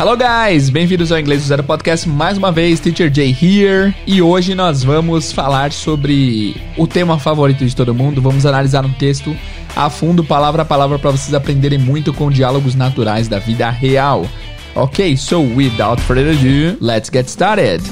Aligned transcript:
Hello 0.00 0.16
guys, 0.16 0.70
bem-vindos 0.70 1.10
ao 1.10 1.18
Inglês 1.18 1.42
do 1.42 1.48
Zero 1.48 1.64
Podcast 1.64 2.08
mais 2.08 2.38
uma 2.38 2.52
vez, 2.52 2.78
Teacher 2.78 3.12
Jay 3.12 3.30
here. 3.30 3.92
E 4.06 4.22
hoje 4.22 4.54
nós 4.54 4.84
vamos 4.84 5.32
falar 5.32 5.72
sobre 5.72 6.54
o 6.76 6.86
tema 6.86 7.18
favorito 7.18 7.66
de 7.66 7.74
todo 7.74 7.92
mundo. 7.92 8.22
Vamos 8.22 8.46
analisar 8.46 8.86
um 8.86 8.92
texto 8.92 9.36
a 9.74 9.90
fundo, 9.90 10.22
palavra 10.22 10.62
a 10.62 10.64
palavra, 10.64 11.00
para 11.00 11.10
vocês 11.10 11.34
aprenderem 11.34 11.80
muito 11.80 12.14
com 12.14 12.30
diálogos 12.30 12.76
naturais 12.76 13.26
da 13.26 13.40
vida 13.40 13.68
real. 13.70 14.24
Ok, 14.76 15.16
so 15.16 15.40
without 15.40 16.00
further 16.02 16.28
ado, 16.28 16.78
let's 16.80 17.10
get 17.12 17.26
started. 17.26 17.82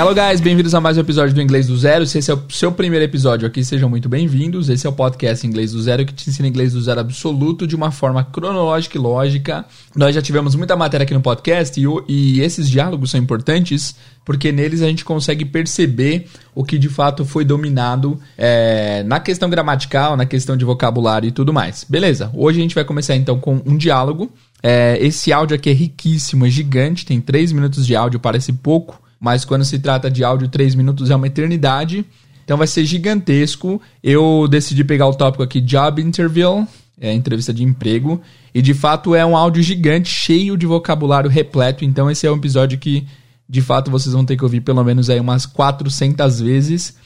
Hello 0.00 0.14
guys, 0.14 0.40
bem-vindos 0.40 0.74
a 0.74 0.80
mais 0.80 0.96
um 0.96 1.02
episódio 1.02 1.34
do 1.34 1.42
Inglês 1.42 1.66
do 1.66 1.76
Zero. 1.76 2.06
Se 2.06 2.16
esse 2.16 2.30
é 2.30 2.34
o 2.34 2.42
seu 2.48 2.72
primeiro 2.72 3.04
episódio 3.04 3.46
aqui, 3.46 3.62
sejam 3.62 3.86
muito 3.86 4.08
bem-vindos. 4.08 4.70
Esse 4.70 4.86
é 4.86 4.88
o 4.88 4.94
podcast 4.94 5.46
Inglês 5.46 5.72
do 5.72 5.82
Zero 5.82 6.06
que 6.06 6.14
te 6.14 6.30
ensina 6.30 6.48
inglês 6.48 6.72
do 6.72 6.80
zero 6.80 7.00
absoluto 7.00 7.66
de 7.66 7.76
uma 7.76 7.90
forma 7.90 8.24
cronológica 8.24 8.96
e 8.96 8.98
lógica. 8.98 9.62
Nós 9.94 10.14
já 10.14 10.22
tivemos 10.22 10.54
muita 10.54 10.74
matéria 10.74 11.04
aqui 11.04 11.12
no 11.12 11.20
podcast 11.20 11.78
e, 11.78 11.84
e 12.08 12.40
esses 12.40 12.66
diálogos 12.70 13.10
são 13.10 13.20
importantes 13.20 13.94
porque 14.24 14.50
neles 14.50 14.80
a 14.80 14.86
gente 14.86 15.04
consegue 15.04 15.44
perceber 15.44 16.28
o 16.54 16.64
que 16.64 16.78
de 16.78 16.88
fato 16.88 17.22
foi 17.26 17.44
dominado 17.44 18.18
é, 18.38 19.02
na 19.02 19.20
questão 19.20 19.50
gramatical, 19.50 20.16
na 20.16 20.24
questão 20.24 20.56
de 20.56 20.64
vocabulário 20.64 21.28
e 21.28 21.30
tudo 21.30 21.52
mais. 21.52 21.84
Beleza, 21.86 22.30
hoje 22.32 22.58
a 22.58 22.62
gente 22.62 22.74
vai 22.74 22.84
começar 22.84 23.16
então 23.16 23.38
com 23.38 23.60
um 23.66 23.76
diálogo. 23.76 24.32
É, 24.62 24.96
esse 24.98 25.30
áudio 25.30 25.56
aqui 25.56 25.68
é 25.68 25.74
riquíssimo, 25.74 26.46
é 26.46 26.48
gigante, 26.48 27.04
tem 27.04 27.20
3 27.20 27.52
minutos 27.52 27.86
de 27.86 27.94
áudio, 27.94 28.18
parece 28.18 28.50
pouco 28.50 28.98
mas 29.20 29.44
quando 29.44 29.64
se 29.66 29.78
trata 29.78 30.10
de 30.10 30.24
áudio, 30.24 30.48
3 30.48 30.74
minutos 30.74 31.10
é 31.10 31.14
uma 31.14 31.26
eternidade. 31.26 32.06
Então 32.42 32.56
vai 32.56 32.66
ser 32.66 32.86
gigantesco. 32.86 33.80
Eu 34.02 34.48
decidi 34.50 34.82
pegar 34.82 35.06
o 35.06 35.14
tópico 35.14 35.42
aqui 35.42 35.60
Job 35.60 36.00
Interview, 36.00 36.66
é, 36.98 37.12
entrevista 37.12 37.52
de 37.52 37.62
emprego, 37.62 38.20
e 38.54 38.62
de 38.62 38.72
fato 38.72 39.14
é 39.14 39.24
um 39.24 39.36
áudio 39.36 39.62
gigante, 39.62 40.10
cheio 40.10 40.56
de 40.56 40.64
vocabulário 40.66 41.28
repleto. 41.28 41.84
Então 41.84 42.10
esse 42.10 42.26
é 42.26 42.32
um 42.32 42.36
episódio 42.36 42.78
que 42.78 43.06
de 43.46 43.60
fato 43.60 43.90
vocês 43.90 44.14
vão 44.14 44.24
ter 44.24 44.36
que 44.36 44.44
ouvir 44.44 44.62
pelo 44.62 44.82
menos 44.82 45.10
aí 45.10 45.20
umas 45.20 45.44
400 45.44 46.40
vezes 46.40 46.96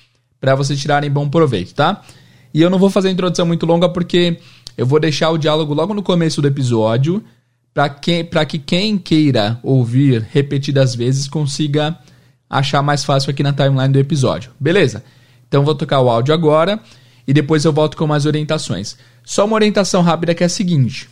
para 0.41 0.55
vocês 0.55 0.81
tirarem 0.81 1.11
bom 1.11 1.29
proveito, 1.29 1.75
tá? 1.75 2.03
E 2.53 2.63
eu 2.63 2.71
não 2.71 2.79
vou 2.79 2.91
fazer 2.91 3.09
a 3.09 3.11
introdução 3.11 3.45
muito 3.45 3.67
longa 3.67 3.89
porque 3.89 4.39
eu 4.77 4.87
vou 4.87 5.01
deixar 5.01 5.31
o 5.31 5.39
diálogo 5.39 5.75
logo 5.75 5.93
no 5.93 6.03
começo 6.03 6.41
do 6.41 6.47
episódio 6.47 7.25
para 7.75 7.89
que, 7.89 8.25
que 8.49 8.59
quem 8.61 8.97
queira 8.97 9.59
ouvir 9.61 10.25
repetidas 10.31 10.95
vezes 10.95 11.27
consiga 11.27 11.99
achar 12.49 12.81
mais 12.83 13.05
fácil 13.05 13.31
aqui 13.31 13.43
na 13.43 13.53
timeline 13.53 13.93
do 13.93 13.99
episódio. 13.99 14.53
Beleza? 14.61 15.03
Então 15.49 15.65
vou 15.65 15.75
tocar 15.75 16.01
o 16.01 16.09
áudio 16.09 16.33
agora 16.33 16.79
e 17.27 17.33
depois 17.33 17.65
eu 17.65 17.73
volto 17.73 17.97
com 17.97 18.07
mais 18.07 18.27
orientações. 18.27 18.97
Só 19.25 19.45
uma 19.45 19.57
orientação 19.57 20.03
rápida 20.03 20.35
que 20.35 20.45
é 20.45 20.47
a 20.47 20.49
seguinte: 20.49 21.09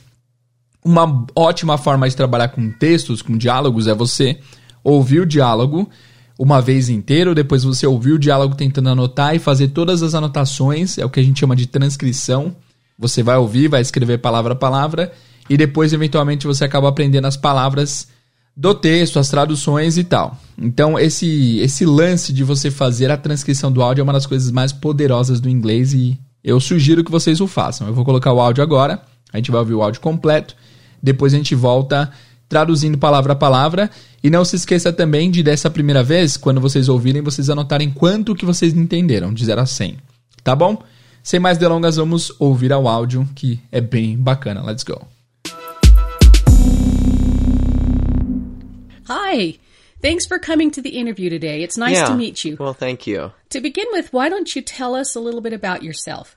uma 0.85 1.27
ótima 1.35 1.77
forma 1.77 2.09
de 2.09 2.15
trabalhar 2.15 2.49
com 2.49 2.71
textos, 2.71 3.23
com 3.23 3.37
diálogos, 3.37 3.89
é 3.89 3.95
você 3.95 4.39
ouvir 4.85 5.21
o 5.21 5.27
diálogo 5.27 5.91
uma 6.39 6.61
vez 6.61 6.89
inteiro, 6.89 7.35
depois 7.35 7.65
você 7.65 7.87
ouvir 7.87 8.13
o 8.13 8.19
diálogo 8.19 8.55
tentando 8.55 8.89
anotar 8.89 9.35
e 9.35 9.39
fazer 9.39 9.69
todas 9.69 10.03
as 10.03 10.15
anotações, 10.15 10.97
é 10.97 11.05
o 11.05 11.11
que 11.11 11.21
a 11.21 11.23
gente 11.23 11.41
chama 11.41 11.55
de 11.55 11.67
transcrição. 11.67 12.57
Você 12.99 13.23
vai 13.23 13.37
ouvir, 13.37 13.69
vai 13.69 13.81
escrever 13.81 14.19
palavra 14.19 14.53
a 14.53 14.57
palavra 14.57 15.13
e 15.49 15.57
depois, 15.57 15.93
eventualmente, 15.93 16.47
você 16.47 16.65
acaba 16.65 16.89
aprendendo 16.89 17.27
as 17.27 17.37
palavras 17.37 18.09
do 18.57 18.75
texto, 18.75 19.19
as 19.19 19.29
traduções 19.29 19.97
e 19.97 20.05
tal. 20.05 20.37
Então, 20.59 20.99
esse, 20.99 21.59
esse 21.61 21.85
lance 21.85 22.33
de 22.33 22.45
você 22.45 22.71
fazer 22.71 23.11
a 23.11 23.17
transcrição 23.17 23.73
do 23.73 23.83
áudio 23.83 24.03
é 24.03 24.05
uma 24.05 24.13
das 24.13 24.27
coisas 24.27 24.51
mais 24.51 24.73
poderosas 24.73 25.41
do 25.41 25.49
inglês 25.49 25.95
e 25.95 26.19
eu 26.45 26.61
sugiro 26.61 27.05
que 27.05 27.11
vocês 27.11 27.41
o 27.41 27.47
façam. 27.47 27.87
Eu 27.87 27.95
vou 27.95 28.05
colocar 28.05 28.33
o 28.33 28.41
áudio 28.41 28.63
agora, 28.63 29.03
a 29.33 29.37
gente 29.39 29.51
vai 29.51 29.61
ouvir 29.61 29.75
o 29.75 29.83
áudio 29.83 30.01
completo, 30.01 30.55
depois 31.03 31.33
a 31.33 31.37
gente 31.37 31.55
volta 31.55 32.11
traduzindo 32.53 32.99
palavra 32.99 33.33
a 33.33 33.37
palavra. 33.37 33.91
E 34.23 34.29
não 34.29 34.45
se 34.45 34.55
esqueça 34.57 34.93
também 34.93 35.31
de, 35.31 35.43
dessa 35.43 35.71
primeira 35.71 36.03
vez, 36.03 36.37
quando 36.37 36.61
vocês 36.61 36.89
ouvirem, 36.89 37.23
vocês 37.23 37.49
anotarem 37.49 37.91
quanto 37.91 38.35
que 38.35 38.45
vocês 38.45 38.75
entenderam, 38.75 39.33
de 39.33 39.45
0 39.45 39.63
a 39.63 39.67
100. 39.67 39.97
Tá 40.45 40.55
bom? 40.55 40.81
Sem 41.23 41.41
mais 41.41 41.57
delongas, 41.57 41.97
vamos 41.97 42.33
ouvir 42.39 42.73
ao 42.73 42.87
áudio, 42.87 43.29
que 43.35 43.59
é 43.73 43.81
bem 43.81 44.17
bacana. 44.17 44.63
Let's 44.63 44.85
go. 44.85 45.12
Hi. 49.07 49.59
Thanks 50.01 50.27
for 50.27 50.39
coming 50.39 50.71
to 50.73 50.83
the 50.83 50.99
interview 50.99 51.31
today. 51.31 51.63
It's 51.63 51.79
nice 51.79 51.97
yeah. 51.97 52.07
to 52.07 52.17
meet 52.17 52.45
you. 52.45 52.57
Well, 52.59 52.75
thank 52.75 53.07
you. 53.07 53.33
To 53.51 53.61
begin 53.61 53.87
with, 53.93 54.13
why 54.13 54.29
don't 54.29 54.55
you 54.55 54.61
tell 54.61 54.95
us 54.95 55.15
a 55.15 55.21
little 55.21 55.41
bit 55.41 55.53
about 55.53 55.83
yourself? 55.85 56.37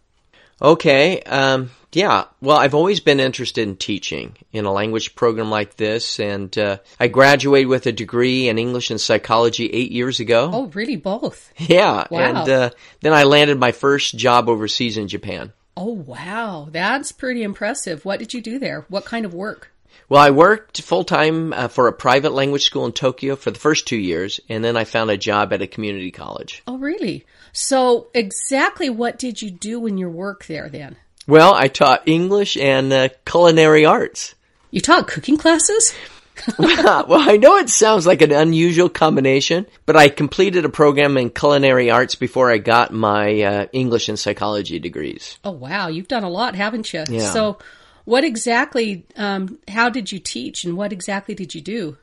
Okay. 0.61 1.21
Um, 1.23 1.71
yeah. 1.91 2.25
Well, 2.41 2.57
I've 2.57 2.75
always 2.75 2.99
been 2.99 3.19
interested 3.19 3.67
in 3.67 3.75
teaching 3.77 4.37
in 4.51 4.65
a 4.65 4.71
language 4.71 5.15
program 5.15 5.49
like 5.49 5.77
this, 5.77 6.19
and 6.19 6.55
uh, 6.57 6.77
I 6.99 7.07
graduated 7.07 7.67
with 7.67 7.87
a 7.87 7.91
degree 7.91 8.49
in 8.49 8.59
English 8.59 8.91
and 8.91 9.01
psychology 9.01 9.67
eight 9.67 9.91
years 9.91 10.19
ago. 10.19 10.49
Oh, 10.53 10.67
really? 10.67 10.95
Both? 10.95 11.51
Yeah. 11.57 12.05
Wow. 12.11 12.19
And 12.19 12.49
uh, 12.49 12.69
then 13.01 13.13
I 13.13 13.23
landed 13.23 13.57
my 13.59 13.71
first 13.71 14.17
job 14.17 14.47
overseas 14.47 14.97
in 14.97 15.07
Japan. 15.07 15.53
Oh, 15.75 15.93
wow. 15.93 16.67
That's 16.71 17.11
pretty 17.11 17.43
impressive. 17.43 18.05
What 18.05 18.19
did 18.19 18.33
you 18.33 18.41
do 18.41 18.59
there? 18.59 18.85
What 18.89 19.05
kind 19.05 19.25
of 19.25 19.33
work? 19.33 19.71
Well, 20.07 20.21
I 20.21 20.29
worked 20.29 20.81
full 20.81 21.03
time 21.03 21.51
uh, 21.51 21.67
for 21.67 21.87
a 21.87 21.93
private 21.93 22.31
language 22.31 22.63
school 22.63 22.85
in 22.85 22.91
Tokyo 22.91 23.35
for 23.35 23.51
the 23.51 23.59
first 23.59 23.87
two 23.87 23.97
years, 23.97 24.39
and 24.49 24.63
then 24.63 24.77
I 24.77 24.83
found 24.83 25.09
a 25.09 25.17
job 25.17 25.51
at 25.51 25.61
a 25.61 25.67
community 25.67 26.11
college. 26.11 26.61
Oh, 26.67 26.77
really? 26.77 27.25
So, 27.53 28.07
exactly 28.13 28.89
what 28.89 29.17
did 29.17 29.41
you 29.41 29.49
do 29.49 29.85
in 29.87 29.97
your 29.97 30.09
work 30.09 30.45
there 30.45 30.69
then? 30.69 30.97
Well, 31.27 31.55
I 31.55 31.69
taught 31.69 32.07
English 32.07 32.55
and 32.55 32.93
uh, 32.93 33.09
culinary 33.25 33.85
arts. 33.85 34.35
You 34.69 34.81
taught 34.81 35.07
cooking 35.07 35.37
classes? 35.37 35.93
well, 36.59 37.07
I 37.11 37.37
know 37.37 37.57
it 37.57 37.69
sounds 37.69 38.05
like 38.05 38.21
an 38.21 38.31
unusual 38.31 38.89
combination, 38.89 39.65
but 39.85 39.95
I 39.95 40.09
completed 40.09 40.65
a 40.65 40.69
program 40.69 41.17
in 41.17 41.29
culinary 41.29 41.89
arts 41.89 42.15
before 42.15 42.51
I 42.51 42.57
got 42.57 42.91
my 42.91 43.41
uh, 43.41 43.65
English 43.71 44.09
and 44.09 44.19
psychology 44.19 44.79
degrees. 44.79 45.39
Oh, 45.43 45.51
wow. 45.51 45.87
You've 45.87 46.07
done 46.07 46.23
a 46.23 46.29
lot, 46.29 46.55
haven't 46.55 46.93
you? 46.93 47.05
Yeah. 47.09 47.31
So, 47.31 47.57
what 48.05 48.23
exactly, 48.23 49.05
um, 49.15 49.59
how 49.67 49.89
did 49.89 50.11
you 50.11 50.19
teach 50.19 50.63
and 50.63 50.77
what 50.77 50.93
exactly 50.93 51.35
did 51.35 51.53
you 51.53 51.61
do? 51.61 51.97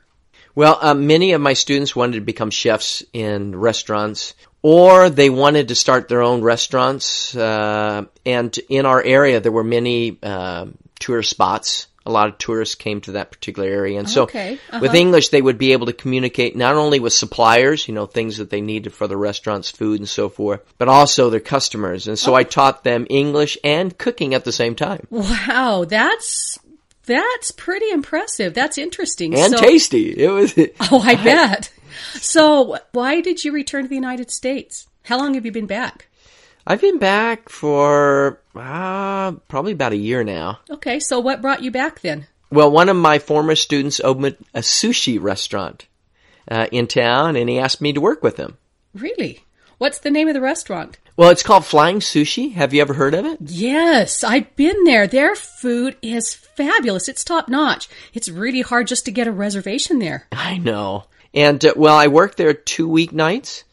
Well, 0.55 0.77
uh, 0.79 0.93
many 0.93 1.31
of 1.31 1.41
my 1.41 1.53
students 1.53 1.95
wanted 1.95 2.15
to 2.15 2.21
become 2.21 2.51
chefs 2.51 3.03
in 3.11 3.55
restaurants, 3.55 4.35
or 4.61 5.09
they 5.09 5.29
wanted 5.29 5.69
to 5.69 5.75
start 5.75 6.07
their 6.07 6.21
own 6.21 6.41
restaurants. 6.41 7.35
Uh, 7.35 8.05
and 8.25 8.55
in 8.69 8.85
our 8.85 9.01
area, 9.01 9.39
there 9.39 9.51
were 9.51 9.63
many 9.63 10.17
uh, 10.21 10.67
tourist 10.99 11.31
spots. 11.31 11.87
A 12.05 12.11
lot 12.11 12.27
of 12.27 12.37
tourists 12.37 12.75
came 12.75 12.99
to 13.01 13.13
that 13.13 13.31
particular 13.31 13.67
area, 13.69 13.97
and 13.97 14.09
so 14.09 14.23
Okay, 14.23 14.55
uh-huh. 14.69 14.79
with 14.81 14.93
English, 14.93 15.29
they 15.29 15.41
would 15.41 15.57
be 15.57 15.71
able 15.71 15.85
to 15.85 15.93
communicate 15.93 16.55
not 16.55 16.75
only 16.75 16.99
with 16.99 17.13
suppliers, 17.13 17.87
you 17.87 17.93
know, 17.93 18.05
things 18.05 18.37
that 18.37 18.49
they 18.49 18.59
needed 18.61 18.93
for 18.93 19.07
the 19.07 19.15
restaurants, 19.15 19.71
food 19.71 19.99
and 20.01 20.09
so 20.09 20.27
forth, 20.27 20.61
but 20.77 20.89
also 20.89 21.29
their 21.29 21.39
customers. 21.39 22.07
And 22.07 22.19
so 22.19 22.33
I 22.35 22.43
taught 22.43 22.83
them 22.83 23.07
English 23.09 23.57
and 23.63 23.97
cooking 23.97 24.33
at 24.33 24.43
the 24.43 24.51
same 24.51 24.75
time, 24.75 25.07
Wow, 25.09 25.85
that's 25.87 26.59
that's 27.05 27.51
pretty 27.51 27.89
impressive. 27.89 28.53
That's 28.53 28.77
interesting. 28.77 29.33
and 29.35 29.53
So- 29.53 29.61
tasty. 29.61 30.11
It 30.11 30.29
was. 30.29 30.53
Oh, 30.91 31.01
I 31.05 31.15
bet. 31.15 31.71
So, 32.15 32.77
why 32.91 33.21
did 33.21 33.43
you 33.43 33.51
return 33.51 33.83
to 33.83 33.89
the 33.89 33.95
United 33.95 34.31
States? 34.31 34.87
How 35.03 35.17
long 35.17 35.33
have 35.35 35.45
you 35.45 35.51
been 35.51 35.67
back? 35.67 36.07
I've 36.65 36.81
been 36.81 36.97
back 36.97 37.49
for 37.49 38.39
uh, 38.55 39.33
probably 39.47 39.73
about 39.73 39.91
a 39.91 39.97
year 39.97 40.23
now. 40.23 40.59
Okay, 40.69 40.99
so 40.99 41.19
what 41.19 41.41
brought 41.41 41.63
you 41.63 41.71
back 41.71 42.01
then? 42.01 42.27
Well, 42.51 42.71
one 42.71 42.87
of 42.87 42.95
my 42.95 43.19
former 43.19 43.55
students 43.55 43.99
opened 43.99 44.37
a 44.53 44.59
sushi 44.59 45.21
restaurant 45.21 45.87
uh, 46.49 46.67
in 46.71 46.87
town, 46.87 47.35
and 47.35 47.49
he 47.49 47.59
asked 47.59 47.81
me 47.81 47.93
to 47.93 48.01
work 48.01 48.23
with 48.23 48.37
him. 48.37 48.57
Really? 48.93 49.43
What's 49.77 49.99
the 49.99 50.11
name 50.11 50.27
of 50.27 50.35
the 50.35 50.41
restaurant? 50.41 50.99
Well, 51.17 51.29
it's 51.29 51.43
called 51.43 51.65
Flying 51.65 51.99
Sushi. 51.99 52.53
Have 52.53 52.73
you 52.73 52.81
ever 52.81 52.93
heard 52.93 53.13
of 53.13 53.25
it? 53.25 53.39
Yes, 53.41 54.23
I've 54.23 54.55
been 54.55 54.83
there. 54.85 55.05
Their 55.07 55.35
food 55.35 55.97
is 56.01 56.33
fabulous. 56.33 57.09
It's 57.09 57.23
top 57.23 57.49
notch. 57.49 57.89
It's 58.13 58.29
really 58.29 58.61
hard 58.61 58.87
just 58.87 59.05
to 59.05 59.11
get 59.11 59.27
a 59.27 59.31
reservation 59.31 59.99
there. 59.99 60.27
I 60.31 60.57
know. 60.57 61.05
And 61.33 61.63
uh, 61.65 61.73
well, 61.75 61.95
I 61.95 62.07
worked 62.07 62.37
there 62.37 62.53
two 62.53 62.87
weeknights, 62.87 63.63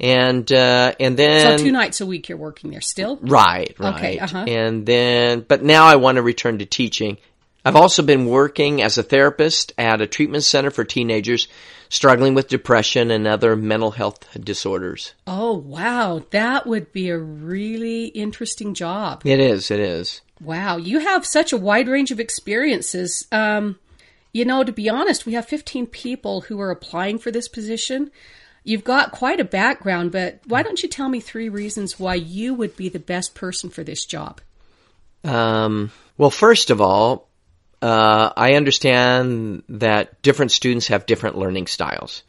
and 0.00 0.50
uh, 0.52 0.94
and 1.00 1.16
then 1.16 1.58
So 1.58 1.64
two 1.64 1.72
nights 1.72 2.00
a 2.00 2.06
week 2.06 2.28
you're 2.28 2.38
working 2.38 2.70
there 2.70 2.80
still? 2.80 3.16
Right, 3.16 3.74
right. 3.78 3.94
Okay, 3.96 4.18
uh-huh. 4.18 4.44
And 4.46 4.86
then, 4.86 5.44
but 5.46 5.62
now 5.62 5.86
I 5.86 5.96
want 5.96 6.16
to 6.16 6.22
return 6.22 6.58
to 6.58 6.66
teaching. 6.66 7.18
I've 7.64 7.76
also 7.76 8.02
been 8.02 8.26
working 8.26 8.80
as 8.80 8.96
a 8.96 9.02
therapist 9.02 9.74
at 9.76 10.00
a 10.00 10.06
treatment 10.06 10.44
center 10.44 10.70
for 10.70 10.84
teenagers 10.84 11.48
struggling 11.90 12.34
with 12.34 12.48
depression 12.48 13.10
and 13.10 13.26
other 13.26 13.56
mental 13.56 13.90
health 13.90 14.26
disorders. 14.38 15.12
Oh, 15.26 15.54
wow. 15.54 16.24
That 16.30 16.66
would 16.66 16.92
be 16.92 17.10
a 17.10 17.18
really 17.18 18.06
interesting 18.06 18.74
job. 18.74 19.22
It 19.24 19.40
is, 19.40 19.70
it 19.70 19.80
is. 19.80 20.20
Wow, 20.40 20.76
you 20.76 21.00
have 21.00 21.26
such 21.26 21.52
a 21.52 21.56
wide 21.56 21.88
range 21.88 22.10
of 22.10 22.20
experiences. 22.20 23.26
Um, 23.32 23.78
you 24.32 24.44
know, 24.44 24.62
to 24.62 24.72
be 24.72 24.88
honest, 24.88 25.26
we 25.26 25.32
have 25.32 25.46
15 25.46 25.88
people 25.88 26.42
who 26.42 26.60
are 26.60 26.70
applying 26.70 27.18
for 27.18 27.30
this 27.30 27.48
position. 27.48 28.12
You've 28.64 28.84
got 28.84 29.12
quite 29.12 29.40
a 29.40 29.44
background, 29.44 30.12
but 30.12 30.40
why 30.46 30.62
don't 30.62 30.82
you 30.82 30.88
tell 30.88 31.08
me 31.08 31.20
three 31.20 31.48
reasons 31.48 31.98
why 31.98 32.14
you 32.14 32.54
would 32.54 32.76
be 32.76 32.88
the 32.88 32.98
best 32.98 33.34
person 33.34 33.70
for 33.70 33.82
this 33.82 34.04
job? 34.04 34.40
Um, 35.24 35.90
well, 36.16 36.30
first 36.30 36.70
of 36.70 36.80
all, 36.80 37.28
uh, 37.80 38.30
I 38.36 38.54
understand 38.54 39.62
that 39.68 40.20
different 40.22 40.52
students 40.52 40.88
have 40.88 41.06
different 41.06 41.38
learning 41.38 41.68
styles. 41.68 42.22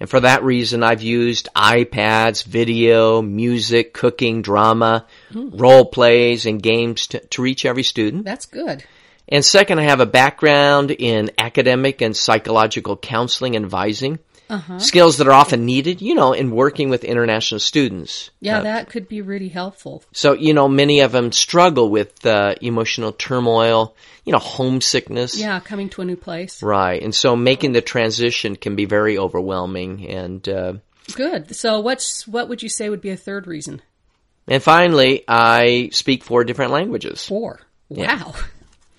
And 0.00 0.10
for 0.10 0.20
that 0.20 0.42
reason, 0.42 0.82
I've 0.82 1.02
used 1.02 1.48
iPads, 1.54 2.44
video, 2.44 3.22
music, 3.22 3.94
cooking, 3.94 4.42
drama, 4.42 5.06
role 5.32 5.84
plays, 5.84 6.46
and 6.46 6.62
games 6.62 7.06
to, 7.08 7.20
to 7.20 7.42
reach 7.42 7.64
every 7.64 7.84
student. 7.84 8.24
That's 8.24 8.46
good. 8.46 8.84
And 9.28 9.44
second, 9.44 9.78
I 9.78 9.84
have 9.84 10.00
a 10.00 10.06
background 10.06 10.90
in 10.90 11.30
academic 11.38 12.02
and 12.02 12.16
psychological 12.16 12.96
counseling 12.96 13.56
and 13.56 13.64
advising. 13.64 14.18
Skills 14.78 15.16
that 15.18 15.26
are 15.26 15.32
often 15.32 15.64
needed, 15.64 16.00
you 16.02 16.14
know, 16.14 16.32
in 16.32 16.50
working 16.50 16.88
with 16.90 17.02
international 17.04 17.58
students. 17.58 18.30
Yeah, 18.40 18.60
that 18.60 18.88
could 18.90 19.08
be 19.08 19.20
really 19.20 19.48
helpful. 19.48 20.04
So, 20.12 20.34
you 20.34 20.54
know, 20.54 20.68
many 20.68 21.00
of 21.00 21.12
them 21.12 21.32
struggle 21.32 21.88
with 21.88 22.24
uh, 22.26 22.54
emotional 22.60 23.12
turmoil, 23.12 23.96
you 24.24 24.32
know, 24.32 24.38
homesickness. 24.38 25.36
Yeah, 25.36 25.60
coming 25.60 25.88
to 25.90 26.02
a 26.02 26.04
new 26.04 26.16
place. 26.16 26.62
Right. 26.62 27.02
And 27.02 27.14
so 27.14 27.34
making 27.36 27.72
the 27.72 27.80
transition 27.80 28.56
can 28.56 28.76
be 28.76 28.84
very 28.84 29.18
overwhelming. 29.18 30.08
And, 30.08 30.48
uh, 30.48 30.74
Good. 31.14 31.54
So 31.54 31.80
what's 31.80 32.26
what 32.26 32.48
would 32.48 32.62
you 32.62 32.68
say 32.68 32.88
would 32.88 33.02
be 33.02 33.10
a 33.10 33.16
third 33.16 33.46
reason? 33.46 33.82
and 34.46 34.62
finally, 34.62 35.24
I 35.26 35.88
speak 35.92 36.22
four 36.22 36.44
different 36.44 36.70
languages. 36.72 37.26
Four. 37.26 37.60
Wow. 37.88 38.34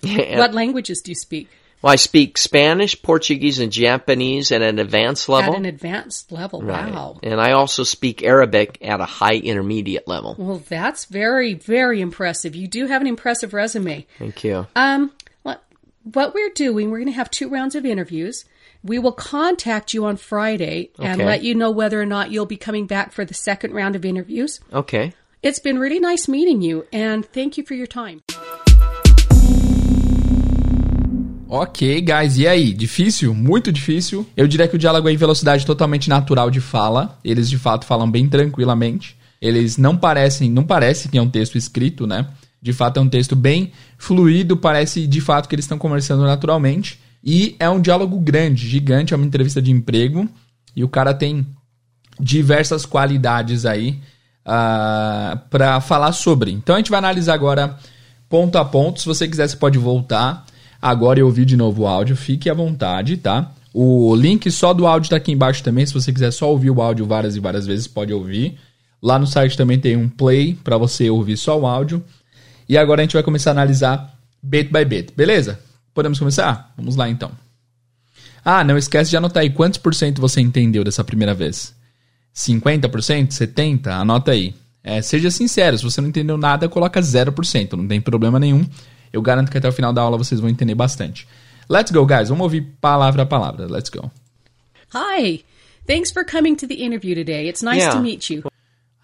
And- 0.04 0.40
What 0.40 0.54
languages 0.54 1.02
do 1.02 1.12
you 1.12 1.16
speak? 1.16 1.50
Well, 1.86 1.94
I 1.94 1.98
speak 1.98 2.40
Spanish, 2.40 3.00
Portuguese, 3.00 3.60
and 3.60 3.72
Japanese 3.72 4.52
at 4.52 4.64
an 4.64 4.80
advanced 4.80 5.30
level. 5.30 5.54
At 5.54 5.60
an 5.60 5.66
advanced 5.66 6.32
level. 6.32 6.64
Right. 6.64 6.92
Wow. 6.92 7.20
And 7.22 7.40
I 7.40 7.52
also 7.52 7.84
speak 7.84 8.24
Arabic 8.24 8.80
at 8.82 9.02
a 9.02 9.06
high 9.06 9.36
intermediate 9.36 10.08
level. 10.08 10.34
Well, 10.36 10.64
that's 10.68 11.06
very, 11.06 11.54
very 11.54 12.02
impressive. 12.02 12.56
You 12.56 12.68
do 12.68 12.88
have 12.88 13.02
an 13.02 13.08
impressive 13.08 13.54
resume. 13.54 14.08
Thank 14.18 14.44
you. 14.44 14.66
Um, 14.76 15.12
what, 15.44 15.64
what 16.02 16.34
we're 16.34 16.50
doing, 16.50 16.90
we're 16.90 16.98
going 16.98 17.12
to 17.12 17.18
have 17.18 17.30
two 17.30 17.50
rounds 17.50 17.76
of 17.76 17.86
interviews. 17.86 18.46
We 18.84 18.98
will 18.98 19.12
contact 19.12 19.94
you 19.94 20.06
on 20.06 20.18
Friday 20.18 20.90
and 20.98 21.22
Okay. 21.22 21.26
let 21.28 21.44
you 21.44 21.54
know 21.54 21.70
whether 21.70 22.02
or 22.02 22.08
not 22.08 22.32
you'll 22.32 22.48
be 22.48 22.58
coming 22.58 22.88
back 22.88 23.12
for 23.12 23.26
the 23.26 23.36
second 23.36 23.74
round 23.76 23.96
of 23.96 24.04
interviews. 24.04 24.60
Okay. 24.74 25.14
It's 25.44 25.60
been 25.60 25.78
really 25.78 26.00
nice 26.00 26.28
meeting 26.28 26.64
you, 26.64 26.88
and 26.92 27.24
thank 27.24 27.60
you 27.60 27.64
for 27.64 27.76
your 27.76 27.86
time. 27.86 28.24
Ok, 31.48 32.02
guys, 32.02 32.38
e 32.38 32.48
aí? 32.48 32.74
Difícil? 32.74 33.32
Muito 33.34 33.72
difícil. 33.72 34.28
Eu 34.36 34.48
diria 34.48 34.68
que 34.68 34.76
o 34.76 34.80
diálogo 34.80 35.08
é 35.08 35.14
em 35.14 35.18
velocidade 35.18 35.64
totalmente 35.64 36.10
natural 36.10 36.50
de 36.50 36.60
fala. 36.60 37.20
Eles 37.24 37.48
de 37.48 37.58
fato 37.58 37.86
falam 37.86 38.10
bem 38.10 38.28
tranquilamente. 38.28 39.16
Eles 39.40 39.78
não 39.78 39.96
parecem, 39.96 40.50
não 40.50 40.64
parece 40.64 41.08
que 41.08 41.20
é 41.20 41.22
um 41.22 41.30
texto 41.30 41.56
escrito, 41.56 42.08
né? 42.08 42.28
De 42.60 42.74
fato 42.74 42.98
é 42.98 43.02
um 43.02 43.08
texto 43.08 43.36
bem 43.36 43.72
fluido, 43.96 44.58
parece 44.58 45.06
de 45.06 45.22
fato 45.22 45.48
que 45.48 45.54
eles 45.54 45.66
estão 45.66 45.78
conversando 45.78 46.24
naturalmente. 46.24 47.00
E 47.24 47.56
é 47.60 47.70
um 47.70 47.80
diálogo 47.80 48.20
grande, 48.20 48.68
gigante, 48.68 49.14
é 49.14 49.18
uma 49.18 49.26
entrevista 49.26 49.62
de 49.62 49.72
emprego. 49.72 50.28
E 50.76 50.84
o 50.84 50.90
cara 50.90 51.14
tem 51.14 51.46
diversas 52.20 52.88
qualidades 52.88 53.68
aí 53.68 54.00
para 54.44 55.80
falar 55.80 56.12
sobre. 56.12 56.52
Então 56.52 56.74
a 56.74 56.80
gente 56.80 56.90
vai 56.90 56.98
analisar 56.98 57.36
agora 57.36 57.78
ponto 58.28 58.58
a 58.58 58.66
ponto. 58.66 59.00
Se 59.00 59.06
você 59.06 59.28
quiser, 59.28 59.48
você 59.48 59.56
pode 59.56 59.78
voltar 59.78 60.44
agora 60.86 61.20
e 61.20 61.24
ouvir 61.24 61.46
de 61.46 61.58
novo 61.58 61.82
o 61.82 61.88
áudio. 61.88 62.16
Fique 62.16 62.48
à 62.48 62.54
vontade, 62.54 63.18
tá? 63.18 63.52
O 63.74 64.16
link 64.16 64.50
só 64.52 64.72
do 64.72 64.86
áudio 64.86 65.10
tá 65.10 65.16
aqui 65.16 65.32
embaixo 65.32 65.64
também. 65.64 65.84
Se 65.84 65.94
você 65.94 66.14
quiser 66.14 66.32
só 66.32 66.50
ouvir 66.50 66.70
o 66.70 66.80
áudio 66.80 67.08
várias 67.08 67.36
e 67.36 67.40
várias 67.40 67.66
vezes, 67.66 67.88
pode 67.88 68.14
ouvir. 68.14 68.58
Lá 69.02 69.18
no 69.18 69.26
site 69.26 69.58
também 69.58 69.80
tem 69.80 69.98
um 69.98 70.08
play 70.08 70.54
para 70.64 70.78
você 70.78 71.10
ouvir 71.10 71.38
só 71.38 71.60
o 71.60 71.66
áudio. 71.66 72.04
E 72.70 72.78
agora 72.78 73.02
a 73.02 73.04
gente 73.04 73.14
vai 73.14 73.24
começar 73.24 73.50
a 73.50 73.54
analisar 73.54 74.16
bit 74.42 74.72
by 74.72 74.86
bit, 74.86 75.12
beleza? 75.18 75.60
Podemos 75.92 76.20
começar? 76.20 76.72
Vamos 76.78 76.96
lá 76.96 77.10
então. 77.10 77.32
Ah, 78.44 78.64
não 78.64 78.78
esquece 78.78 79.10
de 79.10 79.18
anotar 79.18 79.42
aí 79.42 79.50
quantos 79.50 79.80
por 79.80 79.96
cento 79.96 80.22
você 80.22 80.40
entendeu 80.40 80.84
dessa 80.84 81.04
primeira 81.04 81.34
vez. 81.34 81.74
50%? 82.36 83.30
70%? 83.30 83.88
Anota 83.88 84.32
aí. 84.32 84.54
É, 84.84 85.02
seja 85.02 85.32
sincero, 85.32 85.76
se 85.78 85.84
você 85.84 86.00
não 86.00 86.10
entendeu 86.10 86.38
nada, 86.38 86.70
coloca 86.70 87.02
0%, 87.02 87.74
não 87.74 87.88
tem 87.88 88.00
problema 88.00 88.40
nenhum. 88.40 88.64
Eu 89.16 89.22
garanto 89.22 89.50
que 89.50 89.58
até 89.58 89.68
o 89.68 89.72
final 89.72 89.94
da 89.94 90.02
aula 90.02 90.18
vocês 90.18 90.42
vão 90.42 90.50
entender 90.50 90.76
bastante. 90.76 91.26
Let's 91.70 91.92
go, 91.92 92.06
guys. 92.06 92.30
Vamos 92.30 92.44
ouvir 92.44 92.62
palavra 92.82 93.24
a 93.24 93.26
palavra. 93.26 93.66
Let's 93.66 93.90
go. 93.90 94.12
Hi. 94.94 95.44
Thanks 95.88 96.12
for 96.12 96.26
coming 96.26 96.56
to 96.56 96.68
the 96.68 96.76
interview 96.76 97.16
today. 97.16 97.48
It's 97.48 97.64
nice 97.64 97.78
Yeah. 97.84 97.96
to 97.96 98.02
meet 98.02 98.30
you. 98.34 98.44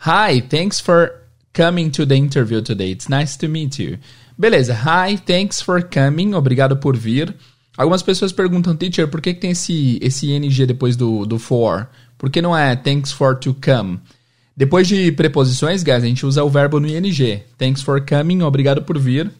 Hi, 0.06 0.42
thanks 0.42 0.80
for 0.82 1.12
coming 1.54 1.90
to 1.92 2.06
the 2.06 2.16
interview 2.16 2.62
today. 2.62 2.92
It's 2.92 3.08
nice 3.08 3.38
to 3.38 3.48
meet 3.48 3.80
you. 3.80 3.98
Beleza. 4.38 4.74
Hi, 4.74 5.16
thanks 5.18 5.62
for 5.62 5.82
coming. 5.84 6.34
Obrigado 6.34 6.76
por 6.78 6.98
vir. 6.98 7.34
Algumas 7.78 8.02
pessoas 8.04 8.32
perguntam, 8.34 8.76
teacher, 8.76 9.08
por 9.08 9.22
que, 9.22 9.34
que 9.34 9.40
tem 9.40 9.52
esse, 9.52 9.98
esse 10.02 10.32
NG 10.32 10.66
depois 10.66 10.96
do, 10.96 11.26
do 11.26 11.38
for? 11.40 11.88
Por 12.18 12.30
que 12.30 12.42
não 12.42 12.56
é 12.58 12.76
thanks 12.76 13.12
for 13.12 13.36
to 13.36 13.56
come? 13.64 14.00
Depois 14.58 14.88
de 14.88 15.12
preposições, 15.12 15.84
guys, 15.84 16.04
a 16.04 16.08
gente 16.08 16.26
usa 16.26 16.44
o 16.44 16.50
verbo 16.50 16.80
no 16.80 16.88
ING. 16.88 17.44
Thanks 17.58 17.82
for 17.82 18.04
coming. 18.06 18.42
Obrigado 18.42 18.82
por 18.82 18.98
vir. 19.00 19.32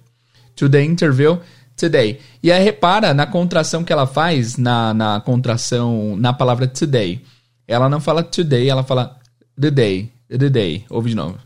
To 0.56 0.70
the 0.70 0.84
interview 0.84 1.38
today. 1.76 2.20
E 2.44 2.52
aí 2.52 2.64
repara 2.64 3.14
na 3.14 3.26
contração 3.26 3.84
que 3.84 3.92
ela 3.92 4.06
faz, 4.06 4.58
na, 4.58 4.94
na 4.94 5.22
contração, 5.22 6.16
na 6.18 6.34
palavra 6.34 6.68
today. 6.68 7.22
Ela 7.68 7.90
não 7.90 8.00
fala 8.00 8.24
today, 8.24 8.70
ela 8.70 8.84
fala 8.84 9.18
the 9.60 9.72
day. 9.72 10.12
The 10.30 10.50
day. 10.50 10.86
Ouve 10.90 11.10
de 11.10 11.16
novo. 11.16 11.38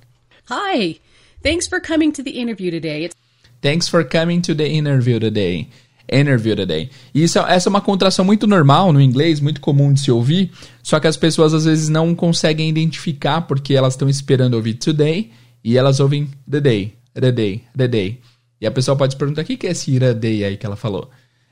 Hi. 0.50 1.00
Thanks 1.42 1.68
for 1.68 1.80
coming 1.80 2.12
to 2.12 2.24
the 2.24 2.32
interview 2.32 2.72
today. 2.72 3.06
It's 3.06 3.16
Thanks 3.62 3.88
for 3.88 4.04
coming 4.04 4.42
to 4.42 4.54
the 4.54 4.68
interview 4.68 5.20
today. 5.20 5.68
Interview 6.12 6.56
today. 6.56 6.90
E 7.16 7.24
isso, 7.24 7.40
essa 7.40 7.68
é 7.68 7.72
uma 7.72 7.82
contração 7.82 8.24
muito 8.24 8.46
normal 8.46 8.94
no 8.94 9.02
inglês, 9.02 9.40
muito 9.40 9.60
comum 9.60 9.92
de 9.92 10.02
se 10.02 10.12
ouvir, 10.12 10.52
só 10.84 11.00
que 11.00 11.08
as 11.08 11.18
pessoas 11.18 11.52
às 11.52 11.66
vezes 11.66 11.90
não 11.90 12.14
conseguem 12.14 12.70
identificar 12.70 13.42
porque 13.42 13.74
elas 13.74 13.94
estão 13.94 14.08
esperando 14.08 14.54
ouvir 14.54 14.76
today 14.76 15.32
e 15.64 15.80
elas 15.80 16.00
ouvem 16.00 16.30
the 16.48 16.60
day, 16.60 16.94
the 17.16 17.32
day, 17.32 17.64
the 17.76 17.88
day. 17.88 18.20
E 18.60 18.66
a 18.66 18.72
pessoa 18.72 18.98
pode 18.98 19.14
se 19.14 19.18
perguntar 19.18 19.42
o 19.42 19.46
que 19.46 19.68
é 19.68 19.72
esse 19.72 20.00
the 20.00 20.14
day 20.14 20.44
aí 20.44 20.58
que 20.58 20.66
ela 20.66 20.76
falou. 20.76 21.10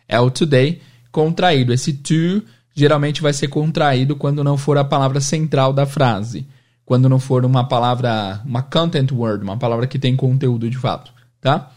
É 0.07 0.19
o 0.19 0.31
today 0.31 0.81
contraído. 1.11 1.73
Esse 1.73 1.93
to 1.93 2.43
geralmente 2.73 3.21
vai 3.21 3.33
ser 3.33 3.47
contraído 3.47 4.15
quando 4.15 4.43
não 4.43 4.57
for 4.57 4.77
a 4.77 4.83
palavra 4.83 5.19
central 5.19 5.73
da 5.73 5.85
frase. 5.85 6.45
Quando 6.85 7.07
não 7.07 7.19
for 7.19 7.45
uma 7.45 7.67
palavra, 7.67 8.41
uma 8.45 8.61
content 8.61 9.11
word, 9.11 9.43
uma 9.43 9.57
palavra 9.57 9.87
que 9.87 9.97
tem 9.97 10.15
conteúdo 10.15 10.69
de 10.69 10.77
fato, 10.77 11.13
tá? 11.39 11.71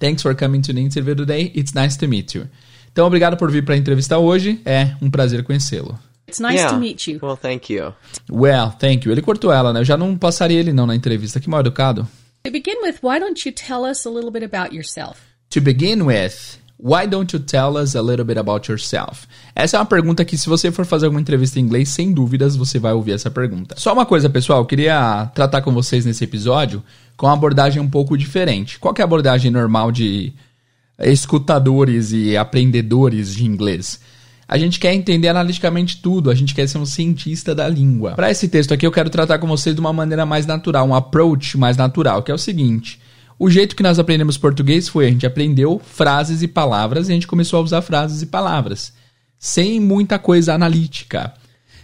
Thanks 0.00 0.22
for 0.22 0.34
coming 0.34 0.60
to 0.62 0.74
the 0.74 0.80
interview 0.80 1.14
today. 1.14 1.52
It's 1.54 1.72
nice 1.72 1.96
to 1.98 2.08
meet 2.08 2.34
you. 2.34 2.48
Então, 2.90 3.06
obrigado 3.06 3.36
por 3.36 3.50
vir 3.50 3.64
para 3.64 3.74
a 3.74 3.78
entrevista 3.78 4.18
hoje. 4.18 4.60
É 4.64 4.96
um 5.00 5.10
prazer 5.10 5.44
conhecê-lo. 5.44 5.98
it's 6.26 6.40
nice 6.40 6.56
yeah. 6.56 6.72
to 6.72 6.80
meet 6.80 7.06
you. 7.06 7.18
Well, 7.22 7.36
thank 7.36 7.72
you. 7.72 7.94
Well, 8.30 8.72
thank 8.78 9.06
you. 9.06 9.12
Ele 9.12 9.22
cortou 9.22 9.52
ela, 9.52 9.72
né? 9.72 9.80
Eu 9.80 9.84
já 9.84 9.96
não 9.96 10.16
passaria 10.16 10.58
ele 10.58 10.72
não 10.72 10.86
na 10.86 10.94
entrevista. 10.94 11.40
Que 11.40 11.48
mal 11.48 11.60
educado. 11.60 12.06
To 12.46 12.52
begin 12.52 12.76
with, 12.80 13.02
why 13.02 13.18
don't 13.18 13.44
you 13.44 13.52
tell 13.52 13.84
us 13.84 14.06
a 14.06 14.08
little 14.08 14.30
bit 14.30 14.44
about 14.44 14.72
yourself? 14.72 15.18
To 15.50 15.60
begin 15.60 16.06
with, 16.06 16.60
why 16.76 17.04
don't 17.04 17.32
you 17.32 17.40
tell 17.40 17.76
us 17.76 17.96
a 17.96 18.00
little 18.00 18.24
bit 18.24 18.38
about 18.38 18.70
yourself? 18.70 19.26
Essa 19.52 19.76
é 19.76 19.80
uma 19.80 19.86
pergunta 19.86 20.24
que, 20.24 20.38
se 20.38 20.48
você 20.48 20.70
for 20.70 20.86
fazer 20.86 21.06
alguma 21.06 21.20
entrevista 21.20 21.58
em 21.58 21.64
inglês, 21.64 21.88
sem 21.88 22.12
dúvidas 22.12 22.54
você 22.54 22.78
vai 22.78 22.92
ouvir 22.92 23.14
essa 23.14 23.28
pergunta. 23.32 23.74
Só 23.76 23.92
uma 23.92 24.06
coisa, 24.06 24.30
pessoal, 24.30 24.60
eu 24.60 24.64
queria 24.64 25.28
tratar 25.34 25.60
com 25.60 25.72
vocês 25.72 26.04
nesse 26.04 26.22
episódio 26.22 26.84
com 27.16 27.26
uma 27.26 27.32
abordagem 27.32 27.82
um 27.82 27.90
pouco 27.90 28.16
diferente. 28.16 28.78
Qual 28.78 28.94
é 28.96 29.00
a 29.00 29.04
abordagem 29.04 29.50
normal 29.50 29.90
de 29.90 30.32
escutadores 31.00 32.12
e 32.12 32.36
aprendedores 32.36 33.34
de 33.34 33.44
inglês? 33.44 33.98
A 34.48 34.56
gente 34.56 34.78
quer 34.78 34.94
entender 34.94 35.28
analiticamente 35.28 36.00
tudo, 36.00 36.30
a 36.30 36.34
gente 36.34 36.54
quer 36.54 36.68
ser 36.68 36.78
um 36.78 36.86
cientista 36.86 37.52
da 37.52 37.68
língua. 37.68 38.12
Para 38.12 38.30
esse 38.30 38.48
texto 38.48 38.72
aqui, 38.72 38.86
eu 38.86 38.92
quero 38.92 39.10
tratar 39.10 39.38
com 39.38 39.46
vocês 39.46 39.74
de 39.74 39.80
uma 39.80 39.92
maneira 39.92 40.24
mais 40.24 40.46
natural, 40.46 40.86
um 40.86 40.94
approach 40.94 41.58
mais 41.58 41.76
natural, 41.76 42.22
que 42.22 42.30
é 42.30 42.34
o 42.34 42.38
seguinte: 42.38 43.00
o 43.38 43.50
jeito 43.50 43.74
que 43.74 43.82
nós 43.82 43.98
aprendemos 43.98 44.38
português 44.38 44.88
foi 44.88 45.06
a 45.06 45.10
gente 45.10 45.26
aprendeu 45.26 45.80
frases 45.84 46.42
e 46.42 46.48
palavras 46.48 47.08
e 47.08 47.12
a 47.12 47.14
gente 47.14 47.26
começou 47.26 47.58
a 47.58 47.62
usar 47.62 47.82
frases 47.82 48.22
e 48.22 48.26
palavras, 48.26 48.92
sem 49.36 49.80
muita 49.80 50.16
coisa 50.16 50.54
analítica, 50.54 51.34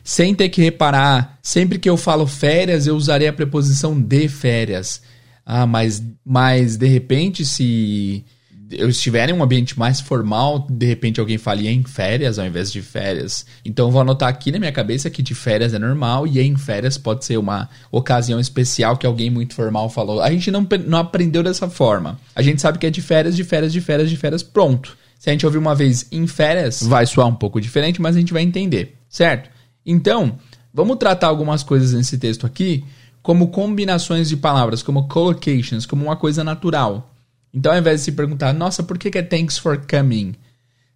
sem 0.05 0.33
ter 0.33 0.49
que 0.49 0.63
reparar. 0.63 1.39
Sempre 1.43 1.81
que 1.81 1.91
eu 1.91 1.97
falo 1.97 2.29
férias, 2.29 2.87
eu 2.87 2.95
usarei 2.95 3.27
a 3.27 3.33
preposição 3.33 4.01
de 4.01 4.29
férias. 4.29 5.03
Ah, 5.45 5.67
mas, 5.67 6.01
mas 6.25 6.77
de 6.77 6.87
repente, 6.87 7.45
se 7.45 8.25
eu 8.73 8.89
estiver 8.89 9.29
em 9.29 9.33
um 9.33 9.43
ambiente 9.43 9.79
mais 9.79 10.01
formal, 10.01 10.67
de 10.69 10.87
repente 10.87 11.21
alguém 11.21 11.39
fale 11.39 11.69
em 11.69 11.83
férias 11.85 12.39
ao 12.39 12.47
invés 12.47 12.73
de 12.73 12.83
férias. 12.83 13.47
Então 13.65 13.91
vou 13.91 14.01
anotar 14.01 14.29
aqui 14.29 14.51
na 14.51 14.59
minha 14.59 14.73
cabeça 14.73 15.11
que 15.11 15.23
de 15.23 15.35
férias 15.35 15.75
é 15.75 15.79
normal 15.79 16.27
e 16.27 16.41
em 16.41 16.57
férias 16.57 16.99
pode 16.99 17.25
ser 17.25 17.37
uma 17.37 17.69
ocasião 17.91 18.41
especial 18.41 18.97
que 18.97 19.07
alguém 19.07 19.31
muito 19.31 19.55
formal 19.55 19.89
falou. 19.89 20.21
A 20.21 20.31
gente 20.31 20.51
não, 20.51 20.67
não 20.87 20.99
aprendeu 20.99 21.43
dessa 21.43 21.69
forma. 21.69 22.19
A 22.35 22.43
gente 22.43 22.61
sabe 22.61 22.79
que 22.79 22.87
é 22.87 22.91
de 22.91 23.03
férias, 23.03 23.37
de 23.37 23.45
férias, 23.45 23.73
de 23.73 23.81
férias, 23.81 24.11
de 24.11 24.17
férias, 24.17 24.43
pronto. 24.43 24.97
Se 25.19 25.31
a 25.31 25.33
gente 25.33 25.47
ouvir 25.47 25.59
uma 25.59 25.75
vez 25.75 26.07
em 26.11 26.27
férias, 26.27 26.83
vai 26.83 27.07
soar 27.07 27.29
um 27.29 27.35
pouco 27.35 27.61
diferente, 27.61 28.03
mas 28.03 28.17
a 28.17 28.19
gente 28.19 28.33
vai 28.33 28.43
entender, 28.43 28.97
certo? 29.09 29.51
Então, 29.87 30.39
Vamos 30.75 30.97
tratar 30.97 31.27
algumas 31.27 31.63
coisas 31.63 31.93
nesse 31.93 32.17
texto 32.17 32.47
aqui 32.47 32.83
como 33.23 33.49
combinações 33.49 34.29
de 34.29 34.37
palavras, 34.37 34.83
como 34.83 35.07
collocations, 35.07 35.85
como 35.85 36.05
uma 36.05 36.17
coisa 36.17 36.43
natural. 36.43 37.12
Então, 37.53 37.73
ao 37.73 37.79
invés 37.79 38.01
de 38.01 38.05
se 38.07 38.13
perguntar, 38.13 38.53
nossa, 38.53 38.83
por 38.83 38.99
que 38.99 39.17
é 39.17 39.23
thanks 39.23 39.59
for 39.59 39.81
coming? 39.87 40.35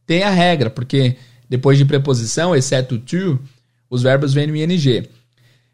Tem 0.07 0.23
a 0.23 0.31
regra, 0.31 0.71
porque 0.71 1.17
depois 1.49 1.77
de 1.77 1.85
preposição, 1.85 2.55
exceto 2.55 2.99
to, 2.99 3.39
os 3.91 4.03
verbos 4.03 4.33
vêm 4.33 4.47
no 4.47 4.57
ing. 4.57 5.09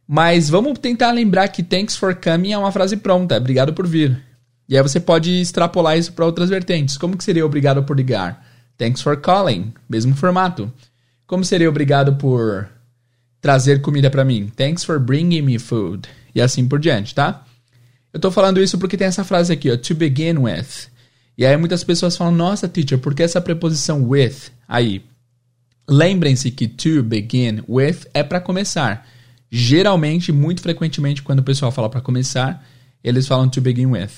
Mas 0.06 0.50
vamos 0.50 0.78
tentar 0.78 1.12
lembrar 1.12 1.48
que 1.48 1.62
thanks 1.62 1.96
for 1.96 2.14
coming 2.14 2.52
é 2.52 2.58
uma 2.58 2.72
frase 2.72 2.96
pronta, 2.96 3.36
obrigado 3.36 3.72
por 3.72 3.86
vir. 3.86 4.20
E 4.68 4.76
aí 4.76 4.82
você 4.82 4.98
pode 4.98 5.40
extrapolar 5.40 5.96
isso 5.96 6.12
para 6.12 6.26
outras 6.26 6.48
vertentes. 6.48 6.96
Como 6.96 7.16
que 7.16 7.24
seria 7.24 7.44
obrigado 7.46 7.82
por 7.84 7.96
ligar? 7.96 8.44
Thanks 8.76 9.02
for 9.02 9.16
calling, 9.16 9.72
mesmo 9.88 10.14
formato. 10.14 10.72
Como 11.26 11.44
seria 11.44 11.68
obrigado 11.68 12.16
por 12.16 12.68
trazer 13.40 13.80
comida 13.80 14.10
para 14.10 14.24
mim? 14.24 14.50
Thanks 14.56 14.84
for 14.84 14.98
bringing 14.98 15.42
me 15.42 15.58
food. 15.58 16.08
E 16.34 16.40
assim 16.40 16.66
por 16.66 16.78
diante, 16.78 17.14
tá? 17.14 17.44
Eu 18.12 18.20
tô 18.20 18.30
falando 18.30 18.62
isso 18.62 18.78
porque 18.78 18.96
tem 18.96 19.06
essa 19.06 19.24
frase 19.24 19.52
aqui, 19.52 19.70
ó, 19.70 19.76
to 19.76 19.94
begin 19.94 20.38
with. 20.38 20.90
E 21.36 21.46
aí 21.46 21.56
muitas 21.56 21.82
pessoas 21.82 22.16
falam, 22.16 22.34
nossa, 22.34 22.68
teacher, 22.68 22.98
por 22.98 23.14
que 23.14 23.22
essa 23.22 23.40
preposição 23.40 24.06
with 24.06 24.50
aí? 24.68 25.02
Lembrem-se 25.88 26.50
que 26.50 26.68
to 26.68 27.02
begin 27.02 27.62
with 27.68 28.06
é 28.12 28.22
para 28.22 28.40
começar. 28.40 29.06
Geralmente, 29.50 30.30
muito 30.30 30.62
frequentemente, 30.62 31.22
quando 31.22 31.40
o 31.40 31.42
pessoal 31.42 31.72
fala 31.72 31.88
para 31.88 32.00
começar, 32.00 32.64
eles 33.02 33.26
falam 33.26 33.48
to 33.48 33.60
begin 33.60 33.86
with. 33.86 34.10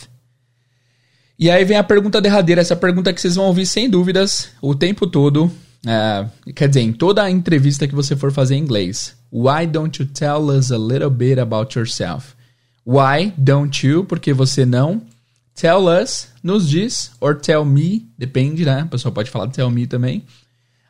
E 1.39 1.51
aí 1.51 1.65
vem 1.65 1.77
a 1.77 1.83
pergunta 1.83 2.21
derradeira, 2.21 2.61
essa 2.61 2.77
pergunta 2.77 3.13
que 3.13 3.21
vocês 3.21 3.35
vão 3.35 3.47
ouvir 3.47 3.67
sem 3.67 3.89
dúvidas 3.89 4.51
o 4.61 4.75
tempo 4.75 5.07
todo. 5.07 5.47
Uh, 5.85 6.53
quer 6.53 6.69
dizer, 6.69 6.81
em 6.81 6.93
toda 6.93 7.23
a 7.23 7.31
entrevista 7.31 7.89
que 7.89 7.95
você 7.95 8.15
for 8.15 8.33
fazer 8.33 8.55
em 8.55 8.61
inglês. 8.61 9.17
Why 9.33 9.67
don't 9.67 10.01
you 10.01 10.09
tell 10.09 10.51
us 10.51 10.71
a 10.71 10.79
little 10.79 11.11
bit 11.11 11.41
about 11.41 11.77
yourself? 11.77 12.34
Why 12.87 13.33
don't 13.39 13.87
you? 13.87 14.05
Porque 14.05 14.33
você 14.33 14.67
não. 14.67 15.03
Tell 15.55 15.87
us, 15.87 16.29
nos 16.43 16.69
diz, 16.69 17.13
or 17.21 17.37
tell 17.37 17.65
me, 17.65 18.09
depende, 18.19 18.65
né? 18.65 18.81
A 18.81 18.87
pessoa 18.87 19.13
pode 19.13 19.31
falar 19.31 19.49
tell 19.49 19.71
me 19.71 19.87
também. 19.87 20.25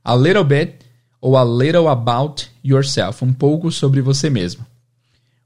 A 0.03 0.15
little 0.17 0.45
bit 0.45 0.85
ou 1.21 1.37
a 1.37 1.45
little 1.45 1.89
about 1.89 2.51
yourself, 2.63 3.25
um 3.25 3.33
pouco 3.33 3.71
sobre 3.71 4.01
você 4.01 4.29
mesmo. 4.29 4.67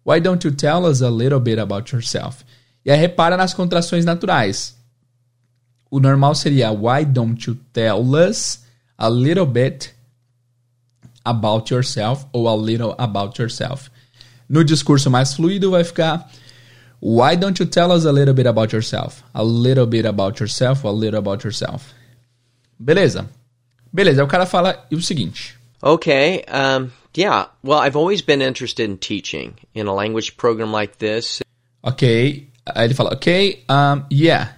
Why 0.04 0.20
don't 0.20 0.44
you 0.46 0.52
tell 0.54 0.86
us 0.86 1.02
a 1.02 1.10
little 1.10 1.40
bit 1.40 1.58
about 1.58 1.94
yourself? 1.94 2.44
E 2.84 2.90
aí 2.90 2.98
repara 2.98 3.36
nas 3.36 3.52
contrações 3.52 4.04
naturais. 4.04 4.76
O 5.90 6.00
normal 6.00 6.34
seria 6.34 6.70
Why 6.70 7.04
don't 7.04 7.46
you 7.46 7.56
tell 7.72 8.14
us 8.14 8.64
a 8.96 9.08
little 9.08 9.46
bit 9.46 9.94
about 11.24 11.72
yourself 11.72 12.26
ou 12.32 12.48
a 12.48 12.56
little 12.56 12.94
about 12.98 13.40
yourself? 13.40 13.90
No 14.48 14.64
discurso 14.64 15.10
mais 15.10 15.34
fluido 15.34 15.70
vai 15.70 15.84
ficar 15.84 16.28
Why 17.00 17.36
don't 17.36 17.58
you 17.60 17.66
tell 17.66 17.92
us 17.92 18.04
a 18.04 18.12
little 18.12 18.34
bit 18.34 18.46
about 18.46 18.72
yourself? 18.72 19.22
A 19.34 19.44
little 19.44 19.86
bit 19.86 20.04
about 20.04 20.40
yourself 20.40 20.84
a 20.84 20.88
little 20.88 21.20
about 21.20 21.44
yourself. 21.44 21.94
Beleza. 22.78 23.28
Beleza, 23.92 24.24
o 24.24 24.26
cara 24.26 24.46
fala 24.46 24.84
o 24.92 25.00
seguinte. 25.00 25.54
Okay, 25.82 26.42
um, 26.48 26.90
yeah. 27.14 27.46
Well, 27.62 27.78
I've 27.78 27.96
always 27.96 28.20
been 28.20 28.42
interested 28.42 28.90
in 28.90 28.98
teaching 28.98 29.54
in 29.74 29.86
a 29.86 29.94
language 29.94 30.36
program 30.36 30.72
like 30.72 30.98
this. 30.98 31.40
Ok. 31.84 32.48
Aí 32.66 32.84
ele 32.84 32.94
fala, 32.94 33.14
ok, 33.14 33.64
um, 33.68 34.04
yeah. 34.10 34.48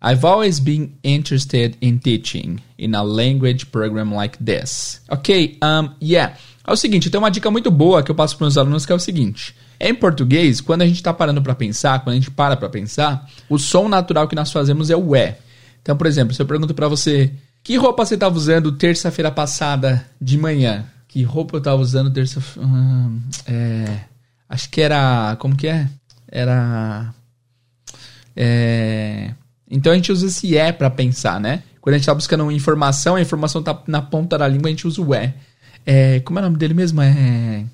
I've 0.00 0.24
always 0.24 0.60
been 0.60 0.98
interested 1.02 1.76
in 1.80 1.98
teaching 1.98 2.62
in 2.78 2.94
a 2.94 3.04
language 3.04 3.70
program 3.70 4.14
like 4.14 4.38
this. 4.38 5.00
Ok, 5.10 5.58
um, 5.60 5.94
yeah. 6.00 6.36
É 6.70 6.72
o 6.72 6.76
seguinte, 6.76 7.10
tem 7.10 7.18
uma 7.18 7.32
dica 7.32 7.50
muito 7.50 7.68
boa 7.68 8.00
que 8.00 8.12
eu 8.12 8.14
passo 8.14 8.36
para 8.36 8.44
meus 8.44 8.56
alunos 8.56 8.86
que 8.86 8.92
é 8.92 8.94
o 8.94 8.98
seguinte. 9.00 9.56
Em 9.80 9.92
português, 9.92 10.60
quando 10.60 10.82
a 10.82 10.86
gente 10.86 10.98
está 10.98 11.12
parando 11.12 11.42
para 11.42 11.52
pensar, 11.52 11.98
quando 11.98 12.12
a 12.12 12.14
gente 12.14 12.30
para 12.30 12.56
para 12.56 12.68
pensar, 12.68 13.28
o 13.48 13.58
som 13.58 13.88
natural 13.88 14.28
que 14.28 14.36
nós 14.36 14.52
fazemos 14.52 14.88
é 14.88 14.94
o 14.94 15.16
é. 15.16 15.38
Então, 15.82 15.96
por 15.96 16.06
exemplo, 16.06 16.32
se 16.32 16.40
eu 16.40 16.46
pergunto 16.46 16.72
para 16.72 16.86
você, 16.86 17.32
que 17.64 17.74
roupa 17.76 18.06
você 18.06 18.14
estava 18.14 18.36
usando 18.36 18.70
terça-feira 18.70 19.32
passada 19.32 20.06
de 20.20 20.38
manhã? 20.38 20.84
Que 21.08 21.24
roupa 21.24 21.56
eu 21.56 21.58
estava 21.58 21.82
usando 21.82 22.08
terça 22.08 22.40
hum, 22.56 23.20
é, 23.48 24.02
Acho 24.48 24.70
que 24.70 24.80
era... 24.80 25.34
Como 25.40 25.56
que 25.56 25.66
é? 25.66 25.88
Era... 26.28 27.12
É, 28.36 29.34
então 29.68 29.92
a 29.92 29.96
gente 29.96 30.12
usa 30.12 30.28
esse 30.28 30.56
é 30.56 30.70
para 30.70 30.88
pensar, 30.88 31.40
né? 31.40 31.64
Quando 31.80 31.94
a 31.94 31.98
gente 31.98 32.04
está 32.04 32.14
buscando 32.14 32.48
informação, 32.52 33.16
a 33.16 33.20
informação 33.20 33.60
está 33.60 33.82
na 33.88 34.00
ponta 34.00 34.38
da 34.38 34.46
língua, 34.46 34.68
a 34.68 34.70
gente 34.70 34.86
usa 34.86 35.02
o 35.02 35.12
é. 35.12 35.34
É 35.84 36.20
como 36.20 36.38
é 36.38 36.42
o 36.42 36.44
nome 36.44 36.56
dele 36.56 36.74
mesmo? 36.74 37.00
É... 37.00 37.64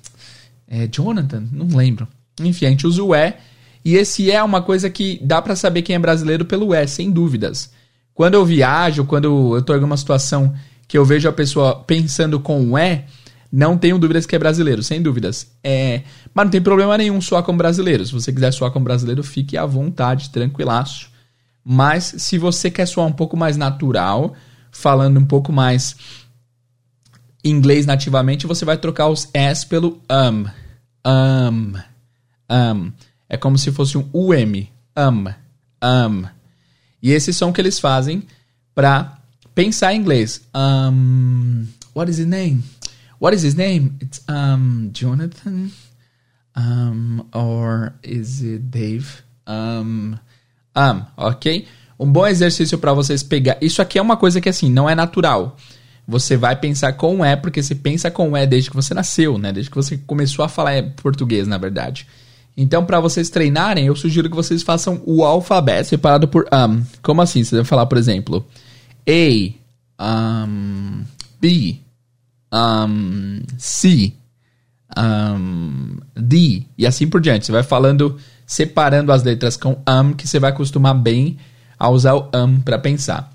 É 0.67 0.87
Jonathan? 0.87 1.45
Não 1.51 1.77
lembro. 1.77 2.07
Enfim, 2.41 2.65
a 2.65 2.69
gente 2.69 2.85
usa 2.85 3.01
o 3.01 3.15
é. 3.15 3.37
E 3.85 3.95
esse 3.95 4.29
é 4.29 4.43
uma 4.43 4.61
coisa 4.61 4.89
que 4.89 5.19
dá 5.23 5.41
para 5.41 5.55
saber 5.55 5.81
quem 5.81 5.95
é 5.95 5.99
brasileiro 5.99 6.43
pelo 6.43 6.73
é, 6.73 6.85
sem 6.85 7.09
dúvidas. 7.09 7.71
Quando 8.13 8.33
eu 8.33 8.45
viajo, 8.45 9.05
quando 9.05 9.55
eu 9.55 9.61
tô 9.61 9.73
em 9.73 9.75
alguma 9.75 9.95
situação 9.95 10.53
que 10.87 10.97
eu 10.97 11.05
vejo 11.05 11.29
a 11.29 11.31
pessoa 11.31 11.83
pensando 11.85 12.39
com 12.39 12.71
o 12.71 12.77
é, 12.77 13.05
não 13.51 13.77
tenho 13.77 13.97
dúvidas 13.97 14.25
que 14.25 14.35
é 14.35 14.39
brasileiro, 14.39 14.83
sem 14.83 15.01
dúvidas. 15.01 15.47
É, 15.63 16.01
mas 16.33 16.45
não 16.45 16.51
tem 16.51 16.61
problema 16.61 16.97
nenhum 16.97 17.21
soar 17.21 17.43
como 17.43 17.57
brasileiro. 17.57 18.05
Se 18.05 18.11
você 18.11 18.33
quiser 18.33 18.51
soar 18.51 18.71
como 18.71 18.83
brasileiro, 18.83 19.23
fique 19.23 19.57
à 19.57 19.65
vontade, 19.65 20.31
tranquilaço. 20.31 21.09
Mas 21.63 22.15
se 22.17 22.37
você 22.37 22.69
quer 22.69 22.85
soar 22.85 23.07
um 23.07 23.13
pouco 23.13 23.37
mais 23.37 23.55
natural, 23.55 24.33
falando 24.71 25.17
um 25.19 25.25
pouco 25.25 25.51
mais 25.51 25.95
inglês 27.49 27.85
nativamente, 27.85 28.47
você 28.47 28.65
vai 28.65 28.77
trocar 28.77 29.07
os 29.07 29.29
S 29.33 29.65
pelo 29.65 30.01
um. 30.09 30.45
Um. 31.05 31.73
Um. 32.49 32.91
É 33.29 33.37
como 33.37 33.57
se 33.57 33.71
fosse 33.71 33.97
um 33.97 34.09
UM. 34.13 34.67
Um. 34.97 35.33
Um. 35.83 36.25
E 37.01 37.11
esse 37.11 37.33
som 37.33 37.53
que 37.53 37.61
eles 37.61 37.79
fazem 37.79 38.23
para 38.73 39.17
pensar 39.53 39.93
em 39.93 39.99
inglês. 39.99 40.41
Um, 40.53 41.65
what 41.95 42.09
is 42.11 42.19
his 42.19 42.27
name? 42.27 42.63
What 43.19 43.35
is 43.35 43.43
his 43.43 43.55
name? 43.55 43.95
It's 44.01 44.21
um, 44.29 44.91
Jonathan. 44.93 45.71
Um, 46.55 47.25
or 47.33 47.93
is 48.03 48.41
it 48.41 48.69
Dave? 48.69 49.23
Um, 49.47 50.17
um, 50.75 51.01
ok? 51.15 51.67
Um 51.99 52.11
bom 52.11 52.27
exercício 52.27 52.77
para 52.77 52.93
vocês 52.93 53.23
pegar. 53.23 53.57
Isso 53.61 53.81
aqui 53.81 53.97
é 53.97 54.01
uma 54.01 54.17
coisa 54.17 54.39
que 54.39 54.49
assim 54.49 54.71
não 54.71 54.87
é 54.87 54.93
natural 54.93 55.57
você 56.07 56.37
vai 56.37 56.55
pensar 56.55 56.93
com 56.93 57.23
é, 57.23 57.35
porque 57.35 57.61
você 57.61 57.75
pensa 57.75 58.09
com 58.09 58.35
é 58.35 58.45
desde 58.45 58.69
que 58.69 58.75
você 58.75 58.93
nasceu, 58.93 59.37
né? 59.37 59.51
Desde 59.51 59.69
que 59.69 59.75
você 59.75 59.97
começou 59.97 60.45
a 60.45 60.47
falar 60.49 60.81
português, 61.01 61.47
na 61.47 61.57
verdade. 61.57 62.07
Então, 62.55 62.85
para 62.85 62.99
vocês 62.99 63.29
treinarem, 63.29 63.85
eu 63.85 63.95
sugiro 63.95 64.29
que 64.29 64.35
vocês 64.35 64.63
façam 64.63 65.01
o 65.05 65.23
alfabeto 65.25 65.89
separado 65.89 66.27
por 66.27 66.47
um. 66.51 66.81
Como 67.03 67.21
assim? 67.21 67.43
Você 67.43 67.57
deve 67.57 67.67
falar, 67.67 67.85
por 67.85 67.97
exemplo, 67.97 68.47
A, 69.99 70.45
um, 70.47 71.03
B, 71.41 71.81
um, 72.51 73.41
C, 73.57 74.13
um, 74.97 75.97
D, 76.15 76.63
e 76.77 76.87
assim 76.87 77.07
por 77.07 77.19
diante. 77.19 77.45
Você 77.45 77.51
vai 77.51 77.63
falando, 77.63 78.17
separando 78.45 79.11
as 79.11 79.23
letras 79.23 79.57
com 79.57 79.77
um, 79.87 80.13
que 80.13 80.27
você 80.27 80.39
vai 80.39 80.51
acostumar 80.51 80.95
bem 80.95 81.37
a 81.77 81.89
usar 81.89 82.15
o 82.15 82.29
um 82.33 82.59
para 82.59 82.79
pensar. 82.79 83.31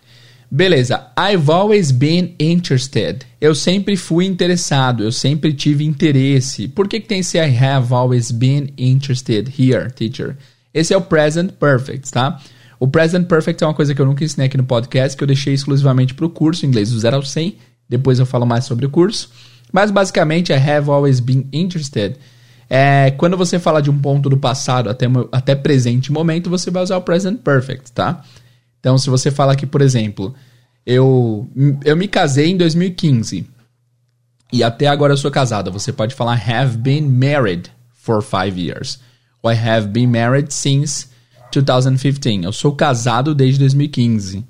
Beleza. 0.54 1.06
I've 1.16 1.50
always 1.50 1.90
been 1.90 2.34
interested. 2.38 3.24
Eu 3.40 3.54
sempre 3.54 3.96
fui 3.96 4.26
interessado, 4.26 5.02
eu 5.02 5.10
sempre 5.10 5.54
tive 5.54 5.82
interesse. 5.82 6.68
Por 6.68 6.86
que, 6.86 7.00
que 7.00 7.08
tem 7.08 7.20
esse 7.20 7.38
I 7.38 7.56
have 7.56 7.94
always 7.94 8.30
been 8.30 8.68
interested 8.76 9.50
here, 9.58 9.90
teacher? 9.90 10.36
Esse 10.74 10.92
é 10.92 10.96
o 10.96 11.00
present 11.00 11.52
perfect, 11.52 12.10
tá? 12.10 12.38
O 12.78 12.86
present 12.86 13.26
perfect 13.28 13.64
é 13.64 13.66
uma 13.66 13.72
coisa 13.72 13.94
que 13.94 14.02
eu 14.02 14.04
nunca 14.04 14.22
ensinei 14.22 14.46
aqui 14.46 14.58
no 14.58 14.64
podcast, 14.64 15.16
que 15.16 15.24
eu 15.24 15.26
deixei 15.26 15.54
exclusivamente 15.54 16.12
para 16.12 16.26
o 16.26 16.28
curso 16.28 16.66
inglês 16.66 16.90
do 16.90 17.00
0 17.00 17.16
ao 17.16 17.22
100. 17.22 17.56
Depois 17.88 18.18
eu 18.18 18.26
falo 18.26 18.44
mais 18.44 18.66
sobre 18.66 18.84
o 18.84 18.90
curso. 18.90 19.30
Mas 19.72 19.90
basicamente, 19.90 20.52
I 20.52 20.56
have 20.56 20.90
always 20.90 21.18
been 21.18 21.48
interested. 21.50 22.16
É, 22.68 23.10
quando 23.12 23.38
você 23.38 23.58
fala 23.58 23.80
de 23.80 23.90
um 23.90 23.98
ponto 23.98 24.28
do 24.28 24.36
passado 24.36 24.90
até, 24.90 25.06
até 25.32 25.54
presente 25.54 26.12
momento, 26.12 26.50
você 26.50 26.70
vai 26.70 26.82
usar 26.82 26.98
o 26.98 27.02
present 27.02 27.38
perfect, 27.38 27.90
tá? 27.92 28.22
Então, 28.82 28.98
se 28.98 29.08
você 29.08 29.30
fala 29.30 29.54
que, 29.54 29.64
por 29.64 29.80
exemplo, 29.80 30.34
eu, 30.84 31.48
eu 31.84 31.96
me 31.96 32.08
casei 32.08 32.50
em 32.50 32.56
2015 32.56 33.46
e 34.52 34.64
até 34.64 34.88
agora 34.88 35.12
eu 35.12 35.16
sou 35.16 35.30
casada, 35.30 35.70
você 35.70 35.92
pode 35.92 36.16
falar 36.16 36.34
have 36.34 36.76
been 36.76 37.02
married 37.02 37.70
for 37.92 38.20
five 38.20 38.60
years. 38.60 38.98
Ou 39.40 39.52
I 39.52 39.54
have 39.56 39.86
been 39.86 40.08
married 40.08 40.52
since 40.52 41.06
2015. 41.52 42.44
Eu 42.44 42.52
sou 42.52 42.72
casado 42.74 43.36
desde 43.36 43.60
2015. 43.60 44.44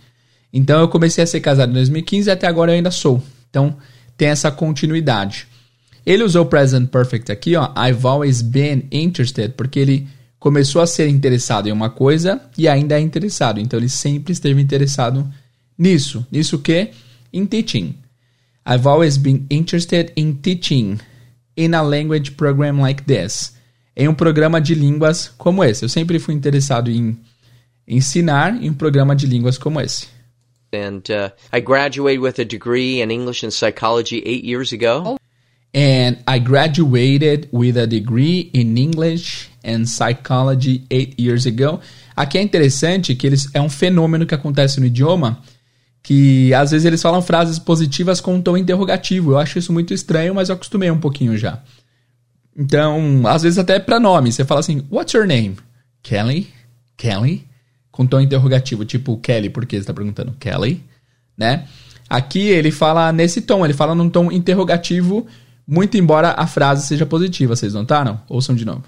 Então 0.51 0.81
eu 0.81 0.89
comecei 0.89 1.23
a 1.23 1.27
ser 1.27 1.41
casado 1.41 1.71
em 1.71 1.75
2015 1.75 2.29
e 2.29 2.33
até 2.33 2.47
agora 2.47 2.73
eu 2.73 2.77
ainda 2.77 2.91
sou. 2.91 3.23
Então 3.51 3.77
tem 4.17 4.29
essa 4.29 4.51
continuidade. 4.51 5.47
Ele 6.07 6.23
usou 6.23 6.45
o 6.45 6.47
present 6.47 6.89
perfect 6.89 7.31
aqui, 7.31 7.55
ó. 7.55 7.71
I've 7.77 8.07
always 8.07 8.41
been 8.41 8.87
interested, 8.91 9.51
porque 9.57 9.79
ele 9.79 10.09
começou 10.43 10.83
a 10.83 10.87
ser 10.87 11.09
interessado 11.09 11.69
em 11.69 11.73
uma 11.73 11.89
coisa 11.89 12.43
e 12.59 12.67
ainda 12.67 12.99
é 12.99 13.01
interessado. 13.01 13.61
Então 13.61 13.79
ele 13.79 13.89
sempre 13.89 14.33
esteve 14.33 14.61
interessado 14.61 15.27
nisso. 15.79 16.27
Nisso 16.33 16.59
que? 16.59 16.91
Em 17.33 17.47
teaching. 17.47 17.95
I've 18.69 18.87
always 18.87 19.17
been 19.17 19.47
interested 19.49 20.13
in 20.17 20.35
teaching. 20.35 20.99
in 21.57 21.75
a 21.75 21.83
language 21.83 22.37
program 22.37 22.81
like 22.81 23.05
this? 23.05 23.53
Em 23.97 24.09
um 24.09 24.15
programa 24.15 24.61
de 24.61 24.75
línguas 24.75 25.29
como 25.39 25.63
esse. 25.63 25.85
Eu 25.85 25.89
sempre 25.89 26.19
fui 26.19 26.35
interessado 26.35 26.91
em 26.91 27.17
ensinar 27.87 28.61
em 28.63 28.71
um 28.71 28.75
programa 28.75 29.15
de 29.15 29.27
línguas 29.27 29.59
como 29.59 29.81
esse. 29.81 30.09
And 30.75 31.03
uh, 31.11 31.31
I 31.53 31.61
graduated 31.61 32.21
with 32.21 32.41
a 32.41 32.45
degree 32.45 33.03
in 33.03 33.11
English 33.11 33.45
and 33.45 33.51
psychology 33.51 34.23
eight 34.25 34.45
years 34.45 34.73
ago. 34.73 35.19
And 35.75 36.19
I 36.27 36.39
graduated 36.39 37.49
with 37.53 37.79
a 37.79 37.87
degree 37.87 38.51
in 38.53 38.77
English 38.77 39.51
and 39.65 39.87
psychology 39.87 40.85
eight 40.91 41.15
years 41.19 41.47
ago. 41.47 41.81
Aqui 42.15 42.37
é 42.37 42.43
interessante 42.43 43.15
que 43.15 43.27
eles, 43.27 43.49
é 43.55 43.61
um 43.61 43.71
fenômeno 43.71 44.27
que 44.27 44.35
acontece 44.35 44.79
no 44.79 44.87
idioma 44.87 45.43
que 46.03 46.53
às 46.53 46.73
vezes 46.73 46.85
eles 46.85 47.01
falam 47.01 47.23
frases 47.23 47.59
positivas 47.59 48.21
com 48.21 48.35
um 48.35 48.43
tom 48.43 48.57
interrogativo. 48.57 49.33
Eu 49.33 49.39
acho 49.39 49.59
isso 49.59 49.73
muito 49.73 49.95
estranho, 49.95 50.35
mas 50.35 50.49
eu 50.49 50.57
acostumei 50.57 50.91
um 50.91 50.99
pouquinho 50.99 51.39
já. 51.39 51.63
Então, 52.57 53.23
às 53.27 53.43
vezes 53.43 53.59
até 53.59 53.79
para 53.79 54.01
nome, 54.01 54.33
você 54.33 54.45
fala 54.45 54.61
assim: 54.61 54.85
What's 54.91 55.15
your 55.15 55.27
name? 55.27 55.57
Kelly? 56.03 56.49
Kelly? 56.97 57.47
Com 57.91 58.07
tom 58.07 58.21
interrogativo, 58.21 58.85
tipo 58.85 59.17
Kelly, 59.19 59.49
porque 59.49 59.77
você 59.77 59.81
está 59.81 59.95
perguntando 59.95 60.33
Kelly, 60.33 60.83
né? 61.37 61.67
Aqui 62.09 62.49
ele 62.49 62.71
fala 62.71 63.13
nesse 63.13 63.41
tom, 63.43 63.65
ele 63.65 63.75
fala 63.75 63.95
num 63.95 64.11
tom 64.11 64.31
interrogativo, 64.31 65.27
muito 65.67 65.97
embora 65.97 66.33
a 66.37 66.47
frase 66.47 66.87
seja 66.87 67.07
positiva. 67.07 67.55
Vocês 67.57 67.75
notaram? 67.75 68.21
Ouçam 68.29 68.55
de 68.55 68.65
novo. 68.65 68.83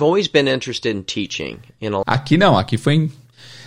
I've 0.00 0.04
always 0.04 0.26
been 0.28 0.48
interested 0.48 0.96
in 0.96 1.02
teaching. 1.02 1.58
In 1.80 1.90
a 1.94 2.02
Aqui 2.06 2.36
não, 2.36 2.56
aqui 2.56 2.76
foi. 2.78 2.94
em- 2.94 3.12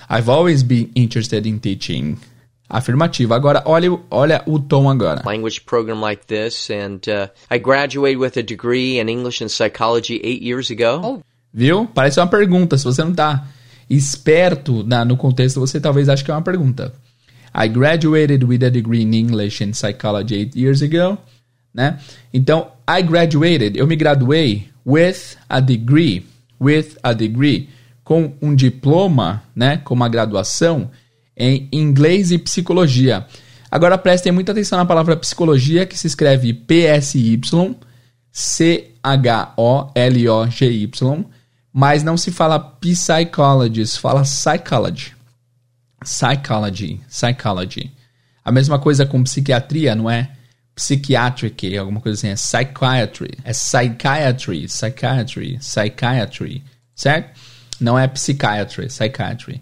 I've 0.09 0.29
always 0.29 0.61
been 0.63 0.89
interested 0.95 1.47
in 1.47 1.57
teaching. 1.57 2.17
Afirmativo. 2.69 3.33
Agora, 3.33 3.61
olha, 3.65 3.91
o- 3.91 4.01
olha 4.09 4.41
o 4.45 4.57
tom 4.57 4.89
agora. 4.89 5.21
language 5.25 5.59
program 5.61 5.99
like 5.99 6.25
this, 6.25 6.69
and 6.69 6.99
uh, 7.09 7.27
I 7.53 7.59
graduated 7.59 8.17
with 8.17 8.37
a 8.37 8.41
degree 8.43 8.97
in 8.99 9.09
English 9.09 9.43
and 9.43 9.49
psychology 9.49 10.21
eight 10.23 10.41
years 10.41 10.71
ago. 10.71 11.21
Viu? 11.53 11.85
Parece 11.93 12.17
uma 12.21 12.27
pergunta. 12.27 12.77
Se 12.77 12.85
você 12.85 13.03
não 13.03 13.13
tá 13.13 13.45
esperto 13.89 14.83
na- 14.83 15.03
no 15.03 15.17
contexto, 15.17 15.59
você 15.59 15.79
talvez 15.81 16.07
ache 16.09 16.23
que 16.23 16.31
é 16.31 16.33
uma 16.33 16.41
pergunta. 16.41 16.93
I 17.53 17.67
graduated 17.67 18.45
with 18.45 18.63
a 18.63 18.69
degree 18.69 19.01
in 19.01 19.13
English 19.13 19.61
and 19.61 19.73
psychology 19.73 20.35
eight 20.35 20.57
years 20.57 20.81
ago. 20.81 21.17
Né? 21.73 21.99
Então, 22.33 22.71
I 22.89 23.01
graduated, 23.01 23.77
eu 23.77 23.87
me 23.87 23.95
graduei 23.95 24.69
with 24.85 25.37
a 25.47 25.59
degree, 25.59 26.25
with 26.59 26.97
a 27.01 27.13
degree, 27.13 27.69
com 28.03 28.33
um 28.41 28.53
diploma, 28.53 29.43
né, 29.55 29.77
com 29.77 29.93
uma 29.93 30.09
graduação 30.09 30.91
em 31.37 31.69
inglês 31.71 32.31
e 32.31 32.37
psicologia. 32.37 33.25
Agora 33.71 33.97
prestem 33.97 34.33
muita 34.33 34.51
atenção 34.51 34.77
na 34.77 34.85
palavra 34.85 35.15
psicologia, 35.15 35.85
que 35.85 35.97
se 35.97 36.07
escreve 36.07 36.53
PSY, 36.53 37.39
C-H-O-L-O-G-Y, 38.31 38.85
mas 41.71 42.03
não 42.03 42.17
se 42.17 42.31
fala 42.31 42.59
psychologist, 42.59 43.97
fala 43.97 44.23
psychology. 44.23 45.13
Psychology, 46.03 46.99
psychology. 47.07 47.91
A 48.43 48.51
mesma 48.51 48.77
coisa 48.77 49.05
com 49.05 49.23
psiquiatria, 49.23 49.95
não 49.95 50.09
é 50.09 50.31
psychiatric, 50.75 51.77
alguma 51.77 51.99
coisa 52.01 52.17
assim, 52.17 52.29
é 52.29 52.35
psychiatry, 52.35 53.31
é 53.43 53.51
psychiatry, 53.51 54.65
psychiatry, 54.67 55.57
psychiatry, 55.59 56.63
certo? 56.95 57.39
Não 57.79 57.97
é 57.97 58.07
psychiatry, 58.07 58.87
psychiatry. 58.87 59.61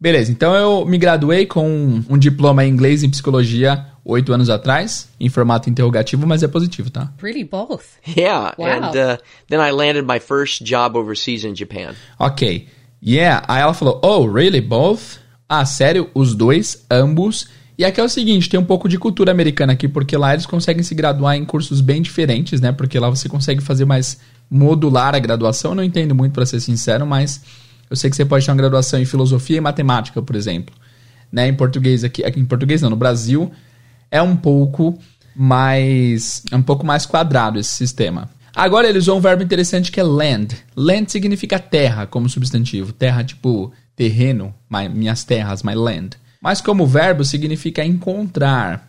Beleza, 0.00 0.30
então 0.30 0.54
eu 0.54 0.84
me 0.84 0.98
graduei 0.98 1.46
com 1.46 1.68
um, 1.68 2.04
um 2.10 2.18
diploma 2.18 2.64
em 2.64 2.68
inglês 2.70 3.02
e 3.02 3.08
psicologia 3.08 3.86
oito 4.04 4.32
anos 4.34 4.50
atrás, 4.50 5.08
em 5.18 5.28
formato 5.30 5.70
interrogativo, 5.70 6.26
mas 6.26 6.42
é 6.42 6.48
positivo, 6.48 6.90
tá? 6.90 7.10
Really, 7.22 7.44
both. 7.44 7.84
Yeah, 8.06 8.54
Wow. 8.58 8.66
and 8.66 8.86
uh, 8.90 9.16
then 9.48 9.60
I 9.60 9.70
landed 9.70 10.04
my 10.04 10.18
first 10.20 10.62
job 10.62 10.96
overseas 10.98 11.44
in 11.44 11.54
Japan. 11.56 11.94
Ok. 12.18 12.68
Yeah. 13.02 13.44
Aí 13.48 13.62
ela 13.62 13.72
falou, 13.72 14.00
oh, 14.04 14.26
really? 14.26 14.60
Both? 14.60 15.20
Ah, 15.48 15.64
sério? 15.64 16.10
Os 16.14 16.34
dois? 16.34 16.84
Ambos? 16.90 17.46
E 17.76 17.84
aqui 17.84 18.00
é 18.00 18.04
o 18.04 18.08
seguinte, 18.08 18.48
tem 18.48 18.58
um 18.58 18.64
pouco 18.64 18.88
de 18.88 18.98
cultura 18.98 19.32
americana 19.32 19.72
aqui, 19.72 19.88
porque 19.88 20.16
lá 20.16 20.32
eles 20.32 20.46
conseguem 20.46 20.82
se 20.82 20.94
graduar 20.94 21.36
em 21.36 21.44
cursos 21.44 21.80
bem 21.80 22.00
diferentes, 22.00 22.60
né? 22.60 22.70
Porque 22.70 22.98
lá 22.98 23.10
você 23.10 23.28
consegue 23.28 23.60
fazer 23.60 23.84
mais 23.84 24.18
modular 24.48 25.14
a 25.14 25.18
graduação. 25.18 25.72
Eu 25.72 25.74
não 25.76 25.84
entendo 25.84 26.14
muito, 26.14 26.32
para 26.32 26.46
ser 26.46 26.60
sincero, 26.60 27.04
mas 27.04 27.40
eu 27.90 27.96
sei 27.96 28.08
que 28.08 28.16
você 28.16 28.24
pode 28.24 28.44
ter 28.44 28.52
uma 28.52 28.56
graduação 28.56 29.00
em 29.00 29.04
filosofia 29.04 29.56
e 29.56 29.60
matemática, 29.60 30.22
por 30.22 30.36
exemplo. 30.36 30.74
Né? 31.32 31.48
Em 31.48 31.54
português 31.54 32.04
aqui, 32.04 32.24
aqui 32.24 32.38
em 32.38 32.44
português 32.44 32.80
não, 32.80 32.90
no 32.90 32.96
Brasil 32.96 33.50
é 34.10 34.22
um 34.22 34.36
pouco 34.36 34.96
mais 35.34 36.44
é 36.52 36.56
um 36.56 36.62
pouco 36.62 36.86
mais 36.86 37.04
quadrado 37.04 37.58
esse 37.58 37.70
sistema. 37.70 38.30
Agora 38.54 38.88
eles 38.88 39.04
usam 39.04 39.16
um 39.16 39.20
verbo 39.20 39.42
interessante 39.42 39.90
que 39.90 39.98
é 39.98 40.02
land. 40.04 40.56
Land 40.76 41.10
significa 41.10 41.58
terra 41.58 42.06
como 42.06 42.28
substantivo, 42.28 42.92
terra 42.92 43.24
tipo 43.24 43.72
terreno, 43.96 44.54
my, 44.70 44.88
minhas 44.88 45.24
terras, 45.24 45.64
my 45.64 45.74
land. 45.74 46.10
Mas 46.44 46.60
como 46.60 46.86
verbo 46.86 47.24
significa 47.24 47.82
encontrar. 47.82 48.86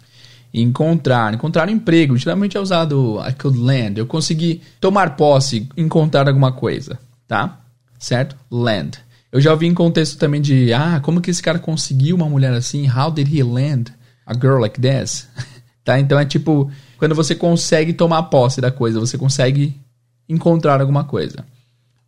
Encontrar, 0.54 1.34
encontrar 1.34 1.70
um 1.70 1.72
emprego. 1.72 2.18
Geralmente 2.18 2.58
é 2.58 2.60
usado 2.60 3.18
I 3.26 3.32
could 3.32 3.58
land. 3.58 3.98
Eu 3.98 4.06
consegui 4.06 4.62
tomar 4.82 5.16
posse, 5.16 5.70
encontrar 5.78 6.28
alguma 6.28 6.52
coisa, 6.52 7.00
tá? 7.26 7.62
Certo? 7.98 8.36
Land. 8.52 9.00
Eu 9.32 9.40
já 9.40 9.54
ouvi 9.54 9.68
em 9.68 9.74
contexto 9.74 10.18
também 10.18 10.42
de, 10.42 10.74
ah, 10.74 11.00
como 11.00 11.22
que 11.22 11.32
esse 11.32 11.42
cara 11.42 11.58
conseguiu 11.58 12.18
uma 12.18 12.28
mulher 12.28 12.52
assim? 12.52 12.90
How 12.90 13.10
did 13.10 13.34
he 13.34 13.42
land 13.42 13.94
a 14.26 14.34
girl 14.34 14.60
like 14.60 14.80
this? 14.82 15.30
tá? 15.82 15.98
Então 15.98 16.20
é 16.20 16.26
tipo, 16.26 16.70
quando 16.98 17.16
você 17.16 17.36
consegue 17.36 17.94
tomar 17.94 18.24
posse 18.24 18.60
da 18.60 18.70
coisa, 18.70 19.00
você 19.00 19.18
consegue 19.18 19.80
encontrar 20.28 20.82
alguma 20.82 21.06
coisa. 21.06 21.46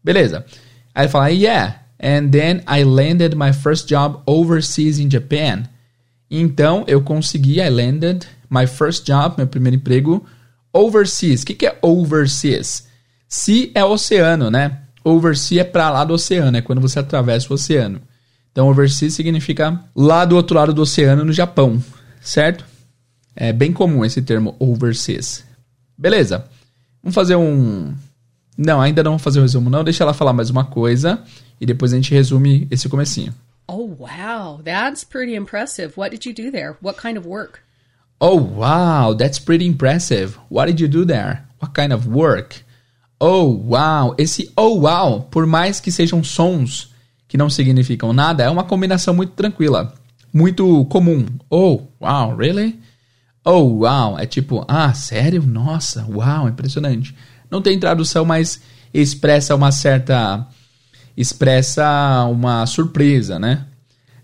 Beleza. 0.03 0.45
Aí 0.93 1.05
ele 1.05 1.11
fala, 1.11 1.29
yeah, 1.29 1.79
and 1.99 2.29
then 2.31 2.63
I 2.67 2.83
landed 2.83 3.35
my 3.35 3.51
first 3.51 3.87
job 3.87 4.21
overseas 4.25 4.99
in 4.99 5.09
Japan. 5.09 5.67
Então 6.29 6.83
eu 6.87 7.01
consegui, 7.01 7.59
I 7.59 7.69
landed 7.69 8.27
my 8.49 8.67
first 8.67 9.05
job, 9.05 9.35
meu 9.37 9.47
primeiro 9.47 9.77
emprego, 9.77 10.25
overseas. 10.71 11.41
O 11.41 11.45
que, 11.45 11.53
que 11.53 11.67
é 11.67 11.77
overseas? 11.81 12.87
Sea 13.27 13.71
é 13.73 13.83
oceano, 13.83 14.49
né? 14.49 14.79
Overseas 15.03 15.61
é 15.61 15.63
pra 15.63 15.89
lá 15.89 16.03
do 16.03 16.13
oceano, 16.13 16.57
é 16.57 16.61
quando 16.61 16.81
você 16.81 16.99
atravessa 16.99 17.47
o 17.49 17.53
oceano. 17.53 18.01
Então 18.51 18.67
overseas 18.69 19.13
significa 19.13 19.79
lá 19.95 20.25
do 20.25 20.35
outro 20.35 20.55
lado 20.55 20.73
do 20.73 20.81
oceano, 20.81 21.23
no 21.23 21.33
Japão, 21.33 21.81
certo? 22.21 22.65
É 23.35 23.53
bem 23.53 23.71
comum 23.71 24.03
esse 24.03 24.21
termo 24.21 24.55
overseas. 24.59 25.43
Beleza. 25.97 26.45
Vamos 27.01 27.15
fazer 27.15 27.35
um. 27.35 27.93
Não, 28.57 28.81
ainda 28.81 29.03
não 29.03 29.11
vamos 29.11 29.23
fazer 29.23 29.39
o 29.39 29.43
resumo, 29.43 29.69
não. 29.69 29.83
Deixa 29.83 30.03
ela 30.03 30.13
falar 30.13 30.33
mais 30.33 30.49
uma 30.49 30.65
coisa 30.65 31.23
e 31.59 31.65
depois 31.65 31.93
a 31.93 31.95
gente 31.95 32.13
resume 32.13 32.67
esse 32.71 32.87
comecinho. 32.89 33.33
Oh, 33.67 33.95
wow. 33.99 34.61
That's 34.63 35.03
pretty 35.03 35.35
impressive. 35.35 35.93
What 35.97 36.11
did 36.11 36.25
you 36.25 36.33
do 36.33 36.51
there? 36.51 36.75
What 36.81 37.01
kind 37.01 37.17
of 37.17 37.27
work? 37.27 37.61
Oh, 38.19 38.35
wow, 38.35 39.13
that's 39.13 39.37
pretty 39.37 39.67
impressive. 39.67 40.39
What 40.49 40.65
did 40.65 40.79
you 40.79 40.87
do 40.87 41.05
there? 41.05 41.45
What 41.59 41.75
kind 41.75 41.93
of 41.93 42.07
work? 42.07 42.63
Oh, 43.21 43.45
wow. 43.45 44.15
Esse 44.17 44.51
oh, 44.57 44.79
wow, 44.79 45.21
por 45.29 45.45
mais 45.45 45.79
que 45.79 45.91
sejam 45.91 46.23
sons 46.23 46.91
que 47.27 47.37
não 47.37 47.47
significam 47.47 48.13
nada, 48.13 48.43
é 48.43 48.49
uma 48.49 48.63
combinação 48.63 49.13
muito 49.13 49.33
tranquila, 49.33 49.93
muito 50.33 50.85
comum. 50.85 51.27
Oh, 51.47 51.83
wow, 52.01 52.35
really? 52.35 52.79
Oh, 53.45 53.83
wow. 53.83 54.17
É 54.17 54.25
tipo, 54.25 54.65
ah, 54.67 54.93
sério? 54.95 55.43
Nossa, 55.43 56.03
wow, 56.05 56.49
impressionante. 56.49 57.15
Não 57.51 57.61
tem 57.61 57.79
tradução, 57.79 58.25
mas 58.25 58.59
expressa 58.91 59.53
uma 59.53 59.71
certa. 59.71 60.47
Expressa 61.17 62.23
uma 62.25 62.65
surpresa, 62.67 63.39
né? 63.39 63.65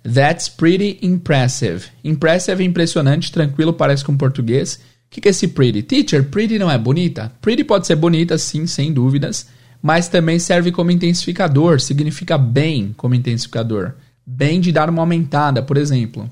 That's 0.03 0.47
pretty 0.47 0.99
impressive. 1.01 1.85
Impressive 2.03 2.61
é 2.61 2.65
impressionante, 2.65 3.31
tranquilo, 3.31 3.73
parece 3.73 4.03
com 4.03 4.15
português. 4.15 4.75
O 4.75 4.79
que, 5.09 5.21
que 5.21 5.27
é 5.27 5.31
esse 5.31 5.47
pretty? 5.47 5.81
Teacher, 5.81 6.23
pretty 6.25 6.59
não 6.59 6.69
é 6.69 6.77
bonita? 6.77 7.31
Pretty 7.41 7.63
pode 7.63 7.87
ser 7.87 7.95
bonita, 7.95 8.37
sim, 8.37 8.67
sem 8.67 8.93
dúvidas, 8.93 9.47
mas 9.81 10.07
também 10.07 10.39
serve 10.39 10.71
como 10.71 10.91
intensificador, 10.91 11.79
significa 11.79 12.37
bem 12.37 12.93
como 12.95 13.15
intensificador. 13.15 13.93
Bem 14.25 14.59
de 14.59 14.71
dar 14.71 14.89
uma 14.89 15.01
aumentada, 15.01 15.61
por 15.61 15.77
exemplo. 15.77 16.29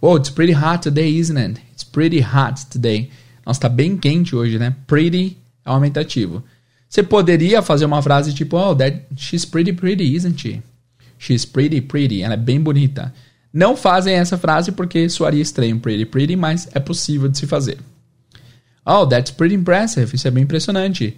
Oh, 0.00 0.16
it's 0.16 0.30
pretty 0.30 0.54
hot 0.54 0.82
today, 0.82 1.18
isn't 1.18 1.38
it? 1.38 1.60
It's 1.72 1.84
pretty 1.84 2.20
hot 2.20 2.66
today. 2.70 3.10
Nossa, 3.44 3.60
tá 3.60 3.68
bem 3.68 3.96
quente 3.96 4.34
hoje, 4.34 4.58
né? 4.58 4.74
Pretty 4.86 5.36
é 5.64 5.70
um 5.70 5.74
aumentativo. 5.74 6.42
Você 6.90 7.04
poderia 7.04 7.62
fazer 7.62 7.84
uma 7.84 8.02
frase 8.02 8.34
tipo, 8.34 8.56
oh, 8.56 8.74
that, 8.74 9.02
she's 9.16 9.44
pretty 9.44 9.72
pretty, 9.72 10.12
isn't 10.12 10.40
she? 10.40 10.60
She's 11.16 11.44
pretty 11.44 11.80
pretty. 11.80 12.20
Ela 12.20 12.34
é 12.34 12.36
bem 12.36 12.60
bonita. 12.60 13.14
Não 13.52 13.76
fazem 13.76 14.14
essa 14.14 14.36
frase 14.36 14.72
porque 14.72 15.08
soaria 15.08 15.40
estranho, 15.40 15.78
pretty 15.78 16.04
pretty, 16.04 16.34
mas 16.34 16.68
é 16.74 16.80
possível 16.80 17.28
de 17.28 17.38
se 17.38 17.46
fazer. 17.46 17.78
Oh, 18.84 19.06
that's 19.06 19.30
pretty 19.30 19.54
impressive. 19.54 20.16
Isso 20.16 20.26
é 20.26 20.32
bem 20.32 20.42
impressionante. 20.42 21.16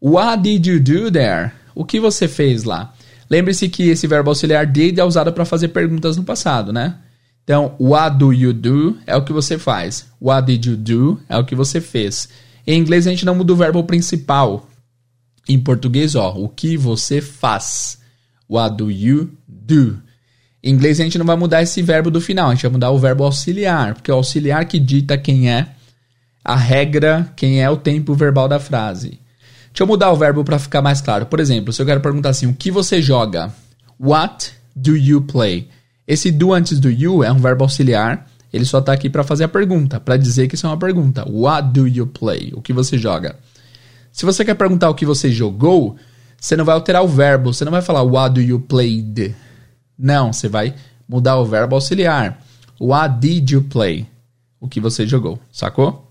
What 0.00 0.44
did 0.44 0.64
you 0.64 0.78
do 0.78 1.10
there? 1.10 1.50
O 1.74 1.84
que 1.84 1.98
você 1.98 2.28
fez 2.28 2.62
lá? 2.62 2.94
Lembre-se 3.28 3.68
que 3.68 3.88
esse 3.88 4.06
verbo 4.06 4.30
auxiliar 4.30 4.64
did 4.64 4.96
é 4.96 5.04
usado 5.04 5.32
para 5.32 5.44
fazer 5.44 5.68
perguntas 5.68 6.16
no 6.16 6.22
passado, 6.22 6.72
né? 6.72 6.94
Então, 7.42 7.74
what 7.80 8.16
do 8.16 8.32
you 8.32 8.52
do 8.52 8.96
é 9.08 9.16
o 9.16 9.24
que 9.24 9.32
você 9.32 9.58
faz. 9.58 10.06
What 10.22 10.46
did 10.46 10.64
you 10.66 10.76
do 10.76 11.20
é 11.28 11.36
o 11.36 11.44
que 11.44 11.56
você 11.56 11.80
fez. 11.80 12.28
Em 12.64 12.78
inglês 12.78 13.08
a 13.08 13.10
gente 13.10 13.26
não 13.26 13.34
muda 13.34 13.52
o 13.52 13.56
verbo 13.56 13.82
principal. 13.82 14.69
Em 15.50 15.58
português, 15.58 16.14
ó, 16.14 16.32
o 16.36 16.48
que 16.48 16.76
você 16.76 17.20
faz. 17.20 17.98
What 18.48 18.76
do 18.76 18.88
you 18.88 19.32
do? 19.48 20.00
Em 20.62 20.72
inglês 20.72 21.00
a 21.00 21.02
gente 21.02 21.18
não 21.18 21.26
vai 21.26 21.34
mudar 21.34 21.60
esse 21.60 21.82
verbo 21.82 22.08
do 22.08 22.20
final, 22.20 22.50
a 22.50 22.54
gente 22.54 22.62
vai 22.62 22.70
mudar 22.70 22.92
o 22.92 22.98
verbo 23.00 23.24
auxiliar, 23.24 23.94
porque 23.94 24.12
é 24.12 24.14
o 24.14 24.18
auxiliar 24.18 24.64
que 24.66 24.78
dita 24.78 25.18
quem 25.18 25.50
é 25.50 25.66
a 26.44 26.54
regra, 26.54 27.32
quem 27.34 27.60
é 27.60 27.68
o 27.68 27.76
tempo 27.76 28.14
verbal 28.14 28.46
da 28.46 28.60
frase. 28.60 29.18
Deixa 29.72 29.82
eu 29.82 29.88
mudar 29.88 30.12
o 30.12 30.16
verbo 30.16 30.44
para 30.44 30.56
ficar 30.56 30.82
mais 30.82 31.00
claro. 31.00 31.26
Por 31.26 31.40
exemplo, 31.40 31.72
se 31.72 31.82
eu 31.82 31.86
quero 31.86 32.00
perguntar 32.00 32.28
assim, 32.28 32.46
o 32.46 32.54
que 32.54 32.70
você 32.70 33.02
joga? 33.02 33.52
What 33.98 34.52
do 34.76 34.96
you 34.96 35.22
play? 35.22 35.68
Esse 36.06 36.30
do 36.30 36.52
antes 36.52 36.78
do 36.78 36.88
you 36.88 37.24
é 37.24 37.32
um 37.32 37.38
verbo 37.38 37.64
auxiliar. 37.64 38.24
Ele 38.52 38.64
só 38.64 38.78
está 38.78 38.92
aqui 38.92 39.10
para 39.10 39.24
fazer 39.24 39.42
a 39.42 39.48
pergunta, 39.48 39.98
para 39.98 40.16
dizer 40.16 40.46
que 40.46 40.54
isso 40.54 40.66
é 40.66 40.70
uma 40.70 40.78
pergunta. 40.78 41.28
What 41.28 41.70
do 41.70 41.88
you 41.88 42.06
play? 42.06 42.52
O 42.54 42.62
que 42.62 42.72
você 42.72 42.96
joga? 42.96 43.34
Se 44.12 44.24
você 44.24 44.44
quer 44.44 44.54
perguntar 44.54 44.90
o 44.90 44.94
que 44.94 45.06
você 45.06 45.30
jogou, 45.30 45.96
você 46.38 46.56
não 46.56 46.64
vai 46.64 46.74
alterar 46.74 47.04
o 47.04 47.08
verbo. 47.08 47.52
Você 47.52 47.64
não 47.64 47.72
vai 47.72 47.82
falar 47.82 48.02
What 48.02 48.34
do 48.34 48.40
you 48.40 48.60
played? 48.60 49.34
Não, 49.98 50.32
você 50.32 50.48
vai 50.48 50.74
mudar 51.08 51.36
o 51.38 51.44
verbo 51.44 51.74
auxiliar. 51.74 52.40
What 52.80 53.20
did 53.20 53.50
you 53.50 53.62
play? 53.62 54.06
O 54.58 54.68
que 54.68 54.80
você 54.80 55.06
jogou, 55.06 55.38
sacou? 55.52 56.10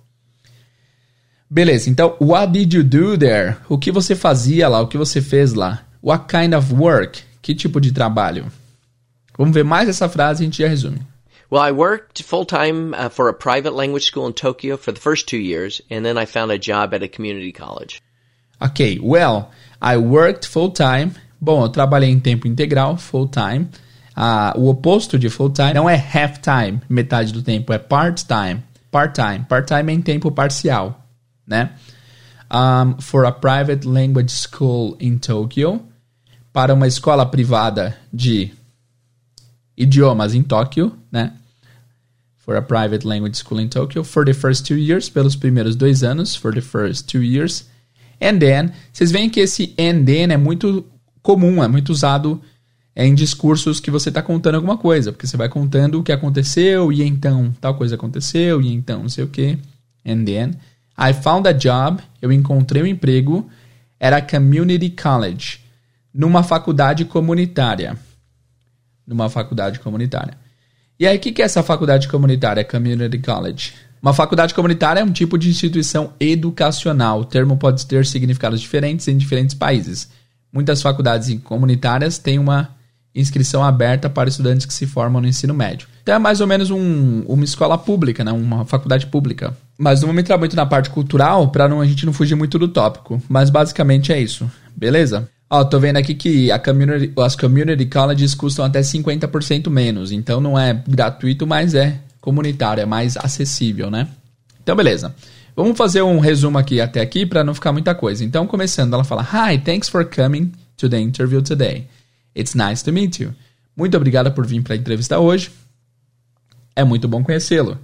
Beleza, 1.49 1.89
então, 1.89 2.15
what 2.21 2.51
did 2.51 2.71
you 2.71 2.83
do 2.83 3.17
there? 3.17 3.57
O 3.67 3.77
que 3.77 3.91
você 3.91 4.15
fazia 4.15 4.67
lá? 4.67 4.79
O 4.81 4.87
que 4.87 4.97
você 4.97 5.19
fez 5.19 5.53
lá? 5.53 5.83
What 6.01 6.25
kind 6.27 6.53
of 6.53 6.73
work? 6.75 7.23
Que 7.41 7.55
tipo 7.55 7.81
de 7.81 7.91
trabalho? 7.91 8.51
Vamos 9.35 9.53
ver 9.53 9.63
mais 9.63 9.89
essa 9.89 10.07
frase 10.07 10.41
e 10.41 10.43
a 10.43 10.45
gente 10.45 10.61
já 10.61 10.67
resume. 10.67 11.01
Well, 11.49 11.63
I 11.63 11.71
worked 11.71 12.21
full 12.21 12.45
time 12.45 12.93
uh, 12.93 13.09
for 13.09 13.27
a 13.27 13.33
private 13.33 13.73
language 13.73 14.05
school 14.05 14.27
in 14.27 14.33
Tokyo 14.33 14.77
for 14.77 14.91
the 14.91 14.99
first 14.99 15.27
two 15.27 15.39
years, 15.39 15.81
and 15.89 16.05
then 16.05 16.15
I 16.15 16.25
found 16.25 16.51
a 16.51 16.59
job 16.59 16.93
at 16.93 17.01
a 17.01 17.07
community 17.07 17.51
college. 17.51 18.01
Ok, 18.61 18.99
well, 19.01 19.51
I 19.81 19.97
worked 19.97 20.45
full 20.45 20.71
time. 20.71 21.15
Bom, 21.41 21.63
eu 21.63 21.69
trabalhei 21.69 22.09
em 22.09 22.19
tempo 22.19 22.47
integral, 22.47 22.97
full 22.97 23.27
time. 23.27 23.69
Uh, 24.15 24.51
o 24.57 24.69
oposto 24.69 25.17
de 25.17 25.29
full 25.29 25.49
time 25.49 25.73
não 25.73 25.89
é 25.89 25.95
half 25.95 26.39
time, 26.39 26.81
metade 26.89 27.31
do 27.31 27.41
tempo, 27.41 27.73
é 27.73 27.79
part 27.79 28.25
time. 28.25 28.61
Part 28.91 29.13
time. 29.13 29.45
Part 29.45 29.67
time 29.67 29.91
é 29.91 29.95
em 29.95 30.01
tempo 30.01 30.31
parcial, 30.31 31.03
né? 31.47 31.71
Um, 32.51 32.99
for 32.99 33.25
a 33.25 33.31
private 33.31 33.87
language 33.87 34.31
school 34.31 34.97
in 34.99 35.17
Tokyo. 35.17 35.81
Para 36.51 36.73
uma 36.73 36.87
escola 36.87 37.25
privada 37.25 37.95
de 38.11 38.51
idiomas 39.77 40.33
em 40.35 40.43
Tóquio, 40.43 40.97
né? 41.11 41.33
For 42.49 42.55
a 42.55 42.63
private 42.63 43.05
language 43.05 43.35
school 43.35 43.59
in 43.59 43.69
Tokyo 43.69 44.03
for 44.03 44.25
the 44.25 44.33
first 44.33 44.65
two 44.65 44.75
years, 44.75 45.07
pelos 45.07 45.35
primeiros 45.35 45.75
dois 45.75 46.01
anos, 46.01 46.35
for 46.35 46.51
the 46.51 46.61
first 46.61 47.07
two 47.07 47.21
years. 47.21 47.69
And 48.19 48.39
then, 48.39 48.71
vocês 48.91 49.11
veem 49.11 49.29
que 49.29 49.39
esse 49.39 49.75
and 49.77 50.03
then 50.03 50.31
é 50.31 50.35
muito 50.35 50.83
comum, 51.21 51.63
é 51.63 51.67
muito 51.67 51.89
usado 51.91 52.41
em 52.95 53.13
discursos 53.13 53.79
que 53.79 53.91
você 53.91 54.09
está 54.09 54.23
contando 54.23 54.55
alguma 54.55 54.79
coisa, 54.79 55.11
porque 55.11 55.27
você 55.27 55.37
vai 55.37 55.47
contando 55.47 55.99
o 55.99 56.03
que 56.03 56.11
aconteceu 56.11 56.91
e 56.91 57.03
então 57.03 57.53
tal 57.61 57.75
coisa 57.75 57.93
aconteceu 57.93 58.59
e 58.63 58.73
então 58.73 59.03
não 59.03 59.09
sei 59.09 59.25
o 59.25 59.27
que. 59.27 59.55
And 60.03 60.25
then, 60.25 60.53
I 60.97 61.13
found 61.13 61.47
a 61.47 61.51
job, 61.51 62.01
eu 62.19 62.31
encontrei 62.31 62.81
um 62.81 62.87
emprego 62.87 63.47
at 63.99 64.11
a 64.11 64.21
community 64.23 64.89
college, 64.89 65.59
numa 66.11 66.41
faculdade 66.41 67.05
comunitária 67.05 67.95
numa 69.09 69.27
faculdade 69.27 69.79
comunitária. 69.79 70.37
E 70.99 71.07
aí, 71.07 71.15
o 71.15 71.19
que, 71.19 71.41
é 71.41 71.45
essa 71.45 71.63
faculdade 71.63 72.09
comunitária, 72.09 72.61
Community 72.65 73.19
College? 73.19 73.73
Uma 74.01 74.13
faculdade 74.13 74.53
comunitária 74.53 74.99
é 74.99 75.03
um 75.03 75.11
tipo 75.13 75.37
de 75.37 75.49
instituição 75.49 76.11
educacional. 76.19 77.21
O 77.21 77.25
termo 77.25 77.55
pode 77.55 77.85
ter 77.85 78.05
significados 78.05 78.59
diferentes 78.59 79.07
em 79.07 79.17
diferentes 79.17 79.55
países. 79.55 80.09
Muitas 80.51 80.81
faculdades 80.81 81.33
comunitárias 81.41 82.17
têm 82.17 82.37
uma 82.37 82.75
inscrição 83.15 83.63
aberta 83.63 84.09
para 84.09 84.27
estudantes 84.27 84.65
que 84.65 84.73
se 84.73 84.85
formam 84.85 85.21
no 85.21 85.27
ensino 85.27 85.53
médio. 85.53 85.87
Então 86.03 86.15
é 86.15 86.19
mais 86.19 86.41
ou 86.41 86.47
menos 86.47 86.69
um, 86.69 87.21
uma 87.21 87.45
escola 87.45 87.77
pública, 87.77 88.25
né? 88.25 88.33
uma 88.33 88.65
faculdade 88.65 89.05
pública. 89.07 89.55
Mas 89.77 90.01
não 90.01 90.09
vou 90.09 90.19
entrar 90.19 90.37
muito 90.37 90.55
na 90.55 90.65
parte 90.65 90.89
cultural 90.89 91.47
para 91.49 91.65
a 91.65 91.85
gente 91.85 92.05
não 92.05 92.11
fugir 92.11 92.35
muito 92.35 92.59
do 92.59 92.67
tópico. 92.67 93.21
Mas 93.29 93.49
basicamente 93.49 94.11
é 94.11 94.19
isso. 94.19 94.51
Beleza? 94.75 95.29
Ó, 95.49 95.63
tô 95.63 95.79
vendo 95.79 95.97
aqui 95.97 96.13
que 96.13 96.49
community, 96.63 97.11
as 97.17 97.35
community 97.35 97.85
colleges 97.87 98.35
custam 98.35 98.63
até 98.63 98.81
50% 98.81 99.69
menos. 99.69 100.11
Então 100.11 100.39
não 100.39 100.57
é 100.57 100.73
gratuito, 100.87 101.47
mas 101.47 101.73
é 101.73 101.99
comunitário, 102.21 102.81
é 102.81 102.85
mais 102.85 103.17
acessível, 103.17 103.89
né? 103.89 104.07
Então, 104.61 104.75
beleza. 104.75 105.15
Vamos 105.55 105.77
fazer 105.77 106.03
um 106.03 106.19
resumo 106.19 106.57
aqui 106.57 106.79
até 106.79 107.01
aqui 107.01 107.25
para 107.25 107.43
não 107.43 107.53
ficar 107.53 107.73
muita 107.73 107.95
coisa. 107.95 108.23
Então, 108.23 108.45
começando, 108.45 108.93
ela 108.93 109.03
fala: 109.03 109.23
Hi, 109.23 109.57
thanks 109.57 109.89
for 109.89 110.05
coming 110.05 110.51
to 110.77 110.87
the 110.87 110.99
interview 110.99 111.41
today. 111.41 111.87
It's 112.35 112.53
nice 112.53 112.83
to 112.83 112.93
meet 112.93 113.19
you. 113.19 113.33
Muito 113.75 113.97
obrigada 113.97 114.29
por 114.29 114.45
vir 114.45 114.61
para 114.61 114.75
a 114.75 114.77
entrevista 114.77 115.17
hoje. 115.19 115.51
É 116.75 116.83
muito 116.83 117.07
bom 117.07 117.23
conhecê-lo. 117.23 117.77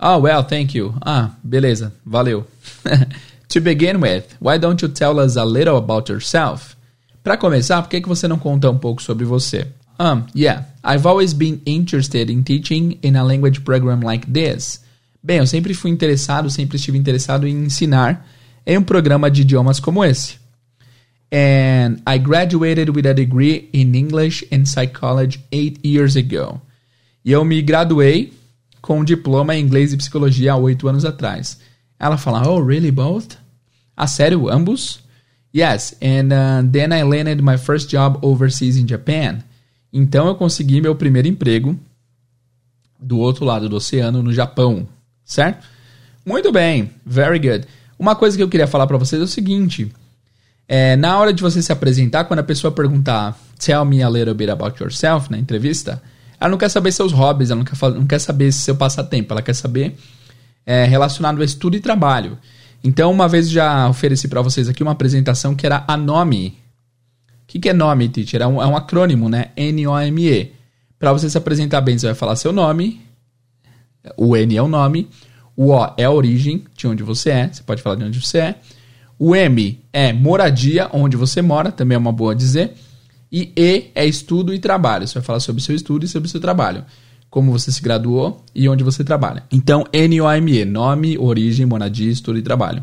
Oh, 0.00 0.18
well, 0.20 0.44
thank 0.44 0.78
you. 0.78 0.94
Ah, 1.00 1.32
beleza, 1.42 1.92
valeu. 2.06 2.46
to 3.48 3.60
begin 3.60 3.96
with, 4.00 4.24
why 4.40 4.56
don't 4.56 4.80
you 4.80 4.88
tell 4.88 5.18
us 5.18 5.36
a 5.36 5.44
little 5.44 5.76
about 5.76 6.10
yourself? 6.10 6.77
Para 7.22 7.36
começar, 7.36 7.82
por 7.82 7.88
que, 7.88 8.00
que 8.00 8.08
você 8.08 8.26
não 8.26 8.38
conta 8.38 8.70
um 8.70 8.78
pouco 8.78 9.02
sobre 9.02 9.24
você? 9.24 9.66
Um, 10.00 10.24
yeah, 10.34 10.66
I've 10.84 11.06
always 11.06 11.32
been 11.32 11.60
interested 11.66 12.30
in 12.30 12.42
teaching 12.42 12.98
in 13.02 13.16
a 13.16 13.22
language 13.22 13.60
program 13.62 14.00
like 14.00 14.30
this. 14.30 14.82
Bem, 15.22 15.38
eu 15.38 15.46
sempre 15.46 15.74
fui 15.74 15.90
interessado, 15.90 16.48
sempre 16.48 16.76
estive 16.76 16.96
interessado 16.96 17.46
em 17.46 17.64
ensinar 17.64 18.26
em 18.64 18.78
um 18.78 18.82
programa 18.82 19.30
de 19.30 19.42
idiomas 19.42 19.80
como 19.80 20.04
esse. 20.04 20.36
And 21.32 22.00
I 22.06 22.18
graduated 22.18 22.90
with 22.90 23.06
a 23.06 23.12
degree 23.12 23.68
in 23.72 23.94
English 23.94 24.46
and 24.52 24.64
Psychology 24.64 25.40
eight 25.50 25.80
years 25.84 26.16
ago. 26.16 26.60
E 27.24 27.32
eu 27.32 27.44
me 27.44 27.60
graduei 27.60 28.32
com 28.80 29.00
um 29.00 29.04
diploma 29.04 29.54
em 29.56 29.62
inglês 29.62 29.92
e 29.92 29.96
psicologia 29.96 30.52
há 30.52 30.56
oito 30.56 30.88
anos 30.88 31.04
atrás. 31.04 31.58
Ela 31.98 32.16
fala, 32.16 32.48
oh, 32.48 32.64
really, 32.64 32.90
both? 32.90 33.36
Ah, 33.96 34.06
sério, 34.06 34.48
ambos? 34.48 35.00
Yes, 35.54 35.96
and 36.02 36.32
uh, 36.32 36.62
then 36.70 36.92
I 36.92 37.02
landed 37.02 37.42
my 37.42 37.56
first 37.56 37.90
job 37.90 38.18
overseas 38.22 38.76
in 38.76 38.86
Japan. 38.86 39.42
Então 39.92 40.26
eu 40.26 40.34
consegui 40.34 40.80
meu 40.80 40.94
primeiro 40.94 41.28
emprego 41.28 41.78
do 43.00 43.18
outro 43.18 43.44
lado 43.44 43.68
do 43.68 43.76
oceano, 43.76 44.22
no 44.22 44.32
Japão, 44.32 44.86
certo? 45.24 45.66
Muito 46.24 46.52
bem, 46.52 46.90
very 47.04 47.38
good. 47.38 47.66
Uma 47.98 48.14
coisa 48.14 48.36
que 48.36 48.42
eu 48.42 48.48
queria 48.48 48.66
falar 48.66 48.86
para 48.86 48.98
vocês 48.98 49.20
é 49.20 49.24
o 49.24 49.28
seguinte: 49.28 49.90
é, 50.68 50.96
na 50.96 51.18
hora 51.18 51.32
de 51.32 51.42
você 51.42 51.62
se 51.62 51.72
apresentar, 51.72 52.24
quando 52.24 52.40
a 52.40 52.44
pessoa 52.44 52.70
perguntar 52.70 53.38
Tell 53.58 53.84
me 53.84 54.02
a 54.02 54.08
little 54.08 54.34
bit 54.34 54.50
about 54.50 54.80
yourself 54.80 55.30
na 55.30 55.38
entrevista, 55.38 56.00
ela 56.40 56.50
não 56.50 56.58
quer 56.58 56.68
saber 56.68 56.92
seus 56.92 57.12
hobbies, 57.12 57.50
ela 57.50 57.58
não 57.58 57.64
quer, 57.64 57.90
não 57.90 58.06
quer 58.06 58.20
saber 58.20 58.52
seu 58.52 58.76
passatempo, 58.76 59.32
ela 59.32 59.42
quer 59.42 59.54
saber 59.54 59.96
é, 60.64 60.84
relacionado 60.84 61.42
a 61.42 61.44
estudo 61.44 61.76
e 61.76 61.80
trabalho. 61.80 62.38
Então, 62.82 63.10
uma 63.10 63.28
vez 63.28 63.50
já 63.50 63.88
ofereci 63.88 64.28
para 64.28 64.40
vocês 64.40 64.68
aqui 64.68 64.82
uma 64.82 64.92
apresentação 64.92 65.54
que 65.54 65.66
era 65.66 65.84
a 65.86 65.96
nome. 65.96 66.58
O 67.42 67.46
que, 67.46 67.58
que 67.58 67.68
é 67.68 67.72
nome, 67.72 68.08
teacher? 68.08 68.42
É 68.42 68.46
um, 68.46 68.62
é 68.62 68.66
um 68.66 68.76
acrônimo, 68.76 69.28
né? 69.28 69.46
N-O-M-E. 69.56 70.52
Para 70.98 71.12
você 71.12 71.28
se 71.28 71.38
apresentar 71.38 71.80
bem, 71.80 71.98
você 71.98 72.06
vai 72.06 72.14
falar 72.14 72.36
seu 72.36 72.52
nome. 72.52 73.00
O 74.16 74.36
N 74.36 74.56
é 74.56 74.62
o 74.62 74.68
nome. 74.68 75.08
O 75.56 75.72
O 75.72 75.94
é 75.96 76.04
a 76.04 76.10
origem 76.10 76.64
de 76.76 76.86
onde 76.86 77.02
você 77.02 77.30
é. 77.30 77.48
Você 77.52 77.62
pode 77.62 77.82
falar 77.82 77.96
de 77.96 78.04
onde 78.04 78.20
você 78.20 78.38
é. 78.38 78.54
O 79.18 79.34
M 79.34 79.80
é 79.92 80.12
moradia, 80.12 80.88
onde 80.92 81.16
você 81.16 81.42
mora. 81.42 81.72
Também 81.72 81.96
é 81.96 81.98
uma 81.98 82.12
boa 82.12 82.34
dizer. 82.34 82.74
E 83.30 83.52
E 83.56 83.90
é 83.94 84.06
estudo 84.06 84.54
e 84.54 84.58
trabalho. 84.58 85.06
Você 85.06 85.14
vai 85.14 85.22
falar 85.22 85.40
sobre 85.40 85.62
seu 85.62 85.74
estudo 85.74 86.04
e 86.04 86.08
sobre 86.08 86.28
seu 86.28 86.40
trabalho 86.40 86.84
como 87.30 87.52
você 87.52 87.70
se 87.70 87.82
graduou 87.82 88.44
e 88.54 88.68
onde 88.68 88.82
você 88.82 89.04
trabalha. 89.04 89.42
Então, 89.50 89.84
NOME, 89.92 90.64
nome, 90.64 91.18
origem, 91.18 91.66
moradia, 91.66 92.10
estudo 92.10 92.38
e 92.38 92.42
trabalho. 92.42 92.82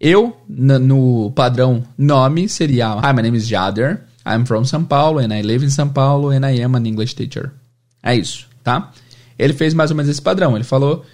Eu, 0.00 0.36
no 0.48 1.30
padrão 1.30 1.84
nome, 1.96 2.48
seria 2.48 2.94
Hi, 2.96 3.14
my 3.14 3.22
name 3.22 3.36
is 3.36 3.46
Jader. 3.46 4.02
I'm 4.26 4.44
from 4.44 4.64
São 4.64 4.84
Paulo 4.84 5.18
and 5.20 5.34
I 5.34 5.42
live 5.42 5.64
in 5.64 5.68
São 5.68 5.88
Paulo 5.88 6.30
and 6.30 6.46
I 6.46 6.62
am 6.62 6.74
an 6.74 6.86
English 6.86 7.14
teacher. 7.14 7.52
É 8.02 8.14
isso, 8.14 8.46
tá? 8.62 8.92
Ele 9.38 9.52
fez 9.52 9.74
mais 9.74 9.90
ou 9.90 9.96
menos 9.96 10.10
esse 10.10 10.20
padrão. 10.20 10.54
Ele 10.56 10.64
falou 10.64 11.04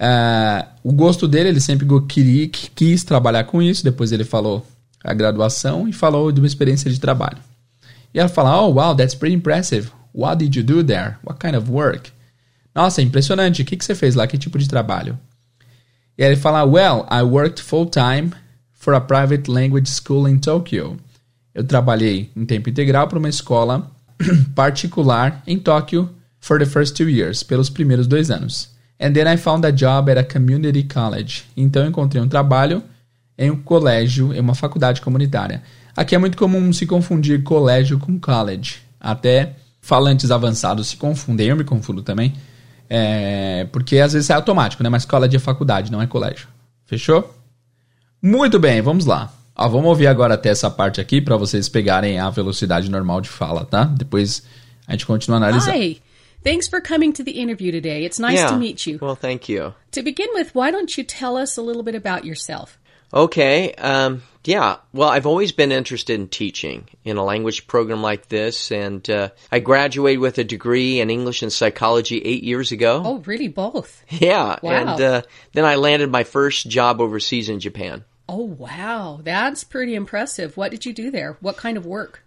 uh, 0.00 0.66
o 0.82 0.92
gosto 0.92 1.26
dele, 1.26 1.48
ele 1.48 1.60
sempre 1.60 1.86
queria, 2.08 2.48
quis 2.48 3.04
trabalhar 3.04 3.44
com 3.44 3.62
isso. 3.62 3.82
Depois 3.82 4.12
ele 4.12 4.24
falou 4.24 4.66
a 5.02 5.14
graduação 5.14 5.88
e 5.88 5.92
falou 5.92 6.30
de 6.30 6.40
uma 6.40 6.46
experiência 6.46 6.90
de 6.90 7.00
trabalho. 7.00 7.38
E 8.12 8.18
ela 8.18 8.28
fala, 8.28 8.60
oh, 8.60 8.74
wow, 8.74 8.94
that's 8.94 9.14
pretty 9.14 9.36
impressive. 9.36 9.90
What 10.14 10.38
did 10.38 10.56
you 10.56 10.62
do 10.62 10.82
there? 10.82 11.16
What 11.24 11.40
kind 11.40 11.56
of 11.56 11.70
work? 11.70 12.10
Nossa, 12.74 13.02
impressionante. 13.02 13.62
O 13.62 13.64
que, 13.64 13.76
que 13.76 13.84
você 13.84 13.94
fez 13.94 14.14
lá? 14.14 14.26
Que 14.26 14.38
tipo 14.38 14.58
de 14.58 14.68
trabalho? 14.68 15.18
E 16.16 16.22
aí 16.22 16.30
ele 16.30 16.36
fala, 16.36 16.64
Well, 16.64 17.06
I 17.10 17.22
worked 17.22 17.62
full 17.62 17.86
time 17.86 18.32
for 18.72 18.94
a 18.94 19.00
private 19.00 19.50
language 19.50 19.88
school 19.88 20.28
in 20.28 20.38
Tokyo. 20.38 20.98
Eu 21.54 21.64
trabalhei 21.64 22.30
em 22.36 22.44
tempo 22.46 22.70
integral 22.70 23.08
para 23.08 23.18
uma 23.18 23.28
escola 23.28 23.90
particular 24.54 25.42
em 25.46 25.58
Tóquio 25.58 26.08
for 26.40 26.58
the 26.58 26.66
first 26.66 26.96
two 26.96 27.08
years, 27.08 27.42
pelos 27.42 27.68
primeiros 27.68 28.06
dois 28.06 28.30
anos. 28.30 28.70
And 29.00 29.12
then 29.12 29.26
I 29.26 29.36
found 29.36 29.66
a 29.66 29.72
job 29.72 30.10
at 30.10 30.18
a 30.18 30.24
community 30.24 30.82
college. 30.84 31.44
Então 31.56 31.86
encontrei 31.86 32.22
um 32.22 32.28
trabalho 32.28 32.82
em 33.36 33.50
um 33.50 33.56
colégio, 33.56 34.32
em 34.34 34.40
uma 34.40 34.54
faculdade 34.54 35.00
comunitária. 35.00 35.62
Aqui 35.96 36.14
é 36.14 36.18
muito 36.18 36.36
comum 36.36 36.72
se 36.72 36.86
confundir 36.86 37.42
colégio 37.42 37.98
com 37.98 38.18
college. 38.18 38.78
Até 39.00 39.56
falantes 39.80 40.30
avançados 40.30 40.88
se 40.88 40.96
confundem, 40.96 41.48
eu 41.48 41.56
me 41.56 41.64
confundo 41.64 42.02
também. 42.02 42.34
É, 42.88 43.66
porque 43.70 43.98
às 43.98 44.12
vezes 44.12 44.30
é 44.30 44.34
automático, 44.34 44.82
né? 44.82 44.88
Mas 44.88 45.04
college 45.04 45.36
é 45.36 45.38
faculdade, 45.38 45.92
não 45.92 46.02
é 46.02 46.06
colégio. 46.06 46.48
Fechou? 46.84 47.34
Muito 48.20 48.58
bem, 48.58 48.82
vamos 48.82 49.06
lá. 49.06 49.32
Ó, 49.56 49.68
vamos 49.68 49.88
ouvir 49.88 50.06
agora 50.06 50.34
até 50.34 50.48
essa 50.48 50.70
parte 50.70 51.00
aqui 51.00 51.20
para 51.20 51.36
vocês 51.36 51.68
pegarem 51.68 52.18
a 52.18 52.28
velocidade 52.30 52.90
normal 52.90 53.20
de 53.20 53.28
fala, 53.28 53.64
tá? 53.64 53.84
Depois 53.84 54.42
a 54.86 54.92
gente 54.92 55.06
continua 55.06 55.36
analisando. 55.36 55.78
Hi. 55.78 56.00
Thanks 56.42 56.68
for 56.68 56.80
coming 56.80 57.12
to 57.12 57.22
the 57.22 57.32
interview 57.32 57.70
today. 57.70 58.04
It's 58.04 58.18
nice 58.18 58.38
yeah. 58.38 58.50
to 58.50 58.56
meet 58.56 58.86
you. 58.86 58.98
Well, 59.00 59.14
thank 59.14 59.52
you. 59.52 59.74
To 59.92 60.02
begin 60.02 60.28
with, 60.34 60.54
why 60.54 60.70
don't 60.70 60.96
you 60.96 61.04
tell 61.04 61.36
us 61.36 61.58
a 61.58 61.62
little 61.62 61.82
bit 61.82 61.94
about 61.94 62.24
yourself? 62.24 62.78
Okay. 63.12 63.74
Um, 63.74 64.22
yeah. 64.44 64.76
Well, 64.92 65.08
I've 65.08 65.26
always 65.26 65.52
been 65.52 65.72
interested 65.72 66.18
in 66.18 66.28
teaching 66.28 66.88
in 67.04 67.16
a 67.16 67.24
language 67.24 67.66
program 67.66 68.02
like 68.02 68.28
this, 68.28 68.72
and 68.72 69.08
uh, 69.10 69.30
I 69.52 69.60
graduated 69.60 70.20
with 70.20 70.38
a 70.38 70.44
degree 70.44 71.00
in 71.00 71.10
English 71.10 71.42
and 71.42 71.52
psychology 71.52 72.18
eight 72.18 72.42
years 72.42 72.72
ago. 72.72 73.02
Oh, 73.04 73.18
really? 73.26 73.48
Both? 73.48 74.02
Yeah. 74.08 74.58
Wow. 74.62 74.70
And 74.70 75.00
uh, 75.00 75.22
then 75.52 75.64
I 75.64 75.74
landed 75.74 76.10
my 76.10 76.24
first 76.24 76.68
job 76.68 77.00
overseas 77.00 77.48
in 77.48 77.60
Japan. 77.60 78.04
Oh, 78.28 78.44
wow. 78.44 79.20
That's 79.22 79.64
pretty 79.64 79.94
impressive. 79.94 80.56
What 80.56 80.70
did 80.70 80.86
you 80.86 80.92
do 80.92 81.10
there? 81.10 81.36
What 81.40 81.56
kind 81.56 81.76
of 81.76 81.84
work? 81.84 82.22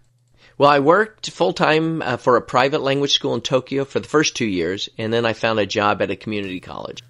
Well, 0.56 0.70
I 0.70 0.78
worked 0.78 1.30
full 1.30 1.52
time 1.52 2.00
uh, 2.00 2.16
for 2.16 2.36
a 2.36 2.42
private 2.42 2.80
language 2.80 3.12
school 3.12 3.34
in 3.34 3.40
Tokyo 3.40 3.84
for 3.84 3.98
the 3.98 4.06
first 4.06 4.36
two 4.36 4.46
years, 4.46 4.88
and 4.98 5.12
then 5.12 5.26
I 5.26 5.32
found 5.32 5.58
a 5.58 5.66
job 5.66 6.00
at 6.00 6.12
a 6.12 6.16
community 6.16 6.60
college. 6.60 7.02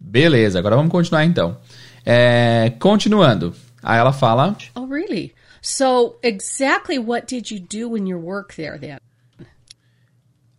Beleza, 0.00 0.58
agora 0.58 0.76
vamos 0.76 0.92
continuar 0.92 1.24
então. 1.24 1.56
É, 2.04 2.72
continuando. 2.78 3.54
Aí 3.82 3.98
ela 3.98 4.12
fala. 4.12 4.56
Oh, 4.74 4.86
really? 4.86 5.34
So, 5.60 6.16
exactly 6.22 6.98
what 6.98 7.26
did 7.26 7.50
you 7.50 7.58
do 7.58 7.96
in 7.96 8.06
your 8.06 8.20
work 8.20 8.54
there 8.54 8.78
then? 8.78 8.98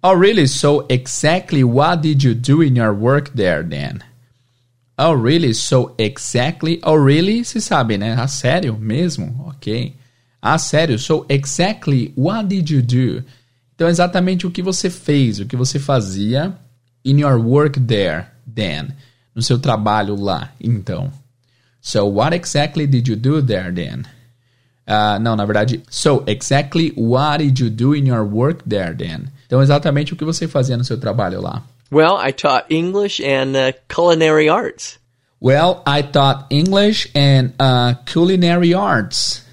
Oh, 0.03 0.13
really? 0.13 0.47
So, 0.47 0.85
exactly 0.89 1.63
what 1.63 2.01
did 2.01 2.23
you 2.23 2.33
do 2.33 2.61
in 2.61 2.75
your 2.75 2.93
work 2.93 3.31
there 3.35 3.63
then? 3.63 4.03
Oh, 4.97 5.13
really? 5.13 5.53
So, 5.53 5.93
exactly. 5.97 6.79
Oh, 6.83 6.95
really? 6.95 7.43
Se 7.43 7.59
sabe, 7.59 7.97
né? 7.97 8.13
A 8.13 8.27
sério 8.27 8.77
mesmo? 8.77 9.45
Ok. 9.47 9.93
A 10.41 10.57
sério. 10.57 10.97
So, 10.97 11.25
exactly 11.27 12.13
what 12.15 12.47
did 12.47 12.69
you 12.69 12.81
do? 12.81 13.23
Então, 13.75 13.89
exatamente 13.89 14.47
o 14.47 14.51
que 14.51 14.61
você 14.61 14.89
fez, 14.89 15.39
o 15.39 15.45
que 15.45 15.55
você 15.55 15.77
fazia 15.77 16.55
in 17.03 17.19
your 17.19 17.37
work 17.37 17.79
there 17.79 18.27
then. 18.47 18.87
No 19.35 19.41
seu 19.41 19.59
trabalho 19.59 20.15
lá, 20.15 20.51
então. 20.61 21.11
So, 21.85 22.07
what 22.07 22.33
exactly 22.33 22.87
did 22.87 23.07
you 23.07 23.15
do 23.15 23.43
there 23.43 23.71
then? 23.71 24.07
Uh, 24.87 25.19
não, 25.19 25.35
na 25.35 25.45
verdade, 25.45 25.83
so 25.87 26.23
exactly 26.25 26.91
what 26.95 27.37
did 27.37 27.59
you 27.59 27.69
do 27.69 27.93
in 27.93 28.07
your 28.07 28.23
work 28.25 28.63
there 28.67 28.95
then? 28.95 29.27
Então, 29.45 29.61
exatamente 29.61 30.11
o 30.11 30.15
que 30.15 30.25
você 30.25 30.47
fazia 30.47 30.75
no 30.75 30.83
seu 30.83 30.99
trabalho 30.99 31.39
lá. 31.39 31.61
Well, 31.91 32.17
I 32.17 32.31
taught 32.31 32.65
English 32.71 33.21
and 33.23 33.55
uh, 33.55 33.73
culinary 33.87 34.49
arts. 34.49 34.97
Well, 35.39 35.83
I 35.85 36.01
taught 36.01 36.47
English 36.49 37.07
and 37.13 37.53
uh, 37.59 37.93
culinary 38.11 38.73
arts. 38.73 39.43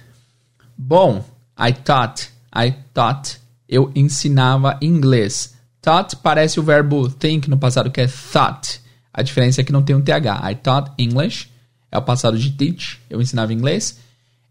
Bom, 0.78 1.26
I 1.58 1.72
taught, 1.72 2.30
I 2.50 2.74
taught, 2.94 3.38
eu 3.68 3.92
ensinava 3.94 4.78
inglês. 4.80 5.54
Taught 5.82 6.16
parece 6.22 6.58
o 6.58 6.62
verbo 6.62 7.10
think 7.10 7.50
no 7.50 7.58
passado 7.58 7.90
que 7.90 8.00
é 8.00 8.06
thought. 8.06 8.80
A 9.12 9.22
diferença 9.22 9.60
é 9.60 9.64
que 9.64 9.72
não 9.72 9.82
tem 9.82 9.94
um 9.94 10.00
TH. 10.00 10.50
I 10.50 10.54
taught 10.54 10.92
English, 10.96 11.51
é 11.92 11.98
o 11.98 12.02
passado 12.02 12.38
de 12.38 12.50
teach, 12.50 12.98
eu 13.08 13.20
ensinava 13.20 13.52
inglês. 13.52 13.98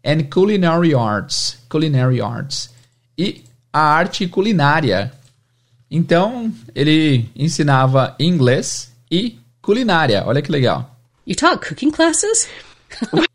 And 0.04 0.22
culinary 0.32 0.94
arts, 0.94 1.58
culinary 1.68 2.20
arts. 2.20 2.70
E 3.18 3.44
a 3.72 3.80
arte 3.80 4.26
culinária. 4.26 5.12
Então, 5.90 6.52
ele 6.74 7.28
ensinava 7.36 8.16
inglês 8.18 8.92
e 9.10 9.38
culinária. 9.60 10.24
Olha 10.24 10.40
que 10.40 10.50
legal. 10.50 10.96
You 11.26 11.36
taught 11.36 11.68
cooking 11.68 11.90
classes? 11.90 12.48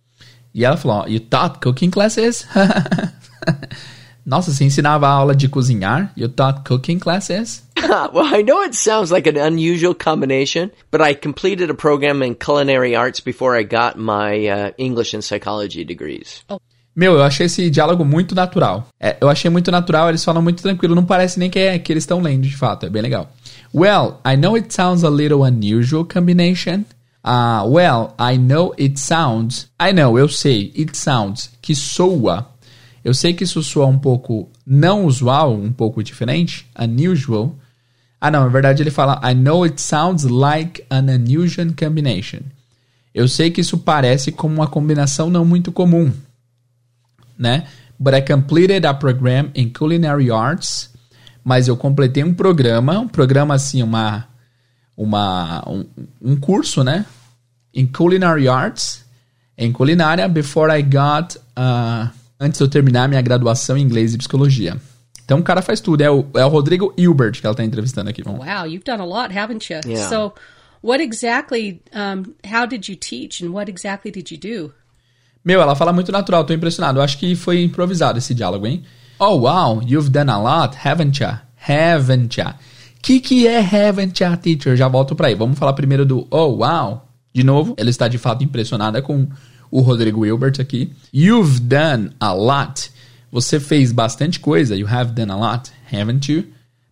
E 0.57 0.65
ela 0.65 0.75
falou, 0.75 1.07
you 1.07 1.19
taught 1.19 1.59
cooking 1.59 1.91
classes? 1.91 2.47
Nossa, 4.27 4.51
você 4.51 4.65
ensinava 4.65 5.07
aula 5.07 5.33
de 5.33 5.47
cozinhar? 5.47 6.11
You 6.17 6.27
taught 6.27 6.67
cooking 6.67 6.99
classes? 6.99 7.63
well, 8.13 8.25
I 8.25 8.43
know 8.43 8.61
it 8.61 8.75
sounds 8.75 9.09
like 9.09 9.25
an 9.29 9.37
unusual 9.37 9.95
combination, 9.95 10.69
but 10.91 10.99
I 10.99 11.15
completed 11.15 11.69
a 11.69 11.73
program 11.73 12.21
in 12.21 12.35
culinary 12.35 12.93
arts 12.93 13.21
before 13.21 13.57
I 13.57 13.63
got 13.63 13.97
my 13.97 14.49
uh, 14.49 14.71
English 14.77 15.15
and 15.15 15.21
psychology 15.21 15.85
degrees. 15.85 16.43
Meu, 16.93 17.13
eu 17.13 17.23
achei 17.23 17.45
esse 17.45 17.69
diálogo 17.69 18.03
muito 18.03 18.35
natural. 18.35 18.89
É, 18.99 19.15
eu 19.21 19.29
achei 19.29 19.49
muito 19.49 19.71
natural, 19.71 20.09
eles 20.09 20.25
falam 20.25 20.41
muito 20.41 20.61
tranquilo, 20.61 20.93
não 20.93 21.05
parece 21.05 21.39
nem 21.39 21.49
que, 21.49 21.59
é, 21.59 21.79
que 21.79 21.93
eles 21.93 22.03
estão 22.03 22.19
lendo 22.19 22.41
de 22.41 22.57
fato, 22.57 22.85
é 22.85 22.89
bem 22.89 23.01
legal. 23.01 23.29
Well, 23.73 24.19
I 24.25 24.35
know 24.35 24.55
it 24.55 24.73
sounds 24.73 25.05
a 25.05 25.09
little 25.09 25.45
unusual 25.45 26.03
combination. 26.03 26.83
Uh, 27.23 27.63
well, 27.65 28.13
I 28.19 28.37
know 28.37 28.73
it 28.77 28.99
sounds. 28.99 29.69
I 29.81 29.93
know, 29.93 30.19
eu 30.19 30.27
sei, 30.27 30.73
it 30.77 30.97
sounds, 30.97 31.49
que 31.61 31.73
soa. 31.73 32.56
Eu 33.07 33.13
sei 33.13 33.33
que 33.33 33.45
isso 33.45 33.63
soa 33.63 33.85
um 33.85 33.97
pouco 33.97 34.51
não 34.65 35.05
usual, 35.05 35.53
um 35.53 35.71
pouco 35.71 36.03
diferente, 36.03 36.69
unusual. 36.77 37.55
Ah, 38.19 38.29
não, 38.29 38.41
na 38.41 38.49
verdade 38.49 38.83
ele 38.83 38.91
fala 38.91 39.21
I 39.23 39.33
know 39.33 39.63
it 39.63 39.81
sounds 39.81 40.25
like 40.25 40.83
an 40.89 41.05
unusual 41.15 41.69
combination. 41.73 42.41
Eu 43.15 43.29
sei 43.29 43.49
que 43.49 43.61
isso 43.61 43.77
parece 43.77 44.33
como 44.33 44.55
uma 44.55 44.67
combinação 44.67 45.29
não 45.29 45.45
muito 45.45 45.71
comum, 45.71 46.11
né? 47.39 47.67
But 47.97 48.13
I 48.13 48.21
completed 48.21 48.85
a 48.85 48.93
program 48.93 49.51
in 49.55 49.69
culinary 49.69 50.29
arts. 50.29 50.93
Mas 51.45 51.69
eu 51.69 51.77
completei 51.77 52.25
um 52.25 52.33
programa, 52.33 52.99
um 52.99 53.07
programa 53.07 53.55
assim, 53.55 53.81
uma, 53.81 54.27
uma 54.97 55.63
um, 55.65 55.85
um 56.21 56.35
curso, 56.35 56.83
né? 56.83 57.05
In 57.73 57.87
culinary 57.87 58.49
arts, 58.49 59.05
em 59.57 59.71
culinária, 59.71 60.27
before 60.27 60.77
I 60.77 60.81
got, 60.81 61.37
uh, 61.57 62.16
antes 62.39 62.57
de 62.57 62.63
eu 62.63 62.67
terminar 62.67 63.07
minha 63.07 63.21
graduação 63.21 63.77
em 63.77 63.81
inglês 63.81 64.13
e 64.13 64.17
psicologia. 64.17 64.77
Então 65.23 65.39
o 65.39 65.43
cara 65.43 65.61
faz 65.61 65.81
tudo. 65.81 66.01
É 66.01 66.09
o, 66.09 66.25
é 66.35 66.45
o 66.45 66.47
Rodrigo 66.47 66.93
Hilbert 66.97 67.33
que 67.39 67.45
ela 67.45 67.55
tá 67.55 67.63
entrevistando 67.63 68.09
aqui. 68.09 68.23
Vamos. 68.23 68.45
Wow, 68.45 68.65
you've 68.65 68.83
done 68.85 69.01
a 69.01 69.05
lot, 69.05 69.37
haven't 69.37 69.71
you? 69.71 69.81
Yeah. 69.85 70.09
So, 70.09 70.33
what 70.81 71.03
exactly, 71.03 71.81
um, 71.93 72.33
how 72.45 72.65
did 72.65 72.87
you 72.87 72.95
teach 72.95 73.43
and 73.43 73.51
what 73.51 73.69
exactly 73.69 74.11
did 74.11 74.31
you 74.31 74.37
do? 74.37 74.73
Meu, 75.43 75.61
ela 75.61 75.75
fala 75.75 75.91
muito 75.91 76.11
natural, 76.11 76.45
tô 76.45 76.53
impressionado. 76.53 76.99
Eu 76.99 77.03
acho 77.03 77.17
que 77.17 77.35
foi 77.35 77.63
improvisado 77.63 78.17
esse 78.17 78.33
diálogo, 78.33 78.65
hein? 78.67 78.83
Oh, 79.19 79.39
wow, 79.39 79.81
you've 79.81 80.09
done 80.09 80.29
a 80.29 80.37
lot, 80.37 80.77
haven't 80.83 81.21
ya? 81.21 81.41
Haven't 81.67 82.39
ya? 82.39 82.55
Que 83.01 83.19
que 83.19 83.47
é 83.47 83.59
haven't 83.59 84.21
ya, 84.21 84.35
teacher? 84.37 84.75
Já 84.75 84.87
volto 84.87 85.15
pra 85.15 85.27
aí. 85.27 85.35
Vamos 85.35 85.57
falar 85.57 85.73
primeiro 85.73 86.05
do 86.05 86.27
oh, 86.29 86.57
wow. 86.57 87.01
De 87.33 87.43
novo, 87.43 87.73
ela 87.77 87.89
está 87.89 88.07
de 88.07 88.17
fato 88.17 88.43
impressionada 88.43 89.01
com 89.01 89.27
o 89.71 89.81
Rodrigo 89.81 90.25
Hilbert 90.25 90.55
aqui. 90.59 90.91
You've 91.13 91.59
done 91.61 92.11
a 92.19 92.33
lot. 92.33 92.91
Você 93.31 93.59
fez 93.59 93.91
bastante 93.91 94.39
coisa. 94.39 94.75
You 94.75 94.87
have 94.87 95.11
done 95.11 95.31
a 95.31 95.35
lot, 95.35 95.71
haven't 95.91 96.31
you? 96.31 96.45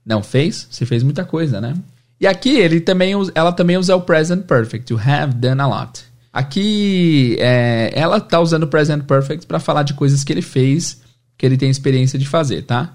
Não 0.05 0.21
fez? 0.21 0.67
Você 0.69 0.85
fez 0.85 1.01
muita 1.03 1.25
coisa, 1.25 1.59
né? 1.59 1.73
E 2.19 2.27
aqui 2.27 2.55
ele 2.57 2.79
também, 2.79 3.13
ela 3.33 3.51
também 3.51 3.77
usa 3.77 3.95
o 3.95 4.01
present 4.01 4.43
perfect. 4.45 4.91
You 4.91 4.99
have 4.99 5.33
done 5.33 5.61
a 5.61 5.67
lot. 5.67 6.03
Aqui 6.31 7.37
é, 7.39 7.91
ela 7.93 8.19
tá 8.19 8.39
usando 8.39 8.63
o 8.63 8.67
present 8.67 9.03
perfect 9.03 9.47
para 9.47 9.59
falar 9.59 9.83
de 9.83 9.93
coisas 9.93 10.23
que 10.23 10.33
ele 10.33 10.41
fez, 10.41 11.01
que 11.37 11.45
ele 11.45 11.57
tem 11.57 11.69
experiência 11.69 12.19
de 12.19 12.27
fazer, 12.27 12.63
tá? 12.63 12.93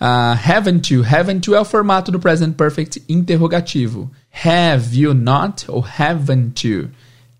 Ah, 0.00 0.32
haven't 0.32 0.92
you? 0.92 1.04
Haven't 1.04 1.48
you 1.48 1.56
é 1.56 1.60
o 1.60 1.64
formato 1.64 2.12
do 2.12 2.20
present 2.20 2.54
perfect 2.54 3.02
interrogativo. 3.08 4.10
Have 4.44 4.96
you 4.96 5.12
not 5.12 5.64
ou 5.68 5.84
haven't 5.84 6.66
you? 6.66 6.88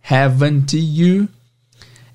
Haven't 0.02 0.76
you? 0.76 1.28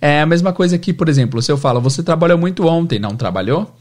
É 0.06 0.20
a 0.20 0.26
mesma 0.26 0.52
coisa 0.52 0.78
que, 0.78 0.92
por 0.92 1.08
exemplo, 1.08 1.42
se 1.42 1.50
eu 1.50 1.58
falo, 1.58 1.80
você 1.80 2.04
trabalhou 2.04 2.38
muito 2.38 2.68
ontem, 2.68 3.00
não 3.00 3.16
trabalhou? 3.16 3.74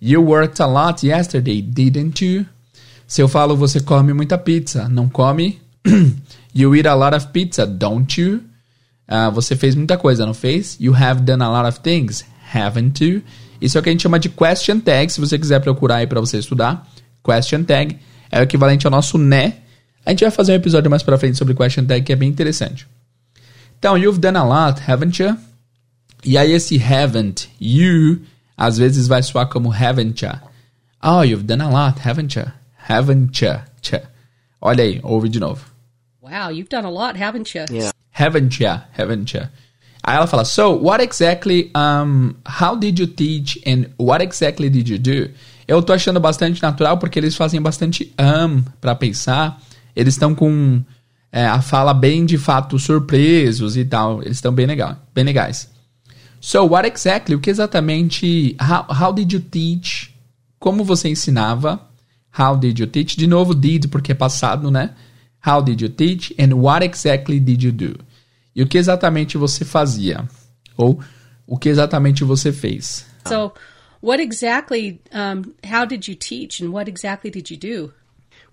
You 0.00 0.24
worked 0.24 0.62
a 0.62 0.66
lot 0.66 1.04
yesterday, 1.04 1.60
didn't 1.60 2.24
you? 2.24 2.46
Se 3.08 3.20
eu 3.20 3.26
falo, 3.26 3.56
você 3.56 3.80
come 3.80 4.12
muita 4.12 4.38
pizza, 4.38 4.88
não 4.88 5.08
come? 5.08 5.60
you 6.54 6.76
eat 6.76 6.86
a 6.86 6.94
lot 6.94 7.16
of 7.16 7.26
pizza, 7.32 7.66
don't 7.66 8.20
you? 8.20 8.40
Ah, 9.08 9.30
você 9.30 9.56
fez 9.56 9.74
muita 9.74 9.98
coisa, 9.98 10.24
não 10.24 10.32
fez? 10.32 10.76
You 10.78 10.94
have 10.94 11.22
done 11.22 11.42
a 11.42 11.50
lot 11.50 11.68
of 11.68 11.80
things, 11.80 12.24
haven't 12.54 13.04
you? 13.04 13.20
Isso 13.60 13.76
é 13.76 13.80
o 13.80 13.82
que 13.82 13.88
a 13.88 13.92
gente 13.92 14.02
chama 14.04 14.20
de 14.20 14.28
question 14.28 14.78
tag, 14.78 15.12
se 15.12 15.20
você 15.20 15.36
quiser 15.36 15.58
procurar 15.58 15.96
aí 15.96 16.06
pra 16.06 16.20
você 16.20 16.38
estudar. 16.38 16.86
Question 17.20 17.64
tag 17.64 17.98
é 18.30 18.38
o 18.38 18.44
equivalente 18.44 18.86
ao 18.86 18.92
nosso 18.92 19.18
né. 19.18 19.54
A 20.06 20.10
gente 20.10 20.20
vai 20.20 20.30
fazer 20.30 20.52
um 20.52 20.54
episódio 20.54 20.88
mais 20.88 21.02
pra 21.02 21.18
frente 21.18 21.36
sobre 21.36 21.52
question 21.52 21.84
tag 21.84 22.04
que 22.04 22.12
é 22.12 22.16
bem 22.16 22.28
interessante. 22.28 22.86
Então, 23.76 23.98
you've 23.98 24.20
done 24.20 24.36
a 24.36 24.44
lot, 24.44 24.80
haven't 24.88 25.20
you? 25.20 25.36
E 26.24 26.38
aí 26.38 26.52
esse 26.52 26.78
haven't, 26.78 27.48
you, 27.60 28.22
às 28.56 28.78
vezes 28.78 29.06
vai 29.06 29.22
soar 29.22 29.48
como 29.48 29.72
haven't 29.72 30.24
ya. 30.24 30.40
Oh, 31.02 31.22
you've 31.22 31.44
done 31.44 31.62
a 31.62 31.68
lot, 31.68 32.00
haven't 32.00 32.34
you? 32.34 32.46
Haven't 32.88 33.38
ya? 33.42 33.64
Tcha. 33.82 34.02
Olha 34.60 34.82
aí, 34.82 35.00
ouve 35.02 35.28
de 35.28 35.38
novo. 35.38 35.62
Wow, 36.22 36.50
you've 36.50 36.70
done 36.70 36.86
a 36.86 36.90
lot, 36.90 37.16
haven't 37.16 37.54
you? 37.54 37.66
Yeah. 37.70 37.92
Haven't 38.10 38.58
ya? 38.58 38.84
Haven't 38.96 39.34
ya? 39.34 39.50
Aí 40.02 40.16
ela 40.16 40.26
fala, 40.26 40.44
so, 40.44 40.72
what 40.72 41.02
exactly, 41.02 41.70
um, 41.74 42.34
how 42.46 42.74
did 42.74 42.98
you 42.98 43.06
teach 43.06 43.58
and 43.66 43.86
what 43.98 44.22
exactly 44.22 44.70
did 44.70 44.88
you 44.88 44.98
do? 44.98 45.30
Eu 45.66 45.82
tô 45.82 45.92
achando 45.92 46.20
bastante 46.20 46.62
natural 46.62 46.98
porque 46.98 47.18
eles 47.18 47.34
fazem 47.34 47.60
bastante 47.60 48.12
um 48.18 48.62
para 48.80 48.94
pensar. 48.94 49.60
Eles 49.96 50.14
estão 50.14 50.34
com 50.34 50.82
é, 51.32 51.46
a 51.46 51.60
fala 51.60 51.92
bem 51.94 52.24
de 52.24 52.36
fato 52.36 52.78
surpresos 52.78 53.76
e 53.76 53.84
tal. 53.84 54.22
Eles 54.22 54.36
estão 54.36 54.52
bem 54.52 54.66
legal, 54.66 54.96
bem 55.14 55.24
legais. 55.24 55.73
So, 56.46 56.66
what 56.66 56.86
exactly? 56.86 57.34
O 57.34 57.40
que 57.40 57.48
exatamente? 57.48 58.54
How, 58.60 58.84
how 58.90 59.12
did 59.14 59.32
you 59.32 59.40
teach? 59.40 60.14
Como 60.58 60.84
você 60.84 61.08
ensinava? 61.08 61.80
How 62.38 62.54
did 62.54 62.78
you 62.78 62.86
teach? 62.86 63.16
De 63.16 63.26
novo, 63.26 63.54
did 63.54 63.88
porque 63.88 64.12
é 64.12 64.14
passado, 64.14 64.70
né? 64.70 64.90
How 65.44 65.62
did 65.62 65.80
you 65.80 65.88
teach? 65.88 66.34
And 66.38 66.54
what 66.56 66.84
exactly 66.84 67.40
did 67.40 67.62
you 67.62 67.72
do? 67.72 67.98
E 68.54 68.62
o 68.62 68.66
que 68.66 68.76
exatamente 68.76 69.38
você 69.38 69.64
fazia? 69.64 70.28
Ou 70.76 71.00
o 71.46 71.56
que 71.56 71.70
exatamente 71.70 72.22
você 72.24 72.52
fez? 72.52 73.06
So, 73.26 73.50
what 74.02 74.22
exactly, 74.22 75.00
um, 75.14 75.50
how 75.66 75.86
did 75.86 76.06
you 76.06 76.14
teach 76.14 76.62
and 76.62 76.68
what 76.72 76.90
exactly 76.90 77.30
did 77.30 77.50
you 77.50 77.56
do? 77.56 77.90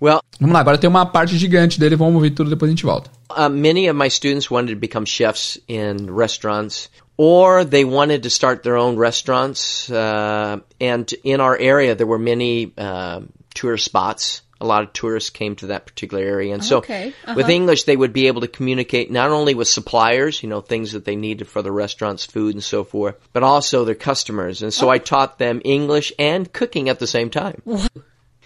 Well, 0.02 0.22
Vamos 0.40 0.54
lá, 0.54 0.62
agora 0.62 0.78
tem 0.78 0.90
uma 0.90 1.06
parte 1.06 1.38
gigante 1.38 1.78
dele, 1.78 1.98
vamos 1.98 2.16
ouvir 2.16 2.32
tudo 2.32 2.50
depois 2.50 2.70
a 2.70 2.72
gente 2.72 2.86
volta. 2.86 3.12
uh, 3.36 3.50
many 3.50 3.88
of 3.88 3.96
my 3.96 4.10
students 4.10 4.50
wanted 4.50 4.74
to 4.74 4.80
become 4.80 5.06
chefs 5.06 5.58
in 5.68 6.08
restaurants, 6.10 6.90
or 7.22 7.64
they 7.64 7.86
wanted 7.86 8.24
to 8.24 8.32
start 8.32 8.64
their 8.64 8.78
own 8.78 8.98
restaurants. 8.98 9.92
Uh, 9.92 10.60
and 10.80 11.14
in 11.24 11.40
our 11.40 11.56
area, 11.56 11.94
there 11.94 12.08
were 12.08 12.18
many 12.18 12.74
uh, 12.76 13.22
tourist 13.54 13.86
spots. 13.86 14.42
A 14.60 14.66
lot 14.66 14.82
of 14.82 14.92
tourists 14.92 15.30
came 15.30 15.56
to 15.58 15.68
that 15.68 15.86
particular 15.86 16.24
area, 16.24 16.52
and 16.56 16.66
so 16.66 16.78
Okay, 16.78 17.10
uh-huh. 17.10 17.36
with 17.38 17.50
English, 17.50 17.84
they 17.84 17.96
would 17.96 18.12
be 18.12 18.26
able 18.26 18.42
to 18.42 18.48
communicate 18.48 19.12
not 19.12 19.30
only 19.30 19.54
with 19.54 19.68
suppliers, 19.68 20.42
you 20.42 20.50
know, 20.50 20.62
things 20.62 20.94
that 20.94 21.06
they 21.06 21.16
needed 21.16 21.48
for 21.48 21.62
the 21.62 21.72
restaurants, 21.72 22.26
food 22.26 22.56
and 22.56 22.64
so 22.64 22.84
forth, 22.84 23.16
but 23.34 23.44
also 23.44 23.86
their 23.86 23.94
customers. 24.10 24.64
And 24.64 24.74
so 24.74 24.90
I 24.90 24.98
taught 24.98 25.38
them 25.38 25.62
English 25.64 26.12
and 26.18 26.52
cooking 26.52 26.90
at 26.90 26.98
the 26.98 27.08
same 27.08 27.30
time. 27.30 27.62
Uau, 27.68 27.88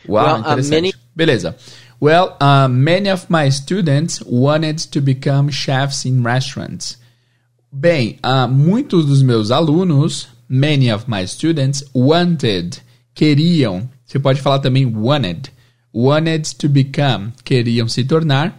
Well, 0.05 0.43
uh, 0.45 0.57
many- 0.69 0.93
Beleza. 1.17 1.55
Well, 2.01 2.35
uh, 2.41 2.67
many 2.67 3.09
of 3.09 3.29
my 3.29 3.47
students 3.49 4.21
wanted 4.21 4.79
to 4.91 4.99
become 4.99 5.49
chefs 5.49 6.03
in 6.05 6.23
restaurants. 6.23 6.97
Bem, 7.77 8.17
uh, 8.23 8.47
muitos 8.47 9.05
dos 9.05 9.21
meus 9.21 9.51
alunos, 9.51 10.29
many 10.47 10.89
of 10.89 11.03
my 11.09 11.27
students, 11.27 11.83
wanted, 11.93 12.81
queriam, 13.13 13.89
você 14.05 14.17
pode 14.17 14.39
falar 14.39 14.59
também 14.59 14.85
wanted, 14.85 15.51
wanted 15.93 16.55
to 16.55 16.69
become, 16.69 17.33
queriam 17.43 17.85
se 17.89 18.05
tornar, 18.05 18.57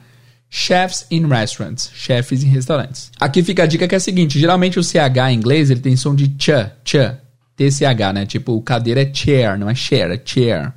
chefs 0.51 1.07
in 1.11 1.27
restaurants, 1.29 1.91
chefes 1.95 2.45
em 2.45 2.49
restaurantes. 2.49 3.11
Aqui 3.19 3.43
fica 3.43 3.63
a 3.63 3.67
dica 3.67 3.89
que 3.89 3.95
é 3.95 3.97
a 3.97 4.01
seguinte, 4.01 4.39
geralmente 4.39 4.79
o 4.79 4.85
CH 4.85 5.31
em 5.31 5.37
inglês 5.37 5.71
ele 5.71 5.81
tem 5.81 5.97
som 5.97 6.15
de 6.15 6.27
ch, 6.39 6.51
ch, 6.85 6.97
TCH, 7.57 8.13
né? 8.13 8.27
Tipo, 8.27 8.61
cadeira 8.61 9.01
é 9.01 9.11
chair, 9.11 9.59
não 9.59 9.71
é 9.71 9.75
share, 9.75 10.13
é 10.13 10.23
chair. 10.23 10.75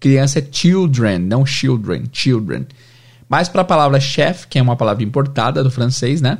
Criança 0.00 0.38
é 0.38 0.48
children, 0.50 1.18
não 1.18 1.44
children, 1.44 2.04
children. 2.10 2.66
Mas 3.28 3.50
para 3.50 3.60
a 3.60 3.66
palavra 3.66 4.00
chef, 4.00 4.46
que 4.46 4.58
é 4.58 4.62
uma 4.62 4.74
palavra 4.74 5.04
importada 5.04 5.62
do 5.62 5.70
francês, 5.70 6.22
né? 6.22 6.38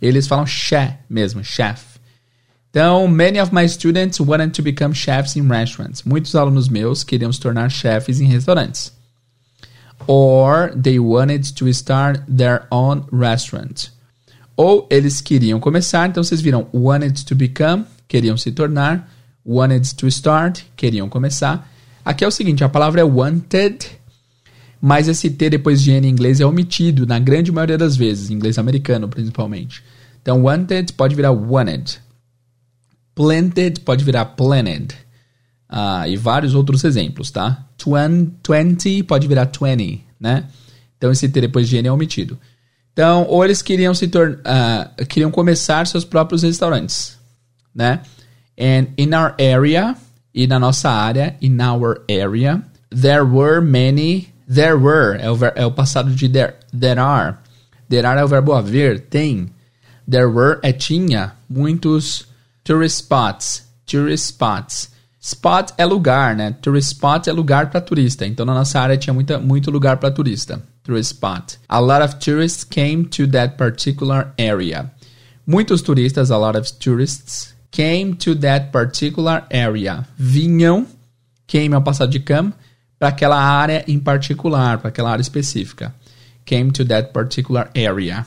Eles 0.00 0.26
falam 0.26 0.46
chef 0.46 0.94
mesmo, 1.08 1.44
chef. 1.44 1.98
Então, 2.70 3.08
many 3.08 3.40
of 3.40 3.52
my 3.52 3.66
students 3.66 4.20
wanted 4.20 4.52
to 4.52 4.62
become 4.62 4.94
chefs 4.94 5.36
in 5.36 5.48
restaurants. 5.48 6.04
Muitos 6.04 6.34
alunos 6.36 6.68
meus 6.68 7.02
queriam 7.02 7.32
se 7.32 7.40
tornar 7.40 7.68
chefes 7.68 8.20
em 8.20 8.26
restaurantes. 8.26 8.92
Or 10.06 10.70
they 10.80 10.98
wanted 10.98 11.52
to 11.54 11.68
start 11.68 12.22
their 12.28 12.66
own 12.70 13.04
restaurant. 13.12 13.90
Ou 14.56 14.86
eles 14.90 15.20
queriam 15.20 15.58
começar, 15.58 16.08
então 16.08 16.22
vocês 16.22 16.40
viram 16.40 16.68
wanted 16.72 17.24
to 17.24 17.34
become, 17.34 17.84
queriam 18.06 18.36
se 18.36 18.52
tornar, 18.52 19.10
wanted 19.44 19.94
to 19.96 20.06
start, 20.06 20.62
queriam 20.76 21.08
começar. 21.08 21.68
Aqui 22.04 22.24
é 22.24 22.28
o 22.28 22.30
seguinte, 22.30 22.62
a 22.62 22.68
palavra 22.68 23.00
é 23.00 23.04
wanted, 23.04 23.86
mas 24.80 25.08
esse 25.08 25.30
T 25.30 25.50
depois 25.50 25.82
de 25.82 25.90
N 25.90 26.06
em 26.06 26.10
inglês 26.10 26.40
é 26.40 26.46
omitido 26.46 27.06
na 27.06 27.18
grande 27.18 27.52
maioria 27.52 27.76
das 27.78 27.96
vezes, 27.96 28.30
em 28.30 28.34
inglês 28.34 28.58
americano 28.58 29.08
principalmente. 29.08 29.82
Então, 30.22 30.42
wanted 30.42 30.92
pode 30.94 31.14
virar 31.14 31.30
wanted. 31.32 31.98
Planted 33.14 33.80
pode 33.80 34.04
virar 34.04 34.24
planted. 34.24 34.94
Ah, 35.68 36.08
e 36.08 36.16
vários 36.16 36.54
outros 36.54 36.82
exemplos, 36.84 37.30
tá? 37.30 37.64
Twen- 37.76 38.32
20 38.46 39.02
pode 39.04 39.28
virar 39.28 39.46
20, 39.46 40.02
né? 40.18 40.44
Então, 40.96 41.10
esse 41.10 41.28
T 41.28 41.40
depois 41.40 41.68
de 41.68 41.76
N 41.76 41.88
é 41.88 41.92
omitido. 41.92 42.38
Então, 42.92 43.24
ou 43.28 43.44
eles 43.44 43.62
queriam 43.62 43.94
se 43.94 44.08
tornar, 44.08 44.94
queriam 45.08 45.30
começar 45.30 45.86
seus 45.86 46.04
próprios 46.04 46.42
restaurantes, 46.42 47.18
né? 47.74 48.00
And 48.58 48.88
in 48.98 49.14
our 49.14 49.34
area, 49.40 49.96
e 50.34 50.46
na 50.46 50.58
nossa 50.58 50.90
área, 50.90 51.36
in 51.40 51.56
our 51.62 52.02
area, 52.10 52.62
there 52.90 53.22
were 53.22 53.60
many, 53.60 54.28
there 54.52 54.76
were, 54.76 55.16
é 55.20 55.30
o, 55.30 55.34
ver- 55.34 55.52
é 55.54 55.64
o 55.64 55.70
passado 55.70 56.10
de 56.10 56.28
there, 56.28 56.54
there 56.78 57.00
are. 57.00 57.38
There 57.88 58.06
are 58.06 58.20
é 58.20 58.24
o 58.24 58.28
verbo 58.28 58.52
haver, 58.52 59.00
tem. 59.00 59.50
There 60.08 60.26
were 60.26 60.58
é 60.62 60.72
tinha, 60.72 61.32
muitos 61.48 62.26
tourist 62.64 62.96
spots, 62.96 63.64
tourist 63.86 64.26
spots. 64.26 64.90
Spot 65.20 65.72
é 65.76 65.84
lugar, 65.84 66.34
né? 66.34 66.56
Tourist 66.62 66.92
spot 66.92 67.28
é 67.28 67.32
lugar 67.32 67.70
para 67.70 67.80
turista. 67.80 68.26
Então 68.26 68.46
na 68.46 68.54
nossa 68.54 68.80
área 68.80 68.96
tinha 68.96 69.12
muita, 69.12 69.38
muito 69.38 69.70
lugar 69.70 69.98
para 69.98 70.10
turista. 70.10 70.62
Tourist 70.82 71.12
spot. 71.12 71.56
A 71.68 71.78
lot 71.78 72.02
of 72.02 72.14
tourists 72.16 72.64
came 72.64 73.04
to 73.04 73.26
that 73.28 73.56
particular 73.56 74.32
area. 74.38 74.90
Muitos 75.46 75.82
turistas, 75.82 76.30
a 76.30 76.38
lot 76.38 76.56
of 76.56 76.72
tourists, 76.78 77.54
came 77.70 78.14
to 78.14 78.34
that 78.36 78.70
particular 78.70 79.44
area. 79.50 80.06
Vinham, 80.16 80.86
came 81.46 81.74
é 81.74 81.78
o 81.78 81.82
passado 81.82 82.10
de 82.10 82.20
come, 82.20 82.52
para 83.00 83.08
aquela 83.08 83.42
área 83.42 83.82
em 83.88 83.98
particular, 83.98 84.78
para 84.78 84.90
aquela 84.90 85.10
área 85.10 85.22
específica. 85.22 85.94
Came 86.44 86.70
to 86.70 86.84
that 86.84 87.14
particular 87.14 87.70
area. 87.74 88.26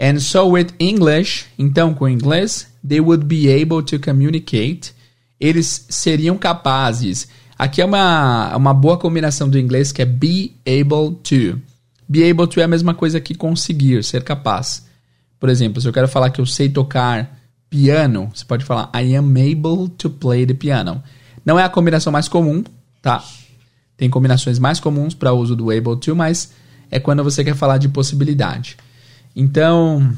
And 0.00 0.18
so 0.18 0.48
with 0.48 0.68
English, 0.78 1.44
então 1.58 1.92
com 1.92 2.08
inglês, 2.08 2.68
they 2.86 3.00
would 3.00 3.26
be 3.26 3.50
able 3.50 3.82
to 3.82 4.00
communicate. 4.00 4.94
Eles 5.38 5.86
seriam 5.90 6.38
capazes. 6.38 7.28
Aqui 7.58 7.82
é 7.82 7.84
uma, 7.84 8.56
uma 8.56 8.72
boa 8.72 8.96
combinação 8.96 9.46
do 9.46 9.58
inglês 9.58 9.92
que 9.92 10.00
é 10.00 10.06
be 10.06 10.56
able 10.66 11.16
to. 11.22 11.60
Be 12.08 12.24
able 12.30 12.46
to 12.46 12.60
é 12.60 12.64
a 12.64 12.68
mesma 12.68 12.94
coisa 12.94 13.20
que 13.20 13.34
conseguir, 13.34 14.02
ser 14.02 14.24
capaz. 14.24 14.86
Por 15.38 15.50
exemplo, 15.50 15.82
se 15.82 15.88
eu 15.88 15.92
quero 15.92 16.08
falar 16.08 16.30
que 16.30 16.40
eu 16.40 16.46
sei 16.46 16.70
tocar 16.70 17.38
piano, 17.68 18.30
você 18.32 18.44
pode 18.44 18.64
falar 18.64 18.90
I 18.94 19.14
am 19.14 19.32
able 19.32 19.90
to 19.98 20.08
play 20.08 20.46
the 20.46 20.54
piano. 20.54 21.02
Não 21.44 21.58
é 21.58 21.64
a 21.64 21.68
combinação 21.68 22.10
mais 22.10 22.26
comum, 22.26 22.64
tá? 23.02 23.22
Tem 23.96 24.10
combinações 24.10 24.58
mais 24.58 24.78
comuns 24.78 25.14
para 25.14 25.32
o 25.32 25.38
uso 25.38 25.56
do 25.56 25.70
able 25.70 25.96
to, 25.96 26.14
mas 26.14 26.52
é 26.90 27.00
quando 27.00 27.24
você 27.24 27.42
quer 27.42 27.54
falar 27.54 27.78
de 27.78 27.88
possibilidade. 27.88 28.76
Então, 29.34 30.12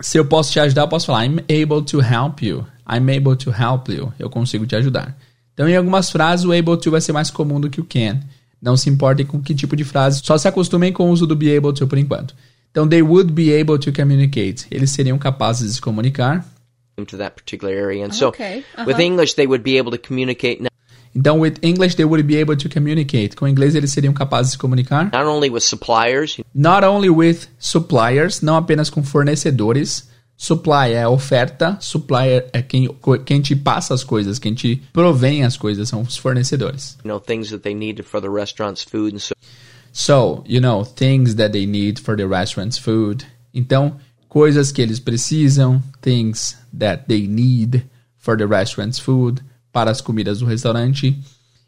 se 0.00 0.18
eu 0.18 0.24
posso 0.24 0.52
te 0.52 0.60
ajudar, 0.60 0.82
eu 0.82 0.88
posso 0.88 1.06
falar 1.06 1.26
I'm 1.26 1.40
able 1.40 1.82
to 1.82 2.00
help 2.00 2.42
you. 2.42 2.66
I'm 2.88 3.10
able 3.16 3.36
to 3.36 3.50
help 3.50 3.88
you. 3.88 4.12
Eu 4.18 4.30
consigo 4.30 4.66
te 4.66 4.76
ajudar. 4.76 5.16
Então, 5.54 5.68
em 5.68 5.76
algumas 5.76 6.10
frases, 6.10 6.44
o 6.44 6.52
able 6.52 6.76
to 6.76 6.90
vai 6.90 7.00
ser 7.00 7.12
mais 7.12 7.30
comum 7.30 7.60
do 7.60 7.70
que 7.70 7.80
o 7.80 7.84
can. 7.84 8.20
Não 8.60 8.76
se 8.76 8.88
importem 8.88 9.26
com 9.26 9.40
que 9.40 9.54
tipo 9.54 9.74
de 9.76 9.84
frase, 9.84 10.20
só 10.24 10.36
se 10.38 10.46
acostumem 10.46 10.92
com 10.92 11.08
o 11.08 11.12
uso 11.12 11.26
do 11.26 11.34
be 11.34 11.54
able 11.54 11.72
to 11.72 11.86
por 11.86 11.98
enquanto. 11.98 12.34
Então, 12.70 12.86
they 12.86 13.02
would 13.02 13.32
be 13.32 13.52
able 13.58 13.78
to 13.78 13.92
communicate. 13.92 14.66
Eles 14.70 14.90
seriam 14.90 15.18
capazes 15.18 15.68
de 15.68 15.74
se 15.74 15.80
comunicar. 15.80 16.44
to 17.04 17.16
that 17.18 17.34
particular 17.34 17.74
area. 17.74 18.04
And 18.04 18.12
so 18.12 18.28
Okay, 18.28 18.64
uh-huh. 18.74 18.84
with 18.86 19.00
English, 19.00 19.34
they 19.34 19.46
would 19.46 19.62
be 19.62 19.76
able 19.78 19.90
to 19.92 19.98
communicate 19.98 20.60
not 20.60 20.72
Então, 21.16 21.40
with 21.40 21.54
English, 21.62 21.96
they 21.96 22.04
would 22.04 22.22
be 22.24 22.36
able 22.36 22.54
to 22.56 22.68
communicate. 22.68 23.34
Com 23.34 23.48
inglês, 23.48 23.74
eles 23.74 23.90
seriam 23.90 24.12
capazes 24.12 24.52
de 24.52 24.58
comunicar. 24.58 25.06
not 25.12 25.24
only 25.24 25.48
with 25.48 25.62
suppliers, 25.62 26.36
Not 26.54 26.84
only 26.84 27.08
with 27.08 27.48
suppliers, 27.58 28.42
não 28.42 28.54
apenas 28.56 28.90
com 28.90 29.02
fornecedores. 29.02 30.08
Supply 30.38 30.92
é 30.92 31.08
oferta, 31.08 31.78
supplier 31.80 32.50
é 32.52 32.60
quem, 32.60 32.86
quem 33.24 33.40
te 33.40 33.56
passa 33.56 33.94
as 33.94 34.04
coisas, 34.04 34.38
quem 34.38 34.52
te 34.52 34.82
provém 34.92 35.42
as 35.44 35.56
coisas, 35.56 35.88
são 35.88 36.02
os 36.02 36.18
fornecedores. 36.18 36.98
you 37.02 37.08
know, 37.08 37.18
things 37.18 37.48
that 37.48 37.62
they 37.62 37.74
needed 37.74 38.04
for 38.04 38.20
the 38.20 38.28
restaurant's 38.28 38.82
food 38.84 39.14
and 39.14 39.18
so 39.18 39.32
So, 39.92 40.44
you 40.46 40.60
know, 40.60 40.84
things 40.84 41.36
that 41.36 41.52
they 41.52 41.64
need 41.64 41.98
for 41.98 42.14
the 42.14 42.26
restaurant's 42.26 42.76
food. 42.76 43.24
Então, 43.54 43.96
coisas 44.28 44.70
que 44.70 44.82
eles 44.82 45.00
precisam, 45.00 45.82
things 46.02 46.54
that 46.78 47.04
they 47.08 47.26
need 47.26 47.86
for 48.18 48.36
the 48.36 48.44
restaurant's 48.46 48.98
food, 48.98 49.40
para 49.76 49.90
as 49.90 50.00
comidas 50.00 50.38
do 50.38 50.46
restaurante. 50.46 51.22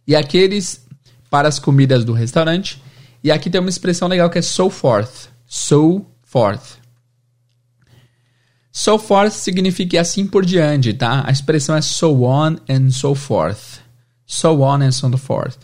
E 0.06 0.16
aqueles 0.16 0.82
para 1.28 1.46
as 1.46 1.58
comidas 1.58 2.06
do 2.06 2.14
restaurante. 2.14 2.82
E 3.22 3.30
aqui 3.30 3.50
tem 3.50 3.60
uma 3.60 3.68
expressão 3.68 4.08
legal 4.08 4.30
que 4.30 4.38
é 4.38 4.40
so 4.40 4.70
forth. 4.70 5.28
So 5.46 6.06
forth. 6.22 6.78
So 8.72 8.98
forth 8.98 9.34
significa 9.34 10.00
assim 10.00 10.26
por 10.26 10.46
diante, 10.46 10.94
tá? 10.94 11.22
A 11.26 11.30
expressão 11.30 11.76
é 11.76 11.82
so 11.82 12.22
on 12.22 12.56
and 12.66 12.90
so 12.90 13.14
forth. 13.14 13.80
So 14.26 14.62
on 14.62 14.80
and 14.80 14.92
so 14.92 15.14
forth. 15.18 15.58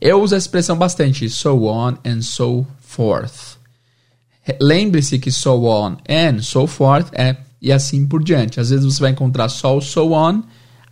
Eu 0.00 0.20
uso 0.20 0.34
a 0.34 0.38
expressão 0.38 0.76
bastante, 0.76 1.30
so 1.30 1.66
on 1.66 1.98
and 2.04 2.20
so 2.20 2.66
forth. 2.80 3.58
Lembre-se 4.60 5.20
que 5.20 5.30
so 5.30 5.66
on 5.66 5.98
and 6.08 6.42
so 6.42 6.66
forth 6.66 7.12
é 7.12 7.36
e 7.62 7.70
assim 7.70 8.08
por 8.08 8.24
diante. 8.24 8.58
Às 8.58 8.70
vezes 8.70 8.84
você 8.84 9.00
vai 9.00 9.12
encontrar 9.12 9.48
só 9.48 9.76
o 9.76 9.80
so 9.80 10.12
on, 10.12 10.42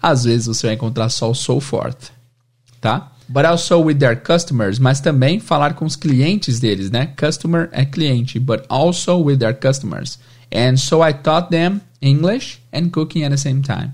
às 0.05 0.25
vezes 0.25 0.47
você 0.47 0.67
vai 0.67 0.75
encontrar 0.75 1.09
só 1.09 1.31
o 1.31 1.35
so 1.35 1.59
forth, 1.61 2.11
tá? 2.79 3.11
But 3.27 3.47
also 3.47 3.81
with 3.81 3.95
their 3.95 4.23
customers, 4.23 4.79
mas 4.79 5.01
também 5.01 5.41
falar 5.41 5.73
com 5.73 5.87
os 5.87 5.97
clientes 5.97 6.61
deles, 6.61 6.91
né? 6.91 7.07
Customer 7.19 7.71
é 7.73 7.87
cliente, 7.87 8.39
but 8.39 8.65
also 8.69 9.17
with 9.17 9.39
their 9.39 9.59
customers. 9.59 10.19
And 10.55 10.77
so 10.77 11.03
I 11.03 11.15
taught 11.15 11.49
them 11.49 11.81
English 12.03 12.59
and 12.71 12.91
cooking 12.91 13.25
at 13.25 13.31
the 13.31 13.39
same 13.39 13.63
time. 13.63 13.93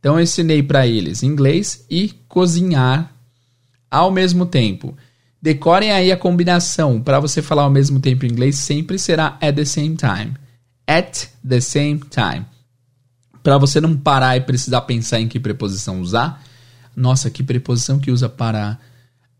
Então 0.00 0.16
eu 0.18 0.24
ensinei 0.24 0.60
para 0.60 0.88
eles 0.88 1.22
inglês 1.22 1.86
e 1.88 2.12
cozinhar 2.28 3.12
ao 3.88 4.10
mesmo 4.10 4.46
tempo. 4.46 4.96
Decorem 5.40 5.92
aí 5.92 6.10
a 6.10 6.16
combinação 6.16 7.00
para 7.00 7.20
você 7.20 7.40
falar 7.40 7.62
ao 7.62 7.70
mesmo 7.70 8.00
tempo 8.00 8.26
em 8.26 8.30
inglês 8.30 8.56
sempre 8.56 8.98
será 8.98 9.38
at 9.40 9.54
the 9.54 9.64
same 9.64 9.94
time. 9.94 10.34
At 10.84 11.28
the 11.48 11.60
same 11.60 12.00
time. 12.10 12.44
Para 13.44 13.58
você 13.58 13.78
não 13.78 13.94
parar 13.94 14.38
e 14.38 14.40
precisar 14.40 14.80
pensar 14.80 15.20
em 15.20 15.28
que 15.28 15.38
preposição 15.38 16.00
usar. 16.00 16.42
Nossa, 16.96 17.30
que 17.30 17.42
preposição 17.42 17.98
que 17.98 18.10
usa 18.10 18.26
para 18.26 18.78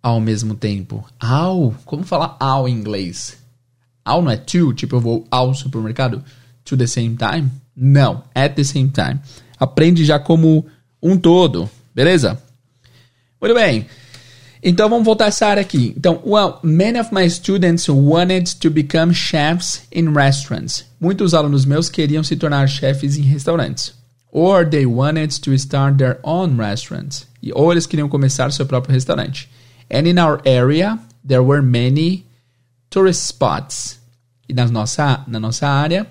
ao 0.02 0.20
mesmo 0.20 0.54
tempo? 0.54 1.02
Ao. 1.18 1.74
Como 1.86 2.04
falar 2.04 2.36
ao 2.38 2.68
em 2.68 2.72
inglês? 2.72 3.38
Ao 4.04 4.20
não 4.20 4.30
é 4.30 4.36
to, 4.36 4.74
tipo 4.74 4.96
eu 4.96 5.00
vou 5.00 5.26
ao 5.30 5.54
supermercado 5.54 6.22
to 6.62 6.76
the 6.76 6.86
same 6.86 7.16
time? 7.16 7.50
Não, 7.74 8.22
at 8.34 8.54
the 8.54 8.62
same 8.62 8.90
time. 8.90 9.18
Aprende 9.58 10.04
já 10.04 10.18
como 10.18 10.66
um 11.02 11.16
todo, 11.16 11.70
beleza? 11.94 12.38
Muito 13.40 13.54
bem. 13.54 13.86
Então 14.66 14.88
vamos 14.88 15.04
voltar 15.04 15.26
a 15.26 15.28
essa 15.28 15.46
área 15.46 15.60
aqui. 15.60 15.92
Então, 15.94 16.22
well, 16.24 16.58
many 16.62 16.98
of 16.98 17.14
my 17.14 17.28
students 17.28 17.86
wanted 17.86 18.46
to 18.60 18.70
become 18.70 19.12
chefs 19.12 19.82
in 19.92 20.14
restaurants. 20.14 20.86
Muitos 20.98 21.34
alunos 21.34 21.66
meus 21.66 21.90
queriam 21.90 22.24
se 22.24 22.34
tornar 22.34 22.66
chefes 22.66 23.18
em 23.18 23.22
restaurantes. 23.22 23.92
Or 24.32 24.64
they 24.64 24.86
wanted 24.86 25.38
to 25.42 25.52
start 25.52 25.98
their 25.98 26.18
own 26.22 26.56
restaurants. 26.56 27.26
Ou 27.52 27.72
eles 27.72 27.86
queriam 27.86 28.08
começar 28.08 28.50
seu 28.52 28.64
próprio 28.64 28.94
restaurante. 28.94 29.50
And 29.90 30.08
in 30.08 30.18
our 30.18 30.40
area, 30.46 30.98
there 31.22 31.42
were 31.42 31.60
many 31.60 32.24
tourist 32.88 33.26
spots. 33.26 34.00
E 34.48 34.54
na 34.54 34.66
nossa, 34.66 35.24
na 35.28 35.38
nossa 35.38 35.68
área, 35.68 36.06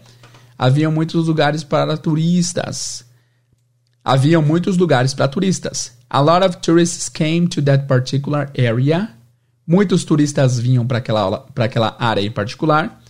havia 0.55 0.91
muitos 0.91 1.27
lugares 1.27 1.63
para 1.63 1.97
turistas. 1.97 3.03
Havia 4.05 4.39
muitos 4.39 4.77
lugares 4.77 5.11
para 5.11 5.27
turistas. 5.27 5.91
A 6.13 6.21
lot 6.21 6.43
of 6.43 6.61
tourists 6.61 7.09
came 7.09 7.47
to 7.47 7.61
that 7.63 7.87
particular 7.87 8.51
area. 8.55 9.09
Muitos 9.65 10.03
turistas 10.05 10.59
vinham 10.59 10.85
para 10.85 10.99
aquela, 10.99 11.39
para 11.39 11.65
aquela 11.65 11.97
área 11.99 12.21
em 12.21 12.29
particular. 12.29 13.01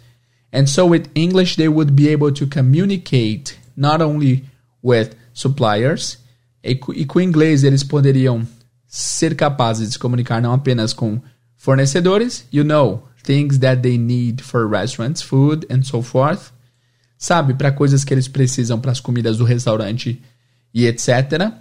And 0.53 0.67
so 0.67 0.85
with 0.85 1.09
English 1.13 1.57
they 1.57 1.67
would 1.67 1.91
be 1.91 2.07
able 2.07 2.31
to 2.31 2.47
communicate 2.47 3.57
not 3.75 4.01
only 4.01 4.45
with 4.81 5.17
suppliers, 5.33 6.17
e, 6.63 6.79
e 6.95 7.05
com 7.05 7.19
inglês 7.19 7.65
eles 7.65 7.83
poderiam 7.83 8.47
ser 8.87 9.35
capazes 9.35 9.87
de 9.89 9.93
se 9.95 9.99
comunicar 9.99 10.41
não 10.41 10.53
apenas 10.53 10.93
com 10.93 11.21
fornecedores, 11.57 12.45
you 12.53 12.63
know, 12.63 13.03
things 13.21 13.57
that 13.57 13.81
they 13.81 13.97
need 13.97 14.41
for 14.41 14.65
restaurants, 14.69 15.21
food 15.21 15.67
and 15.69 15.83
so 15.83 16.01
forth. 16.01 16.53
Sabe, 17.17 17.53
para 17.53 17.69
coisas 17.69 18.05
que 18.05 18.13
eles 18.13 18.29
precisam 18.29 18.79
para 18.79 18.91
as 18.91 19.01
comidas 19.01 19.37
do 19.37 19.43
restaurante 19.43 20.21
e 20.73 20.85
etc 20.87 21.51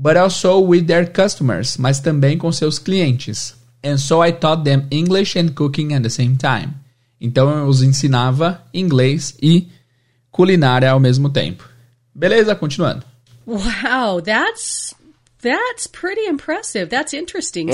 but 0.00 0.16
also 0.16 0.58
with 0.58 0.86
their 0.86 1.06
customers, 1.06 1.76
mas 1.76 2.00
também 2.00 2.38
com 2.38 2.50
seus 2.50 2.78
clientes. 2.78 3.54
And 3.84 3.98
so 3.98 4.22
I 4.22 4.32
taught 4.32 4.64
them 4.64 4.86
English 4.90 5.38
and 5.38 5.50
cooking 5.54 5.92
at 5.94 6.02
the 6.02 6.08
same 6.08 6.36
time. 6.36 6.74
Então 7.20 7.50
eu 7.50 7.66
os 7.66 7.82
ensinava 7.82 8.62
inglês 8.72 9.36
e 9.42 9.68
culinária 10.30 10.90
ao 10.90 10.98
mesmo 10.98 11.28
tempo. 11.28 11.68
Beleza, 12.14 12.54
continuando. 12.54 13.04
Wow, 13.46 14.22
that's 14.22 14.94
that's 15.42 15.86
pretty 15.86 16.26
impressive. 16.26 16.86
That's 16.86 17.12
interesting. 17.12 17.68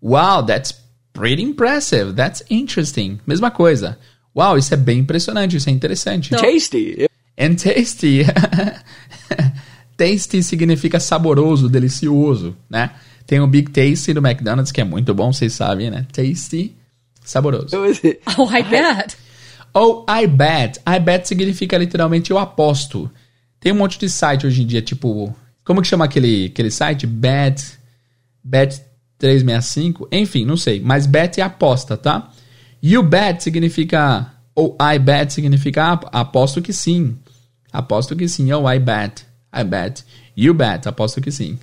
Wow, 0.00 0.44
that's 0.46 0.72
pretty 1.12 1.42
impressive. 1.42 2.14
That's 2.14 2.44
interesting. 2.48 3.18
Mesma 3.26 3.50
coisa. 3.50 3.98
Wow, 4.34 4.56
isso 4.56 4.72
é 4.72 4.76
bem 4.76 5.00
impressionante, 5.00 5.56
isso 5.56 5.68
é 5.68 5.72
interessante. 5.72 6.30
tasty. 6.30 7.08
And 7.38 7.54
tasty. 7.56 8.24
tasty 9.96 10.42
significa 10.42 11.00
saboroso, 11.00 11.68
delicioso, 11.68 12.56
né? 12.68 12.90
Tem 13.26 13.40
o 13.40 13.46
Big 13.46 13.70
Tasty 13.70 14.14
do 14.14 14.24
McDonald's, 14.24 14.70
que 14.70 14.80
é 14.80 14.84
muito 14.84 15.12
bom, 15.12 15.32
vocês 15.32 15.52
sabem, 15.52 15.90
né? 15.90 16.06
Tasty, 16.12 16.76
saboroso. 17.24 17.68
Oh, 18.38 18.48
I 18.50 18.62
bet. 18.62 19.16
Ou 19.74 20.06
I 20.08 20.26
bet. 20.26 20.80
I 20.86 21.00
bet 21.00 21.26
significa 21.26 21.76
literalmente 21.76 22.30
eu 22.30 22.38
aposto. 22.38 23.10
Tem 23.60 23.72
um 23.72 23.76
monte 23.76 23.98
de 23.98 24.08
site 24.08 24.46
hoje 24.46 24.62
em 24.62 24.66
dia, 24.66 24.80
tipo... 24.80 25.34
Como 25.64 25.82
que 25.82 25.88
chama 25.88 26.04
aquele, 26.04 26.46
aquele 26.46 26.70
site? 26.70 27.06
Bet... 27.06 27.78
Bet 28.42 28.80
365? 29.18 30.08
Enfim, 30.12 30.44
não 30.44 30.56
sei. 30.56 30.80
Mas 30.80 31.04
bet 31.04 31.40
é 31.40 31.42
aposta, 31.42 31.96
tá? 31.96 32.30
You 32.82 33.02
bet 33.02 33.42
significa... 33.42 34.32
Ou 34.54 34.76
I 34.80 34.98
bet 34.98 35.32
significa 35.32 35.84
ah, 35.84 36.20
aposto 36.20 36.62
que 36.62 36.72
sim. 36.72 37.18
Aposto 37.70 38.16
que 38.16 38.28
sim. 38.28 38.50
Ou 38.52 38.72
I 38.72 38.78
bet. 38.78 39.25
I 39.52 39.62
bet. 39.64 40.02
You 40.34 40.54
bet. 40.54 40.86
Aposto 40.86 41.20
que 41.20 41.30
sim. 41.30 41.58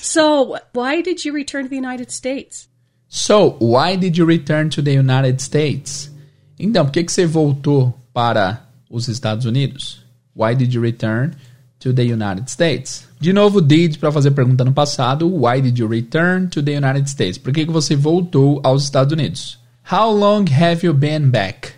So, 0.00 0.56
why 0.72 1.02
did 1.02 1.24
you 1.24 1.32
return 1.32 1.64
to 1.64 1.68
the 1.68 1.76
United 1.76 2.10
States? 2.10 2.68
So, 3.08 3.56
why 3.58 3.96
did 3.96 4.16
you 4.16 4.24
return 4.24 4.70
to 4.70 4.82
the 4.82 4.92
United 4.92 5.40
States? 5.40 6.10
Então, 6.58 6.84
por 6.84 6.92
que, 6.92 7.04
que 7.04 7.12
você 7.12 7.26
voltou 7.26 7.94
para 8.12 8.66
os 8.88 9.08
Estados 9.08 9.46
Unidos? 9.46 10.04
Why 10.34 10.54
did 10.54 10.72
you 10.72 10.80
return 10.80 11.34
to 11.80 11.92
the 11.92 12.04
United 12.04 12.50
States? 12.50 13.08
De 13.20 13.32
novo, 13.32 13.60
did 13.60 13.98
para 13.98 14.12
fazer 14.12 14.30
pergunta 14.30 14.64
no 14.64 14.72
passado. 14.72 15.28
Why 15.28 15.60
did 15.60 15.78
you 15.78 15.88
return 15.88 16.48
to 16.48 16.62
the 16.62 16.76
United 16.76 17.08
States? 17.08 17.36
Por 17.38 17.52
que, 17.52 17.66
que 17.66 17.72
você 17.72 17.96
voltou 17.96 18.60
aos 18.62 18.84
Estados 18.84 19.12
Unidos? 19.12 19.58
How 19.90 20.12
long 20.12 20.44
have 20.48 20.86
you 20.86 20.94
been 20.94 21.30
back? 21.30 21.72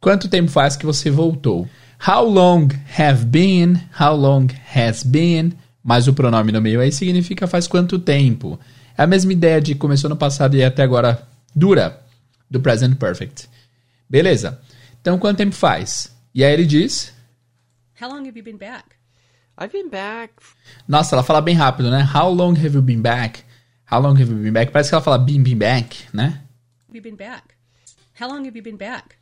Quanto 0.00 0.28
tempo 0.28 0.50
faz 0.50 0.76
que 0.76 0.84
você 0.84 1.10
voltou? 1.10 1.66
How 1.98 2.24
long 2.24 2.68
have 2.98 3.26
been? 3.26 3.80
How 3.98 4.14
long 4.14 4.48
has 4.74 5.02
been? 5.02 5.52
Mas 5.82 6.08
o 6.08 6.12
pronome 6.12 6.52
no 6.52 6.60
meio 6.60 6.80
aí 6.80 6.92
significa 6.92 7.46
faz 7.46 7.66
quanto 7.66 7.98
tempo. 7.98 8.58
É 8.96 9.02
a 9.02 9.06
mesma 9.06 9.32
ideia 9.32 9.60
de 9.60 9.74
começou 9.74 10.10
no 10.10 10.16
passado 10.16 10.56
e 10.56 10.64
até 10.64 10.82
agora 10.82 11.26
dura 11.54 12.02
do 12.50 12.60
present 12.60 12.96
perfect. 12.96 13.48
Beleza. 14.08 14.60
Então 15.00 15.18
quanto 15.18 15.38
tempo 15.38 15.54
faz? 15.54 16.14
E 16.34 16.44
aí 16.44 16.52
ele 16.52 16.66
diz: 16.66 17.12
How 18.00 18.08
long 18.08 18.26
have 18.26 18.36
you 18.36 18.44
been 18.44 18.58
back? 18.58 18.84
I've 19.58 19.72
been 19.72 19.88
back. 19.88 20.34
Nossa, 20.86 21.14
ela 21.14 21.22
fala 21.22 21.40
bem 21.40 21.54
rápido, 21.54 21.90
né? 21.90 22.06
How 22.14 22.30
long 22.32 22.52
have 22.52 22.74
you 22.74 22.82
been 22.82 23.00
back? 23.00 23.42
How 23.90 24.00
long 24.00 24.14
have 24.14 24.30
you 24.30 24.36
been 24.36 24.52
back? 24.52 24.70
Parece 24.70 24.90
que 24.90 24.94
ela 24.94 25.02
fala 25.02 25.18
been 25.18 25.42
been 25.42 25.56
back, 25.56 25.96
né? 26.12 26.42
Have 26.88 26.96
you 26.96 27.02
been 27.02 27.16
back? 27.16 27.42
How 28.20 28.28
long 28.28 28.46
have 28.46 28.56
you 28.56 28.62
been 28.62 28.76
back? 28.76 29.16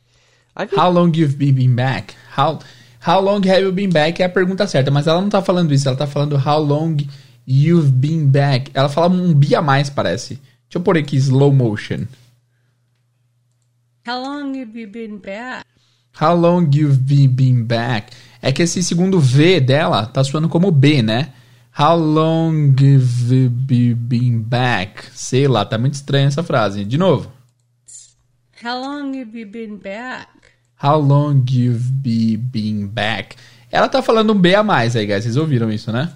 I've 0.57 0.69
been 0.69 0.79
How 0.79 0.89
long 0.91 1.11
you've 1.15 1.37
been, 1.37 1.53
been 1.55 1.75
back? 1.75 2.15
How, 2.35 2.59
how 3.05 3.19
long 3.21 3.45
have 3.47 3.61
you 3.61 3.71
been 3.71 3.89
back 3.89 4.21
é 4.21 4.25
a 4.25 4.29
pergunta 4.29 4.65
certa, 4.67 4.89
mas 4.91 5.07
ela 5.07 5.21
não 5.21 5.29
tá 5.29 5.41
falando 5.41 5.73
isso, 5.73 5.87
ela 5.87 5.97
tá 5.97 6.07
falando 6.07 6.35
how 6.37 6.59
long 6.59 6.97
you've 7.47 7.91
been 7.91 8.27
back. 8.27 8.71
Ela 8.73 8.89
fala 8.89 9.13
um 9.13 9.33
bi 9.33 9.53
a 9.55 9.61
mais, 9.61 9.89
parece. 9.89 10.35
Deixa 10.35 10.77
eu 10.77 10.81
pôr 10.81 10.97
aqui 10.97 11.15
slow 11.17 11.51
motion. 11.53 12.05
How 14.07 14.21
long 14.21 14.59
have 14.61 14.79
you 14.79 14.87
been 14.87 15.17
back? 15.17 15.65
How 16.19 16.33
long 16.35 16.69
you've 16.73 16.99
been, 16.99 17.27
been 17.27 17.63
back? 17.63 18.13
É 18.41 18.51
que 18.51 18.63
esse 18.63 18.81
segundo 18.83 19.19
V 19.19 19.59
dela 19.59 20.05
tá 20.05 20.23
soando 20.23 20.47
como 20.47 20.71
B, 20.71 21.01
né? 21.01 21.33
How 21.77 21.97
long 21.97 22.69
have 22.79 23.35
you 23.35 23.49
be- 23.49 23.93
been 23.93 24.39
back? 24.39 25.03
Sei 25.13 25.47
lá, 25.47 25.65
tá 25.65 25.77
muito 25.77 25.95
estranha 25.95 26.27
essa 26.27 26.41
frase. 26.43 26.85
De 26.85 26.97
novo. 26.97 27.31
How 28.65 28.81
long 28.81 29.15
have 29.15 29.37
you 29.37 29.45
been 29.45 29.77
back? 29.77 30.27
How 30.81 30.97
long 30.97 31.45
you've 31.47 32.01
be, 32.01 32.35
been 32.35 32.87
back? 32.87 33.35
Ela 33.71 33.87
tá 33.87 34.01
falando 34.01 34.33
um 34.33 34.39
B 34.39 34.55
a 34.55 34.63
mais 34.63 34.95
aí, 34.95 35.05
guys. 35.05 35.23
Vocês 35.23 35.37
ouviram 35.37 35.71
isso, 35.71 35.91
né? 35.91 36.11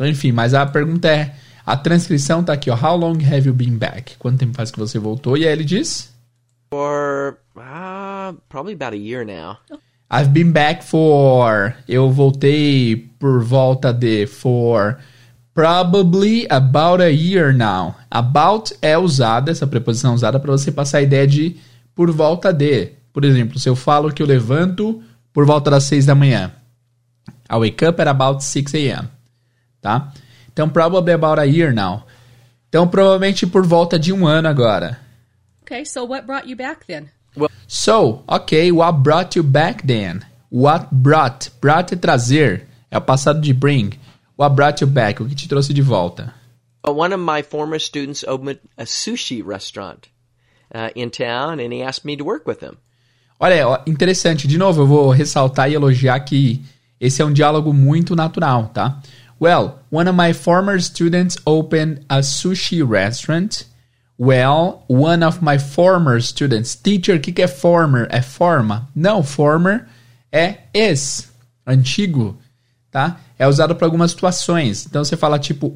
Enfim, 0.00 0.32
mas 0.32 0.54
a 0.54 0.64
pergunta 0.64 1.08
é... 1.08 1.34
A 1.66 1.76
transcrição 1.76 2.42
tá 2.42 2.54
aqui, 2.54 2.70
ó. 2.70 2.74
How 2.74 2.96
long 2.96 3.18
have 3.22 3.46
you 3.46 3.52
been 3.52 3.76
back? 3.76 4.16
Quanto 4.18 4.38
tempo 4.38 4.54
faz 4.54 4.70
que 4.70 4.78
você 4.78 4.98
voltou? 4.98 5.36
E 5.36 5.46
aí 5.46 5.52
ele 5.52 5.62
diz... 5.62 6.10
for 6.70 7.36
uh, 7.54 8.34
probably 8.48 8.72
about 8.72 8.94
a 8.94 8.98
year 8.98 9.26
now. 9.26 9.58
I've 10.10 10.30
been 10.30 10.52
back 10.52 10.82
for. 10.82 11.74
Eu 11.86 12.10
voltei 12.10 12.96
por 13.18 13.44
volta 13.44 13.92
de 13.92 14.26
for 14.26 14.96
probably 15.52 16.46
about 16.48 17.02
a 17.02 17.10
year 17.10 17.52
now. 17.52 17.94
About 18.10 18.74
é 18.80 18.96
usada, 18.96 19.50
essa 19.50 19.66
preposição 19.66 20.12
é 20.12 20.14
usada 20.14 20.40
para 20.40 20.50
você 20.50 20.72
passar 20.72 20.98
a 20.98 21.02
ideia 21.02 21.26
de 21.26 21.56
por 22.00 22.10
volta 22.12 22.50
de. 22.50 22.94
Por 23.12 23.26
exemplo, 23.26 23.58
se 23.58 23.68
eu 23.68 23.76
falo 23.76 24.10
que 24.10 24.22
eu 24.22 24.26
levanto 24.26 25.02
por 25.34 25.44
volta 25.44 25.70
das 25.70 25.84
6 25.84 26.06
da 26.06 26.14
manhã. 26.14 26.50
I 27.46 27.56
wake 27.56 27.84
up 27.84 28.00
at 28.00 28.08
about 28.08 28.42
6 28.42 28.74
a.m. 28.74 29.06
Tá? 29.82 30.10
Então, 30.50 30.66
probably 30.66 31.12
about 31.12 31.38
a 31.38 31.44
year 31.44 31.74
now. 31.74 32.04
Então, 32.70 32.88
provavelmente 32.88 33.46
por 33.46 33.66
volta 33.66 33.98
de 33.98 34.14
um 34.14 34.26
ano 34.26 34.48
agora. 34.48 34.98
Okay, 35.60 35.84
so 35.84 36.06
what 36.06 36.26
brought 36.26 36.48
you 36.48 36.56
back 36.56 36.86
then? 36.86 37.10
So, 37.68 38.24
okay, 38.26 38.72
what 38.72 39.00
brought 39.00 39.36
you 39.36 39.42
back 39.42 39.86
then? 39.86 40.22
What 40.50 40.88
brought? 40.90 41.50
Brought 41.60 41.92
é 41.92 41.98
trazer. 41.98 42.66
É 42.90 42.96
o 42.96 43.02
passado 43.02 43.42
de 43.42 43.52
bring. 43.52 43.90
What 44.38 44.56
brought 44.56 44.82
you 44.82 44.88
back? 44.88 45.22
O 45.22 45.28
que 45.28 45.34
te 45.34 45.46
trouxe 45.46 45.74
de 45.74 45.82
volta? 45.82 46.32
Uh, 46.82 46.92
One 46.92 47.12
of 47.12 47.20
my 47.22 47.42
former 47.42 47.78
students 47.78 48.24
opened 48.24 48.58
a 48.78 48.86
sushi 48.86 49.42
restaurant 49.46 50.08
uh, 50.74 50.90
in 50.94 51.10
town, 51.10 51.60
and 51.60 51.72
he 51.72 51.82
asked 51.82 52.04
me 52.04 52.16
to 52.16 52.24
work 52.24 52.46
with 52.46 52.60
him. 52.60 52.76
Olha, 53.38 53.82
interessante. 53.86 54.46
De 54.46 54.58
novo, 54.58 54.82
eu 54.82 54.86
vou 54.86 55.10
ressaltar 55.10 55.70
e 55.70 55.74
elogiar 55.74 56.20
que 56.20 56.62
esse 57.00 57.22
é 57.22 57.24
um 57.24 57.32
diálogo 57.32 57.72
muito 57.72 58.14
natural, 58.14 58.68
tá? 58.68 59.00
Well, 59.40 59.78
one 59.90 60.08
of 60.08 60.16
my 60.16 60.34
former 60.34 60.78
students 60.80 61.38
opened 61.46 62.04
a 62.08 62.22
sushi 62.22 62.82
restaurant. 62.82 63.64
Well, 64.18 64.84
one 64.86 65.24
of 65.24 65.42
my 65.42 65.58
former 65.58 66.20
students. 66.20 66.74
Teacher, 66.74 67.16
o 67.16 67.20
que, 67.20 67.32
que 67.32 67.40
é 67.40 67.48
former? 67.48 68.06
É 68.10 68.20
forma? 68.20 68.86
Não, 68.94 69.22
former 69.22 69.86
é 70.30 70.58
ex, 70.74 71.30
antigo, 71.66 72.36
tá? 72.90 73.18
É 73.38 73.48
usado 73.48 73.74
para 73.74 73.86
algumas 73.86 74.10
situações. 74.10 74.84
Então 74.84 75.02
você 75.02 75.16
fala 75.16 75.38
tipo 75.38 75.74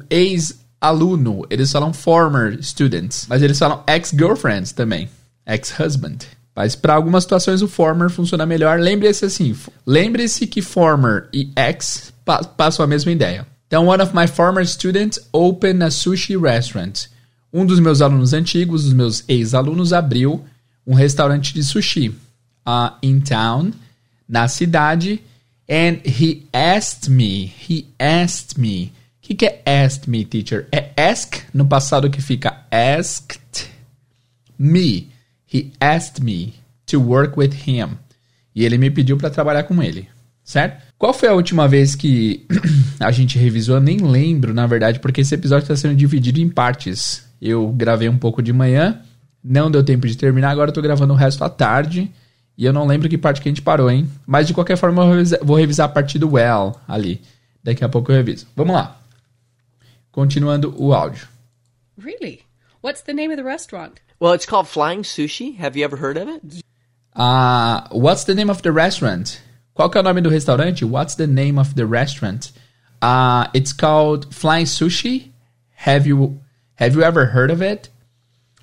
ex-aluno, 0.85 1.45
eles 1.49 1.71
falam 1.71 1.93
former 1.93 2.61
students, 2.63 3.25
mas 3.27 3.41
eles 3.41 3.57
falam 3.57 3.83
ex-girlfriends 3.87 4.71
também, 4.71 5.09
ex-husband. 5.45 6.17
Mas 6.55 6.75
para 6.75 6.93
algumas 6.93 7.23
situações 7.23 7.61
o 7.61 7.67
former 7.67 8.09
funciona 8.09 8.45
melhor. 8.45 8.79
Lembre-se 8.79 9.25
assim, 9.25 9.55
lembre-se 9.85 10.47
que 10.47 10.61
former 10.61 11.27
e 11.33 11.51
ex 11.55 12.13
pa 12.23 12.43
passam 12.43 12.83
a 12.83 12.87
mesma 12.87 13.11
ideia. 13.11 13.45
Então, 13.67 13.87
one 13.87 14.01
of 14.01 14.15
my 14.15 14.27
former 14.27 14.65
students 14.65 15.19
opened 15.33 15.83
a 15.83 15.89
sushi 15.89 16.37
restaurant. 16.37 17.07
Um 17.51 17.65
dos 17.65 17.79
meus 17.79 18.01
alunos 18.01 18.33
antigos, 18.33 18.83
dos 18.83 18.93
meus 18.93 19.23
ex-alunos, 19.27 19.91
abriu 19.91 20.45
um 20.85 20.93
restaurante 20.93 21.53
de 21.53 21.63
sushi 21.63 22.09
uh, 22.65 22.95
in 23.01 23.19
town, 23.19 23.73
na 24.29 24.47
cidade. 24.47 25.21
And 25.67 25.99
he 26.05 26.47
asked 26.53 27.09
me, 27.09 27.45
he 27.45 27.87
asked 27.99 28.57
me. 28.57 28.93
O 29.25 29.27
que, 29.27 29.33
que 29.33 29.45
é 29.47 29.83
asked 29.83 30.07
me, 30.07 30.23
teacher? 30.23 30.67
É 30.71 30.91
ask 30.95 31.37
no 31.51 31.65
passado 31.65 32.11
que 32.11 32.21
fica 32.21 32.61
asked 32.69 33.39
me. 34.55 35.09
He 35.51 35.71
asked 35.81 36.23
me 36.23 36.53
to 36.85 37.01
work 37.01 37.33
with 37.35 37.49
him. 37.65 37.97
E 38.53 38.63
ele 38.63 38.77
me 38.77 38.91
pediu 38.91 39.17
para 39.17 39.31
trabalhar 39.31 39.63
com 39.63 39.81
ele, 39.81 40.07
certo? 40.43 40.79
Qual 40.99 41.11
foi 41.11 41.27
a 41.27 41.33
última 41.33 41.67
vez 41.67 41.95
que 41.95 42.45
a 43.01 43.11
gente 43.11 43.39
revisou? 43.39 43.77
Eu 43.77 43.81
nem 43.81 43.97
lembro, 43.97 44.53
na 44.53 44.67
verdade, 44.67 44.99
porque 44.99 45.21
esse 45.21 45.33
episódio 45.33 45.63
está 45.63 45.75
sendo 45.75 45.95
dividido 45.95 46.39
em 46.39 46.47
partes. 46.47 47.27
Eu 47.41 47.69
gravei 47.69 48.07
um 48.07 48.19
pouco 48.19 48.43
de 48.43 48.53
manhã, 48.53 49.01
não 49.43 49.71
deu 49.71 49.83
tempo 49.83 50.05
de 50.05 50.15
terminar, 50.15 50.51
agora 50.51 50.69
eu 50.69 50.73
tô 50.73 50.83
gravando 50.83 51.13
o 51.13 51.17
resto 51.17 51.43
à 51.43 51.49
tarde. 51.49 52.11
E 52.55 52.63
eu 52.63 52.71
não 52.71 52.85
lembro 52.85 53.09
que 53.09 53.17
parte 53.17 53.41
que 53.41 53.49
a 53.49 53.51
gente 53.51 53.63
parou, 53.63 53.89
hein? 53.89 54.07
Mas 54.23 54.45
de 54.45 54.53
qualquer 54.53 54.77
forma 54.77 55.01
eu 55.01 55.07
vou 55.07 55.15
revisar, 55.15 55.39
vou 55.41 55.57
revisar 55.57 55.85
a 55.87 55.91
parte 55.91 56.19
do 56.19 56.33
well 56.33 56.79
ali. 56.87 57.21
Daqui 57.63 57.83
a 57.83 57.89
pouco 57.89 58.11
eu 58.11 58.17
reviso. 58.17 58.45
Vamos 58.55 58.75
lá. 58.75 59.01
Continuando 60.15 60.73
o 60.77 60.93
áudio. 60.93 61.27
Really? 61.97 62.45
What's 62.79 63.01
the 63.01 63.11
name 63.11 63.31
of 63.31 63.35
the 63.35 63.43
restaurant? 63.43 63.99
Well, 64.17 64.31
it's 64.31 64.45
called 64.45 64.69
Flying 64.69 65.03
Sushi. 65.03 65.57
Have 65.57 65.75
you 65.75 65.83
ever 65.83 65.97
heard 65.97 66.15
of 66.15 66.29
it? 66.29 66.63
Uh, 67.13 67.81
what's 67.91 68.23
the 68.23 68.33
name 68.33 68.49
of 68.49 68.61
the 68.61 68.71
restaurant? 68.71 69.41
Qual 69.73 69.89
que 69.89 69.99
é 69.99 70.01
o 70.01 70.03
nome 70.03 70.21
do 70.21 70.29
restaurante? 70.29 70.85
What's 70.85 71.15
the 71.15 71.27
name 71.27 71.59
of 71.59 71.75
the 71.75 71.85
restaurant? 71.85 72.53
Uh, 73.01 73.47
it's 73.53 73.73
called 73.73 74.33
Flying 74.33 74.65
Sushi. 74.65 75.31
Have 75.83 76.07
you 76.07 76.39
have 76.75 76.95
you 76.95 77.03
ever 77.03 77.25
heard 77.25 77.51
of 77.51 77.61
it? 77.61 77.89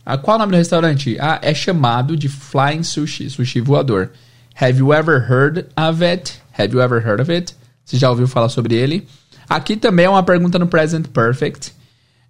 Ah, 0.07 0.17
qual 0.17 0.37
o 0.37 0.39
nome 0.39 0.53
do 0.53 0.57
restaurante? 0.57 1.19
Ah, 1.21 1.39
é 1.43 1.55
chamado 1.55 2.17
de 2.17 2.31
Flying 2.31 2.81
Sushi, 2.81 3.27
sushi 3.27 3.61
voador. 3.61 4.11
Have 4.55 4.79
you 4.79 4.95
ever 4.95 5.21
heard 5.21 5.71
of 5.77 6.03
it? 6.03 6.41
Have 6.53 6.73
you 6.73 6.81
ever 6.81 7.01
heard 7.01 7.21
of 7.21 7.31
it? 7.31 7.55
Você 7.85 7.99
já 7.99 8.09
ouviu 8.09 8.27
falar 8.27 8.49
sobre 8.49 8.75
ele? 8.75 9.07
Aqui 9.49 9.77
também 9.77 10.07
é 10.07 10.11
uma 10.11 10.23
pergunta 10.23 10.59
no 10.59 10.67
Present 10.67 11.09
Perfect. 11.09 11.73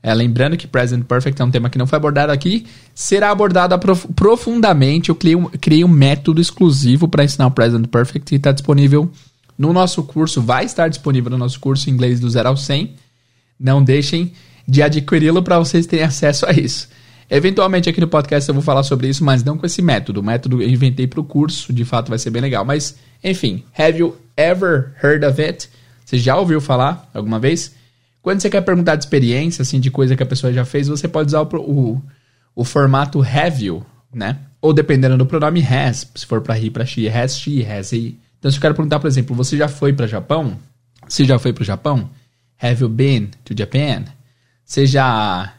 É, 0.02 0.12
lembrando 0.12 0.56
que 0.56 0.66
Present 0.66 1.04
Perfect 1.04 1.40
é 1.40 1.44
um 1.44 1.50
tema 1.50 1.70
que 1.70 1.78
não 1.78 1.86
foi 1.86 1.96
abordado 1.96 2.32
aqui, 2.32 2.66
será 2.92 3.30
abordado 3.30 3.78
profundamente. 4.16 5.10
Eu 5.10 5.14
criei 5.14 5.36
um, 5.36 5.44
criei 5.44 5.84
um 5.84 5.88
método 5.88 6.40
exclusivo 6.40 7.06
para 7.06 7.22
ensinar 7.22 7.46
o 7.46 7.50
Present 7.52 7.86
Perfect 7.86 8.34
e 8.34 8.36
está 8.36 8.50
disponível 8.50 9.10
no 9.56 9.72
nosso 9.72 10.02
curso. 10.02 10.42
Vai 10.42 10.64
estar 10.64 10.88
disponível 10.88 11.30
no 11.30 11.38
nosso 11.38 11.60
curso 11.60 11.88
Inglês 11.88 12.18
do 12.18 12.28
Zero 12.28 12.48
ao 12.48 12.56
100. 12.56 12.96
Não 13.60 13.82
deixem 13.82 14.32
de 14.66 14.82
adquiri-lo 14.82 15.42
para 15.42 15.58
vocês 15.60 15.86
terem 15.86 16.04
acesso 16.04 16.46
a 16.46 16.52
isso. 16.52 16.88
Eventualmente 17.30 17.88
aqui 17.88 18.00
no 18.00 18.08
podcast 18.08 18.48
eu 18.48 18.54
vou 18.54 18.62
falar 18.62 18.82
sobre 18.82 19.08
isso, 19.08 19.24
mas 19.24 19.44
não 19.44 19.56
com 19.56 19.64
esse 19.64 19.80
método. 19.80 20.20
O 20.20 20.22
método 20.22 20.60
eu 20.60 20.68
inventei 20.68 21.06
para 21.06 21.20
o 21.20 21.24
curso, 21.24 21.72
de 21.72 21.84
fato 21.84 22.08
vai 22.08 22.18
ser 22.18 22.30
bem 22.30 22.42
legal. 22.42 22.64
Mas, 22.64 22.96
enfim, 23.22 23.62
have 23.78 23.98
you 23.98 24.16
ever 24.36 24.94
heard 25.02 25.24
of 25.24 25.40
it? 25.40 25.68
Você 26.12 26.18
já 26.18 26.36
ouviu 26.36 26.60
falar 26.60 27.08
alguma 27.14 27.40
vez? 27.40 27.74
Quando 28.20 28.38
você 28.38 28.50
quer 28.50 28.60
perguntar 28.60 28.96
de 28.96 29.04
experiência, 29.04 29.62
assim, 29.62 29.80
de 29.80 29.90
coisa 29.90 30.14
que 30.14 30.22
a 30.22 30.26
pessoa 30.26 30.52
já 30.52 30.62
fez, 30.62 30.86
você 30.86 31.08
pode 31.08 31.28
usar 31.28 31.40
o, 31.40 31.48
o, 31.56 32.02
o 32.54 32.64
formato 32.66 33.22
have 33.22 33.64
you, 33.64 33.82
né? 34.12 34.38
Ou 34.60 34.74
dependendo 34.74 35.16
do 35.16 35.24
pronome 35.24 35.62
has, 35.64 36.06
se 36.14 36.26
for 36.26 36.42
para 36.42 36.58
he, 36.58 36.68
para 36.68 36.84
she, 36.84 37.08
has 37.08 37.38
she, 37.38 37.64
has 37.64 37.92
he. 37.92 38.18
Então, 38.38 38.50
se 38.50 38.58
eu 38.58 38.60
quero 38.60 38.74
perguntar, 38.74 39.00
por 39.00 39.06
exemplo, 39.06 39.34
você 39.34 39.56
já 39.56 39.68
foi 39.68 39.94
para 39.94 40.06
Japão? 40.06 40.58
Você 41.08 41.24
já 41.24 41.38
foi 41.38 41.50
para 41.50 41.62
o 41.62 41.64
Japão? 41.64 42.10
Have 42.60 42.82
you 42.82 42.90
been 42.90 43.30
to 43.46 43.54
Japan? 43.56 44.04
Você 44.66 44.84
já 44.84 45.54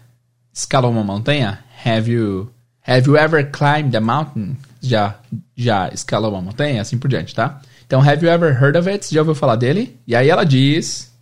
escalou 0.53 0.91
uma 0.91 1.03
montanha? 1.03 1.63
Have 1.83 2.11
you 2.11 2.51
Have 2.85 3.07
you 3.07 3.17
ever 3.17 3.43
climbed 3.49 3.95
a 3.97 4.01
mountain? 4.01 4.55
Já 4.79 5.15
já 5.57 5.89
escalou 5.89 6.29
uma 6.29 6.41
montanha, 6.41 6.79
assim 6.79 6.99
por 6.99 7.07
diante, 7.07 7.33
tá? 7.33 7.59
Então, 7.93 8.01
have 8.01 8.25
you 8.25 8.31
ever 8.31 8.51
heard 8.59 8.75
of 8.75 8.89
it? 8.89 9.05
Você 9.05 9.13
já 9.13 9.21
ouviu 9.21 9.35
falar 9.35 9.55
dele? 9.55 9.99
E 10.07 10.15
aí 10.15 10.27
ela 10.27 10.43
diz: 10.43 11.13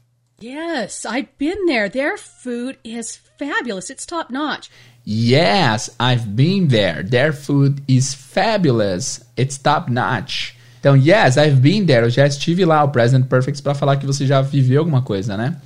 Yes, 0.41 1.03
I've 1.03 1.27
been 1.37 1.65
there. 1.65 1.89
Their 1.89 2.17
food 2.17 2.79
is 2.81 3.19
fabulous. 3.37 3.89
It's 3.89 4.05
top 4.05 4.31
notch. 4.31 4.69
Yes, 5.05 5.91
I've 5.99 6.27
been 6.27 6.69
there. 6.69 7.03
Their 7.03 7.33
food 7.33 7.83
is 7.89 8.13
fabulous. 8.13 9.19
It's 9.37 9.57
top 9.57 9.91
notch. 9.91 10.53
Então, 10.79 10.95
yes, 10.95 11.35
I've 11.35 11.59
been 11.59 11.85
there. 11.85 12.05
Eu 12.05 12.09
já 12.09 12.25
estive 12.25 12.63
lá, 12.63 12.85
o 12.85 12.87
present 12.87 13.25
perfect 13.25 13.61
para 13.61 13.75
falar 13.75 13.97
que 13.97 14.05
você 14.05 14.25
já 14.25 14.41
viveu 14.41 14.79
alguma 14.79 15.01
coisa, 15.01 15.35
né? 15.35 15.57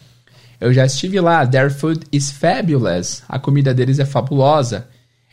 Eu 0.60 0.74
já 0.74 0.88
estive 0.88 1.20
lá. 1.20 1.46
Their 1.46 1.70
food 1.70 2.08
is 2.12 2.32
fabulous. 2.32 3.22
A 3.30 3.38
comida 3.38 3.76
deles 3.76 4.00
é 4.00 4.06
fabulosa. 4.06 4.88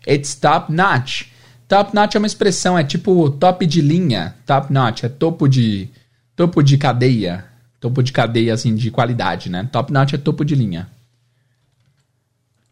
It's 0.07 0.35
top 0.35 0.71
notch. 0.71 1.32
Top 1.73 1.95
notch 1.95 2.17
é 2.17 2.19
uma 2.19 2.27
expressão, 2.27 2.79
é 2.79 2.85
tipo 2.85 3.31
top 3.31 3.65
de 3.65 3.81
linha. 3.81 4.35
Top 4.45 4.71
notch 4.71 5.05
é 5.05 5.09
topo 5.09 5.49
de 5.49 5.89
topo 6.37 6.63
de 6.63 6.77
cadeia. 6.77 7.47
Topo 7.81 8.03
de 8.03 8.13
cadeia 8.13 8.53
assim 8.53 8.75
de 8.75 8.91
qualidade, 8.91 9.49
né? 9.49 9.67
Top 9.73 9.91
notch 9.91 10.13
é 10.13 10.19
topo 10.19 10.45
de 10.45 10.55
linha. 10.55 10.87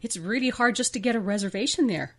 It's 0.04 0.18
really 0.18 0.50
hard 0.50 0.76
just 0.76 0.92
to 0.92 1.00
get 1.02 1.16
a 1.16 1.18
reservation 1.18 1.86
there. 1.86 2.10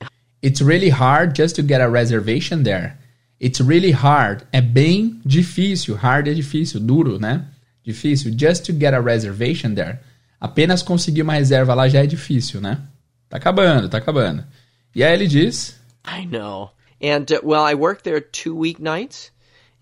It's 0.42 0.60
really 0.60 0.90
hard 0.90 1.40
just 1.40 1.56
to 1.58 1.62
get 1.62 1.82
a 1.82 1.88
reservation 1.88 2.64
there. 2.64 2.94
It's 3.40 3.62
really 3.62 3.92
hard. 3.92 4.42
É 4.52 4.60
bem 4.60 5.22
difícil. 5.24 5.96
Hard 5.96 6.28
é 6.30 6.34
difícil, 6.34 6.80
duro, 6.80 7.20
né? 7.20 7.46
Difícil. 7.86 8.34
Just 8.36 8.66
to 8.66 8.74
get 8.74 8.96
a 8.96 9.00
reservation 9.00 9.76
there. 9.76 10.00
Apenas 10.40 10.82
conseguir 10.82 11.22
uma 11.22 11.34
reserva 11.34 11.76
lá 11.76 11.88
já 11.88 12.00
é 12.04 12.08
difícil, 12.08 12.60
né? 12.60 12.80
Tá 13.30 13.38
acabando, 13.38 13.88
tá 13.88 14.00
acabando. 14.00 14.44
E 14.96 15.04
aí 15.04 15.14
ele 15.14 15.28
diz: 15.28 15.80
I 16.06 16.26
know. 16.26 16.72
And 17.02 17.32
uh, 17.32 17.42
well, 17.44 17.64
I 17.64 17.74
worked 17.74 18.04
there 18.04 18.20
two 18.20 18.56
weeknights, 18.56 19.32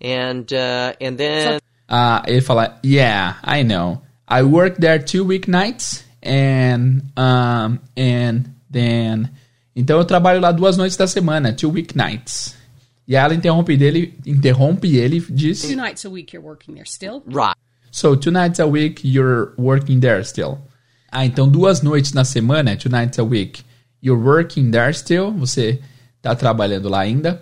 and 0.00 0.50
uh, 0.52 0.94
and 1.00 1.18
then 1.18 1.60
ah, 1.88 2.22
ele 2.26 2.40
fala, 2.40 2.78
yeah, 2.82 3.36
I 3.42 3.62
know. 3.62 4.02
I 4.26 4.42
worked 4.44 4.80
there 4.80 4.98
two 4.98 5.24
weeknights 5.24 6.04
and 6.22 7.02
um 7.16 7.80
and 7.96 8.54
then 8.70 9.30
então 9.74 9.98
eu 9.98 10.04
trabalho 10.04 10.40
lá 10.40 10.52
duas 10.52 10.76
noites 10.76 10.96
da 10.96 11.06
semana, 11.06 11.52
two 11.52 11.70
weeknights. 11.70 12.56
E 13.08 13.16
ela 13.16 13.34
interrompe 13.34 13.76
dele, 13.76 14.18
interrompe 14.24 14.96
ele 14.96 15.16
e 15.16 15.32
diz: 15.32 15.62
Two 15.62 15.76
nights 15.76 16.04
a 16.04 16.10
week 16.10 16.32
you're 16.32 16.46
working 16.46 16.74
there 16.74 16.86
still. 16.86 17.22
right. 17.26 17.56
So, 17.90 18.14
two 18.14 18.30
nights 18.30 18.60
a 18.60 18.66
week 18.66 19.00
you're 19.02 19.52
working 19.58 19.98
there 20.00 20.22
still. 20.22 20.58
Ah, 21.10 21.24
então 21.24 21.50
duas 21.50 21.82
noites 21.82 22.12
na 22.12 22.24
semana, 22.24 22.76
two 22.76 22.88
nights 22.88 23.18
a 23.18 23.24
week, 23.24 23.64
you're 24.00 24.20
working 24.20 24.70
there 24.70 24.92
still. 24.92 25.32
Você 25.32 25.80
tá 26.22 26.34
trabalhando 26.34 26.88
lá 26.88 27.00
ainda. 27.00 27.40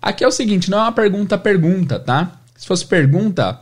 Aqui 0.00 0.24
é 0.24 0.28
o 0.28 0.32
seguinte, 0.32 0.70
não 0.70 0.78
é 0.78 0.82
uma 0.82 0.92
pergunta 0.92 1.38
pergunta, 1.38 1.98
tá? 1.98 2.40
Se 2.56 2.66
fosse 2.66 2.86
pergunta, 2.86 3.60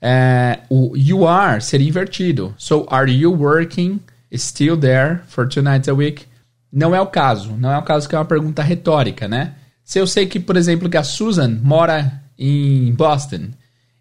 é, 0.00 0.60
o 0.68 0.96
you 0.96 1.26
are 1.26 1.60
seria 1.60 1.88
invertido. 1.88 2.54
So, 2.58 2.86
are 2.90 3.10
you 3.10 3.32
working 3.32 4.00
still 4.34 4.76
there 4.76 5.20
for 5.28 5.48
two 5.48 5.62
nights 5.62 5.88
a 5.88 5.94
week? 5.94 6.26
Não 6.72 6.94
é 6.94 7.00
o 7.00 7.06
caso. 7.06 7.52
Não 7.56 7.70
é 7.70 7.78
o 7.78 7.82
caso 7.82 8.08
que 8.08 8.14
é 8.14 8.18
uma 8.18 8.24
pergunta 8.24 8.62
retórica, 8.62 9.26
né? 9.26 9.54
Se 9.84 9.98
eu 9.98 10.06
sei 10.06 10.26
que, 10.26 10.38
por 10.38 10.56
exemplo, 10.56 10.88
que 10.88 10.96
a 10.96 11.02
Susan 11.02 11.58
mora 11.62 12.22
em 12.38 12.92
Boston, 12.94 13.48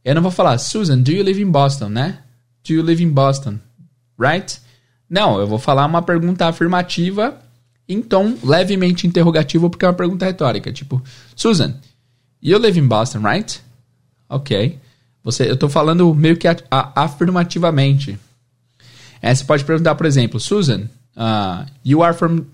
eu 0.06 0.16
não 0.16 0.22
vou 0.22 0.32
falar, 0.32 0.58
Susan, 0.58 1.00
do 1.00 1.12
you 1.12 1.24
live 1.24 1.42
in 1.42 1.52
Boston, 1.52 1.90
né? 1.90 2.20
Do 2.66 2.74
you 2.74 2.84
live 2.84 3.04
in 3.04 3.10
Boston? 3.10 3.60
Right? 4.20 4.60
Não, 5.10 5.40
eu 5.40 5.48
vou 5.48 5.58
falar 5.58 5.86
uma 5.86 6.02
pergunta 6.02 6.46
afirmativa 6.46 7.40
em 7.90 8.04
tom 8.04 8.36
levemente 8.44 9.08
interrogativo, 9.08 9.68
porque 9.68 9.84
é 9.84 9.88
uma 9.88 9.96
pergunta 9.96 10.24
retórica. 10.24 10.72
Tipo, 10.72 11.02
Susan, 11.36 11.74
you 12.42 12.58
live 12.60 12.80
in 12.80 12.88
Boston, 12.88 13.22
right? 13.28 13.60
Ok. 14.30 14.78
Você, 15.24 15.50
eu 15.50 15.58
tô 15.58 15.68
falando 15.68 16.14
meio 16.14 16.38
que 16.38 16.48
a, 16.48 16.56
a, 16.70 17.04
afirmativamente. 17.04 18.18
É, 19.22 19.34
você 19.34 19.44
pode 19.44 19.66
perguntar, 19.66 19.96
por 19.96 20.06
exemplo, 20.06 20.40
Susan, 20.40 20.84
uh, 21.18 21.66
you 21.84 22.04
are 22.04 22.16
from 22.16 22.46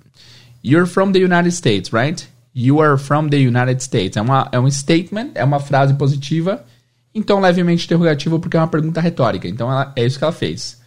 you're 0.63 0.87
from 0.87 1.11
the 1.11 1.19
United 1.19 1.51
States, 1.51 1.91
right? 1.93 2.27
You 2.55 2.81
are 2.81 2.97
from 2.97 3.27
the 3.27 3.37
United 3.37 3.83
States. 3.83 4.15
É, 4.15 4.21
uma, 4.21 4.47
é 4.51 4.59
um 4.59 4.71
statement, 4.71 5.31
é 5.35 5.43
uma 5.43 5.59
frase 5.59 5.93
positiva, 5.93 6.65
então 7.13 7.39
levemente 7.39 7.85
interrogativo 7.85 8.39
porque 8.39 8.55
é 8.55 8.59
uma 8.61 8.67
pergunta 8.67 9.01
retórica. 9.01 9.47
Então 9.47 9.69
ela, 9.69 9.91
é 9.95 10.05
isso 10.05 10.17
que 10.17 10.23
ela 10.23 10.33
fez. 10.33 10.81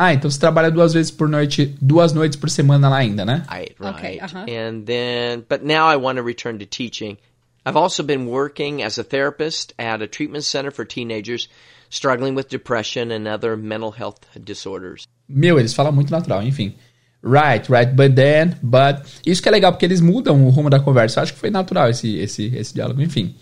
Ah, 0.00 0.14
então 0.14 0.30
você 0.30 0.38
trabalha 0.38 0.70
duas 0.70 0.94
vezes 0.94 1.10
por 1.10 1.28
noite, 1.28 1.76
duas 1.82 2.12
noites 2.12 2.38
por 2.38 2.48
semana 2.48 2.88
lá 2.88 2.98
ainda, 2.98 3.24
né? 3.24 3.42
Right, 3.50 3.74
right. 3.80 3.98
Okay, 3.98 4.18
uh-huh. 4.20 4.46
And 4.48 4.84
then, 4.84 5.44
but 5.48 5.64
now 5.64 5.92
I 5.92 5.96
want 5.96 6.18
to 6.18 6.22
return 6.22 6.60
to 6.60 6.66
teaching. 6.66 7.18
I've 7.66 7.76
also 7.76 8.04
been 8.04 8.28
working 8.28 8.84
as 8.84 8.96
a 8.96 9.02
therapist 9.02 9.74
at 9.76 10.00
a 10.00 10.06
treatment 10.06 10.44
center 10.44 10.70
for 10.70 10.84
teenagers 10.84 11.48
struggling 11.90 12.36
with 12.36 12.48
depression 12.48 13.10
and 13.10 13.26
other 13.26 13.56
mental 13.56 13.90
health 13.90 14.20
disorders. 14.44 15.04
Meu, 15.28 15.58
eles 15.58 15.74
falam 15.74 15.92
muito 15.92 16.12
natural, 16.12 16.44
enfim. 16.44 16.76
Right, 17.20 17.68
right, 17.68 17.92
but 17.92 18.14
then, 18.14 18.56
but. 18.62 19.04
Isso 19.26 19.42
que 19.42 19.48
é 19.48 19.52
legal, 19.52 19.72
porque 19.72 19.84
eles 19.84 20.00
mudam 20.00 20.46
o 20.46 20.50
rumo 20.50 20.70
da 20.70 20.78
conversa. 20.78 21.18
Eu 21.18 21.22
acho 21.24 21.32
que 21.32 21.40
foi 21.40 21.50
natural 21.50 21.90
esse, 21.90 22.16
esse, 22.18 22.46
esse 22.54 22.72
diálogo, 22.72 23.02
enfim. 23.02 23.34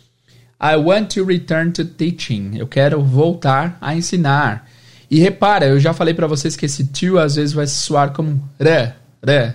I 0.58 0.76
want 0.76 1.12
to 1.16 1.22
return 1.22 1.72
to 1.72 1.84
teaching. 1.84 2.56
Eu 2.56 2.66
quero 2.66 3.02
voltar 3.02 3.76
a 3.78 3.94
ensinar. 3.94 4.66
E 5.10 5.18
repara, 5.18 5.66
eu 5.66 5.78
já 5.78 5.92
falei 5.92 6.14
para 6.14 6.26
vocês 6.26 6.56
que 6.56 6.66
esse 6.66 6.86
to 6.86 7.18
às 7.18 7.36
vezes 7.36 7.52
vai 7.52 7.66
soar 7.66 8.12
como 8.12 8.42
re, 8.58 8.92
re, 9.24 9.54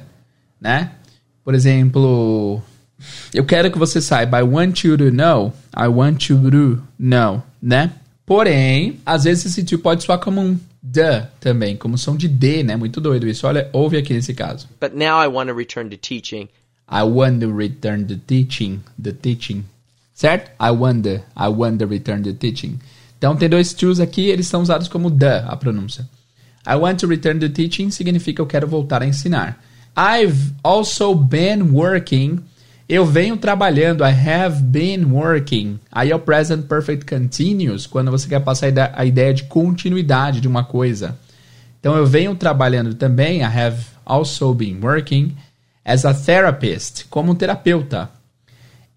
né? 0.60 0.92
Por 1.44 1.54
exemplo, 1.54 2.62
eu 3.34 3.46
quero 3.46 3.72
que 3.72 3.78
você 3.78 4.00
saiba. 4.00 4.40
I 4.40 4.44
want 4.44 4.84
you 4.84 4.98
to 4.98 5.12
know. 5.12 5.54
I 5.76 5.88
want 5.88 6.30
you 6.30 6.50
to 6.50 6.82
know, 6.98 7.44
né? 7.62 7.92
Porém, 8.26 9.00
às 9.06 9.26
vezes 9.26 9.46
esse 9.46 9.64
to 9.64 9.80
pode 9.80 10.04
soar 10.04 10.20
como 10.20 10.40
um 10.40 10.58
the 10.82 11.28
também, 11.40 11.78
como 11.78 11.98
som 11.98 12.16
de 12.16 12.28
D, 12.28 12.64
né? 12.64 12.76
Muito 12.76 13.02
doido 13.02 13.28
isso. 13.28 13.46
Olha, 13.46 13.70
ouve 13.74 13.98
aqui 13.98 14.14
nesse 14.14 14.34
caso. 14.34 14.68
But 14.80 14.94
now 14.94 15.22
I 15.22 15.28
want 15.28 15.50
to 15.50 15.56
return 15.56 15.90
to 15.90 15.98
teaching. 15.98 16.48
I 16.90 17.04
want 17.04 17.42
to 17.42 17.56
return 17.56 18.06
to 18.06 18.18
teaching, 18.18 18.82
the 19.02 19.12
teaching. 19.12 19.64
Certo? 20.14 20.52
I 20.60 20.72
want 20.72 21.04
the, 21.04 21.22
I 21.36 21.48
want 21.48 21.80
to 21.80 21.88
return 21.88 22.24
to 22.24 22.34
teaching. 22.34 22.80
Então 23.22 23.36
tem 23.36 23.48
dois 23.48 23.72
to's 23.72 24.00
aqui, 24.00 24.30
eles 24.30 24.48
são 24.48 24.64
usados 24.64 24.88
como 24.88 25.12
the, 25.12 25.44
a 25.46 25.56
pronúncia. 25.56 26.10
I 26.66 26.74
want 26.74 27.02
to 27.02 27.08
return 27.08 27.40
to 27.40 27.50
teaching 27.50 27.92
significa 27.92 28.42
eu 28.42 28.48
quero 28.48 28.68
voltar 28.68 29.04
a 29.04 29.06
ensinar. 29.06 29.60
I've 29.96 30.56
also 30.64 31.14
been 31.14 31.72
working. 31.72 32.40
Eu 32.90 33.06
venho 33.06 33.38
trabalhando. 33.38 34.04
I 34.04 34.10
have 34.10 34.64
been 34.64 35.06
working. 35.12 35.80
Aí 35.92 36.10
é 36.10 36.16
o 36.16 36.20
present 36.20 36.66
perfect 36.66 37.06
continuous, 37.06 37.86
quando 37.86 38.10
você 38.10 38.28
quer 38.28 38.40
passar 38.40 38.74
a 38.96 39.06
ideia 39.06 39.36
de 39.36 39.44
continuidade 39.44 40.42
de 40.42 40.48
uma 40.48 40.64
coisa. 40.64 41.16
Então 41.80 41.96
eu 41.96 42.08
venho 42.08 42.34
trabalhando 42.34 42.96
também. 42.96 43.42
I 43.42 43.44
have 43.44 43.86
also 44.04 44.52
been 44.52 44.80
working 44.82 45.38
as 45.86 46.06
a 46.06 46.14
therapist, 46.16 47.06
como 47.08 47.34
um 47.34 47.36
terapeuta. 47.36 48.10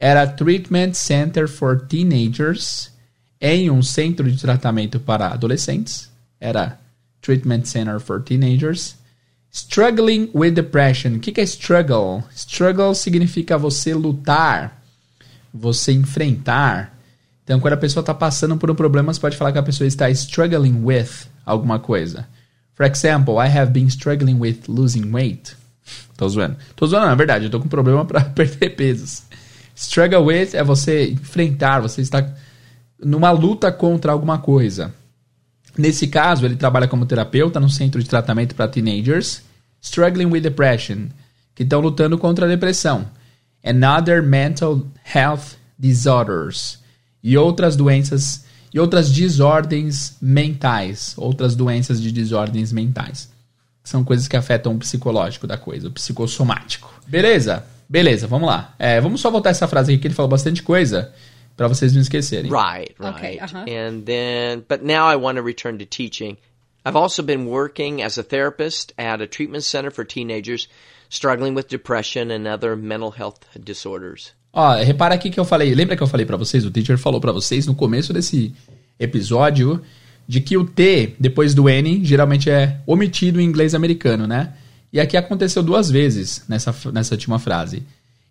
At 0.01 0.17
a 0.17 0.27
treatment 0.27 0.95
center 0.95 1.47
for 1.47 1.85
teenagers 1.87 2.94
em 3.41 3.71
um 3.71 3.83
centro 3.83 4.31
de 4.31 4.41
tratamento 4.41 4.99
para 4.99 5.29
adolescentes. 5.29 6.11
Era 6.41 6.79
Treatment 7.21 7.65
Center 7.65 8.01
for 8.01 8.23
Teenagers. 8.23 8.97
Struggling 9.53 10.31
with 10.35 10.53
Depression. 10.53 11.15
O 11.15 11.21
que, 11.21 11.33
que 11.33 11.41
é 11.41 11.45
struggle? 11.45 12.25
Struggle 12.35 12.95
significa 12.95 13.57
você 13.57 13.95
lutar, 13.95 14.83
você 15.53 15.93
enfrentar. 15.93 16.99
Então, 17.45 17.61
quando 17.61 17.75
a 17.75 17.79
pessoa 17.79 18.01
está 18.01 18.13
passando 18.13 18.57
por 18.57 18.71
um 18.71 18.75
problema, 18.75 19.13
você 19.13 19.21
pode 19.21 19.37
falar 19.37 19.53
que 19.53 19.59
a 19.59 19.63
pessoa 19.63 19.87
está 19.87 20.11
struggling 20.11 20.83
with 20.83 21.29
alguma 21.47 21.79
coisa. 21.79 22.27
For 22.75 22.85
example, 22.85 23.35
I 23.35 23.47
have 23.47 23.71
been 23.71 23.87
struggling 23.87 24.41
with 24.41 24.63
losing 24.67 25.13
weight. 25.13 25.55
Tô 26.17 26.29
zoando. 26.29 26.57
Tô 26.75 26.87
zoando, 26.87 27.07
na 27.07 27.15
verdade, 27.15 27.45
eu 27.45 27.51
tô 27.51 27.61
com 27.61 27.69
problema 27.69 28.05
para 28.05 28.23
perder 28.35 28.71
pesos. 28.71 29.23
Struggle 29.77 30.25
with 30.25 30.55
é 30.55 30.65
você 30.65 31.11
enfrentar, 31.11 31.81
você 31.81 32.01
está 32.01 32.27
numa 33.03 33.31
luta 33.31 33.71
contra 33.73 34.13
alguma 34.13 34.39
coisa. 34.39 34.95
Nesse 35.77 36.07
caso, 36.07 36.45
ele 36.45 36.57
trabalha 36.57 36.87
como 36.87 37.07
terapeuta 37.07 37.59
no 37.59 37.69
centro 37.69 38.03
de 38.03 38.09
tratamento 38.09 38.55
para 38.55 38.69
teenagers 38.69 39.43
struggling 39.85 40.27
with 40.27 40.41
depression, 40.41 41.09
que 41.55 41.63
estão 41.63 41.81
lutando 41.81 42.17
contra 42.17 42.47
a 42.47 42.49
depressão, 42.49 43.07
and 43.65 43.87
other 43.87 44.23
mental 44.23 44.83
health 45.15 45.57
disorders 45.79 46.79
e 47.23 47.37
outras 47.37 47.77
doenças 47.77 48.45
e 48.73 48.81
outras 48.81 49.13
desordens 49.13 50.17
mentais, 50.21 51.15
outras 51.17 51.55
doenças 51.55 52.01
de 52.01 52.11
desordens 52.11 52.73
mentais. 52.73 53.31
São 53.85 54.03
coisas 54.03 54.27
que 54.27 54.37
afetam 54.37 54.75
o 54.75 54.79
psicológico 54.79 55.47
da 55.47 55.57
coisa, 55.57 55.89
o 55.89 55.93
psicossomático. 55.93 56.93
Beleza? 57.07 57.65
Beleza, 57.89 58.27
vamos 58.27 58.49
lá. 58.49 58.75
É, 58.79 59.01
vamos 59.01 59.21
só 59.21 59.31
voltar 59.31 59.51
essa 59.51 59.69
frase 59.69 59.93
aqui 59.93 60.01
que 60.01 60.07
ele 60.09 60.15
falou 60.15 60.31
bastante 60.31 60.63
coisa 60.63 61.13
para 61.57 61.69
vocês 61.69 61.93
não 61.93 62.01
esquecerem. 62.01 62.51
Right, 62.51 62.95
right. 62.99 63.17
Okay, 63.17 63.39
uh-huh. 63.39 63.65
And 63.69 64.03
then, 64.05 64.65
but 64.69 64.83
now 64.83 65.09
I 65.09 65.17
want 65.17 65.37
to 65.37 65.43
return 65.43 65.79
to 65.79 65.87
teaching. 65.87 66.37
I've 66.85 66.97
also 66.97 67.23
been 67.23 67.47
working 67.47 68.03
as 68.03 68.19
a 68.19 68.23
therapist 68.23 68.93
at 68.99 69.23
a 69.23 69.27
treatment 69.27 69.65
center 69.65 69.91
for 69.91 70.05
teenagers 70.05 70.69
struggling 71.09 71.55
with 71.55 71.69
depression 71.69 72.31
and 72.31 72.47
other 72.47 72.77
mental 72.77 73.11
health 73.11 73.41
disorders. 73.63 74.33
Ó, 74.53 74.75
repara 74.83 75.15
aqui 75.15 75.31
que 75.31 75.41
eu 75.41 75.45
falei, 75.45 75.75
lembra 75.75 75.97
que 75.97 76.03
eu 76.03 76.07
falei 76.07 76.25
para 76.25 76.37
vocês, 76.37 76.65
o 76.65 76.71
teacher 76.71 76.97
falou 76.97 77.21
para 77.21 77.33
vocês 77.33 77.67
no 77.67 77.75
começo 77.75 78.13
desse 78.13 78.55
episódio 79.01 79.83
de 80.29 80.41
que 80.41 80.57
o 80.57 80.65
T 80.65 81.15
depois 81.19 81.55
do 81.55 81.69
N 81.69 82.05
geralmente 82.05 82.51
é 82.51 82.81
omitido 82.87 83.41
em 83.41 83.45
inglês 83.45 83.75
americano, 83.75 84.27
né? 84.27 84.55
E 84.93 85.01
aqui 85.01 85.17
aconteceu 85.17 85.63
duas 85.63 85.91
vezes 85.91 86.45
nessa, 86.49 86.75
nessa 86.93 87.15
última 87.15 87.39
frase. 87.39 87.83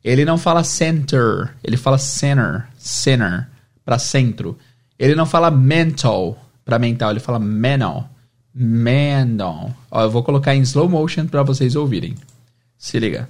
Ele 0.04 0.26
não 0.26 0.38
fala 0.38 0.64
center, 0.64 1.56
ele 1.64 1.78
fala 1.78 1.98
center, 1.98 2.68
center, 2.78 3.48
para 3.86 3.98
centro. 3.98 4.58
Ele 5.00 5.16
não 5.16 5.26
fala 5.26 5.50
mental, 5.50 6.38
para 6.66 6.78
mental, 6.78 7.12
ele 7.12 7.20
fala 7.20 7.40
mental. 7.40 8.10
Mental. 8.54 9.74
Ó, 9.90 10.02
eu 10.04 10.12
vou 10.12 10.24
colocar 10.24 10.54
em 10.54 10.62
slow 10.62 10.90
motion 10.90 11.26
para 11.26 11.42
vocês 11.42 11.76
ouvirem. 11.76 12.16
Se 12.78 13.00
liga. 13.00 13.30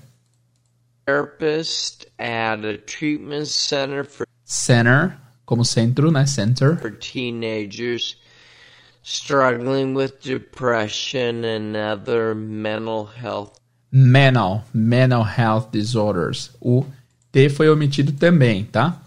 Therapist 1.05 2.07
at 2.17 2.65
a 2.65 2.77
treatment 2.85 3.45
center 3.45 4.03
for 4.03 4.25
Center, 4.43 5.17
como 5.45 5.63
centro, 5.63 6.11
né? 6.11 6.25
Center. 6.25 6.77
for 6.77 6.91
teenagers 6.91 8.17
struggling 9.03 9.93
with 9.93 10.21
depression 10.21 11.43
and 11.43 11.75
other 11.75 12.33
mental 12.33 13.05
health 13.05 13.62
Mental, 13.95 14.65
mental 14.73 15.23
health 15.23 15.69
disorders. 15.71 16.49
O 16.59 16.83
T 17.31 17.47
foi 17.47 17.69
omitido 17.69 18.11
também, 18.13 18.65
tá? 18.65 18.99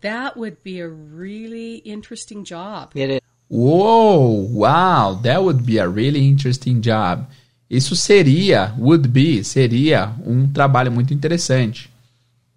That 0.00 0.38
would 0.38 0.56
be 0.64 0.80
a 0.80 0.88
really 0.88 1.82
interesting 1.84 2.42
job. 2.42 2.98
It 2.98 3.16
is. 3.16 3.20
Whoa, 3.50 4.48
wow, 4.50 5.20
that 5.22 5.40
would 5.42 5.62
be 5.62 5.78
a 5.78 5.86
really 5.86 6.26
interesting 6.26 6.80
job. 6.80 7.26
Isso 7.68 7.94
seria, 7.94 8.74
would 8.78 9.08
be, 9.08 9.44
seria 9.44 10.14
um 10.24 10.50
trabalho 10.50 10.90
muito 10.90 11.12
interessante. 11.12 11.90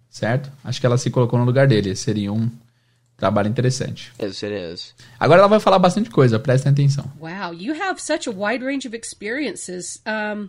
Certo? 0.08 0.50
Acho 0.64 0.80
que 0.80 0.86
ela 0.86 0.96
se 0.96 1.10
colocou 1.10 1.38
no 1.38 1.44
lugar 1.44 1.66
dele. 1.66 1.94
Seria 1.96 2.32
um 2.32 2.48
trabalho 3.16 3.48
interessante. 3.48 4.12
Yes, 4.22 4.42
it 4.42 4.54
is. 4.54 4.94
Agora 5.20 5.40
ela 5.40 5.48
vai 5.48 5.60
falar 5.60 5.78
bastante 5.78 6.08
coisa, 6.08 6.38
prestem 6.38 6.72
atenção. 6.72 7.04
Wow, 7.20 7.52
you 7.52 7.74
have 7.74 8.00
such 8.00 8.28
a 8.28 8.32
wide 8.32 8.64
range 8.64 8.86
of 8.86 8.96
experiences. 8.96 10.00
Um, 10.06 10.48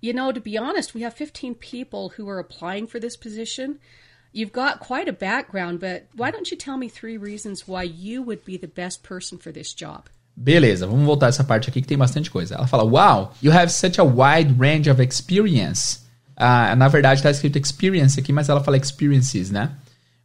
you 0.00 0.12
know, 0.12 0.32
to 0.32 0.40
be 0.40 0.56
honest, 0.56 0.94
we 0.94 1.02
have 1.02 1.14
15 1.14 1.54
people 1.54 2.10
who 2.10 2.28
are 2.28 2.38
applying 2.38 2.86
for 2.86 3.00
this 3.00 3.16
position. 3.16 3.78
You've 4.32 4.52
got 4.52 4.80
quite 4.80 5.08
a 5.08 5.12
background, 5.12 5.80
but 5.80 6.06
why 6.14 6.30
don't 6.30 6.50
you 6.50 6.56
tell 6.56 6.76
me 6.76 6.88
three 6.88 7.16
reasons 7.16 7.66
why 7.66 7.82
you 7.82 8.22
would 8.22 8.44
be 8.44 8.56
the 8.56 8.68
best 8.68 9.02
person 9.02 9.38
for 9.38 9.50
this 9.50 9.72
job? 9.72 10.08
Beleza, 10.36 10.86
vamos 10.86 11.04
voltar 11.04 11.28
essa 11.28 11.42
parte 11.42 11.68
aqui 11.68 11.80
que 11.80 11.88
tem 11.88 11.98
bastante 11.98 12.30
coisa. 12.30 12.54
Ela 12.54 12.66
fala: 12.68 12.84
Wow, 12.84 13.32
you 13.42 13.50
have 13.50 13.72
such 13.72 13.98
a 13.98 14.04
wide 14.04 14.54
range 14.56 14.88
of 14.88 15.02
experience. 15.02 16.06
Ah, 16.36 16.76
na 16.76 16.86
verdade, 16.86 17.18
está 17.18 17.30
escrito 17.30 17.58
experience 17.58 18.20
aqui, 18.20 18.32
mas 18.32 18.48
ela 18.48 18.62
fala 18.62 18.76
experiences, 18.76 19.50
né? 19.50 19.72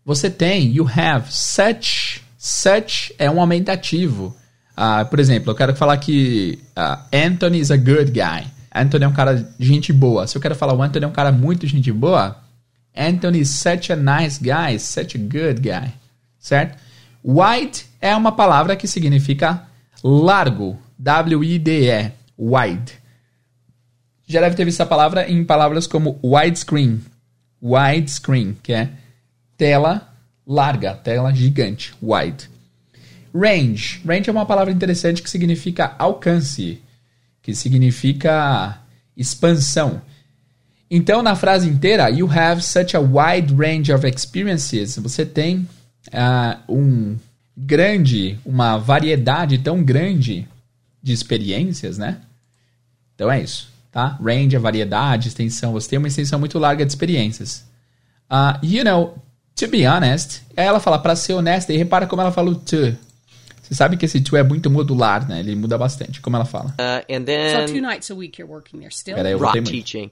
Você 0.06 0.30
tem, 0.30 0.72
you 0.72 0.88
have 0.88 1.32
such. 1.32 2.22
Such 2.38 3.14
é 3.18 3.32
um 3.32 3.40
aumentativo. 3.40 4.36
Ah, 4.76 5.06
por 5.06 5.20
exemplo, 5.20 5.52
eu 5.52 5.56
quero 5.56 5.76
falar 5.76 5.98
que 5.98 6.60
ah, 6.76 7.04
Anthony 7.12 7.60
is 7.60 7.72
a 7.72 7.78
good 7.78 8.12
guy. 8.12 8.46
Anthony 8.74 9.06
é 9.06 9.08
um 9.08 9.14
cara 9.14 9.36
de 9.36 9.66
gente 9.66 9.94
boa. 9.94 10.26
Se 10.26 10.36
eu 10.36 10.42
quero 10.42 10.56
falar 10.56 10.74
o 10.74 10.82
Anthony 10.82 11.06
é 11.06 11.08
um 11.08 11.12
cara 11.12 11.32
muito 11.32 11.68
gente 11.68 11.92
boa, 11.92 12.38
Anthony 12.96 13.42
is 13.42 13.50
such 13.50 13.92
a 13.92 13.96
nice 13.96 14.40
guy, 14.42 14.80
such 14.80 15.18
a 15.18 15.20
good 15.20 15.62
guy. 15.62 15.94
Certo? 16.40 16.78
Wide 17.24 17.86
é 18.02 18.16
uma 18.16 18.32
palavra 18.32 18.76
que 18.76 18.88
significa 18.88 19.68
largo. 20.04 20.78
W-I-D-E. 21.00 22.12
Wide. 22.38 22.94
Já 24.28 24.42
deve 24.42 24.56
ter 24.56 24.66
visto 24.66 24.82
essa 24.82 24.90
palavra 24.90 25.30
em 25.30 25.44
palavras 25.44 25.88
como 25.88 26.20
widescreen. 26.24 27.02
Widescreen, 27.62 28.58
que 28.62 28.74
é 28.74 28.90
tela 29.58 30.14
larga, 30.46 30.96
tela 30.96 31.34
gigante. 31.34 31.94
Wide. 32.02 32.50
Range. 33.34 34.02
Range 34.06 34.30
é 34.30 34.32
uma 34.32 34.46
palavra 34.46 34.72
interessante 34.72 35.22
que 35.22 35.30
significa 35.30 35.96
alcance, 35.98 36.82
que 37.44 37.54
significa 37.54 38.80
expansão. 39.16 40.02
Então, 40.90 41.22
na 41.22 41.36
frase 41.36 41.70
inteira, 41.70 42.10
you 42.10 42.30
have 42.32 42.62
such 42.64 42.96
a 42.96 43.00
wide 43.00 43.54
range 43.54 43.92
of 43.92 44.08
experiences. 44.08 44.98
Você 44.98 45.26
tem 45.26 45.68
uh, 46.08 46.74
um 46.74 47.18
grande, 47.56 48.40
uma 48.46 48.78
variedade 48.78 49.58
tão 49.60 49.84
grande 49.84 50.48
de 51.02 51.14
experiências, 51.14 51.98
né? 51.98 52.18
Então 53.14 53.32
é 53.32 53.42
isso, 53.42 53.70
tá? 53.92 54.18
Range 54.24 54.56
é 54.56 54.60
variedade, 54.60 55.28
extensão. 55.28 55.74
Você 55.74 55.90
tem 55.90 56.00
uma 56.00 56.08
extensão 56.08 56.40
muito 56.40 56.58
larga 56.58 56.86
de 56.86 56.92
experiências. 56.92 57.66
Uh, 58.32 58.66
you 58.66 58.84
know, 58.84 59.18
to 59.56 59.68
be 59.68 59.86
honest, 59.86 60.42
ela 60.56 60.80
fala 60.80 60.98
para 60.98 61.16
ser 61.16 61.34
honesta 61.34 61.74
e 61.74 61.78
repara 61.78 62.08
como 62.08 62.22
ela 62.22 62.32
fala 62.32 62.52
o 62.52 62.56
to. 62.56 62.96
Você 63.74 63.78
sabe 63.78 63.98
que 63.98 64.06
esse 64.06 64.22
to 64.22 64.38
é 64.38 64.44
muito 64.44 64.70
modular, 64.70 65.28
né? 65.28 65.40
Ele 65.40 65.56
muda 65.56 65.80
bastante, 65.80 66.22
como 66.22 66.36
ela 66.36 66.46
fala. 66.46 66.76
Uh, 66.80 67.04
and 67.12 67.26
then 67.26 67.68
So 67.68 67.74
two 67.74 67.82
nights 67.82 68.12
a 68.12 68.16
week 68.16 68.40
you're 68.40 68.52
working 68.52 68.80
there 68.82 68.92
still. 68.92 69.16
Peraí, 69.16 69.32
eu 69.32 69.40
rock 69.40 69.60
teaching. 69.64 70.12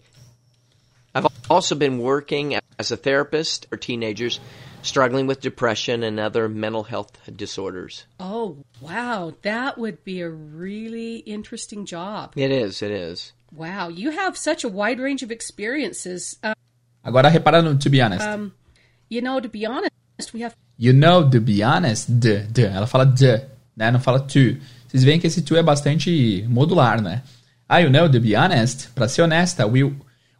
I've 1.14 1.28
also 1.48 1.76
been 1.76 2.00
working 2.00 2.58
as 2.80 2.92
a 2.92 2.98
therapist 2.98 3.68
for 3.70 3.78
teenagers 3.78 4.40
struggling 4.82 5.28
with 5.28 5.42
depression 5.42 6.04
and 6.04 6.20
other 6.20 6.50
mental 6.50 6.84
health 6.84 7.12
disorders. 7.36 8.06
Oh, 8.20 8.58
wow. 8.80 9.34
That 9.44 9.78
would 9.78 10.04
be 10.04 10.22
a 10.22 10.30
really 10.30 11.18
interesting 11.18 11.86
job. 11.86 12.34
It 12.36 12.50
is, 12.50 12.82
it 12.82 12.92
is. 12.92 13.34
Wow. 13.54 13.90
You 13.90 14.10
have 14.12 14.38
such 14.38 14.64
a 14.64 14.70
wide 14.70 15.00
range 15.00 15.22
of 15.22 15.30
experiences. 15.32 16.38
Uh, 16.42 16.56
Agora 17.06 17.30
repara 17.30 17.64
no 17.64 17.76
to 17.78 17.90
be 17.90 18.02
honest. 18.02 18.26
um, 18.26 18.54
you 19.10 19.22
know, 19.22 19.40
to 19.40 19.50
be 19.50 19.68
honest, 19.68 19.92
we 20.34 20.42
have 20.42 20.56
You 20.78 20.94
know, 20.94 21.30
to 21.30 21.40
be 21.40 21.62
honest, 21.62 22.08
the, 22.08 22.48
the. 22.52 22.70
Ela 22.72 22.88
fala 22.88 23.06
the, 23.06 23.51
né? 23.76 23.92
Não 23.92 24.00
fala 24.00 24.20
to. 24.20 24.58
Vocês 24.88 25.04
veem 25.04 25.20
que 25.20 25.28
esse 25.28 25.42
to 25.42 25.56
é 25.56 25.64
bastante 25.64 26.46
modular, 26.50 27.02
né? 27.02 27.22
Ah, 27.68 27.80
you 27.80 27.90
know, 27.90 28.10
to 28.10 28.20
be 28.20 28.36
honest, 28.36 28.90
pra 28.94 29.08
ser 29.08 29.22
honesta, 29.22 29.66
we, 29.66 29.84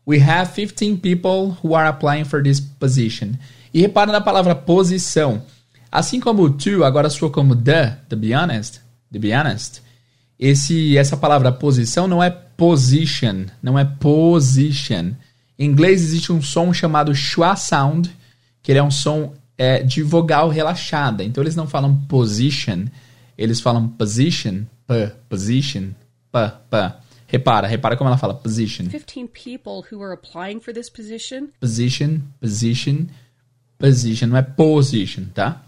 we 0.06 0.20
have 0.20 0.52
15 0.52 0.98
people 0.98 1.58
who 1.64 1.74
are 1.74 1.88
applying 1.88 2.26
for 2.26 2.44
this 2.44 2.60
position. 2.60 3.34
E 3.74 3.82
repara 3.82 4.12
na 4.12 4.20
palavra 4.20 4.54
posição. 4.54 5.42
Assim 5.92 6.20
como 6.20 6.50
to 6.50 6.84
agora 6.84 7.10
soa 7.10 7.30
como 7.30 7.56
the, 7.56 7.98
to 8.10 8.18
be 8.18 8.34
honest, 8.34 8.82
to 9.12 9.20
be 9.20 9.34
honest. 9.34 9.82
Esse, 10.40 10.98
essa 10.98 11.16
palavra 11.16 11.52
posição 11.52 12.08
não 12.08 12.22
é 12.22 12.30
position, 12.30 13.46
não 13.62 13.78
é 13.78 13.86
position. 13.86 15.12
Em 15.58 15.66
inglês 15.66 16.02
existe 16.02 16.32
um 16.32 16.42
som 16.42 16.74
chamado 16.74 17.14
schwa 17.14 17.56
sound, 17.56 18.10
que 18.64 18.72
é 18.72 18.82
um 18.82 18.90
som 18.90 19.34
é, 19.58 19.84
de 19.84 20.02
vogal 20.02 20.50
relaxada. 20.50 21.24
Então 21.24 21.44
eles 21.44 21.56
não 21.56 21.68
falam 21.68 21.96
position, 22.08 22.86
eles 23.38 23.60
falam 23.60 23.88
position, 23.88 24.64
p, 24.88 25.12
position, 25.30 25.90
p, 26.32 26.52
p. 26.70 26.94
Repara, 27.28 27.66
repara 27.66 27.96
como 27.96 28.10
ela 28.10 28.18
fala 28.18 28.34
position. 28.34 28.88
15 28.88 29.28
people 29.30 29.84
who 29.90 30.04
are 30.04 30.14
applying 30.14 30.60
for 30.60 30.74
this 30.74 30.90
position. 30.90 31.48
Position, 31.62 32.20
position, 32.42 33.08
position, 33.80 34.28
não 34.28 34.38
é 34.38 34.42
position, 34.42 35.26
tá? 35.34 35.64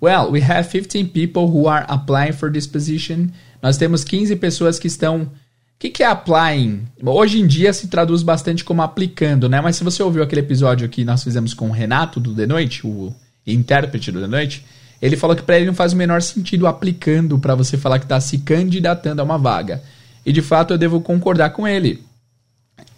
Well, 0.00 0.30
we 0.30 0.40
have 0.42 0.68
15 0.68 1.08
people 1.08 1.48
who 1.48 1.68
are 1.68 1.84
applying 1.88 2.32
for 2.32 2.52
this 2.52 2.66
position. 2.66 3.28
Nós 3.62 3.76
temos 3.76 4.04
15 4.04 4.36
pessoas 4.36 4.78
que 4.78 4.86
estão. 4.86 5.22
O 5.22 5.78
que, 5.78 5.90
que 5.90 6.02
é 6.02 6.06
applying? 6.06 6.86
Hoje 7.02 7.40
em 7.40 7.46
dia 7.46 7.72
se 7.72 7.88
traduz 7.88 8.22
bastante 8.22 8.64
como 8.64 8.80
aplicando, 8.80 9.48
né? 9.48 9.60
Mas 9.60 9.76
se 9.76 9.84
você 9.84 10.02
ouviu 10.02 10.22
aquele 10.22 10.40
episódio 10.40 10.88
que 10.88 11.04
nós 11.04 11.24
fizemos 11.24 11.52
com 11.52 11.68
o 11.68 11.72
Renato 11.72 12.20
do 12.20 12.34
The 12.34 12.46
Noite, 12.46 12.86
o 12.86 13.14
intérprete 13.46 14.12
do 14.12 14.20
The 14.20 14.26
Noite, 14.26 14.64
ele 15.00 15.16
falou 15.16 15.36
que 15.36 15.42
para 15.42 15.56
ele 15.56 15.66
não 15.66 15.74
faz 15.74 15.92
o 15.92 15.96
menor 15.96 16.22
sentido 16.22 16.66
aplicando 16.66 17.38
para 17.38 17.54
você 17.54 17.76
falar 17.76 17.98
que 17.98 18.04
está 18.04 18.20
se 18.20 18.38
candidatando 18.38 19.20
a 19.20 19.24
uma 19.24 19.38
vaga. 19.38 19.82
E 20.24 20.32
de 20.32 20.42
fato 20.42 20.74
eu 20.74 20.78
devo 20.78 21.00
concordar 21.00 21.50
com 21.50 21.66
ele. 21.66 22.02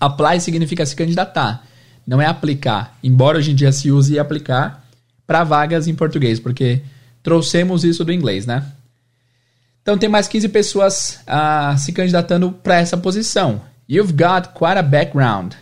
Apply 0.00 0.40
significa 0.40 0.86
se 0.86 0.94
candidatar, 0.94 1.64
não 2.06 2.20
é 2.22 2.26
aplicar. 2.26 2.96
Embora 3.02 3.38
hoje 3.38 3.52
em 3.52 3.54
dia 3.54 3.72
se 3.72 3.90
use 3.90 4.18
aplicar 4.18 4.84
para 5.26 5.44
vagas 5.44 5.86
em 5.88 5.94
português, 5.94 6.40
porque 6.40 6.82
trouxemos 7.22 7.84
isso 7.84 8.04
do 8.04 8.12
inglês, 8.12 8.46
né? 8.46 8.64
Então 9.82 9.98
tem 9.98 10.08
mais 10.08 10.28
15 10.28 10.48
pessoas 10.48 11.20
ah, 11.26 11.76
se 11.76 11.92
candidatando 11.92 12.52
para 12.52 12.78
essa 12.78 12.96
posição. 12.96 13.60
You've 13.88 14.12
got 14.12 14.50
quite 14.54 14.78
a 14.78 14.82
background. 14.82 15.54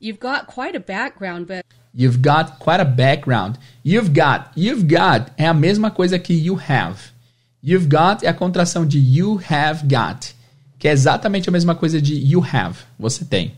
You've 0.00 0.18
got 0.20 0.46
quite 0.46 0.76
a 0.76 0.80
background, 0.80 1.46
but 1.46 1.64
You've 1.94 2.18
got 2.18 2.58
quite 2.58 2.80
a 2.80 2.84
background. 2.84 3.56
You've 3.84 4.10
got. 4.10 4.52
You've 4.56 4.84
got 4.84 5.32
é 5.36 5.46
a 5.46 5.54
mesma 5.54 5.90
coisa 5.90 6.18
que 6.18 6.32
you 6.32 6.56
have. 6.68 7.10
You've 7.62 7.88
got 7.88 8.22
é 8.22 8.28
a 8.28 8.34
contração 8.34 8.86
de 8.86 8.98
you 8.98 9.40
have 9.50 9.86
got, 9.86 10.32
que 10.78 10.88
é 10.88 10.92
exatamente 10.92 11.48
a 11.48 11.52
mesma 11.52 11.74
coisa 11.74 12.00
de 12.00 12.14
you 12.14 12.42
have. 12.52 12.78
Você 12.98 13.24
tem. 13.24 13.52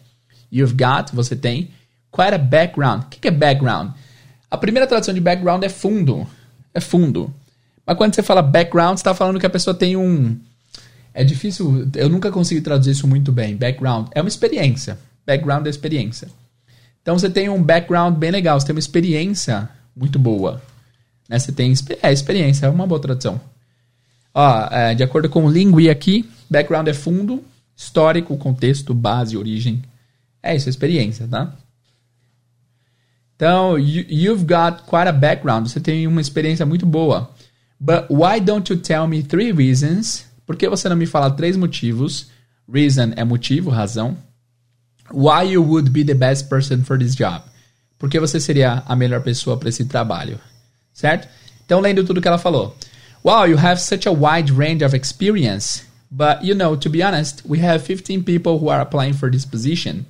You've 0.50 0.74
got, 0.74 1.12
você 1.12 1.36
tem. 1.36 1.70
Quite 2.10 2.34
a 2.34 2.38
background. 2.38 3.04
O 3.04 3.06
que 3.06 3.28
é 3.28 3.30
background? 3.30 3.92
A 4.50 4.58
primeira 4.58 4.86
tradução 4.86 5.14
de 5.14 5.20
background 5.20 5.62
é 5.62 5.68
fundo. 5.68 6.26
É 6.74 6.80
fundo. 6.80 7.32
Mas 7.86 7.96
quando 7.96 8.14
você 8.14 8.22
fala 8.22 8.42
background, 8.42 8.96
você 8.96 9.00
está 9.00 9.14
falando 9.14 9.40
que 9.40 9.46
a 9.46 9.50
pessoa 9.50 9.72
tem 9.72 9.96
um. 9.96 10.38
É 11.14 11.24
difícil. 11.24 11.88
Eu 11.94 12.08
nunca 12.08 12.30
consegui 12.30 12.60
traduzir 12.60 12.90
isso 12.90 13.06
muito 13.06 13.32
bem. 13.32 13.56
Background 13.56 14.08
é 14.14 14.20
uma 14.20 14.28
experiência. 14.28 14.98
Background 15.26 15.66
é 15.66 15.70
experiência. 15.70 16.28
Então 17.02 17.18
você 17.18 17.28
tem 17.28 17.48
um 17.48 17.62
background 17.62 18.16
bem 18.16 18.30
legal, 18.30 18.58
você 18.58 18.66
tem 18.66 18.74
uma 18.74 18.80
experiência 18.80 19.68
muito 19.94 20.18
boa. 20.18 20.62
Né? 21.28 21.38
Você 21.38 21.52
tem 21.52 21.72
é, 22.02 22.12
experiência, 22.12 22.66
é 22.66 22.70
uma 22.70 22.86
boa 22.86 23.00
tradução. 23.00 23.40
Ó, 24.32 24.68
é, 24.70 24.94
de 24.94 25.02
acordo 25.02 25.28
com 25.28 25.44
o 25.44 25.50
Lingui 25.50 25.90
aqui, 25.90 26.28
background 26.48 26.88
é 26.88 26.94
fundo, 26.94 27.44
histórico, 27.76 28.36
contexto, 28.36 28.94
base, 28.94 29.36
origem. 29.36 29.82
É 30.42 30.54
isso, 30.54 30.68
experiência, 30.68 31.26
tá? 31.28 31.54
Então, 33.36 33.78
you, 33.78 34.04
you've 34.08 34.44
got 34.44 34.84
quite 34.84 35.08
a 35.08 35.12
background, 35.12 35.66
você 35.66 35.80
tem 35.80 36.06
uma 36.06 36.20
experiência 36.20 36.64
muito 36.64 36.86
boa. 36.86 37.30
But 37.78 38.06
why 38.08 38.40
don't 38.40 38.72
you 38.72 38.78
tell 38.78 39.08
me 39.08 39.22
three 39.22 39.52
reasons? 39.52 40.24
Por 40.46 40.56
que 40.56 40.68
você 40.68 40.88
não 40.88 40.96
me 40.96 41.06
fala 41.06 41.30
três 41.30 41.56
motivos? 41.56 42.30
Reason 42.72 43.10
é 43.16 43.24
motivo, 43.24 43.70
razão. 43.70 44.16
Why 45.10 45.42
you 45.42 45.62
would 45.62 45.92
be 45.92 46.04
the 46.04 46.14
best 46.14 46.48
person 46.48 46.84
for 46.84 46.98
this 46.98 47.14
job? 47.14 47.42
Por 47.98 48.08
que 48.08 48.18
você 48.18 48.40
seria 48.40 48.82
a 48.86 48.96
melhor 48.96 49.22
pessoa 49.22 49.56
para 49.56 49.68
esse 49.68 49.84
trabalho? 49.84 50.38
Certo? 50.92 51.28
Então, 51.64 51.80
lendo 51.80 52.04
tudo 52.04 52.20
que 52.20 52.28
ela 52.28 52.38
falou. 52.38 52.76
Wow, 53.22 53.44
you 53.44 53.56
have 53.56 53.80
such 53.80 54.06
a 54.06 54.12
wide 54.12 54.50
range 54.50 54.82
of 54.82 54.94
experience. 54.94 55.84
But, 56.10 56.44
you 56.44 56.54
know, 56.54 56.76
to 56.76 56.90
be 56.90 57.02
honest, 57.02 57.42
we 57.46 57.60
have 57.60 57.82
15 57.82 58.24
people 58.24 58.58
who 58.58 58.68
are 58.68 58.80
applying 58.80 59.14
for 59.14 59.30
this 59.30 59.46
position. 59.46 60.04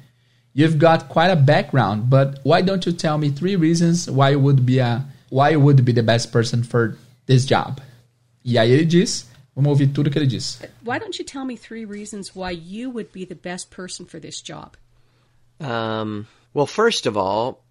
You've 0.55 0.79
got 0.79 1.09
quite 1.09 1.31
a 1.31 1.37
background, 1.37 2.11
but 2.11 2.41
why 2.43 2.61
don't 2.63 2.85
you 2.85 2.93
tell 2.93 3.19
me 3.19 3.31
three 3.31 3.57
reasons 3.57 4.11
why 4.11 4.31
you 4.31 4.41
would 4.41 4.67
be 4.67 4.81
a 4.81 5.05
why 5.31 5.51
you 5.51 5.61
would 5.61 5.83
be 5.85 5.93
the 5.93 6.03
best 6.03 6.33
person 6.33 6.63
for 6.63 6.99
this 7.27 7.47
job? 7.47 7.81
E 8.45 8.59
aí 8.59 8.71
ele 8.71 8.85
diz, 8.85 9.27
vamos 9.55 9.71
ouvir 9.71 9.95
tudo 9.95 10.11
que 10.11 10.19
ele 10.19 10.27
diz. 10.27 10.59
why 10.85 10.99
don't 10.99 11.19
you 11.19 11.25
tell 11.25 11.45
me 11.45 11.57
three 11.57 11.85
reasons 11.85 12.35
why 12.35 12.51
you 12.51 12.91
would 12.91 13.13
be 13.13 13.25
the 13.25 13.35
best 13.35 13.71
person 13.71 14.05
for 14.05 14.19
this 14.19 14.43
job? 14.43 14.77
Um, 15.63 16.27
well, 16.53 16.67
first 16.67 17.07
of 17.07 17.17
all, 17.17 17.63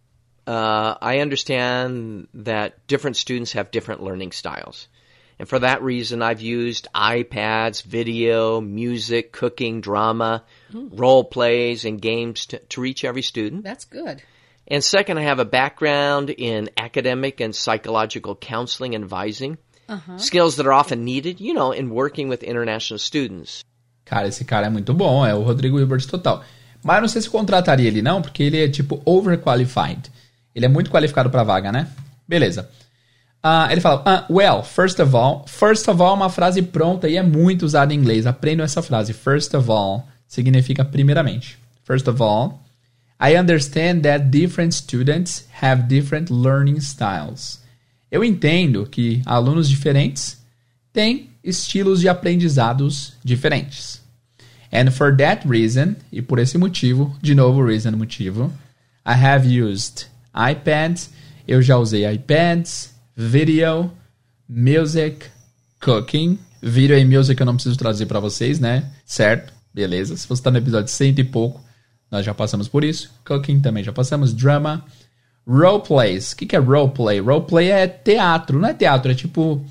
uh, 0.48 0.96
I 1.02 1.20
understand 1.20 2.28
that 2.34 2.88
different 2.88 3.18
students 3.18 3.54
have 3.54 3.72
different 3.72 4.02
learning 4.02 4.32
styles. 4.32 4.88
And 5.38 5.50
for 5.50 5.60
that 5.60 5.82
reason, 5.82 6.22
I've 6.22 6.42
used 6.42 6.88
iPads, 6.94 7.84
video, 7.84 8.62
music, 8.62 9.32
cooking, 9.32 9.82
drama, 9.82 10.44
role 10.72 11.24
plays, 11.24 11.84
and 11.84 12.00
games 12.00 12.46
to, 12.48 12.60
to 12.60 12.82
reach 12.82 13.04
every 13.04 13.24
student. 13.24 13.64
That's 13.64 13.86
good. 13.86 14.22
And 14.68 14.84
second, 14.84 15.18
I 15.18 15.24
have 15.24 15.40
a 15.40 15.46
background 15.46 16.30
in 16.30 16.70
academic 16.78 17.42
and 17.42 17.56
psychological 17.56 18.36
counseling 18.36 18.94
and 18.94 19.04
advising, 19.04 19.58
skills 20.18 20.58
that 20.58 20.68
are 20.68 20.74
often 20.74 21.04
needed, 21.04 21.42
you 21.42 21.54
know, 21.54 21.72
in 21.72 21.90
working 21.90 22.30
with 22.30 22.44
international 22.44 23.00
students. 23.00 23.64
Cara, 24.06 24.28
esse 24.28 24.46
cara 24.46 24.68
é 24.68 24.70
muito 24.70 24.94
bom, 24.94 25.26
é 25.26 25.34
o 25.34 25.42
Rodrigo 25.42 25.80
Hilbert 25.80 26.08
total. 26.08 26.44
Mas 26.84 26.96
eu 26.96 27.02
não 27.02 27.08
sei 27.08 27.22
se 27.22 27.30
contrataria 27.30 27.88
ele 27.88 28.02
não, 28.02 28.22
porque 28.22 28.44
ele 28.44 28.64
é 28.64 28.68
tipo 28.68 29.02
overqualified. 29.06 30.12
Ele 30.54 30.66
é 30.66 30.70
muito 30.70 30.90
qualificado 30.90 31.30
pra 31.30 31.44
vaga, 31.44 31.72
né? 31.72 31.88
Beleza. 32.28 32.70
Ah, 33.44 33.68
ele 33.72 33.82
fala, 33.82 34.04
ah, 34.06 34.26
well, 34.30 34.64
first 34.64 35.00
of 35.00 35.16
all. 35.16 35.46
First 35.48 35.88
of 35.88 36.02
all 36.02 36.12
é 36.12 36.16
uma 36.16 36.30
frase 36.30 36.62
pronta 36.62 37.10
e 37.10 37.18
é 37.18 37.24
muito 37.24 37.64
usada 37.64 37.94
em 37.94 37.98
inglês. 37.98 38.28
Aprendam 38.28 38.64
essa 38.64 38.82
frase. 38.82 39.14
First 39.14 39.54
of 39.54 39.70
all 39.70 40.08
significa 40.28 40.86
primeiramente. 40.86 41.58
First 41.84 42.08
of 42.08 42.22
all, 42.22 42.60
I 43.20 43.38
understand 43.38 44.02
that 44.02 44.26
different 44.26 44.74
students 44.74 45.48
have 45.62 45.84
different 45.84 46.32
learning 46.32 46.78
styles. 46.78 47.62
Eu 48.12 48.24
entendo 48.24 48.86
que 48.86 49.22
alunos 49.26 49.70
diferentes 49.70 50.38
têm 50.92 51.30
estilos 51.44 52.00
de 52.00 52.10
aprendizados 52.10 53.14
diferentes. 53.24 54.01
And 54.72 54.92
for 54.92 55.16
that 55.18 55.48
reason, 55.48 55.96
e 56.12 56.22
por 56.22 56.40
esse 56.40 56.58
motivo, 56.58 57.16
de 57.22 57.36
novo 57.36 57.62
reason 57.62 57.92
motivo, 57.92 58.52
I 59.06 59.14
have 59.14 59.46
used 59.46 60.08
iPads, 60.34 61.12
eu 61.48 61.62
já 61.62 61.78
usei 61.78 62.10
iPads, 62.10 62.94
video, 63.16 63.92
music, 64.48 65.26
cooking. 65.82 66.40
Video 66.62 66.98
e 66.98 67.04
music 67.04 67.40
eu 67.40 67.46
não 67.46 67.56
preciso 67.56 67.78
trazer 67.78 68.06
para 68.06 68.20
vocês, 68.20 68.60
né? 68.60 68.92
Certo? 69.04 69.52
Beleza. 69.74 70.16
Se 70.16 70.28
você 70.28 70.44
tá 70.44 70.52
no 70.52 70.60
episódio 70.60 70.92
cento 70.92 71.20
e 71.20 71.24
pouco, 71.24 71.60
nós 72.12 72.26
já 72.26 72.34
passamos 72.34 72.68
por 72.68 72.84
isso. 72.84 73.12
Cooking 73.26 73.60
também 73.62 73.84
já 73.84 73.92
passamos. 73.92 74.34
Drama. 74.34 74.86
Roleplays. 75.48 76.34
O 76.34 76.38
que, 76.38 76.46
que 76.46 76.56
é 76.56 76.60
roleplay? 76.60 77.20
Roleplay 77.20 77.72
é 77.72 77.88
teatro. 77.88 78.60
Não 78.60 78.70
é 78.70 78.74
teatro, 78.74 79.12
é 79.12 79.16
tipo. 79.16 79.66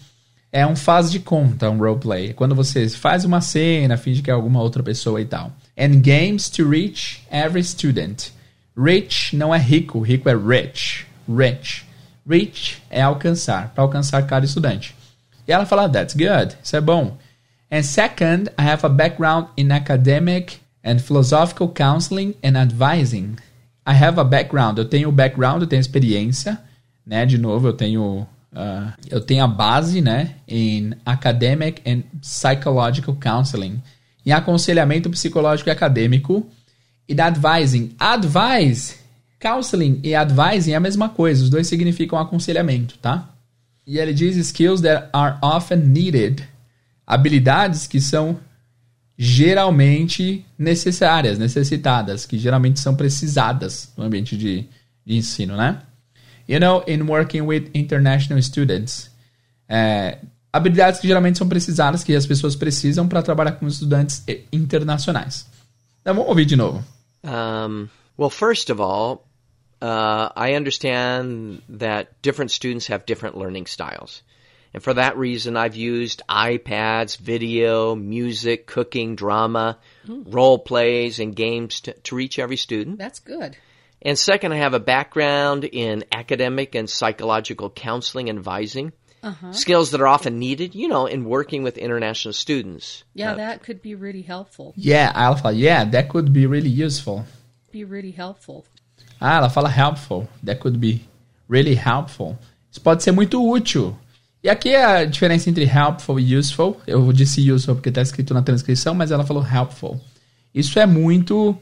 É 0.53 0.67
um 0.67 0.75
faz 0.75 1.13
de 1.13 1.21
conta, 1.21 1.71
um 1.71 1.79
roleplay. 1.79 2.33
Quando 2.33 2.55
você 2.55 2.89
faz 2.89 3.25
uma 3.25 3.41
cena, 3.41 3.97
finge 3.97 4.21
que 4.21 4.31
é 4.31 4.33
alguma 4.33 4.61
outra 4.61 4.83
pessoa 4.83 5.21
e 5.21 5.25
tal. 5.25 5.53
And 5.79 6.01
games 6.01 6.51
to 6.51 6.69
reach 6.69 7.23
every 7.31 7.63
student. 7.63 8.31
Rich 8.77 9.37
não 9.37 9.55
é 9.55 9.59
rico, 9.59 10.01
rico 10.01 10.29
é 10.29 10.35
rich. 10.35 11.07
Rich. 11.29 11.87
Reach 12.29 12.83
é 12.91 13.01
alcançar, 13.03 13.71
para 13.75 13.85
alcançar 13.85 14.27
cada 14.27 14.45
estudante. 14.45 14.95
E 15.47 15.53
ela 15.53 15.67
fala, 15.67 15.89
that's 15.89 16.15
good, 16.15 16.57
isso 16.63 16.77
é 16.77 16.81
bom. 16.81 17.17
And 17.71 17.83
second, 17.83 18.51
I 18.59 18.63
have 18.63 18.85
a 18.85 18.89
background 18.89 19.49
in 19.57 19.71
academic 19.71 20.59
and 20.85 20.99
philosophical 20.99 21.69
counseling 21.69 22.35
and 22.43 22.57
advising. 22.57 23.37
I 23.87 23.95
have 23.95 24.19
a 24.19 24.25
background, 24.25 24.79
eu 24.79 24.85
tenho 24.85 25.13
background, 25.13 25.63
eu 25.63 25.67
tenho 25.67 25.81
experiência, 25.81 26.59
né? 27.07 27.25
De 27.25 27.39
novo, 27.39 27.69
eu 27.69 27.73
tenho 27.73 28.27
uh, 28.53 28.93
eu 29.09 29.21
tenho 29.21 29.45
a 29.45 29.49
base, 29.49 30.01
né? 30.01 30.37
Em 30.47 30.93
academic 31.05 31.83
and 31.89 32.03
psychological 32.21 33.17
counseling, 33.17 33.83
em 34.25 34.33
aconselhamento 34.33 35.11
psicológico 35.11 35.69
e 35.69 35.73
acadêmico 35.73 36.47
e 37.09 37.15
da 37.15 37.27
advising. 37.27 37.95
Advise, 37.99 38.97
counseling 39.39 40.01
e 40.03 40.15
advising 40.15 40.73
é 40.73 40.77
a 40.77 40.81
mesma 40.81 41.09
coisa, 41.09 41.43
os 41.43 41.51
dois 41.51 41.67
significam 41.67 42.19
aconselhamento, 42.19 42.99
tá? 42.99 43.29
E 43.87 43.99
ele 43.99 44.13
diz 44.13 44.37
skills 44.37 44.81
that 44.83 45.09
are 45.13 45.37
often 45.43 45.79
needed, 45.79 46.47
habilidades 47.07 47.87
que 47.87 48.01
são 48.01 48.39
geralmente 49.19 50.47
necessárias, 50.57 51.39
necessitadas, 51.39 52.25
que 52.25 52.39
geralmente 52.39 52.81
são 52.81 52.95
precisadas 52.95 53.93
no 53.97 54.05
ambiente 54.05 54.37
de, 54.37 54.65
de 55.05 55.17
ensino, 55.17 55.57
né? 55.57 55.83
You 56.51 56.59
know, 56.59 56.83
in 56.85 57.07
working 57.07 57.47
with 57.47 57.71
international 57.75 58.43
students, 58.43 59.09
é, 59.69 60.19
habilidades 60.53 60.99
que 60.99 61.07
geralmente 61.07 61.39
são 61.39 61.49
precisadas, 61.49 62.03
que 62.03 62.13
as 62.13 62.27
pessoas 62.27 62.57
precisam 62.57 63.07
para 63.07 63.23
trabalhar 63.23 63.53
com 63.53 63.69
estudantes 63.69 64.25
internacionais. 64.53 65.47
Então 66.01 66.13
vamos 66.13 66.29
ouvir 66.29 66.45
de 66.47 66.57
novo. 66.57 66.83
Um, 67.23 67.89
well, 68.19 68.31
first 68.31 68.69
of 68.69 68.81
all, 68.81 69.23
uh, 69.81 70.31
I 70.35 70.57
understand 70.57 71.63
that 71.79 72.09
different 72.21 72.51
students 72.51 72.89
have 72.89 73.07
different 73.07 73.39
learning 73.39 73.67
styles. 73.67 74.25
And 74.75 74.83
for 74.83 74.95
that 74.95 75.17
reason, 75.17 75.57
I've 75.57 75.77
used 75.77 76.21
iPads, 76.29 77.17
video, 77.17 77.95
music, 77.95 78.67
cooking, 78.67 79.15
drama, 79.15 79.79
role 80.09 80.59
plays, 80.59 81.21
and 81.21 81.33
games 81.33 81.81
to, 81.83 81.93
to 81.93 82.17
reach 82.17 82.41
every 82.41 82.57
student. 82.57 82.99
That's 82.99 83.21
good. 83.21 83.57
And 84.03 84.19
second, 84.19 84.53
I 84.53 84.57
have 84.57 84.75
a 84.75 84.81
background 84.81 85.65
in 85.65 86.05
academic 86.11 86.75
and 86.75 86.89
psychological 86.89 87.71
counseling 87.71 88.31
and 88.31 88.39
advising. 88.39 88.93
Skills 89.51 89.91
that 89.91 90.01
are 90.01 90.07
often 90.07 90.39
needed, 90.39 90.75
you 90.75 90.89
know, 90.89 91.05
in 91.05 91.27
working 91.27 91.63
with 91.63 91.77
international 91.77 92.33
students. 92.33 93.05
Yeah, 93.13 93.35
that 93.35 93.63
could 93.63 93.83
be 93.83 93.95
really 93.95 94.23
helpful. 94.23 94.73
Yeah, 94.77 95.13
ela 95.15 95.37
fala, 95.37 95.55
yeah, 95.55 95.85
that 95.85 96.09
could 96.09 96.33
be 96.33 96.47
really 96.47 96.71
useful. 96.71 97.27
Be 97.71 97.85
really 97.85 98.13
helpful. 98.13 98.65
Ah, 99.21 99.37
ela 99.37 99.51
fala 99.51 99.69
helpful. 99.69 100.27
That 100.43 100.61
could 100.61 100.81
be 100.81 101.03
really 101.49 101.75
helpful. 101.75 102.39
Isso 102.71 102.81
pode 102.81 103.03
ser 103.03 103.13
muito 103.13 103.47
útil. 103.47 103.95
E 104.43 104.49
aqui 104.49 104.71
é 104.71 104.85
a 104.85 105.05
diferença 105.05 105.51
entre 105.51 105.65
helpful 105.65 106.19
e 106.19 106.35
useful. 106.35 106.81
Eu 106.87 107.13
disse 107.13 107.53
useful 107.53 107.75
porque 107.75 107.91
está 107.91 108.01
escrito 108.01 108.33
na 108.33 108.41
transcrição, 108.41 108.95
mas 108.95 109.11
ela 109.11 109.27
falou 109.27 109.45
helpful. 109.45 110.01
Isso 110.55 110.79
é 110.79 110.87
muito. 110.87 111.55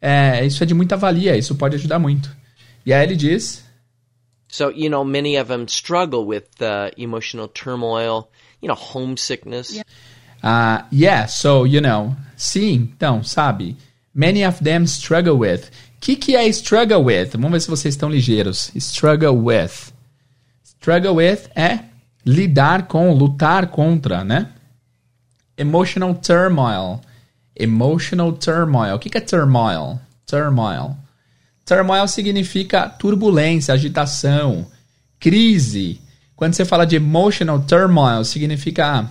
É, 0.00 0.44
isso 0.44 0.62
é 0.62 0.66
de 0.66 0.74
muita 0.74 0.96
valia, 0.96 1.36
isso 1.36 1.54
pode 1.54 1.76
ajudar 1.76 1.98
muito. 1.98 2.34
E 2.86 2.92
aí 2.92 3.04
ele 3.04 3.16
diz. 3.16 3.64
So, 4.48 4.70
you 4.70 4.88
know, 4.88 5.04
many 5.04 5.38
of 5.38 5.48
them 5.48 5.66
struggle 5.66 6.24
with 6.26 6.44
uh, 6.60 6.90
emotional 6.96 7.48
turmoil, 7.48 8.28
you 8.62 8.68
know, 8.68 8.76
homesickness. 8.76 9.72
Yeah. 9.72 9.84
Uh, 10.42 10.86
yeah, 10.92 11.26
so, 11.26 11.66
you 11.66 11.80
know. 11.80 12.16
Sim, 12.36 12.90
então, 12.94 13.22
sabe? 13.22 13.76
Many 14.14 14.44
of 14.44 14.62
them 14.62 14.84
struggle 14.86 15.38
with. 15.38 15.70
O 15.96 16.00
que, 16.00 16.16
que 16.16 16.36
é 16.36 16.46
struggle 16.48 17.04
with? 17.04 17.30
Vamos 17.32 17.50
ver 17.50 17.60
se 17.60 17.68
vocês 17.68 17.94
estão 17.94 18.08
ligeiros. 18.08 18.70
Struggle 18.76 19.36
with. 19.36 19.92
Struggle 20.64 21.16
with 21.16 21.50
é 21.54 21.80
lidar 22.24 22.86
com, 22.86 23.12
lutar 23.12 23.66
contra, 23.66 24.24
né? 24.24 24.48
Emotional 25.56 26.14
turmoil. 26.14 27.00
Emotional 27.58 28.32
turmoil. 28.32 28.94
O 28.94 28.98
que, 28.98 29.16
é 29.18 29.20
turmoil? 29.20 29.98
Turmoil. 30.24 30.96
Turmoil 31.66 32.06
significa 32.06 32.88
turbulência, 32.88 33.74
agitação, 33.74 34.66
crise. 35.18 36.00
Quando 36.36 36.54
você 36.54 36.64
fala 36.64 36.86
de 36.86 36.96
emotional 36.96 37.60
turmoil, 37.60 38.24
significa 38.24 39.10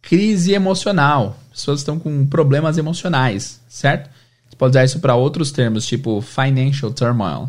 crise 0.00 0.52
emocional. 0.52 1.38
Pessoas 1.50 1.80
estão 1.80 1.98
com 1.98 2.26
problemas 2.26 2.78
emocionais, 2.78 3.60
certo? 3.68 4.08
Você 4.48 4.56
pode 4.56 4.70
usar 4.70 4.84
isso 4.84 5.00
para 5.00 5.14
outros 5.14 5.50
termos, 5.50 5.86
tipo 5.86 6.20
financial 6.22 6.90
turmoil, 6.92 7.48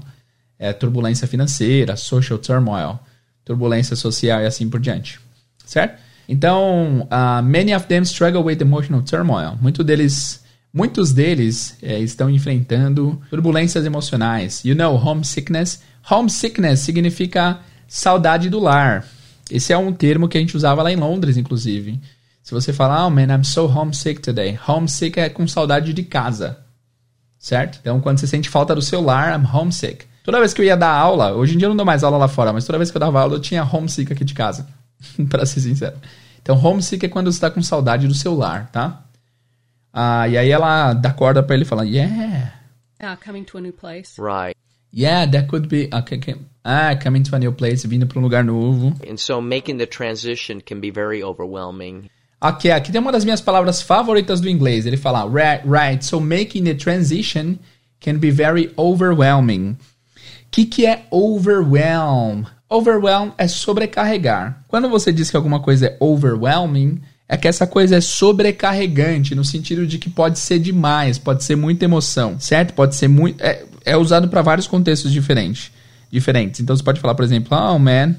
é, 0.59 0.73
turbulência 0.73 1.27
financeira, 1.27 1.95
social 1.95 2.37
turmoil, 2.37 2.99
turbulência 3.45 3.95
social 3.95 4.41
e 4.41 4.45
assim 4.45 4.69
por 4.69 4.79
diante, 4.79 5.19
certo? 5.65 6.01
Então, 6.27 7.07
uh, 7.09 7.41
many 7.41 7.73
of 7.73 7.87
them 7.87 8.03
struggle 8.03 8.43
with 8.43 8.57
emotional 8.59 9.01
turmoil. 9.01 9.57
Muito 9.61 9.83
deles, 9.83 10.43
muitos 10.73 11.13
deles 11.13 11.77
é, 11.81 11.99
estão 11.99 12.29
enfrentando 12.29 13.21
turbulências 13.29 13.85
emocionais. 13.85 14.63
You 14.65 14.75
know, 14.75 14.95
homesickness. 14.95 15.81
Homesickness 16.09 16.81
significa 16.81 17.59
saudade 17.87 18.49
do 18.49 18.59
lar. 18.59 19.05
Esse 19.49 19.71
é 19.71 19.77
um 19.77 19.93
termo 19.93 20.27
que 20.27 20.37
a 20.37 20.41
gente 20.41 20.57
usava 20.57 20.83
lá 20.83 20.91
em 20.91 20.97
Londres, 20.97 21.37
inclusive. 21.37 21.99
Se 22.43 22.53
você 22.53 22.73
falar, 22.73 23.05
oh 23.05 23.09
man, 23.09 23.33
I'm 23.33 23.43
so 23.43 23.65
homesick 23.65 24.21
today. 24.21 24.59
Homesick 24.67 25.19
é 25.19 25.29
com 25.29 25.47
saudade 25.47 25.93
de 25.93 26.03
casa, 26.03 26.57
certo? 27.39 27.79
Então, 27.81 27.99
quando 27.99 28.19
você 28.19 28.27
sente 28.27 28.49
falta 28.49 28.75
do 28.75 28.81
seu 28.81 29.01
lar, 29.01 29.37
I'm 29.37 29.45
homesick. 29.45 30.05
Toda 30.23 30.39
vez 30.39 30.53
que 30.53 30.61
eu 30.61 30.65
ia 30.65 30.75
dar 30.75 30.91
aula, 30.91 31.33
hoje 31.33 31.55
em 31.55 31.57
dia 31.57 31.67
eu 31.67 31.69
não 31.69 31.77
dou 31.77 31.85
mais 31.85 32.03
aula 32.03 32.17
lá 32.17 32.27
fora, 32.27 32.51
mas 32.51 32.65
toda 32.65 32.77
vez 32.77 32.91
que 32.91 32.97
eu 32.97 32.99
dava 32.99 33.21
aula 33.21 33.35
eu 33.35 33.39
tinha 33.39 33.63
homesick 33.63 34.11
aqui 34.11 34.25
de 34.25 34.33
casa, 34.33 34.67
para 35.29 35.45
ser 35.45 35.61
sincero. 35.61 35.95
Então, 36.41 36.55
homesick 36.57 37.05
é 37.05 37.09
quando 37.09 37.31
você 37.31 37.39
tá 37.39 37.49
com 37.51 37.61
saudade 37.61 38.07
do 38.07 38.13
seu 38.13 38.33
lar, 38.35 38.69
tá? 38.71 39.03
Ah, 39.93 40.27
e 40.27 40.37
aí 40.37 40.49
ela 40.49 40.93
dá 40.93 41.11
corda 41.11 41.41
para 41.43 41.55
ele 41.55 41.63
e 41.63 41.67
fala, 41.67 41.85
yeah, 41.85 42.53
Ah, 42.99 43.17
coming 43.17 43.43
to 43.43 43.57
a 43.57 43.61
new 43.61 43.73
place. 43.73 44.13
Right. 44.19 44.55
yeah, 44.93 45.29
that 45.29 45.47
could 45.47 45.67
be, 45.67 45.89
okay, 45.93 46.17
okay. 46.17 46.35
ah, 46.63 46.95
coming 46.95 47.23
to 47.23 47.35
a 47.35 47.39
new 47.39 47.51
place, 47.51 47.85
vindo 47.87 48.07
para 48.07 48.19
um 48.19 48.21
lugar 48.23 48.43
novo. 48.43 48.93
And 49.07 49.17
so 49.17 49.41
making 49.41 49.77
the 49.77 49.85
transition 49.85 50.61
can 50.61 50.79
be 50.79 50.89
very 50.91 51.21
overwhelming. 51.23 52.09
Ok, 52.39 52.71
aqui 52.71 52.91
tem 52.91 53.01
uma 53.01 53.11
das 53.11 53.23
minhas 53.25 53.41
palavras 53.41 53.81
favoritas 53.81 54.39
do 54.39 54.47
inglês. 54.49 54.85
Ele 54.85 54.97
fala, 54.97 55.25
right, 55.27 55.63
right, 55.67 56.03
so 56.05 56.19
making 56.19 56.63
the 56.63 56.75
transition 56.75 57.57
can 57.99 58.17
be 58.19 58.29
very 58.31 58.71
overwhelming. 58.77 59.71
O 59.71 60.49
que, 60.51 60.65
que 60.65 60.85
é 60.85 61.05
overwhelm? 61.11 62.45
Overwhelm 62.69 63.31
é 63.37 63.47
sobrecarregar. 63.47 64.63
Quando 64.67 64.89
você 64.89 65.11
diz 65.11 65.31
que 65.31 65.37
alguma 65.37 65.59
coisa 65.59 65.87
é 65.87 65.97
overwhelming, 65.99 67.01
é 67.29 67.37
que 67.37 67.47
essa 67.47 67.67
coisa 67.67 67.97
é 67.97 68.01
sobrecarregante, 68.01 69.35
no 69.35 69.43
sentido 69.43 69.85
de 69.85 69.97
que 69.97 70.09
pode 70.09 70.39
ser 70.39 70.59
demais, 70.59 71.17
pode 71.17 71.43
ser 71.43 71.55
muita 71.55 71.85
emoção, 71.85 72.39
certo? 72.39 72.73
Pode 72.73 72.95
ser 72.95 73.07
muito. 73.07 73.41
É, 73.41 73.63
é 73.85 73.97
usado 73.97 74.27
para 74.27 74.41
vários 74.41 74.67
contextos 74.67 75.11
diferentes. 75.11 75.71
diferentes. 76.11 76.59
Então 76.59 76.75
você 76.75 76.83
pode 76.83 76.99
falar, 76.99 77.15
por 77.15 77.23
exemplo, 77.23 77.57
oh 77.57 77.79
man, 77.79 78.15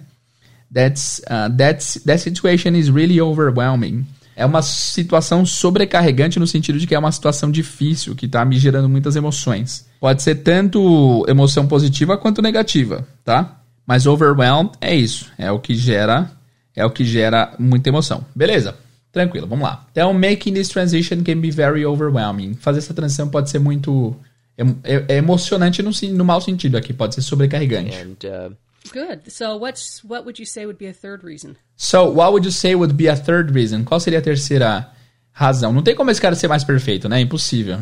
that's, 0.73 1.23
uh, 1.27 1.55
that's, 1.55 2.01
that 2.05 2.21
situation 2.21 2.71
is 2.71 2.89
really 2.89 3.21
overwhelming. 3.21 4.07
É 4.37 4.47
uma 4.47 4.63
situação 4.63 5.45
sobrecarregante 5.45 6.39
no 6.39 6.47
sentido 6.47 6.79
de 6.79 6.87
que 6.87 6.95
é 6.95 6.99
uma 6.99 7.11
situação 7.11 7.51
difícil, 7.51 8.15
que 8.15 8.27
está 8.27 8.45
me 8.45 8.57
gerando 8.57 8.89
muitas 8.89 9.17
emoções. 9.17 9.87
Pode 10.01 10.23
ser 10.23 10.37
tanto 10.37 11.25
emoção 11.29 11.67
positiva 11.67 12.17
quanto 12.17 12.41
negativa, 12.41 13.07
tá? 13.25 13.59
Mas 13.89 14.07
overwhelmed 14.07 14.73
é 14.83 14.95
isso, 14.95 15.33
é 15.39 15.51
o 15.51 15.59
que 15.59 15.75
gera, 15.75 16.31
é 16.77 16.85
o 16.85 16.91
que 16.91 17.07
gera 17.07 17.55
muita 17.59 17.89
emoção. 17.89 18.23
Beleza? 18.37 18.77
Tranquilo, 19.11 19.47
vamos 19.47 19.65
lá. 19.65 19.87
Então, 19.91 20.13
making 20.13 20.53
this 20.53 20.69
transition 20.69 21.25
can 21.25 21.41
be 21.41 21.51
very 21.51 21.87
overwhelming. 21.87 22.53
Fazer 22.61 22.81
essa 22.81 22.93
transição 22.93 23.31
pode 23.31 23.49
ser 23.49 23.59
muito 23.59 24.15
é, 24.59 24.63
é- 24.85 25.05
é 25.09 25.17
emocionante 25.17 25.83
no, 25.83 25.91
no 26.13 26.25
mau 26.25 26.39
sentido 26.39 26.77
aqui, 26.77 26.93
pode 26.93 27.15
ser 27.15 27.23
sobrecarregante. 27.23 27.97
And 27.97 28.29
uh, 28.29 28.55
Good. 28.93 29.31
So, 29.33 29.57
what's 29.57 30.03
what 30.05 30.25
would 30.25 30.39
you 30.39 30.47
say 30.47 30.67
would 30.67 30.79
be 30.79 30.87
a 30.89 30.93
third 30.93 31.25
reason? 31.25 31.55
So, 31.77 32.11
what 32.11 32.33
would 32.33 32.45
you 32.47 32.53
say 32.53 32.75
would 32.75 32.93
be 32.95 33.09
a 33.09 33.17
third 33.17 33.53
reason? 33.55 33.85
Qual 33.85 33.99
seria 34.01 34.19
a 34.19 34.23
terceira 34.23 34.91
razão? 35.33 35.73
Não 35.73 35.83
tem 35.83 35.95
como 35.95 36.11
esse 36.11 36.21
cara 36.21 36.35
ser 36.35 36.49
mais 36.49 36.63
perfeito, 36.63 37.09
né? 37.09 37.21
Impossível. 37.21 37.79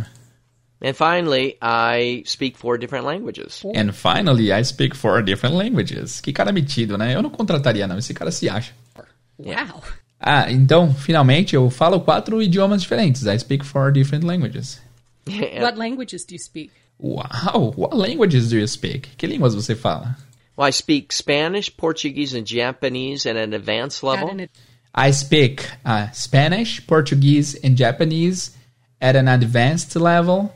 And 0.81 0.95
finally, 0.95 1.57
I 1.61 2.23
speak 2.27 2.59
four 2.59 2.79
different 2.79 3.07
languages. 3.07 3.65
And 3.75 3.93
finally, 3.93 4.53
I 4.53 4.63
speak 4.63 4.95
four 4.95 5.23
different 5.23 5.57
languages. 5.57 6.21
Que 6.21 6.33
cara 6.33 6.53
metido, 6.53 6.99
né? 6.99 7.15
Eu 7.15 7.23
não 7.23 7.31
contrataria, 7.31 7.87
não. 7.87 7.99
Esse 7.99 8.13
cara 8.13 8.31
se 8.31 8.49
acha. 8.49 8.73
Wow. 9.39 9.83
Ah, 10.21 10.51
então, 10.51 10.95
finalmente, 10.95 11.55
eu 11.55 11.69
falo 11.71 12.01
quatro 12.01 12.43
idiomas 12.43 12.83
diferentes. 12.83 13.25
I 13.27 13.39
speak 13.39 13.65
four 13.65 13.93
different 13.93 14.25
languages. 14.25 14.81
What 15.61 15.79
languages 15.79 16.25
do 16.25 16.35
you 16.35 16.39
speak? 16.39 16.71
Uau! 17.03 17.75
What 17.77 17.95
languages 17.95 18.49
do 18.49 18.57
you 18.57 18.67
speak? 18.67 19.09
Que 19.17 19.27
línguas 19.27 19.55
você 19.55 19.75
fala? 19.75 20.17
Well, 20.57 20.69
I 20.69 20.73
speak 20.73 21.13
Spanish, 21.13 21.69
Portuguese, 21.69 22.35
and 22.35 22.47
Japanese 22.47 23.27
at 23.27 23.37
an 23.37 23.53
advanced 23.53 24.03
level. 24.03 24.49
I 24.95 25.11
speak 25.13 25.69
uh, 25.85 26.11
Spanish, 26.13 26.81
Portuguese 26.87 27.59
and 27.63 27.77
Japanese 27.77 28.57
at 29.01 29.17
an 29.17 29.29
advanced 29.29 29.95
level. 29.97 30.55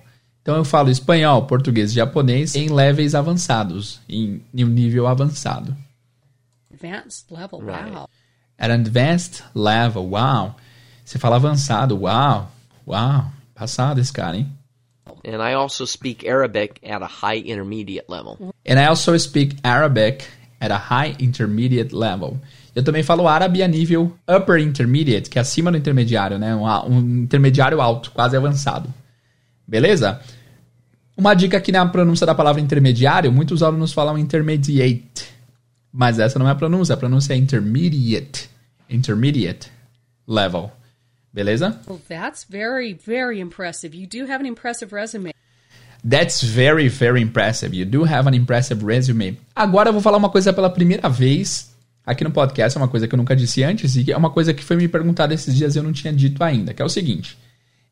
Então 0.50 0.58
eu 0.58 0.64
falo 0.64 0.90
espanhol, 0.90 1.46
português 1.46 1.92
e 1.92 1.94
japonês 1.94 2.56
em 2.56 2.70
levels 2.70 3.14
avançados, 3.14 4.00
em, 4.08 4.42
em 4.52 4.64
um 4.64 4.68
nível 4.68 5.06
avançado. 5.06 5.76
advanced 6.72 7.26
level. 7.30 7.60
Right. 7.60 7.88
Wow. 7.88 8.08
At 8.58 8.72
an 8.72 8.80
advanced 8.80 9.44
level, 9.54 10.10
uau. 10.10 10.56
Você 11.04 11.20
fala 11.20 11.36
avançado, 11.36 11.96
uau. 11.96 12.50
Uau, 12.84 13.26
passado 13.54 14.00
esse 14.00 14.12
cara, 14.12 14.38
hein? 14.38 14.48
And 15.24 15.40
I 15.40 15.54
also 15.54 15.86
speak 15.86 16.28
Arabic 16.28 16.80
at 16.84 17.00
a 17.00 17.06
high 17.06 17.48
intermediate 17.48 18.06
level. 18.08 18.36
And 18.66 18.80
I 18.80 18.86
also 18.86 19.16
speak 19.18 19.56
Arabic 19.62 20.24
at 20.60 20.72
a 20.72 20.78
high 20.78 21.14
intermediate 21.20 21.94
level. 21.94 22.40
Eu 22.74 22.82
também 22.82 23.04
falo 23.04 23.28
árabe 23.28 23.62
a 23.62 23.68
nível 23.68 24.16
upper 24.28 24.58
intermediate, 24.58 25.30
que 25.30 25.38
é 25.38 25.42
acima 25.42 25.70
do 25.70 25.76
intermediário, 25.76 26.40
né? 26.40 26.56
Um, 26.56 26.66
um 26.88 27.22
intermediário 27.22 27.80
alto, 27.80 28.10
quase 28.10 28.36
avançado. 28.36 28.92
Beleza? 29.64 30.20
Uma 31.20 31.34
dica 31.34 31.58
aqui 31.58 31.70
na 31.70 31.84
pronúncia 31.84 32.24
da 32.24 32.34
palavra 32.34 32.62
intermediário, 32.62 33.30
muitos 33.30 33.62
alunos 33.62 33.92
falam 33.92 34.16
intermediate. 34.16 35.28
Mas 35.92 36.18
essa 36.18 36.38
não 36.38 36.48
é 36.48 36.50
a 36.50 36.54
pronúncia, 36.54 36.94
a 36.94 36.96
pronúncia 36.96 37.34
é 37.34 37.36
intermediate. 37.36 38.48
Intermediate 38.88 39.70
level. 40.26 40.72
Beleza? 41.30 41.78
Well, 41.86 42.00
that's 42.08 42.46
very, 42.48 42.94
very 42.94 43.38
impressive. 43.38 43.94
You 43.94 44.06
do 44.06 44.32
have 44.32 44.42
an 44.42 44.48
impressive 44.48 44.94
resume. 44.94 45.34
That's 46.02 46.42
very, 46.42 46.88
very 46.88 47.20
impressive. 47.20 47.76
You 47.76 47.84
do 47.84 48.06
have 48.06 48.26
an 48.26 48.34
impressive 48.34 48.82
resume. 48.82 49.36
Agora 49.54 49.90
eu 49.90 49.92
vou 49.92 50.00
falar 50.00 50.16
uma 50.16 50.30
coisa 50.30 50.54
pela 50.54 50.70
primeira 50.70 51.06
vez 51.10 51.70
aqui 52.06 52.24
no 52.24 52.30
podcast, 52.30 52.78
é 52.78 52.80
uma 52.80 52.88
coisa 52.88 53.06
que 53.06 53.14
eu 53.14 53.18
nunca 53.18 53.36
disse 53.36 53.62
antes 53.62 53.94
e 53.94 54.04
que 54.04 54.12
é 54.12 54.16
uma 54.16 54.30
coisa 54.30 54.54
que 54.54 54.64
foi 54.64 54.76
me 54.76 54.88
perguntada 54.88 55.34
esses 55.34 55.54
dias 55.54 55.76
e 55.76 55.78
eu 55.80 55.82
não 55.82 55.92
tinha 55.92 56.14
dito 56.14 56.42
ainda, 56.42 56.72
que 56.72 56.80
é 56.80 56.84
o 56.84 56.88
seguinte. 56.88 57.36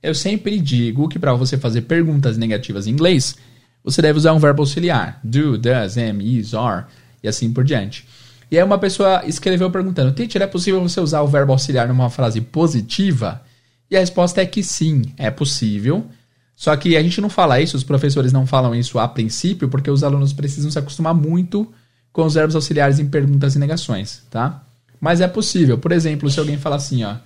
Eu 0.02 0.14
sempre 0.14 0.60
digo 0.60 1.08
que 1.08 1.18
para 1.18 1.34
você 1.34 1.58
fazer 1.58 1.82
perguntas 1.82 2.36
negativas 2.36 2.86
em 2.86 2.90
inglês, 2.90 3.36
você 3.82 4.00
deve 4.00 4.18
usar 4.18 4.32
um 4.32 4.38
verbo 4.38 4.62
auxiliar. 4.62 5.20
Do, 5.24 5.58
does, 5.58 5.96
am, 5.96 6.22
is, 6.22 6.54
are 6.54 6.86
e 7.22 7.28
assim 7.28 7.52
por 7.52 7.64
diante. 7.64 8.06
E 8.50 8.56
aí 8.56 8.64
uma 8.64 8.78
pessoa 8.78 9.22
escreveu 9.26 9.70
perguntando, 9.70 10.12
Teacher, 10.12 10.42
é 10.42 10.46
possível 10.46 10.80
você 10.80 11.00
usar 11.00 11.20
o 11.22 11.26
verbo 11.26 11.52
auxiliar 11.52 11.88
numa 11.88 12.08
frase 12.08 12.40
positiva? 12.40 13.42
E 13.90 13.96
a 13.96 14.00
resposta 14.00 14.40
é 14.40 14.46
que 14.46 14.62
sim, 14.62 15.02
é 15.16 15.30
possível. 15.30 16.06
Só 16.54 16.74
que 16.76 16.96
a 16.96 17.02
gente 17.02 17.20
não 17.20 17.28
fala 17.28 17.60
isso, 17.60 17.76
os 17.76 17.84
professores 17.84 18.32
não 18.32 18.46
falam 18.46 18.74
isso 18.74 18.98
a 18.98 19.06
princípio, 19.06 19.68
porque 19.68 19.90
os 19.90 20.02
alunos 20.02 20.32
precisam 20.32 20.70
se 20.70 20.78
acostumar 20.78 21.14
muito 21.14 21.72
com 22.12 22.24
os 22.24 22.34
verbos 22.34 22.54
auxiliares 22.54 22.98
em 22.98 23.06
perguntas 23.06 23.54
e 23.54 23.58
negações, 23.58 24.22
tá? 24.30 24.62
Mas 25.00 25.20
é 25.20 25.28
possível. 25.28 25.78
Por 25.78 25.92
exemplo, 25.92 26.28
se 26.30 26.40
alguém 26.40 26.58
fala 26.58 26.76
assim, 26.76 27.04
ó. 27.04 27.16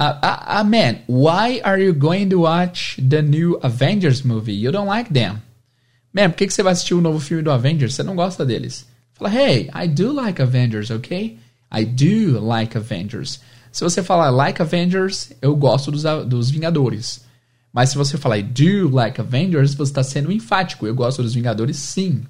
Ah, 0.00 0.16
ah, 0.22 0.60
ah, 0.60 0.64
man, 0.64 1.00
why 1.08 1.60
are 1.64 1.76
you 1.76 1.92
going 1.92 2.30
to 2.30 2.38
watch 2.38 2.96
the 3.02 3.20
new 3.20 3.58
Avengers 3.64 4.24
movie? 4.24 4.54
You 4.54 4.70
don't 4.70 4.86
like 4.86 5.12
them. 5.12 5.42
Man, 6.12 6.30
por 6.30 6.36
que, 6.36 6.46
que 6.46 6.54
você 6.54 6.62
vai 6.62 6.72
assistir 6.72 6.94
o 6.94 7.00
novo 7.00 7.18
filme 7.18 7.42
do 7.42 7.50
Avengers? 7.50 7.96
Você 7.96 8.04
não 8.04 8.14
gosta 8.14 8.46
deles. 8.46 8.86
Fala, 9.14 9.34
hey, 9.34 9.68
I 9.74 9.88
do 9.88 10.12
like 10.12 10.40
Avengers, 10.40 10.92
ok? 10.92 11.36
I 11.72 11.84
do 11.84 12.38
like 12.38 12.78
Avengers. 12.78 13.40
Se 13.72 13.82
você 13.82 14.00
falar 14.00 14.30
like 14.30 14.62
Avengers, 14.62 15.32
eu 15.42 15.56
gosto 15.56 15.90
dos, 15.90 16.04
dos 16.28 16.48
Vingadores. 16.48 17.24
Mas 17.72 17.90
se 17.90 17.98
você 17.98 18.16
falar 18.16 18.38
I 18.38 18.42
do 18.44 18.88
like 18.90 19.20
Avengers, 19.20 19.74
você 19.74 19.90
está 19.90 20.04
sendo 20.04 20.30
enfático. 20.30 20.86
Eu 20.86 20.94
gosto 20.94 21.24
dos 21.24 21.34
Vingadores, 21.34 21.76
sim. 21.76 22.22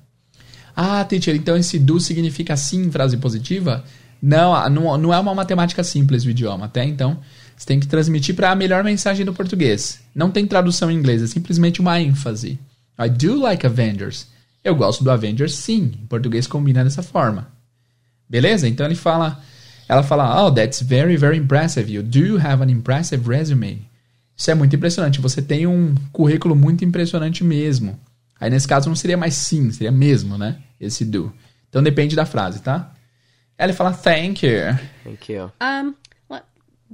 Ah, 0.74 1.04
teacher, 1.04 1.36
então 1.36 1.54
esse 1.54 1.78
do 1.78 2.00
significa 2.00 2.56
sim 2.56 2.90
frase 2.90 3.18
positiva? 3.18 3.84
Não, 4.22 4.70
não, 4.70 4.96
não 4.96 5.12
é 5.12 5.18
uma 5.18 5.34
matemática 5.34 5.84
simples 5.84 6.24
o 6.24 6.30
idioma, 6.30 6.64
até 6.64 6.82
então. 6.82 7.20
Você 7.58 7.66
tem 7.66 7.80
que 7.80 7.88
transmitir 7.88 8.36
para 8.36 8.52
a 8.52 8.54
melhor 8.54 8.84
mensagem 8.84 9.26
do 9.26 9.34
português. 9.34 10.00
Não 10.14 10.30
tem 10.30 10.46
tradução 10.46 10.88
em 10.88 10.94
inglês, 10.94 11.20
é 11.22 11.26
simplesmente 11.26 11.80
uma 11.80 12.00
ênfase. 12.00 12.56
I 12.96 13.08
do 13.08 13.36
like 13.40 13.66
Avengers. 13.66 14.28
Eu 14.62 14.76
gosto 14.76 15.02
do 15.02 15.10
Avengers, 15.10 15.54
sim. 15.54 15.92
Em 16.00 16.06
português 16.06 16.46
combina 16.46 16.84
dessa 16.84 17.02
forma. 17.02 17.48
Beleza? 18.28 18.68
Então 18.68 18.86
ele 18.86 18.94
fala, 18.94 19.42
ela 19.88 20.04
fala, 20.04 20.44
oh, 20.44 20.52
that's 20.52 20.80
very, 20.80 21.16
very 21.16 21.36
impressive. 21.36 21.92
You 21.92 22.02
do 22.02 22.38
have 22.38 22.62
an 22.62 22.70
impressive 22.70 23.28
resume. 23.28 23.88
Isso 24.36 24.50
é 24.52 24.54
muito 24.54 24.76
impressionante. 24.76 25.20
Você 25.20 25.42
tem 25.42 25.66
um 25.66 25.96
currículo 26.12 26.54
muito 26.54 26.84
impressionante 26.84 27.42
mesmo. 27.42 27.98
Aí 28.40 28.48
nesse 28.48 28.68
caso 28.68 28.88
não 28.88 28.94
seria 28.94 29.16
mais 29.16 29.34
sim, 29.34 29.72
seria 29.72 29.90
mesmo, 29.90 30.38
né? 30.38 30.58
Esse 30.80 31.04
do. 31.04 31.32
Então 31.68 31.82
depende 31.82 32.14
da 32.14 32.24
frase, 32.24 32.62
tá? 32.62 32.92
Ela 33.56 33.72
fala 33.72 33.92
thank 33.92 34.46
you. 34.46 34.78
Thank 35.02 35.32
you. 35.32 35.50
Um, 35.60 35.92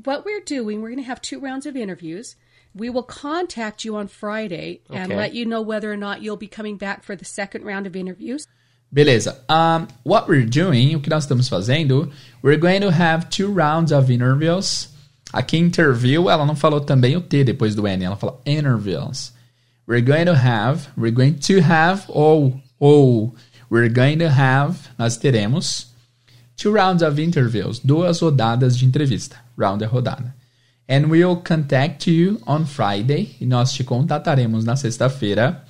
what, 0.03 0.25
we're 0.25 0.41
doing, 0.41 0.81
we're 0.83 0.91
going 0.91 1.03
to 1.03 1.05
have 1.09 1.21
two 1.23 1.39
rounds 1.39 1.67
of 1.67 1.77
interviews. 1.77 2.37
We 2.75 2.91
will 2.91 3.05
contact 3.05 3.85
you 3.85 3.97
on 3.97 4.09
Friday 4.09 4.81
and 4.91 5.13
Okay. 5.13 5.17
let 5.17 5.35
you 5.35 5.47
know 5.47 5.63
whether 5.63 5.93
or 5.93 5.97
not 5.97 6.23
you'll 6.23 6.37
be 6.37 6.49
coming 6.49 6.77
back 6.77 7.05
for 7.05 7.15
the 7.15 7.25
second 7.25 7.65
round 7.65 7.87
of 7.87 7.95
interviews. 7.95 8.47
Beleza. 8.93 9.37
Um, 9.49 9.89
what 10.03 10.29
we're 10.29 10.47
doing, 10.47 10.95
o 10.95 11.01
que 11.01 11.11
nós 11.11 11.25
estamos 11.27 11.49
fazendo, 11.49 12.13
we're 12.43 12.57
going 12.59 12.81
to 12.81 12.91
have 12.91 13.29
two 13.31 13.51
rounds 13.51 13.93
of 13.93 14.11
interviews. 14.11 14.89
Aqui 15.33 15.59
interview, 15.59 16.29
ela 16.29 16.45
não 16.47 16.55
falou 16.57 16.81
também 16.81 17.17
o 17.17 17.21
T 17.21 17.43
depois 17.45 17.75
do 17.75 17.87
N, 17.87 18.05
ela 18.05 18.17
falou 18.17 18.41
interviews. 18.47 19.33
We're 19.87 20.01
going 20.01 20.27
to 20.27 20.35
have, 20.35 20.89
we're 20.97 21.13
going 21.13 21.35
to 21.41 21.61
have, 21.61 22.05
ou, 22.09 22.61
ou, 22.81 23.35
we're 23.69 23.89
going 23.89 24.19
to 24.19 24.29
have, 24.31 24.89
nós 24.99 25.17
teremos 25.17 25.87
two 26.57 26.73
rounds 26.73 27.03
of 27.03 27.21
interviews, 27.21 27.81
duas 27.81 28.21
rodadas 28.21 28.77
de 28.79 28.87
entrevista. 28.87 29.44
Round 29.59 29.83
é 29.83 29.87
rodada. 29.87 30.35
And 30.89 31.07
we'll 31.09 31.37
contact 31.37 32.11
you 32.11 32.41
on 32.47 32.67
Friday, 32.67 33.37
e 33.41 33.47
nós 33.47 33.73
te 33.73 33.83
contataremos 33.83 34.65
na 34.65 34.77
sexta-feira. 34.77 35.65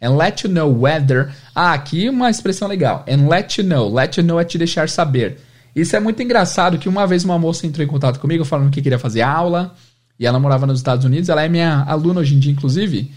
And 0.00 0.16
let 0.16 0.44
you 0.44 0.50
know 0.50 0.70
whether. 0.70 1.32
Ah, 1.54 1.72
aqui 1.72 2.08
uma 2.08 2.30
expressão 2.30 2.68
legal. 2.68 3.04
And 3.08 3.28
let 3.28 3.58
you 3.58 3.64
know. 3.64 3.92
Let 3.92 4.18
you 4.18 4.24
know 4.24 4.38
é 4.38 4.44
te 4.44 4.58
deixar 4.58 4.88
saber. 4.88 5.40
Isso 5.74 5.96
é 5.96 6.00
muito 6.00 6.22
engraçado 6.22 6.78
que 6.78 6.88
uma 6.88 7.06
vez 7.06 7.24
uma 7.24 7.38
moça 7.38 7.66
entrou 7.66 7.84
em 7.84 7.88
contato 7.88 8.20
comigo 8.20 8.44
falando 8.44 8.70
que 8.70 8.82
queria 8.82 8.98
fazer 8.98 9.22
aula. 9.22 9.74
E 10.18 10.26
ela 10.26 10.38
morava 10.38 10.66
nos 10.66 10.78
Estados 10.78 11.04
Unidos. 11.04 11.28
Ela 11.28 11.44
é 11.44 11.48
minha 11.48 11.84
aluna 11.84 12.20
hoje 12.20 12.34
em 12.34 12.38
dia, 12.38 12.52
inclusive. 12.52 13.10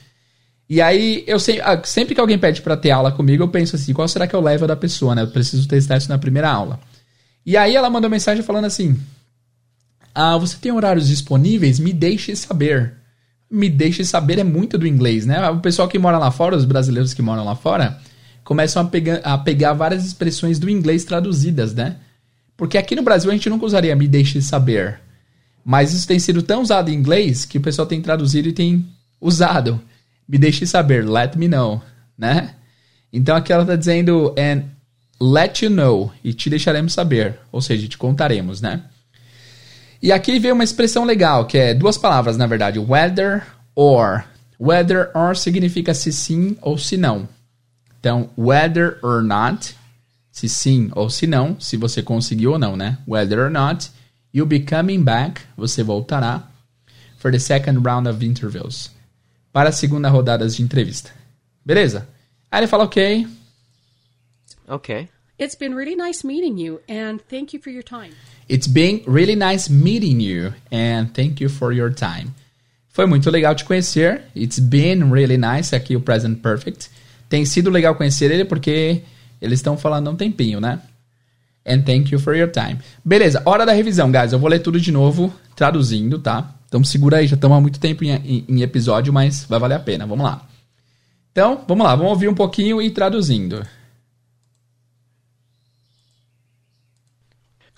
E 0.69 0.81
aí, 0.81 1.23
eu 1.27 1.37
sempre, 1.37 1.61
ah, 1.63 1.81
sempre 1.83 2.15
que 2.15 2.21
alguém 2.21 2.39
pede 2.39 2.61
pra 2.61 2.77
ter 2.77 2.91
aula 2.91 3.11
comigo, 3.11 3.43
eu 3.43 3.49
penso 3.49 3.75
assim, 3.75 3.93
qual 3.93 4.07
será 4.07 4.25
que 4.25 4.33
é 4.33 4.39
o 4.39 4.41
level 4.41 4.67
da 4.67 4.75
pessoa, 4.75 5.13
né? 5.13 5.23
Eu 5.23 5.27
preciso 5.27 5.67
testar 5.67 5.97
isso 5.97 6.07
na 6.07 6.17
primeira 6.17 6.49
aula. 6.49 6.79
E 7.45 7.57
aí 7.57 7.75
ela 7.75 7.89
mandou 7.89 8.09
mensagem 8.09 8.43
falando 8.43 8.65
assim: 8.65 8.97
ah, 10.13 10.37
você 10.37 10.57
tem 10.57 10.71
horários 10.71 11.07
disponíveis? 11.07 11.79
Me 11.79 11.93
deixe 11.93 12.35
saber. 12.35 12.93
Me 13.49 13.69
deixe 13.69 14.03
saber 14.05 14.39
é 14.39 14.43
muito 14.43 14.77
do 14.77 14.87
inglês, 14.87 15.25
né? 15.25 15.49
O 15.49 15.59
pessoal 15.59 15.87
que 15.87 15.99
mora 15.99 16.17
lá 16.17 16.31
fora, 16.31 16.55
os 16.55 16.65
brasileiros 16.65 17.13
que 17.13 17.21
moram 17.21 17.43
lá 17.43 17.55
fora, 17.55 17.99
começam 18.43 18.81
a 18.81 18.85
pegar, 18.85 19.17
a 19.23 19.37
pegar 19.37 19.73
várias 19.73 20.05
expressões 20.05 20.59
do 20.59 20.69
inglês 20.69 21.03
traduzidas, 21.03 21.73
né? 21.73 21.97
Porque 22.55 22.77
aqui 22.77 22.95
no 22.95 23.01
Brasil 23.01 23.29
a 23.29 23.33
gente 23.33 23.49
nunca 23.49 23.65
usaria 23.65 23.95
me 23.95 24.07
deixe 24.07 24.41
saber. 24.41 24.99
Mas 25.63 25.93
isso 25.93 26.07
tem 26.07 26.19
sido 26.19 26.41
tão 26.41 26.61
usado 26.61 26.89
em 26.89 26.93
inglês 26.93 27.45
que 27.45 27.57
o 27.57 27.61
pessoal 27.61 27.87
tem 27.87 28.01
traduzido 28.01 28.47
e 28.47 28.53
tem 28.53 28.85
usado. 29.19 29.81
Me 30.27 30.37
deixe 30.37 30.65
saber, 30.65 31.07
let 31.07 31.35
me 31.35 31.47
know, 31.47 31.81
né? 32.17 32.55
Então 33.11 33.35
aqui 33.35 33.51
ela 33.51 33.65
tá 33.65 33.75
dizendo 33.75 34.33
and 34.37 34.63
let 35.19 35.61
you 35.61 35.69
know 35.69 36.11
e 36.23 36.33
te 36.33 36.49
deixaremos 36.49 36.93
saber, 36.93 37.37
ou 37.51 37.61
seja, 37.61 37.87
te 37.87 37.97
contaremos, 37.97 38.61
né? 38.61 38.83
E 40.01 40.11
aqui 40.11 40.39
veio 40.39 40.53
uma 40.53 40.63
expressão 40.63 41.03
legal, 41.03 41.45
que 41.45 41.57
é 41.57 41.73
duas 41.73 41.97
palavras, 41.97 42.37
na 42.37 42.47
verdade, 42.47 42.79
whether 42.79 43.45
or. 43.75 44.23
Whether 44.59 45.11
or 45.13 45.35
significa 45.35 45.93
se 45.93 46.11
sim 46.11 46.57
ou 46.61 46.77
se 46.77 46.97
não. 46.97 47.27
Então, 47.99 48.29
whether 48.37 48.97
or 49.03 49.21
not, 49.21 49.75
se 50.31 50.49
sim 50.49 50.89
ou 50.95 51.09
se 51.09 51.27
não, 51.27 51.59
se 51.59 51.77
você 51.77 52.01
conseguiu 52.01 52.53
ou 52.53 52.59
não, 52.59 52.75
né? 52.75 52.97
Whether 53.07 53.39
or 53.39 53.49
not, 53.49 53.91
you'll 54.33 54.47
be 54.47 54.59
coming 54.59 55.03
back, 55.03 55.41
você 55.55 55.83
voltará, 55.83 56.43
for 57.17 57.31
the 57.31 57.39
second 57.39 57.79
round 57.85 58.09
of 58.09 58.25
interviews. 58.25 58.91
Para 59.53 59.69
a 59.69 59.73
segunda 59.73 60.09
rodada 60.09 60.47
de 60.47 60.63
entrevista. 60.63 61.11
Beleza? 61.63 62.07
Aí 62.49 62.61
ele 62.61 62.67
fala, 62.67 62.85
ok, 62.85 63.27
Okay. 64.71 65.09
It's 65.41 65.55
been 65.55 65.73
really 65.73 65.95
nice 65.95 66.23
meeting 66.23 66.59
you, 66.59 66.81
and 66.87 67.19
thank 67.27 67.51
you 67.51 67.59
for 67.59 67.71
your 67.71 67.81
time. 67.81 68.13
It's 68.47 68.67
been 68.67 69.01
really 69.07 69.35
nice 69.35 69.71
meeting 69.71 70.19
you 70.19 70.53
and 70.71 71.11
thank 71.15 71.41
you 71.41 71.49
for 71.49 71.73
your 71.73 71.89
time. 71.91 72.35
Foi 72.89 73.07
muito 73.07 73.27
legal 73.31 73.55
te 73.55 73.65
conhecer. 73.65 74.21
It's 74.35 74.59
been 74.59 75.09
really 75.09 75.37
nice. 75.37 75.75
Aqui 75.75 75.95
o 75.95 75.99
present 75.99 76.43
perfect. 76.43 76.91
Tem 77.27 77.43
sido 77.43 77.71
legal 77.71 77.95
conhecer 77.95 78.29
ele 78.29 78.45
porque 78.45 79.01
eles 79.41 79.57
estão 79.57 79.75
falando 79.75 80.09
há 80.09 80.11
um 80.11 80.15
tempinho, 80.15 80.61
né? 80.61 80.79
And 81.65 81.81
thank 81.81 82.11
you 82.13 82.19
for 82.19 82.35
your 82.35 82.51
time. 82.51 82.77
Beleza, 83.03 83.41
hora 83.43 83.65
da 83.65 83.73
revisão, 83.73 84.11
guys. 84.11 84.33
Eu 84.33 84.37
vou 84.37 84.47
ler 84.47 84.59
tudo 84.59 84.79
de 84.79 84.91
novo, 84.91 85.33
traduzindo, 85.55 86.19
tá? 86.19 86.53
Então 86.67 86.83
segura 86.83 87.17
aí, 87.17 87.25
já 87.25 87.33
estamos 87.33 87.57
há 87.57 87.61
muito 87.61 87.79
tempo 87.79 88.03
em, 88.03 88.11
em, 88.11 88.45
em 88.47 88.61
episódio, 88.61 89.11
mas 89.11 89.43
vai 89.45 89.59
valer 89.59 89.77
a 89.77 89.79
pena. 89.79 90.05
Vamos 90.05 90.23
lá. 90.23 90.47
Então, 91.31 91.65
vamos 91.67 91.83
lá, 91.83 91.95
vamos 91.95 92.11
ouvir 92.11 92.27
um 92.27 92.35
pouquinho 92.35 92.79
e 92.79 92.91
traduzindo. 92.91 93.65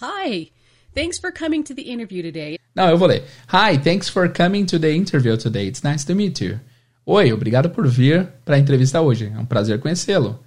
Hi. 0.04 0.52
Thanks 0.94 1.18
for 1.18 1.32
coming 1.32 1.64
to 1.64 1.74
the 1.74 1.84
interview 1.84 2.22
today. 2.22 2.60
Não, 2.76 2.90
eu 2.90 2.98
vou 2.98 3.08
ler. 3.08 3.24
Hi, 3.48 3.78
thanks 3.78 4.10
for 4.10 4.28
coming 4.28 4.66
to 4.66 4.78
the 4.78 4.94
interview 4.94 5.38
today. 5.38 5.66
It's 5.66 5.82
nice 5.82 6.04
to 6.04 6.14
meet 6.14 6.42
you. 6.42 6.60
Oi, 7.08 7.32
obrigado 7.32 7.70
por 7.70 7.88
vir 7.88 8.28
para 8.44 8.58
a 8.58 8.60
entrevista 8.60 9.00
hoje. 9.00 9.32
É 9.34 9.40
um 9.40 9.46
prazer 9.46 9.80
conhecê-lo. 9.80 10.44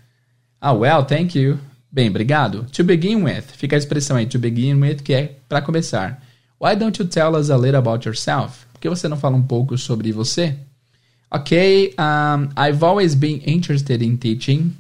Ah, 0.60 0.74
well, 0.74 1.06
thank 1.06 1.38
you. 1.38 1.58
Bem, 1.90 2.10
obrigado. 2.10 2.66
To 2.72 2.84
begin 2.84 3.22
with, 3.22 3.44
fica 3.56 3.76
a 3.76 3.78
expressão 3.78 4.18
aí, 4.18 4.26
to 4.26 4.38
begin 4.38 4.74
with, 4.74 4.96
que 4.96 5.14
é 5.14 5.36
para 5.48 5.62
começar. 5.62 6.22
Why 6.60 6.76
don't 6.76 7.00
you 7.00 7.08
tell 7.08 7.34
us 7.34 7.48
a 7.48 7.56
little 7.56 7.78
about 7.78 8.06
yourself? 8.06 8.66
Por 8.74 8.80
que 8.80 8.88
você 8.90 9.08
não 9.08 9.16
fala 9.16 9.36
um 9.36 9.42
pouco 9.42 9.78
sobre 9.78 10.12
você? 10.12 10.54
Okay, 11.30 11.94
um, 11.98 12.50
I've 12.58 12.84
always 12.84 13.14
been 13.14 13.40
interested 13.46 14.04
in 14.04 14.18
teaching 14.18 14.76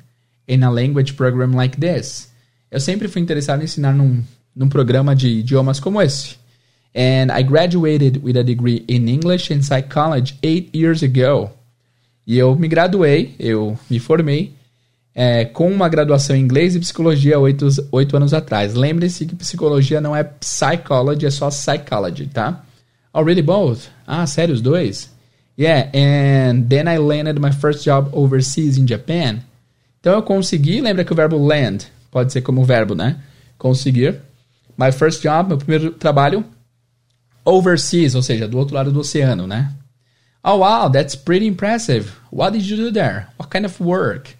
in 0.46 0.62
a 0.62 0.70
language 0.70 1.14
program 1.14 1.52
like 1.52 1.80
this. 1.80 2.30
Eu 2.70 2.80
sempre 2.80 3.08
fui 3.08 3.22
interessado 3.22 3.62
em 3.62 3.64
ensinar 3.64 3.94
num 3.94 4.22
num 4.56 4.68
programa 4.68 5.14
de 5.14 5.28
idiomas 5.28 5.78
como 5.78 6.00
esse. 6.00 6.36
And 6.94 7.30
I 7.30 7.42
graduated 7.42 8.22
with 8.24 8.38
a 8.38 8.42
degree 8.42 8.82
in 8.88 9.06
English 9.06 9.52
and 9.52 9.60
Psychology 9.60 10.34
eight 10.42 10.70
years 10.74 11.02
ago. 11.02 11.50
E 12.26 12.38
eu 12.38 12.56
me 12.56 12.66
graduei, 12.66 13.34
eu 13.38 13.78
me 13.90 14.00
formei 14.00 14.54
é, 15.14 15.44
com 15.44 15.70
uma 15.70 15.88
graduação 15.88 16.34
em 16.34 16.40
inglês 16.40 16.74
e 16.74 16.80
psicologia 16.80 17.38
oito, 17.38 17.68
oito 17.92 18.16
anos 18.16 18.34
atrás. 18.34 18.74
Lembre-se 18.74 19.26
que 19.26 19.34
psicologia 19.36 20.00
não 20.00 20.16
é 20.16 20.24
psychology, 20.24 21.26
é 21.26 21.30
só 21.30 21.48
psychology, 21.48 22.26
tá? 22.26 22.64
Oh, 23.12 23.22
really 23.22 23.42
both? 23.42 23.88
Ah, 24.06 24.26
sério, 24.26 24.54
os 24.54 24.60
dois? 24.60 25.10
Yeah, 25.58 25.90
and 25.94 26.66
then 26.68 26.86
I 26.86 26.98
landed 26.98 27.40
my 27.40 27.50
first 27.50 27.82
job 27.82 28.10
overseas 28.12 28.76
in 28.76 28.86
Japan. 28.86 29.38
Então 30.00 30.12
eu 30.12 30.22
consegui, 30.22 30.82
lembra 30.82 31.02
que 31.02 31.12
o 31.12 31.16
verbo 31.16 31.38
land 31.38 31.86
pode 32.10 32.32
ser 32.32 32.42
como 32.42 32.62
verbo, 32.62 32.94
né? 32.94 33.18
Conseguir. 33.56 34.20
My 34.76 34.92
first 34.92 35.22
job, 35.22 35.48
meu 35.48 35.58
primeiro 35.58 35.90
trabalho, 35.92 36.44
overseas, 37.44 38.14
ou 38.14 38.22
seja, 38.22 38.46
do 38.46 38.58
outro 38.58 38.74
lado 38.74 38.92
do 38.92 39.00
oceano, 39.00 39.46
né? 39.46 39.72
Oh, 40.44 40.58
wow, 40.58 40.90
that's 40.90 41.16
pretty 41.16 41.46
impressive. 41.46 42.12
What 42.30 42.52
did 42.52 42.68
you 42.68 42.76
do 42.76 42.92
there? 42.92 43.26
What 43.38 43.50
kind 43.50 43.64
of 43.64 43.82
work? 43.82 44.34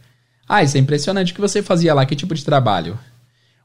Ah, 0.49 0.63
isso 0.63 0.77
é 0.77 0.81
impressionante. 0.81 1.33
O 1.33 1.35
que 1.35 1.41
você 1.41 1.63
fazia 1.63 1.93
lá? 1.95 2.07
Que 2.07 2.15
tipo 2.15 2.35
de 2.35 2.45
trabalho? 2.45 2.99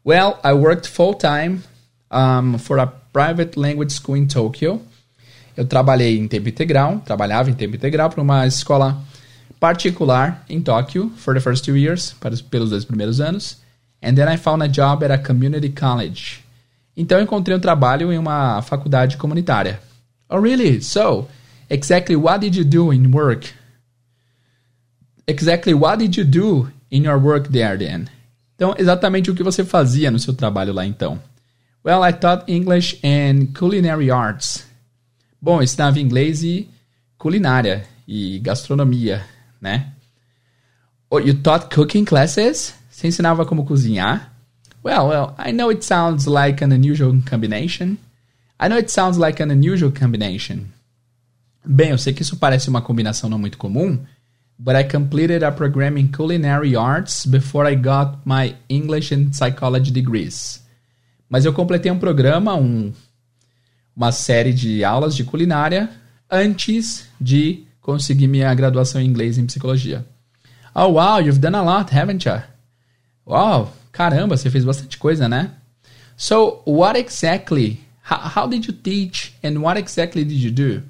Well, 0.03 0.39
I 0.43 0.53
worked 0.53 0.89
full 0.89 1.13
time 1.13 1.61
um, 2.09 2.57
for 2.57 2.79
a 2.79 2.87
private 2.87 3.59
language 3.59 3.93
school 3.93 4.17
in 4.17 4.25
Tokyo. 4.25 4.81
Eu 5.55 5.65
trabalhei 5.65 6.17
em 6.17 6.27
tempo 6.27 6.49
integral, 6.49 6.99
trabalhava 7.05 7.49
em 7.49 7.53
tempo 7.53 7.75
integral 7.75 8.09
para 8.09 8.21
uma 8.21 8.47
escola 8.47 8.99
particular 9.59 10.43
em 10.49 10.59
Tóquio 10.59 11.11
for 11.17 11.35
the 11.35 11.39
first 11.39 11.63
two 11.63 11.77
years, 11.77 12.13
para, 12.19 12.35
pelos 12.49 12.71
dois 12.71 12.83
primeiros 12.83 13.21
anos. 13.21 13.57
And 14.01 14.15
then 14.15 14.27
I 14.27 14.37
found 14.37 14.63
a 14.63 14.67
job 14.67 15.03
at 15.05 15.11
a 15.11 15.19
community 15.19 15.69
college. 15.69 16.43
Então 16.95 17.17
eu 17.17 17.23
encontrei 17.23 17.55
um 17.55 17.59
trabalho 17.59 18.11
em 18.11 18.17
uma 18.17 18.61
faculdade 18.61 19.17
comunitária. 19.17 19.79
Oh, 20.29 20.39
really? 20.39 20.81
So, 20.81 21.27
exactly 21.69 22.15
what 22.15 22.39
did 22.39 22.55
you 22.55 22.65
do 22.65 22.93
in 22.93 23.11
work? 23.13 23.49
Exactly 25.27 25.73
what 25.73 25.97
did 25.99 26.15
you 26.17 26.25
do 26.25 26.69
in 26.91 27.05
your 27.05 27.21
work 27.21 27.49
there 27.49 27.77
then? 27.77 28.07
Então, 28.55 28.75
exatamente 28.77 29.31
o 29.31 29.35
que 29.35 29.43
você 29.43 29.63
fazia 29.63 30.11
no 30.11 30.19
seu 30.19 30.33
trabalho 30.33 30.73
lá 30.73 30.85
então? 30.85 31.19
Well, 31.83 32.03
I 32.07 32.13
taught 32.13 32.51
English 32.51 32.99
and 33.03 33.47
culinary 33.57 34.11
arts. 34.11 34.67
Bom, 35.41 35.57
eu 35.57 35.63
ensinava 35.63 35.99
inglês 35.99 36.43
e 36.43 36.69
culinária 37.17 37.85
e 38.07 38.37
gastronomia, 38.39 39.25
né? 39.59 39.91
Oh, 41.09 41.19
you 41.19 41.33
taught 41.41 41.73
cooking 41.73 42.05
classes? 42.05 42.75
Você 42.89 43.07
ensinava 43.07 43.45
como 43.45 43.65
cozinhar? 43.65 44.30
Well, 44.83 45.09
well, 45.09 45.35
I 45.37 45.51
know 45.51 45.69
it 45.69 45.83
sounds 45.83 46.27
like 46.27 46.63
an 46.63 46.71
unusual 46.71 47.21
combination. 47.23 47.97
I 48.59 48.67
know 48.67 48.77
it 48.77 48.89
sounds 48.89 49.17
like 49.17 49.41
an 49.41 49.51
unusual 49.51 49.91
combination. 49.91 50.67
Bem, 51.63 51.91
eu 51.91 51.97
sei 51.97 52.13
que 52.13 52.23
isso 52.23 52.37
parece 52.37 52.69
uma 52.69 52.81
combinação 52.81 53.29
não 53.29 53.37
muito 53.37 53.57
comum, 53.57 53.99
but 54.57 54.75
I 54.75 54.83
completed 54.83 55.43
a 55.43 55.51
program 55.51 55.97
in 55.97 56.07
culinary 56.07 56.75
arts 56.75 57.25
before 57.25 57.71
I 57.71 57.75
got 57.75 58.19
my 58.25 58.55
English 58.69 59.13
and 59.13 59.31
psychology 59.31 59.91
degrees. 59.91 60.63
Mas 61.29 61.45
eu 61.45 61.53
completei 61.53 61.91
um 61.91 61.99
programa, 61.99 62.55
um, 62.55 62.91
uma 63.95 64.11
série 64.11 64.53
de 64.53 64.83
aulas 64.83 65.15
de 65.15 65.23
culinária 65.23 65.89
antes 66.29 67.07
de 67.19 67.63
conseguir 67.81 68.27
minha 68.27 68.53
graduação 68.53 68.99
em 68.99 69.05
inglês 69.05 69.37
em 69.37 69.45
psicologia. 69.45 70.05
Oh 70.73 70.93
wow, 70.93 71.19
you've 71.19 71.39
done 71.39 71.55
a 71.55 71.61
lot, 71.61 71.95
haven't 71.95 72.27
you? 72.27 72.41
Wow, 73.25 73.69
Caramba, 73.91 74.37
você 74.37 74.49
fez 74.49 74.63
bastante 74.63 74.97
coisa, 74.97 75.27
né? 75.27 75.51
So, 76.17 76.61
what 76.65 76.99
exactly? 76.99 77.81
How, 78.09 78.43
how 78.43 78.47
did 78.47 78.65
you 78.65 78.73
teach 78.73 79.33
and 79.43 79.59
what 79.59 79.79
exactly 79.79 80.23
did 80.23 80.41
you 80.41 80.51
do? 80.51 80.83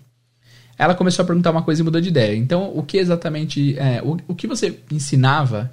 Ela 0.78 0.96
começou 0.96 1.24
a 1.24 1.26
perguntar 1.26 1.52
uma 1.52 1.62
coisa 1.62 1.82
e 1.82 1.84
mudou 1.84 2.02
de 2.02 2.10
ideia. 2.10 2.36
Então, 2.36 2.76
o 2.76 2.84
que 2.84 2.98
exatamente, 2.98 3.78
é, 3.78 4.02
o, 4.04 4.18
o 4.28 4.36
que 4.36 4.48
você 4.48 4.80
ensinava 4.92 5.72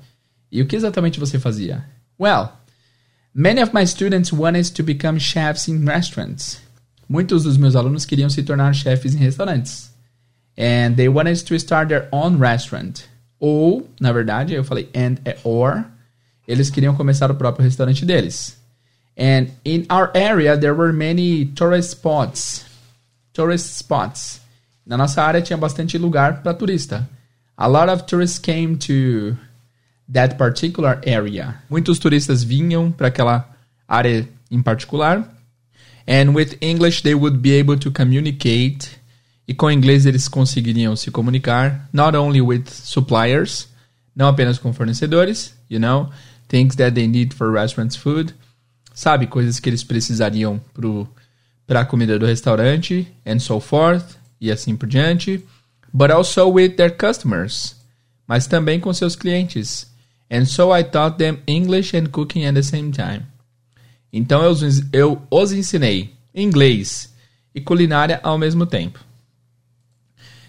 e 0.53 0.61
o 0.61 0.67
que 0.67 0.77
exatamente 0.77 1.19
você 1.19 1.39
fazia? 1.39 1.85
Well, 2.21 2.53
many 3.35 3.63
of 3.63 3.73
my 3.75 3.87
students 3.87 4.33
wanted 4.33 4.73
to 4.73 4.83
become 4.83 5.19
chefs 5.19 5.69
in 5.69 5.85
restaurants. 5.85 6.61
Muitos 7.09 7.45
dos 7.45 7.57
meus 7.57 7.75
alunos 7.75 8.05
queriam 8.05 8.29
se 8.29 8.43
tornar 8.43 8.75
chefes 8.75 9.15
em 9.15 9.19
restaurantes. 9.19 9.91
And 10.59 10.95
they 10.97 11.09
wanted 11.09 11.43
to 11.45 11.55
start 11.55 11.89
their 11.89 12.09
own 12.13 12.37
restaurant. 12.39 13.05
Ou, 13.41 13.89
na 14.01 14.13
verdade, 14.13 14.55
eu 14.55 14.65
falei 14.65 14.91
and 14.95 15.17
or 15.43 15.87
eles 16.49 16.71
queriam 16.71 16.97
começar 16.97 17.31
o 17.31 17.35
próprio 17.35 17.65
restaurante 17.65 18.07
deles. 18.07 18.57
And 19.19 19.49
in 19.65 19.85
our 19.93 20.11
area 20.15 20.57
there 20.57 20.73
were 20.73 20.93
many 20.93 21.47
tourist 21.55 21.91
spots. 21.91 22.65
Tourist 23.35 23.77
spots. 23.77 24.41
Na 24.87 24.97
nossa 24.97 25.23
área 25.23 25.43
tinha 25.43 25.59
bastante 25.59 25.99
lugar 25.99 26.43
para 26.43 26.55
turista. 26.55 27.07
A 27.55 27.67
lot 27.67 27.91
of 27.91 28.05
tourists 28.05 28.39
came 28.39 28.77
to 28.77 29.37
that 30.11 30.37
particular 30.37 31.01
area. 31.05 31.57
Muitos 31.69 31.99
turistas 31.99 32.43
vinham 32.43 32.91
para 32.91 33.09
aquela 33.09 33.47
área 33.87 34.27
em 34.51 34.63
particular. 34.63 35.29
And 36.07 36.33
with 36.33 36.57
English 36.63 37.03
they 37.03 37.15
would 37.15 37.39
be 37.39 37.59
able 37.59 37.77
to 37.77 37.91
communicate. 37.91 38.97
E 39.47 39.53
com 39.53 39.71
inglês 39.71 40.07
eles 40.07 40.29
conseguiriam 40.29 40.95
se 40.95 41.11
comunicar, 41.11 41.89
not 41.93 42.15
only 42.15 42.41
with 42.41 42.65
suppliers, 42.69 43.69
não 44.15 44.29
apenas 44.29 44.59
com 44.59 44.73
fornecedores, 44.75 45.55
you 45.71 45.81
know, 45.81 46.11
things 46.49 46.77
that 46.77 46.95
they 46.95 47.07
need 47.07 47.35
for 47.35 47.51
restaurants 47.53 47.97
food, 47.97 48.35
sabe, 48.95 49.27
coisas 49.27 49.61
que 49.61 49.69
eles 49.69 49.85
precisariam 49.85 50.61
para 51.67 51.81
a 51.81 51.85
comida 51.85 52.19
do 52.19 52.27
restaurante, 52.27 53.07
and 53.27 53.39
so 53.39 53.61
forth, 53.61 54.17
e 54.41 54.51
assim 54.51 54.77
por 54.77 54.89
diante, 54.89 55.45
but 55.93 56.11
also 56.11 56.49
with 56.49 56.77
their 56.77 56.91
customers, 56.91 57.77
mas 58.27 58.47
também 58.47 58.81
com 58.81 58.93
seus 58.93 59.15
clientes. 59.15 59.87
And 60.31 60.45
so 60.45 60.75
I 60.75 60.83
taught 60.83 61.19
them 61.19 61.39
English 61.47 61.97
and 61.97 62.09
cooking 62.11 62.45
at 62.45 62.55
the 62.55 62.63
same 62.63 62.91
time. 62.91 63.23
Então 64.13 64.43
eu, 64.43 64.55
eu 64.93 65.23
os 65.31 65.53
ensinei 65.53 66.15
inglês 66.35 67.13
e 67.55 67.61
culinária 67.61 68.21
ao 68.23 68.39
mesmo 68.39 68.67
tempo. 68.67 69.01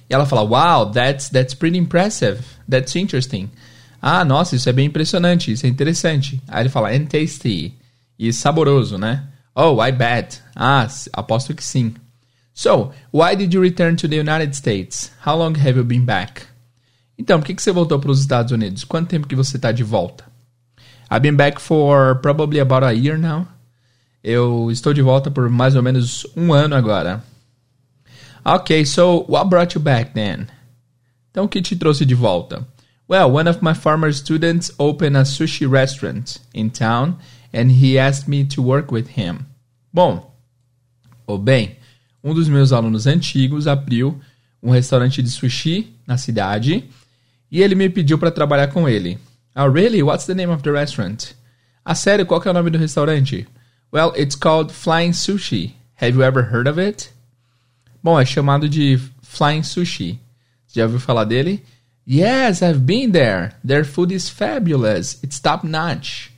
E 0.09 0.13
ela 0.13 0.25
fala: 0.25 0.41
Wow, 0.43 0.91
that's, 0.91 1.29
that's 1.29 1.53
pretty 1.53 1.77
impressive. 1.77 2.41
That's 2.69 2.95
interesting. 2.95 3.49
Ah, 4.01 4.23
nossa, 4.23 4.55
isso 4.55 4.69
é 4.69 4.73
bem 4.73 4.87
impressionante, 4.87 5.51
isso 5.51 5.65
é 5.65 5.69
interessante. 5.69 6.41
Aí 6.47 6.63
ele 6.63 6.69
fala, 6.69 6.93
and 6.93 7.05
tasty. 7.05 7.73
E 8.17 8.31
saboroso, 8.33 8.97
né? 8.97 9.23
Oh, 9.55 9.83
I 9.83 9.91
bet. 9.91 10.41
Ah, 10.55 10.87
aposto 11.13 11.53
que 11.53 11.63
sim. 11.63 11.93
So, 12.53 12.91
why 13.13 13.35
did 13.35 13.53
you 13.53 13.61
return 13.61 13.95
to 13.97 14.07
the 14.07 14.19
United 14.19 14.55
States? 14.55 15.11
How 15.25 15.37
long 15.37 15.53
have 15.55 15.77
you 15.77 15.83
been 15.83 16.05
back? 16.05 16.43
Então, 17.17 17.39
por 17.39 17.45
que, 17.45 17.53
que 17.53 17.61
você 17.61 17.71
voltou 17.71 17.99
para 17.99 18.11
os 18.11 18.19
Estados 18.19 18.51
Unidos? 18.51 18.83
Quanto 18.83 19.09
tempo 19.09 19.27
que 19.27 19.35
você 19.35 19.57
está 19.57 19.71
de 19.71 19.83
volta? 19.83 20.25
I've 21.11 21.21
been 21.21 21.35
back 21.35 21.59
for 21.59 22.15
probably 22.21 22.59
about 22.59 22.85
a 22.85 22.91
year 22.91 23.17
now. 23.17 23.47
Eu 24.23 24.69
estou 24.71 24.93
de 24.93 25.01
volta 25.01 25.31
por 25.31 25.49
mais 25.49 25.75
ou 25.75 25.83
menos 25.83 26.25
um 26.35 26.53
ano 26.53 26.75
agora. 26.75 27.23
Ok, 28.43 28.85
so 28.85 29.25
what 29.27 29.49
brought 29.49 29.75
you 29.75 29.81
back 29.81 30.11
then? 30.13 30.47
Então, 31.31 31.45
o 31.45 31.49
que 31.49 31.61
te 31.61 31.75
trouxe 31.75 32.05
de 32.05 32.15
volta? 32.15 32.65
Well, 33.09 33.31
one 33.31 33.47
of 33.47 33.63
my 33.63 33.73
former 33.73 34.13
students 34.13 34.71
opened 34.77 35.17
a 35.17 35.21
sushi 35.21 35.67
restaurant 35.67 36.37
in 36.53 36.69
town 36.69 37.17
and 37.51 37.71
he 37.71 37.97
asked 37.97 38.27
me 38.27 38.45
to 38.45 38.61
work 38.61 38.91
with 38.91 39.17
him. 39.17 39.47
Bom, 39.91 40.31
ou 41.27 41.39
bem, 41.39 41.77
um 42.23 42.35
dos 42.35 42.47
meus 42.47 42.71
alunos 42.71 43.07
antigos 43.07 43.65
abriu 43.65 44.21
um 44.61 44.69
restaurante 44.69 45.23
de 45.23 45.31
sushi 45.31 45.91
na 46.05 46.17
cidade 46.17 46.87
e 47.51 47.63
ele 47.63 47.73
me 47.73 47.89
pediu 47.89 48.19
para 48.19 48.29
trabalhar 48.29 48.67
com 48.67 48.87
ele. 48.87 49.17
Oh, 49.55 49.65
really? 49.67 50.03
What's 50.03 50.27
the 50.27 50.35
name 50.35 50.51
of 50.51 50.61
the 50.61 50.71
restaurant? 50.71 51.33
Ah, 51.83 51.95
sério, 51.95 52.27
qual 52.27 52.43
é 52.45 52.51
o 52.51 52.53
nome 52.53 52.69
do 52.69 52.77
restaurante? 52.77 53.47
Well, 53.91 54.13
it's 54.15 54.35
called 54.35 54.71
Flying 54.71 55.13
Sushi. 55.13 55.73
Have 55.95 56.15
you 56.15 56.21
ever 56.21 56.43
heard 56.43 56.67
of 56.67 56.79
it? 56.79 57.09
Bom, 58.03 58.19
é 58.19 58.23
chamado 58.23 58.69
de 58.69 58.99
Flying 59.23 59.63
Sushi. 59.63 60.19
Já 60.67 60.83
ouviu 60.83 60.99
falar 60.99 61.23
dele? 61.23 61.63
Yes, 62.11 62.63
I've 62.63 62.87
been 62.87 63.11
there. 63.11 63.51
Their 63.63 63.83
food 63.83 64.11
is 64.11 64.29
fabulous. 64.29 65.19
It's 65.21 65.39
top 65.39 65.63
notch. 65.63 66.31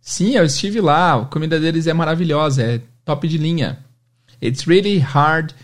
Sim, 0.00 0.34
eu 0.34 0.44
estive 0.44 0.80
lá. 0.80 1.14
A 1.14 1.26
comida 1.26 1.60
deles 1.60 1.86
é 1.86 1.92
maravilhosa, 1.92 2.64
é 2.64 2.80
top 3.04 3.28
de 3.28 3.38
linha. 3.38 3.78
It's 4.42 4.66
really 4.66 4.98
hard 4.98 5.54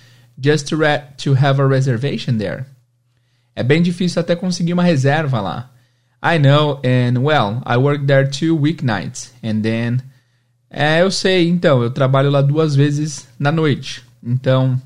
just 0.40 0.68
to, 0.68 0.76
to 1.24 1.35
have 1.35 1.60
a 1.60 1.66
reservation 1.66 2.39
there. 2.39 2.66
É 3.56 3.64
bem 3.64 3.82
difícil 3.82 4.20
até 4.20 4.36
conseguir 4.36 4.74
uma 4.74 4.85
reserva 4.85 5.40
lá. 5.40 5.72
I 6.22 6.39
know, 6.39 6.80
and 6.85 7.18
well, 7.20 7.60
I 7.66 7.76
work 7.78 8.06
there 8.06 8.28
two 8.28 8.56
weeknights, 8.56 9.35
and 9.43 9.62
then. 9.62 9.98
É, 10.70 11.02
eu 11.02 11.10
sei, 11.10 11.48
então, 11.48 11.82
eu 11.82 11.90
trabalho 11.90 12.30
lá 12.30 12.43
duas 12.43 12.76
vezes 12.76 13.26
na 13.36 13.51
noite. 13.51 14.05
Então. 14.22 14.80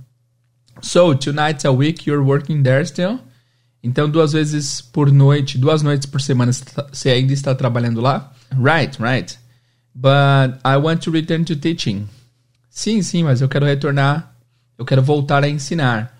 So, 0.80 1.14
two 1.14 1.34
nights 1.34 1.66
a 1.66 1.70
week 1.70 2.08
you're 2.08 2.24
working 2.24 2.62
there 2.62 2.86
still? 2.86 3.20
Então, 3.82 4.08
duas 4.08 4.32
vezes 4.32 4.80
por 4.80 5.10
noite, 5.10 5.58
duas 5.58 5.82
noites 5.82 6.06
por 6.06 6.20
semana 6.20 6.52
você 6.92 7.10
ainda 7.10 7.32
está 7.32 7.54
trabalhando 7.54 8.00
lá? 8.00 8.32
Right, 8.50 8.96
right. 9.02 9.38
But 9.94 10.60
I 10.64 10.76
want 10.76 11.02
to 11.02 11.10
return 11.10 11.44
to 11.44 11.56
teaching. 11.56 12.08
Sim, 12.70 13.02
sim, 13.02 13.24
mas 13.24 13.40
eu 13.40 13.48
quero 13.48 13.66
retornar, 13.66 14.34
eu 14.78 14.84
quero 14.84 15.02
voltar 15.02 15.44
a 15.44 15.48
ensinar. 15.48 16.16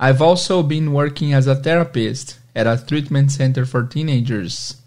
I've 0.00 0.22
also 0.22 0.62
been 0.62 0.88
working 0.88 1.34
as 1.34 1.46
a 1.46 1.54
therapist 1.54 2.38
at 2.54 2.66
a 2.66 2.76
treatment 2.76 3.30
center 3.30 3.66
for 3.66 3.86
teenagers. 3.86 4.78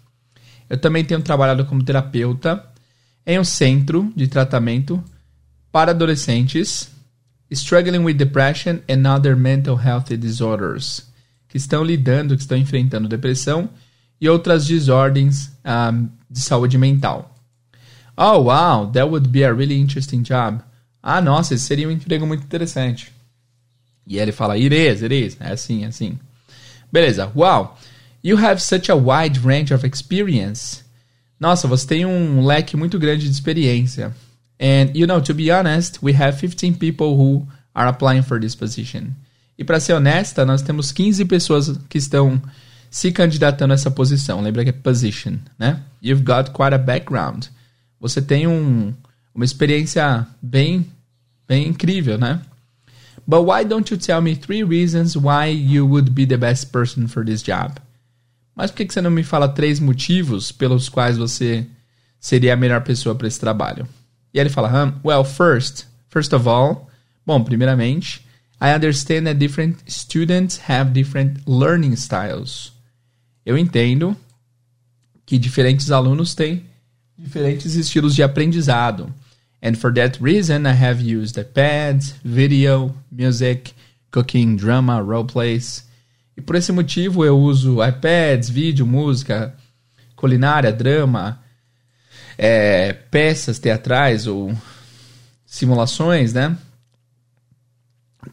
Eu 0.68 0.78
também 0.78 1.04
tenho 1.04 1.22
trabalhado 1.22 1.64
como 1.64 1.82
terapeuta 1.82 2.62
em 3.24 3.38
um 3.38 3.44
centro 3.44 4.12
de 4.14 4.26
tratamento 4.26 5.02
para 5.72 5.92
adolescentes 5.92 6.90
struggling 7.50 8.04
with 8.04 8.14
depression 8.14 8.82
and 8.88 9.06
other 9.06 9.36
mental 9.36 9.76
health 9.76 10.08
disorders, 10.08 11.02
que 11.48 11.56
estão 11.56 11.82
lidando, 11.82 12.36
que 12.36 12.42
estão 12.42 12.56
enfrentando 12.56 13.08
depressão 13.08 13.68
e 14.20 14.28
outras 14.28 14.66
desordens 14.66 15.48
um, 15.48 15.50
ah, 15.64 15.92
de 16.30 16.40
saúde 16.40 16.78
mental. 16.78 17.34
Oh, 18.16 18.44
wow, 18.44 18.90
that 18.92 19.08
would 19.08 19.28
be 19.28 19.44
a 19.44 19.52
really 19.52 19.78
interesting 19.78 20.22
job. 20.22 20.60
Ah, 21.02 21.20
nossa, 21.20 21.54
esse 21.54 21.64
seria 21.64 21.86
um 21.86 21.90
emprego 21.90 22.26
muito 22.26 22.42
interessante. 22.44 23.12
E 24.06 24.18
ele 24.18 24.32
fala, 24.32 24.54
it 24.54 24.74
is, 24.74 25.02
it 25.02 25.14
is. 25.14 25.36
É 25.38 25.52
assim, 25.52 25.84
é 25.84 25.88
assim. 25.88 26.18
Beleza. 26.90 27.30
Wow, 27.34 27.76
you 28.22 28.38
have 28.38 28.60
such 28.60 28.90
a 28.90 28.94
wide 28.94 29.40
range 29.40 29.74
of 29.74 29.86
experience. 29.86 30.84
Nossa, 31.38 31.68
você 31.68 31.86
tem 31.86 32.06
um 32.06 32.44
leque 32.44 32.76
muito 32.76 32.98
grande 32.98 33.24
de 33.24 33.30
experiência. 33.30 34.14
And, 34.58 34.92
you 34.94 35.06
know, 35.06 35.20
to 35.20 35.34
be 35.34 35.50
honest, 35.50 35.98
we 36.02 36.14
have 36.14 36.38
15 36.38 36.78
people 36.78 37.14
who 37.14 37.46
are 37.74 37.88
applying 37.88 38.22
for 38.22 38.40
this 38.40 38.54
position. 38.54 39.12
E 39.58 39.64
para 39.64 39.80
ser 39.80 39.94
honesta, 39.94 40.44
nós 40.44 40.62
temos 40.62 40.92
15 40.92 41.24
pessoas 41.24 41.78
que 41.88 41.98
estão 41.98 42.40
se 42.90 43.10
candidatando 43.10 43.72
a 43.72 43.74
essa 43.74 43.90
posição. 43.90 44.40
Lembra 44.40 44.64
que 44.64 44.70
é 44.70 44.72
position, 44.72 45.38
né? 45.58 45.82
You've 46.02 46.22
got 46.22 46.50
quite 46.50 46.74
a 46.74 46.78
background. 46.78 47.46
Você 48.00 48.20
tem 48.20 48.46
um, 48.46 48.92
uma 49.34 49.44
experiência 49.44 50.26
bem 50.42 50.86
Bem 51.48 51.68
incrível, 51.68 52.18
né? 52.18 52.40
But 53.26 53.44
why 53.44 53.64
don't 53.64 53.92
you 53.92 53.98
tell 53.98 54.20
me 54.20 54.36
three 54.36 54.64
reasons 54.64 55.16
why 55.16 55.46
you 55.46 55.86
would 55.86 56.10
be 56.10 56.26
the 56.26 56.36
best 56.36 56.72
person 56.72 57.06
for 57.08 57.24
this 57.24 57.42
job? 57.42 57.80
Mas 58.54 58.70
por 58.70 58.78
que 58.78 58.92
você 58.92 59.00
não 59.00 59.10
me 59.10 59.22
fala 59.22 59.48
três 59.48 59.78
motivos 59.78 60.50
pelos 60.50 60.88
quais 60.88 61.16
você 61.16 61.66
seria 62.18 62.54
a 62.54 62.56
melhor 62.56 62.82
pessoa 62.82 63.14
para 63.14 63.28
esse 63.28 63.38
trabalho? 63.38 63.86
E 64.32 64.40
ele 64.40 64.48
fala, 64.48 64.68
huh? 64.68 64.92
well, 65.04 65.24
first, 65.24 65.86
first 66.08 66.32
of 66.32 66.48
all, 66.48 66.88
bom, 67.24 67.42
primeiramente, 67.42 68.25
I 68.60 68.72
understand 68.72 69.26
that 69.26 69.38
different 69.38 69.78
students 69.86 70.58
have 70.68 70.92
different 70.92 71.46
learning 71.46 71.94
styles. 71.96 72.72
Eu 73.44 73.56
entendo 73.56 74.16
que 75.26 75.38
diferentes 75.38 75.90
alunos 75.90 76.34
têm 76.34 76.64
diferentes 77.18 77.74
estilos 77.74 78.14
de 78.14 78.22
aprendizado. 78.22 79.12
And 79.62 79.74
for 79.74 79.92
that 79.94 80.18
reason, 80.22 80.66
I 80.66 80.72
have 80.72 81.02
used 81.02 81.36
iPads, 81.36 82.14
video, 82.24 82.94
music, 83.10 83.74
cooking, 84.10 84.56
drama, 84.56 85.00
role 85.00 85.24
plays. 85.24 85.84
E 86.36 86.40
por 86.40 86.56
esse 86.56 86.72
motivo 86.72 87.24
eu 87.24 87.38
uso 87.38 87.82
iPads, 87.82 88.48
vídeo, 88.48 88.86
música, 88.86 89.54
culinária, 90.14 90.72
drama, 90.72 91.40
é, 92.38 92.92
peças 92.92 93.58
teatrais 93.58 94.26
ou 94.26 94.54
simulações, 95.46 96.32
né? 96.32 96.56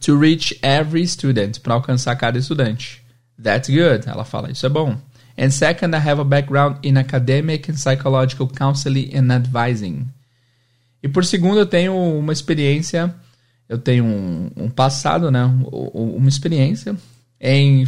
To 0.01 0.17
reach 0.17 0.57
every 0.61 1.07
student, 1.07 1.59
para 1.59 1.73
alcançar 1.73 2.15
cada 2.15 2.37
estudante. 2.37 3.01
That's 3.41 3.69
good, 3.69 4.07
ela 4.07 4.25
fala, 4.25 4.51
isso 4.51 4.65
é 4.65 4.69
bom. 4.69 4.97
And 5.37 5.49
second, 5.49 5.95
I 5.95 5.99
have 5.99 6.21
a 6.21 6.23
background 6.23 6.77
in 6.83 6.97
academic 6.97 7.69
and 7.69 7.75
psychological 7.75 8.47
counseling 8.47 9.11
and 9.15 9.31
advising. 9.31 10.07
E 11.01 11.07
por 11.07 11.25
segundo, 11.25 11.59
eu 11.59 11.65
tenho 11.65 11.95
uma 11.95 12.31
experiência, 12.31 13.13
eu 13.67 13.77
tenho 13.77 14.05
um, 14.05 14.51
um 14.55 14.69
passado, 14.69 15.31
né? 15.31 15.43
Uma 15.71 16.29
experiência 16.29 16.95
em 17.41 17.87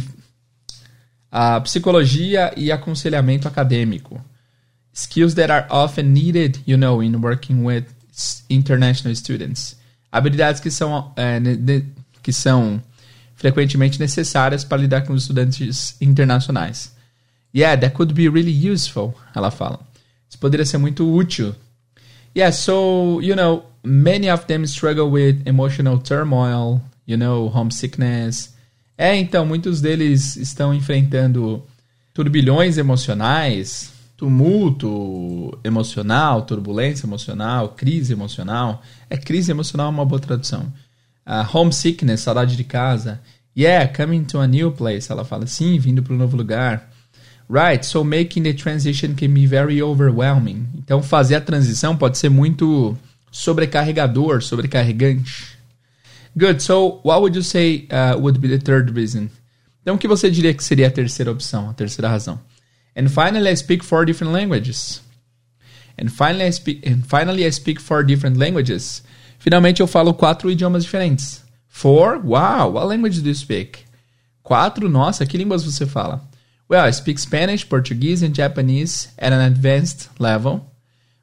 a 1.30 1.60
psicologia 1.60 2.52
e 2.56 2.72
aconselhamento 2.72 3.46
acadêmico. 3.46 4.20
Skills 4.92 5.34
that 5.34 5.52
are 5.52 5.66
often 5.70 6.04
needed, 6.04 6.60
you 6.66 6.76
know, 6.76 7.02
in 7.02 7.14
working 7.16 7.64
with 7.64 7.84
international 8.48 9.14
students. 9.14 9.76
Habilidades 10.10 10.60
que 10.60 10.70
são, 10.70 11.12
é, 11.16 11.38
que 12.26 12.32
são 12.32 12.82
frequentemente 13.36 14.00
necessárias 14.00 14.64
para 14.64 14.78
lidar 14.78 15.02
com 15.02 15.14
estudantes 15.14 15.94
internacionais. 16.00 16.92
Yeah, 17.54 17.80
that 17.80 17.94
could 17.94 18.12
be 18.12 18.28
really 18.28 18.68
useful, 18.68 19.14
ela 19.32 19.52
fala. 19.52 19.78
Isso 20.28 20.36
poderia 20.36 20.66
ser 20.66 20.78
muito 20.78 21.08
útil 21.08 21.54
yeah, 22.34 22.50
so, 22.50 23.20
you 23.22 23.36
know, 23.36 23.62
many 23.84 24.28
of 24.28 24.46
them 24.46 24.64
struggle 24.64 25.08
with 25.08 25.46
emotional 25.46 25.98
turmoil, 25.98 26.82
you 27.06 27.16
know, 27.16 27.46
homesickness. 27.46 28.52
É, 28.98 29.14
então, 29.14 29.46
muitos 29.46 29.80
deles 29.80 30.36
estão 30.36 30.74
enfrentando 30.74 31.62
turbilhões 32.12 32.76
emocionais, 32.76 33.92
tumulto 34.16 35.56
emocional, 35.62 36.42
turbulência 36.42 37.06
emocional, 37.06 37.70
crise 37.70 38.12
emocional. 38.12 38.82
É, 39.08 39.16
crise 39.16 39.50
emocional 39.50 39.86
é 39.86 39.90
uma 39.90 40.04
boa 40.04 40.20
tradução. 40.20 40.72
Uh, 41.26 41.42
homesickness, 41.42 42.20
saudade 42.20 42.56
de 42.56 42.64
casa. 42.64 43.20
Yeah, 43.56 43.88
coming 43.88 44.24
to 44.24 44.38
a 44.38 44.46
new 44.46 44.70
place. 44.70 45.10
Ela 45.10 45.24
fala, 45.24 45.46
sim, 45.46 45.78
vindo 45.78 46.02
para 46.02 46.14
um 46.14 46.16
novo 46.16 46.36
lugar. 46.36 46.88
Right, 47.48 47.84
so 47.86 48.02
making 48.02 48.42
the 48.42 48.52
transition 48.52 49.14
can 49.14 49.32
be 49.32 49.46
very 49.46 49.80
overwhelming. 49.80 50.66
Então 50.76 51.02
fazer 51.02 51.36
a 51.36 51.40
transição 51.40 51.96
pode 51.96 52.18
ser 52.18 52.28
muito 52.28 52.96
sobrecarregador, 53.30 54.42
sobrecarregante. 54.42 55.56
Good, 56.36 56.62
so 56.62 57.00
what 57.04 57.20
would 57.20 57.36
you 57.36 57.42
say 57.42 57.88
uh, 57.90 58.18
would 58.18 58.40
be 58.40 58.48
the 58.48 58.58
third 58.58 58.92
reason? 58.92 59.30
Então 59.80 59.94
o 59.94 59.98
que 59.98 60.08
você 60.08 60.28
diria 60.28 60.52
que 60.52 60.64
seria 60.64 60.88
a 60.88 60.90
terceira 60.90 61.30
opção, 61.30 61.70
a 61.70 61.72
terceira 61.72 62.08
razão? 62.08 62.40
And 62.96 63.08
finally 63.08 63.48
I 63.48 63.56
speak 63.56 63.84
four 63.84 64.04
different 64.04 64.32
languages. 64.32 65.00
And 65.96 66.08
finally 66.08 66.48
I 66.48 66.52
speak, 66.52 66.86
and 66.86 67.02
finally 67.02 67.46
I 67.46 67.52
speak 67.52 67.80
four 67.80 68.04
different 68.04 68.38
languages. 68.38 69.02
Finalmente 69.46 69.80
eu 69.80 69.86
falo 69.86 70.12
quatro 70.12 70.50
idiomas 70.50 70.82
diferentes. 70.82 71.44
Four? 71.68 72.16
Wow, 72.16 72.72
what 72.72 72.88
language 72.88 73.20
do 73.20 73.28
you 73.28 73.34
speak? 73.34 73.78
Quatro? 74.42 74.88
Nossa, 74.88 75.24
que 75.24 75.38
línguas 75.38 75.62
você 75.62 75.86
fala? 75.86 76.28
Well, 76.68 76.84
I 76.84 76.92
speak 76.92 77.20
Spanish, 77.20 77.64
Portuguese 77.64 78.26
and 78.26 78.34
Japanese 78.34 79.10
at 79.16 79.32
an 79.32 79.46
advanced 79.46 80.10
level. 80.18 80.62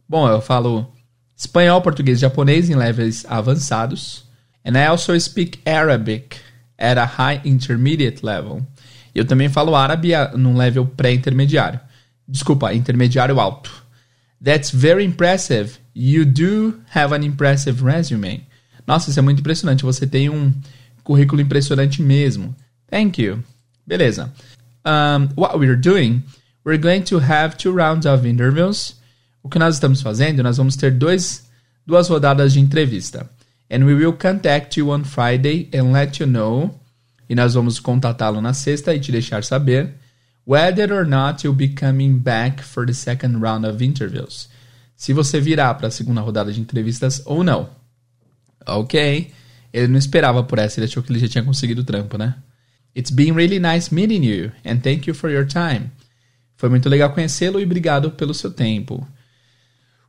Bom, 0.07 0.25
eu 0.29 0.39
falo 0.39 0.89
espanhol, 1.35 1.81
português 1.81 2.19
e 2.19 2.21
japonês 2.21 2.69
em 2.69 2.75
levels 2.75 3.25
avançados. 3.27 4.23
And 4.65 4.77
I 4.77 4.87
also 4.87 5.19
speak 5.19 5.59
Arabic 5.65 6.37
at 6.79 6.97
a 6.97 7.03
high 7.03 7.41
intermediate 7.43 8.25
level. 8.25 8.65
Eu 9.13 9.25
também 9.25 9.49
falo 9.49 9.75
árabe 9.75 10.13
num 10.37 10.55
level 10.55 10.85
pré-intermediário. 10.85 11.77
Desculpa, 12.25 12.73
intermediário 12.73 13.37
alto. 13.37 13.82
That's 14.43 14.71
very 14.71 15.05
impressive. 15.05 15.79
You 15.93 16.25
do 16.25 16.81
have 16.93 17.15
an 17.15 17.23
impressive 17.23 17.81
resume. 17.83 18.45
Nossa, 18.85 19.09
isso 19.09 19.19
é 19.19 19.21
muito 19.21 19.39
impressionante. 19.39 19.83
Você 19.83 20.05
tem 20.05 20.29
um 20.29 20.51
currículo 21.03 21.41
impressionante 21.41 22.01
mesmo. 22.01 22.53
Thank 22.89 23.21
you. 23.21 23.43
Beleza 23.87 24.31
um, 24.85 25.29
what 25.35 25.59
we're 25.59 25.75
doing, 25.75 26.23
we're 26.63 26.77
going 26.77 27.03
to 27.05 27.19
have 27.19 27.57
two 27.57 27.71
rounds 27.71 28.05
of 28.05 28.25
interviews. 28.25 28.95
O 29.43 29.49
que 29.49 29.59
nós 29.59 29.75
estamos 29.75 30.01
fazendo, 30.01 30.41
nós 30.43 30.57
vamos 30.57 30.75
ter 30.75 30.91
dois, 30.91 31.43
duas 31.85 32.07
rodadas 32.07 32.53
de 32.53 32.59
entrevista. 32.59 33.29
And 33.69 33.85
we 33.85 33.93
will 33.93 34.13
contact 34.13 34.77
you 34.77 34.91
on 34.91 35.03
Friday 35.03 35.69
and 35.73 35.91
let 35.91 36.19
you 36.19 36.27
know. 36.27 36.79
E 37.29 37.35
nós 37.35 37.53
vamos 37.53 37.79
contatá-lo 37.79 38.41
na 38.41 38.53
sexta 38.53 38.93
e 38.93 38.99
te 38.99 39.11
deixar 39.11 39.43
saber 39.43 39.93
whether 40.45 40.93
or 40.93 41.05
not 41.05 41.43
you'll 41.43 41.55
be 41.55 41.69
coming 41.69 42.19
back 42.19 42.61
for 42.61 42.85
the 42.85 42.93
second 42.93 43.41
round 43.41 43.65
of 43.65 43.83
interviews. 43.83 44.49
se 45.03 45.11
você 45.11 45.37
virar 45.37 45.73
para 45.73 45.89
a 45.89 45.91
segunda 45.91 46.21
rodada 46.21 46.49
de 46.53 46.61
entrevistas 46.61 47.21
ou 47.25 47.43
não. 47.43 47.69
Ok. 48.65 49.31
Ele 49.73 49.87
não 49.87 49.97
esperava 49.97 50.43
por 50.43 50.57
essa, 50.59 50.79
ele 50.79 50.85
achou 50.85 51.03
que 51.03 51.11
ele 51.11 51.19
já 51.19 51.27
tinha 51.27 51.43
conseguido 51.43 51.81
o 51.81 51.83
trampo, 51.83 52.17
né? 52.17 52.35
It's 52.95 53.11
been 53.11 53.33
really 53.33 53.59
nice 53.59 53.93
meeting 53.93 54.23
you 54.23 54.51
and 54.63 54.77
thank 54.77 55.09
you 55.09 55.13
for 55.13 55.29
your 55.29 55.45
time. 55.45 55.91
Foi 56.55 56.69
muito 56.69 56.87
legal 56.87 57.11
conhecê-lo 57.11 57.59
e 57.59 57.65
obrigado 57.65 58.11
pelo 58.11 58.33
seu 58.33 58.49
tempo. 58.49 59.05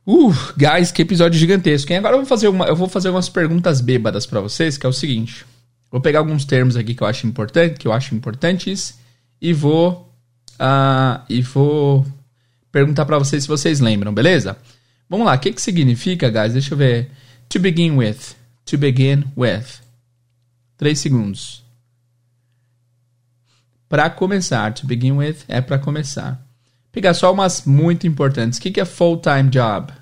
Uh, 0.07 0.33
guys, 0.55 0.93
que 0.93 1.01
episódio 1.01 1.37
gigantesco. 1.37 1.91
Agora 1.93 2.13
eu 2.13 2.19
vou 2.19 2.27
fazer 2.27 2.47
uma, 2.47 2.65
eu 2.65 2.75
vou 2.77 2.87
fazer 2.87 3.09
algumas 3.09 3.27
perguntas 3.27 3.81
bêbadas 3.81 4.25
para 4.25 4.39
vocês, 4.39 4.77
que 4.77 4.85
é 4.85 4.89
o 4.89 4.93
seguinte. 4.93 5.45
Vou 5.91 5.99
pegar 5.99 6.19
alguns 6.19 6.45
termos 6.45 6.77
aqui 6.77 6.93
que 6.93 7.03
eu 7.03 7.07
acho 7.07 7.27
importante, 7.27 7.79
que 7.79 7.87
eu 7.87 7.91
acho 7.91 8.15
importantes 8.15 8.97
e 9.41 9.51
vou 9.51 10.04
uh, 10.59 11.23
e 11.29 11.41
vou 11.41 12.05
perguntar 12.71 13.05
para 13.05 13.17
vocês 13.17 13.43
se 13.43 13.49
vocês 13.49 13.79
lembram, 13.79 14.13
beleza? 14.13 14.57
Vamos 15.09 15.25
lá, 15.25 15.35
o 15.35 15.39
que 15.39 15.53
que 15.53 15.61
significa, 15.61 16.29
guys? 16.29 16.53
Deixa 16.53 16.73
eu 16.73 16.77
ver. 16.77 17.11
To 17.49 17.59
begin 17.59 17.91
with. 17.91 18.17
To 18.65 18.77
begin 18.77 19.25
with. 19.37 19.65
Três 20.77 20.99
segundos. 20.99 21.63
Para 23.87 24.09
começar, 24.09 24.73
to 24.73 24.85
begin 24.85 25.13
with 25.13 25.37
é 25.47 25.61
para 25.61 25.77
começar. 25.77 26.43
Pegar 26.91 27.13
só 27.13 27.31
umas 27.31 27.65
muito 27.65 28.07
importantes. 28.07 28.57
O 28.57 28.61
que, 28.61 28.71
que 28.71 28.81
é 28.81 28.85
full-time 28.85 29.49
job? 29.49 29.93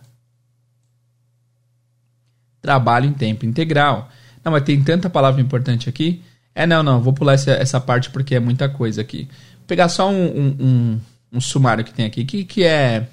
Trabalho 2.61 3.07
em 3.07 3.13
tempo 3.13 3.45
integral. 3.45 4.09
Não, 4.43 4.51
mas 4.51 4.63
tem 4.63 4.81
tanta 4.83 5.09
palavra 5.09 5.41
importante 5.41 5.89
aqui. 5.89 6.23
É, 6.55 6.65
não, 6.65 6.83
não, 6.83 7.01
vou 7.01 7.13
pular 7.13 7.33
essa, 7.33 7.51
essa 7.51 7.79
parte 7.81 8.09
porque 8.09 8.35
é 8.35 8.39
muita 8.39 8.69
coisa 8.69 9.01
aqui. 9.01 9.27
Pegar 9.67 9.89
só 9.89 10.09
um, 10.09 10.25
um, 10.25 10.57
um, 10.59 11.01
um 11.33 11.41
sumário 11.41 11.83
que 11.83 11.93
tem 11.93 12.05
aqui. 12.05 12.25
Que, 12.25 12.43
que 12.43 12.63
é 12.63 13.07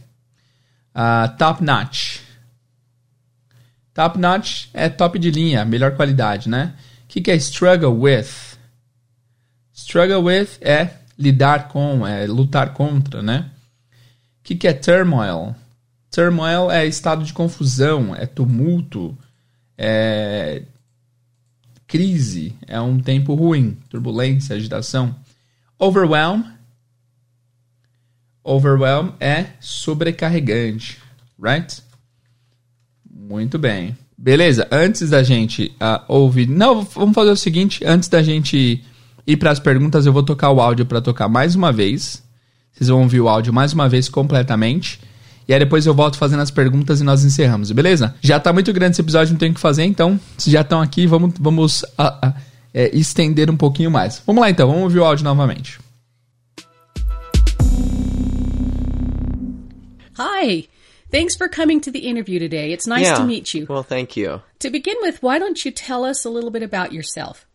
uh, 0.94 1.36
top 1.36 1.62
notch? 1.62 2.20
Top 3.92 4.18
notch 4.18 4.68
é 4.72 4.88
top 4.88 5.18
de 5.18 5.30
linha, 5.30 5.64
melhor 5.64 5.96
qualidade, 5.96 6.48
né? 6.48 6.74
O 7.04 7.08
que, 7.08 7.20
que 7.20 7.30
é 7.30 7.36
struggle 7.36 7.98
with? 7.98 8.28
Struggle 9.72 10.22
with 10.22 10.48
é 10.60 10.94
lidar 11.18 11.68
com, 11.68 12.06
é 12.06 12.26
lutar 12.26 12.72
contra, 12.72 13.22
né? 13.22 13.50
O 14.40 14.42
que, 14.42 14.54
que 14.54 14.68
é 14.68 14.72
turmoil? 14.72 15.54
Turmoil 16.10 16.70
é 16.70 16.86
estado 16.86 17.24
de 17.24 17.32
confusão, 17.32 18.14
é 18.14 18.26
tumulto, 18.26 19.16
é 19.76 20.62
crise, 21.86 22.54
é 22.66 22.80
um 22.80 23.00
tempo 23.00 23.34
ruim, 23.34 23.76
turbulência, 23.88 24.54
agitação. 24.54 25.14
Overwhelm. 25.80 26.42
Overwhelm 28.44 29.12
é 29.18 29.46
sobrecarregante, 29.58 30.98
right? 31.42 31.82
Muito 33.10 33.58
bem. 33.58 33.96
Beleza, 34.16 34.68
antes 34.70 35.08
da 35.08 35.22
gente 35.22 35.74
uh, 35.80 36.04
ouvir. 36.06 36.46
Não, 36.46 36.82
vamos 36.82 37.14
fazer 37.14 37.30
o 37.30 37.36
seguinte: 37.36 37.82
antes 37.84 38.08
da 38.10 38.22
gente 38.22 38.84
e 39.26 39.36
para 39.36 39.50
as 39.50 39.58
perguntas 39.58 40.04
eu 40.04 40.12
vou 40.12 40.22
tocar 40.22 40.50
o 40.50 40.60
áudio 40.60 40.84
para 40.84 41.00
tocar 41.00 41.28
mais 41.28 41.54
uma 41.54 41.72
vez. 41.72 42.22
Vocês 42.72 42.88
vão 42.88 43.02
ouvir 43.02 43.20
o 43.20 43.28
áudio 43.28 43.52
mais 43.52 43.72
uma 43.72 43.88
vez 43.88 44.08
completamente. 44.08 45.00
E 45.48 45.52
aí 45.54 45.58
depois 45.58 45.86
eu 45.86 45.94
volto 45.94 46.16
fazendo 46.16 46.40
as 46.40 46.50
perguntas 46.50 47.00
e 47.00 47.04
nós 47.04 47.24
encerramos, 47.24 47.72
beleza? 47.72 48.14
Já 48.20 48.38
tá 48.38 48.52
muito 48.52 48.72
grande 48.72 48.92
esse 48.92 49.00
episódio, 49.00 49.32
não 49.32 49.38
tem 49.38 49.50
o 49.50 49.54
que 49.54 49.60
fazer, 49.60 49.84
então, 49.84 50.20
se 50.38 50.50
já 50.50 50.60
estão 50.60 50.80
aqui, 50.80 51.08
vamos, 51.08 51.34
vamos 51.40 51.84
a, 51.98 52.28
a, 52.28 52.34
é, 52.72 52.94
estender 52.96 53.50
um 53.50 53.56
pouquinho 53.56 53.90
mais. 53.90 54.22
Vamos 54.26 54.40
lá 54.40 54.50
então, 54.50 54.68
vamos 54.68 54.84
ouvir 54.84 54.98
o 54.98 55.04
áudio 55.04 55.24
novamente. 55.24 55.78
Hi. 60.18 60.68
Thanks 61.10 61.34
for 61.34 61.48
coming 61.48 61.80
to 61.80 61.90
the 61.90 62.00
interview 62.00 62.38
today. 62.38 62.72
It's 62.72 62.86
nice 62.86 63.06
yeah. 63.06 63.16
to 63.16 63.24
meet 63.24 63.52
you. 63.52 63.66
Well, 63.68 63.82
thank 63.82 64.16
you. 64.16 64.42
To 64.60 64.70
begin 64.70 64.96
with, 65.02 65.22
why 65.22 65.38
don't 65.40 65.64
you 65.64 65.72
tell 65.72 66.04
us 66.04 66.24
a 66.24 66.30
little 66.30 66.50
bit 66.50 66.62
about 66.62 66.92
yourself? 66.92 67.46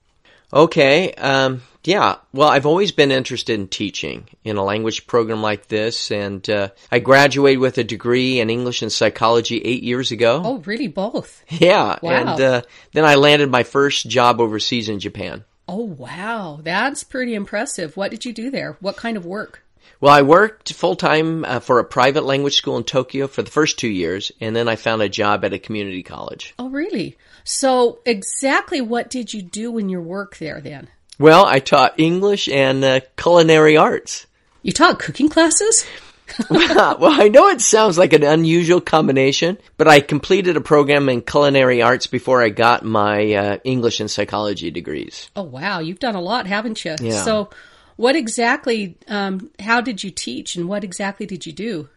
Okay. 0.52 1.14
Um, 1.14 1.62
yeah. 1.88 2.18
Well, 2.34 2.50
I've 2.50 2.66
always 2.66 2.92
been 2.92 3.12
interested 3.12 3.60
in 3.60 3.68
teaching 3.68 4.28
in 4.44 4.58
a 4.58 4.64
language 4.64 5.08
program 5.08 5.42
like 5.42 5.68
this, 5.68 6.12
and 6.12 6.48
uh, 6.50 6.70
I 6.92 7.00
graduated 7.00 7.60
with 7.60 7.78
a 7.78 7.84
degree 7.84 8.40
in 8.40 8.50
English 8.50 8.82
and 8.82 8.92
psychology 8.92 9.60
eight 9.60 9.84
years 9.84 10.12
ago. 10.12 10.42
Oh, 10.44 10.58
really? 10.60 10.88
Both? 10.88 11.44
Yeah. 11.50 11.98
Wow. 12.02 12.12
And 12.12 12.42
uh, 12.42 12.62
then 12.94 13.06
I 13.06 13.16
landed 13.16 13.50
my 13.50 13.64
first 13.64 14.10
job 14.10 14.42
overseas 14.42 14.90
in 14.90 15.00
Japan. 15.00 15.46
Oh, 15.68 15.84
wow. 15.84 16.60
That's 16.62 17.04
pretty 17.04 17.34
impressive. 17.34 17.96
What 17.96 18.12
did 18.12 18.26
you 18.26 18.34
do 18.34 18.52
there? 18.52 18.78
What 18.82 18.98
kind 18.98 19.18
of 19.18 19.26
work? 19.26 19.64
Well, 20.02 20.14
I 20.14 20.22
worked 20.24 20.74
full 20.74 20.96
time 20.96 21.46
uh, 21.46 21.60
for 21.60 21.80
a 21.80 21.86
private 21.86 22.26
language 22.26 22.56
school 22.56 22.78
in 22.78 22.84
Tokyo 22.84 23.28
for 23.28 23.42
the 23.42 23.52
first 23.52 23.80
two 23.80 23.88
years, 23.88 24.32
and 24.42 24.56
then 24.56 24.68
I 24.68 24.76
found 24.76 25.02
a 25.02 25.10
job 25.10 25.46
at 25.46 25.54
a 25.54 25.60
community 25.60 26.04
college. 26.04 26.54
Oh, 26.60 26.70
really? 26.70 27.18
So, 27.44 28.00
exactly 28.06 28.82
what 28.82 29.10
did 29.10 29.34
you 29.34 29.42
do 29.42 29.78
in 29.78 29.90
your 29.90 30.02
work 30.02 30.38
there 30.38 30.60
then? 30.60 30.90
Well, 31.18 31.46
I 31.46 31.60
taught 31.60 32.00
English 32.00 32.48
and 32.48 32.84
uh, 32.84 33.00
culinary 33.18 33.78
arts. 33.78 34.28
You 34.62 34.72
taught 34.72 35.00
cooking 35.00 35.30
classes? 35.30 35.86
well, 36.50 36.98
I 37.04 37.30
know 37.30 37.48
it 37.50 37.62
sounds 37.62 37.98
like 37.98 38.12
an 38.14 38.24
unusual 38.24 38.82
combination, 38.82 39.58
but 39.78 39.88
I 39.88 40.00
completed 40.00 40.58
a 40.58 40.62
program 40.62 41.08
in 41.08 41.22
culinary 41.22 41.82
arts 41.82 42.08
before 42.08 42.42
I 42.42 42.50
got 42.50 42.84
my 42.84 43.34
uh, 43.34 43.58
English 43.64 44.00
and 44.00 44.10
psychology 44.10 44.72
degrees. 44.72 45.30
Oh, 45.36 45.44
wow. 45.44 45.80
You've 45.80 46.00
done 46.00 46.16
a 46.16 46.22
lot, 46.22 46.48
haven't 46.48 46.84
you? 46.84 46.96
Yeah. 47.00 47.24
So, 47.24 47.50
what 47.96 48.16
exactly, 48.16 48.98
um, 49.08 49.52
how 49.60 49.82
did 49.82 50.04
you 50.04 50.12
teach 50.12 50.56
and 50.56 50.68
what 50.68 50.84
exactly 50.84 51.26
did 51.26 51.46
you 51.46 51.54
do? 51.54 51.90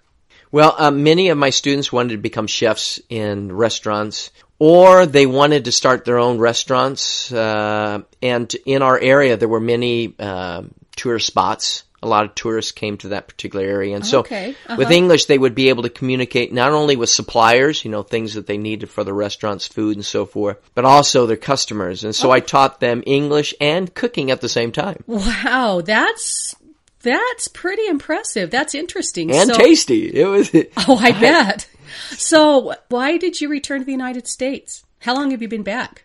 Well, 0.53 0.75
uh, 0.79 0.91
many 0.91 1.29
of 1.29 1.39
my 1.39 1.51
students 1.51 1.93
wanted 1.93 2.13
to 2.13 2.19
become 2.19 2.47
chefs 2.47 3.01
in 3.09 3.53
restaurants, 3.53 4.31
or 4.59 5.07
they 5.07 5.27
wanted 5.27 5.65
to 5.67 5.73
start 5.73 6.05
their 6.05 6.19
own 6.19 6.39
restaurants. 6.39 7.33
Uh, 7.33 8.03
and 8.23 8.53
in 8.67 8.83
our 8.83 8.99
area, 8.99 9.37
there 9.37 9.49
were 9.49 9.61
many 9.61 10.15
uh, 10.19 10.63
tourist 10.97 11.27
spots. 11.27 11.85
A 12.01 12.07
lot 12.07 12.25
of 12.25 12.35
tourists 12.37 12.71
came 12.71 12.97
to 12.99 13.09
that 13.09 13.27
particular 13.27 13.65
area, 13.65 13.97
and 13.97 14.07
so 14.07 14.21
Okay, 14.21 14.51
uh-huh. 14.69 14.77
with 14.79 14.93
English, 14.93 15.25
they 15.25 15.37
would 15.37 15.57
be 15.57 15.69
able 15.69 15.83
to 15.83 15.91
communicate 15.91 16.53
not 16.53 16.71
only 16.71 16.95
with 16.95 17.11
suppliers, 17.11 17.85
you 17.85 17.91
know, 17.91 18.05
things 18.05 18.35
that 18.35 18.47
they 18.47 18.57
needed 18.57 18.89
for 18.89 19.03
the 19.03 19.13
restaurants, 19.13 19.67
food 19.67 19.97
and 19.97 20.07
so 20.07 20.25
forth, 20.25 20.59
but 20.77 20.85
also 20.85 21.27
their 21.27 21.37
customers. 21.37 22.05
And 22.05 22.15
so 22.15 22.31
I 22.31 22.39
taught 22.39 22.79
them 22.79 23.03
English 23.05 23.53
and 23.61 23.93
cooking 23.93 24.31
at 24.31 24.41
the 24.41 24.49
same 24.49 24.71
time, 24.71 25.03
Wow, 25.09 25.83
that's 25.85 26.55
that's 27.03 27.49
pretty 27.49 27.87
impressive. 27.89 28.51
That's 28.51 28.77
interesting. 28.77 29.33
and 29.33 29.51
So- 29.51 29.59
tasty. 29.59 30.07
It 30.15 30.27
was. 30.27 30.51
Oh, 30.77 30.99
I 31.01 31.11
bet. 31.21 31.69
So, 32.17 32.75
why 32.89 33.17
did 33.19 33.41
you 33.41 33.49
return 33.49 33.81
to 33.81 33.85
the 33.85 33.93
United 33.93 34.27
States? 34.27 34.85
How 35.01 35.15
long 35.15 35.31
have 35.31 35.43
you 35.43 35.49
been 35.49 35.63
back? 35.63 36.05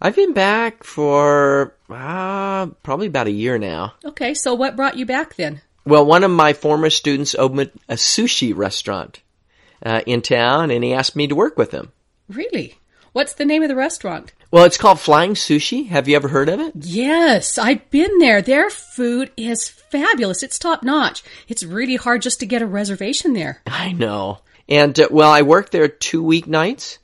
I've 0.00 0.16
been 0.16 0.34
back 0.34 0.84
for 0.84 1.74
uh, 1.88 2.66
probably 2.82 3.06
about 3.06 3.28
a 3.28 3.32
year 3.32 3.56
now. 3.58 3.94
Okay, 4.04 4.34
so 4.34 4.54
what 4.54 4.76
brought 4.76 4.98
you 4.98 5.06
back 5.06 5.36
then? 5.36 5.62
Well, 5.86 6.04
one 6.04 6.24
of 6.24 6.30
my 6.30 6.52
former 6.52 6.90
students 6.90 7.34
opened 7.34 7.70
a 7.88 7.94
sushi 7.94 8.54
restaurant 8.54 9.22
uh, 9.84 10.02
in 10.06 10.20
town, 10.20 10.70
and 10.70 10.84
he 10.84 10.92
asked 10.92 11.16
me 11.16 11.28
to 11.28 11.34
work 11.34 11.56
with 11.56 11.70
him. 11.70 11.92
Really? 12.28 12.74
What's 13.12 13.34
the 13.34 13.46
name 13.46 13.62
of 13.62 13.68
the 13.68 13.76
restaurant? 13.76 14.34
Well, 14.50 14.64
it's 14.64 14.76
called 14.76 15.00
Flying 15.00 15.34
Sushi. 15.34 15.88
Have 15.88 16.06
you 16.06 16.16
ever 16.16 16.28
heard 16.28 16.48
of 16.50 16.60
it? 16.60 16.72
Yes, 16.76 17.56
I've 17.56 17.88
been 17.90 18.18
there. 18.18 18.42
Their 18.42 18.68
food 18.68 19.30
is 19.36 19.68
fabulous. 19.68 20.42
It's 20.42 20.58
top 20.58 20.82
notch. 20.82 21.24
It's 21.48 21.62
really 21.62 21.96
hard 21.96 22.20
just 22.20 22.40
to 22.40 22.46
get 22.46 22.62
a 22.62 22.66
reservation 22.66 23.32
there. 23.32 23.62
I 23.66 23.92
know. 23.92 24.40
And 24.68 24.98
uh, 24.98 25.08
well, 25.10 25.30
I 25.30 25.42
worked 25.42 25.72
there 25.72 25.88
two 25.88 26.22
weeknights, 26.22 26.98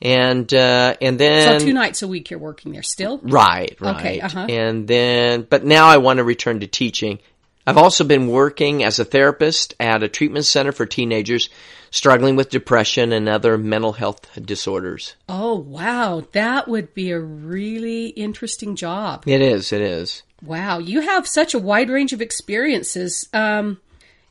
and 0.00 0.52
uh, 0.52 0.96
and 1.00 1.18
then 1.18 1.60
So 1.60 1.66
two 1.66 1.72
nights 1.72 2.02
a 2.02 2.08
week 2.08 2.30
you're 2.30 2.38
working 2.38 2.72
there 2.72 2.82
still? 2.82 3.18
Right, 3.22 3.76
right. 3.80 3.96
Okay, 3.96 4.20
uh-huh. 4.20 4.46
And 4.48 4.86
then, 4.86 5.42
but 5.42 5.64
now 5.64 5.86
I 5.86 5.96
want 5.96 6.18
to 6.18 6.24
return 6.24 6.60
to 6.60 6.66
teaching. 6.66 7.18
I've 7.66 7.76
also 7.76 8.02
been 8.02 8.28
working 8.28 8.82
as 8.82 8.98
a 8.98 9.04
therapist 9.04 9.74
at 9.78 10.02
a 10.02 10.08
treatment 10.08 10.46
center 10.46 10.72
for 10.72 10.86
teenagers 10.86 11.50
struggling 11.90 12.34
with 12.34 12.48
depression 12.48 13.12
and 13.12 13.28
other 13.28 13.58
mental 13.58 13.92
health 13.92 14.26
disorders. 14.42 15.16
Oh, 15.28 15.56
wow. 15.56 16.24
That 16.32 16.68
would 16.68 16.94
be 16.94 17.10
a 17.10 17.20
really 17.20 18.06
interesting 18.06 18.74
job. 18.74 19.24
It 19.26 19.42
is, 19.42 19.70
it 19.70 19.82
is. 19.82 20.22
Wow, 20.42 20.78
you 20.78 21.00
have 21.00 21.26
such 21.26 21.52
a 21.52 21.58
wide 21.58 21.90
range 21.90 22.14
of 22.14 22.22
experiences. 22.22 23.28
Um, 23.34 23.80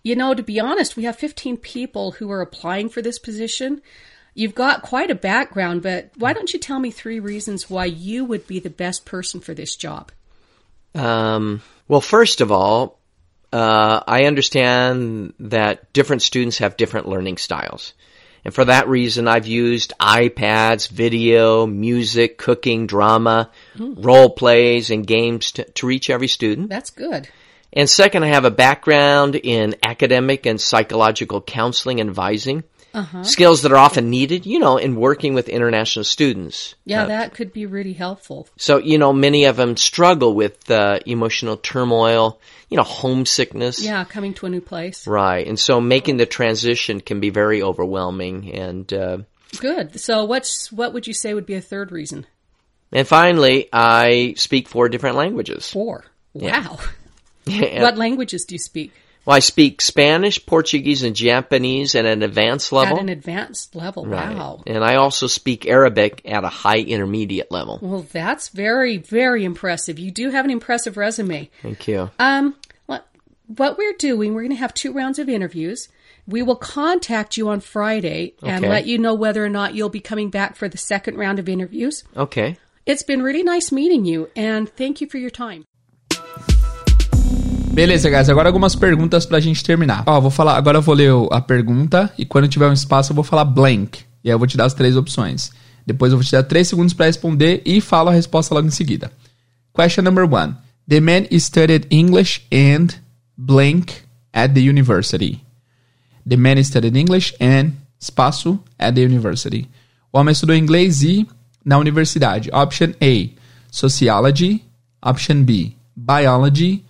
you 0.08 0.16
know, 0.16 0.34
to 0.34 0.42
be 0.42 0.58
honest, 0.58 0.96
we 0.96 1.04
have 1.04 1.18
15 1.18 1.58
people 1.58 2.12
who 2.12 2.32
are 2.32 2.40
applying 2.40 2.88
for 2.88 3.02
this 3.02 3.20
position. 3.20 3.82
You've 4.34 4.56
got 4.56 4.82
quite 4.82 5.12
a 5.12 5.16
background, 5.16 5.82
but 5.82 6.12
why 6.16 6.32
don't 6.32 6.54
you 6.54 6.60
tell 6.60 6.80
me 6.80 6.92
three 6.92 7.20
reasons 7.20 7.70
why 7.70 7.86
you 7.86 8.24
would 8.24 8.48
be 8.48 8.60
the 8.60 8.70
best 8.70 9.04
person 9.04 9.42
for 9.42 9.54
this 9.54 9.76
job? 9.76 10.14
Um, 10.96 11.62
well, 11.90 12.00
first 12.00 12.40
of 12.40 12.54
all, 12.54 13.00
uh, 13.52 14.00
I 14.08 14.24
understand 14.24 15.34
that 15.40 15.92
different 15.92 16.22
students 16.22 16.60
have 16.60 16.78
different 16.78 17.10
learning 17.10 17.36
styles. 17.36 17.94
And 18.46 18.54
for 18.54 18.64
that 18.64 18.88
reason, 18.88 19.28
I've 19.28 19.46
used 19.46 19.94
iPads, 20.00 20.88
video, 20.88 21.66
music, 21.66 22.38
cooking, 22.38 22.88
drama, 22.88 23.52
role 23.78 24.30
plays, 24.30 24.90
and 24.90 25.06
games 25.06 25.52
to, 25.54 25.66
to 25.66 25.86
reach 25.86 26.10
every 26.10 26.30
student. 26.30 26.70
That's 26.70 26.92
good. 26.92 27.28
And 27.74 27.90
second, 27.90 28.24
I 28.24 28.28
have 28.28 28.46
a 28.46 28.52
background 28.52 29.36
in 29.36 29.76
academic 29.84 30.46
and 30.46 30.60
psychological 30.60 31.42
counseling 31.42 32.00
and 32.00 32.10
advising. 32.10 32.64
skills 33.22 33.62
that 33.62 33.72
are 33.72 33.78
often 33.78 34.10
needed, 34.10 34.48
you 34.48 34.58
know, 34.58 34.78
in 34.78 34.96
working 34.96 35.36
with 35.36 35.50
international 35.50 36.04
students. 36.04 36.74
Yeah, 36.84 37.06
that 37.06 37.36
could 37.36 37.54
be 37.54 37.68
really 37.68 37.94
helpful. 37.94 38.48
So, 38.58 38.78
you 38.80 38.98
know, 38.98 39.14
many 39.14 39.46
of 39.46 39.56
them 39.56 39.78
struggle 39.78 40.34
with 40.34 40.72
uh, 40.72 41.00
emotional 41.06 41.58
turmoil, 41.58 42.40
you 42.70 42.78
know, 42.78 42.84
homesickness. 42.84 43.84
Yeah, 43.84 44.04
coming 44.04 44.34
to 44.36 44.48
a 44.48 44.50
new 44.50 44.62
place. 44.62 45.06
Right. 45.06 45.46
And 45.46 45.60
so 45.60 45.80
making 45.80 46.18
the 46.18 46.26
transition 46.26 47.00
can 47.00 47.20
be 47.20 47.30
very 47.30 47.62
overwhelming. 47.62 48.52
And, 48.52 48.92
uh, 48.92 49.18
Good. 49.60 50.00
So, 50.00 50.26
what's 50.26 50.72
what 50.72 50.94
would 50.94 51.08
you 51.08 51.14
say 51.14 51.34
would 51.34 51.46
be 51.46 51.54
a 51.56 51.62
third 51.62 51.92
reason? 51.92 52.26
and 52.92 53.08
finally, 53.08 53.68
I 53.72 54.34
speak 54.38 54.68
four 54.68 54.90
different 54.90 55.18
languages. 55.18 55.70
Four. 55.70 56.06
Wow. 56.34 56.80
What 57.48 57.98
languages 57.98 58.46
do 58.46 58.56
you 58.56 58.60
speak 58.60 58.92
well, 59.28 59.36
I 59.36 59.40
speak 59.40 59.82
Spanish, 59.82 60.46
Portuguese, 60.46 61.04
and 61.04 61.14
Japanese 61.14 61.96
at 61.96 62.06
an 62.06 62.24
advanced 62.24 62.72
level. 62.72 62.96
at 62.96 63.04
an 63.04 63.10
advanced 63.10 63.76
level? 63.76 64.06
Right. 64.06 64.34
Wow. 64.34 64.64
And 64.66 64.86
I 64.86 64.96
also 64.96 65.28
speak 65.28 65.68
Arabic 65.68 66.22
at 66.24 66.46
a 66.46 66.48
high 66.48 66.78
intermediate 66.80 67.52
level. 67.52 67.78
Well, 67.82 68.06
that's 68.10 68.48
very, 68.48 68.96
very 69.00 69.44
impressive. 69.44 70.00
You 70.00 70.12
do 70.12 70.30
have 70.30 70.46
an 70.46 70.52
impressive 70.52 70.96
resume. 70.96 71.50
Thank 71.62 71.90
you. 71.90 72.10
Um, 72.20 72.56
what, 72.86 73.06
what 73.48 73.78
we're 73.78 73.98
doing, 74.00 74.34
we're 74.34 74.44
going 74.44 74.52
to 74.52 74.60
have 74.60 74.74
two 74.74 74.94
rounds 74.94 75.20
of 75.20 75.28
interviews. 75.28 75.90
We 76.26 76.42
will 76.42 76.56
contact 76.56 77.36
you 77.36 77.50
on 77.50 77.60
Friday 77.60 78.34
and 78.42 78.64
Okay. 78.64 78.70
let 78.70 78.88
you 78.88 78.98
know 78.98 79.14
whether 79.14 79.44
or 79.44 79.50
not 79.50 79.76
you'll 79.76 79.90
be 79.90 80.00
coming 80.00 80.30
back 80.30 80.56
for 80.56 80.70
the 80.70 80.78
second 80.78 81.18
round 81.18 81.38
of 81.38 81.50
interviews. 81.50 82.06
Okay. 82.16 82.56
It's 82.86 83.04
been 83.04 83.22
really 83.22 83.44
nice 83.44 83.74
meeting 83.74 84.06
you, 84.06 84.30
and 84.38 84.70
thank 84.70 85.02
you 85.02 85.08
for 85.10 85.18
your 85.18 85.30
time. 85.32 85.66
Beleza, 87.78 88.10
guys. 88.10 88.28
Agora 88.28 88.50
algumas 88.50 88.76
perguntas 88.76 89.24
pra 89.24 89.40
gente 89.40 89.64
terminar. 89.64 90.02
Ó, 90.08 90.20
vou 90.20 90.32
falar. 90.32 90.58
Agora 90.58 90.80
eu 90.80 90.82
vou 90.82 90.96
ler 90.96 91.12
a 91.30 91.40
pergunta 91.40 92.12
e 92.18 92.26
quando 92.26 92.48
tiver 92.48 92.68
um 92.68 92.74
espaço 92.74 93.12
eu 93.12 93.16
vou 93.16 93.24
falar 93.24 93.46
blank. 93.46 94.00
E 94.24 94.30
aí 94.30 94.34
eu 94.34 94.40
vou 94.40 94.48
te 94.48 94.58
dar 94.58 94.66
as 94.66 94.74
três 94.74 94.98
opções. 94.98 95.52
Depois 95.86 96.12
eu 96.12 96.18
vou 96.18 96.26
te 96.26 96.32
dar 96.32 96.42
três 96.42 96.68
segundos 96.68 96.96
pra 96.96 97.06
responder 97.06 97.62
e 97.64 97.80
falo 97.80 98.10
a 98.10 98.12
resposta 98.12 98.56
logo 98.56 98.66
em 98.66 98.72
seguida. 98.72 99.12
Question 99.76 100.02
number 100.02 100.24
one. 100.24 100.56
The 100.90 101.00
man 101.00 101.28
studied 101.38 101.86
English 101.92 102.42
and 102.52 102.88
blank 103.38 103.94
at 104.34 104.56
the 104.56 104.60
university. 104.68 105.40
The 106.28 106.36
man 106.36 106.64
studied 106.64 106.98
English 106.98 107.36
and 107.40 107.74
espaço 108.02 108.60
at 108.80 108.96
the 108.96 109.04
university. 109.04 109.70
O 110.12 110.18
homem 110.18 110.32
estudou 110.32 110.56
inglês 110.56 111.04
e 111.04 111.28
na 111.64 111.78
universidade. 111.78 112.50
Option 112.52 112.94
A, 113.00 113.30
sociology. 113.70 114.64
Option 115.00 115.44
B, 115.44 115.76
biology. 115.96 116.87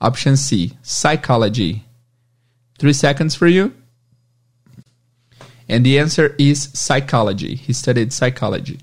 Option 0.00 0.36
C, 0.36 0.72
psychology. 0.82 1.84
Three 2.78 2.92
seconds 2.94 3.34
for 3.34 3.46
you. 3.46 3.74
And 5.68 5.84
the 5.84 5.98
answer 5.98 6.34
is 6.38 6.70
psychology. 6.72 7.54
He 7.54 7.72
studied 7.72 8.12
psychology. 8.12 8.80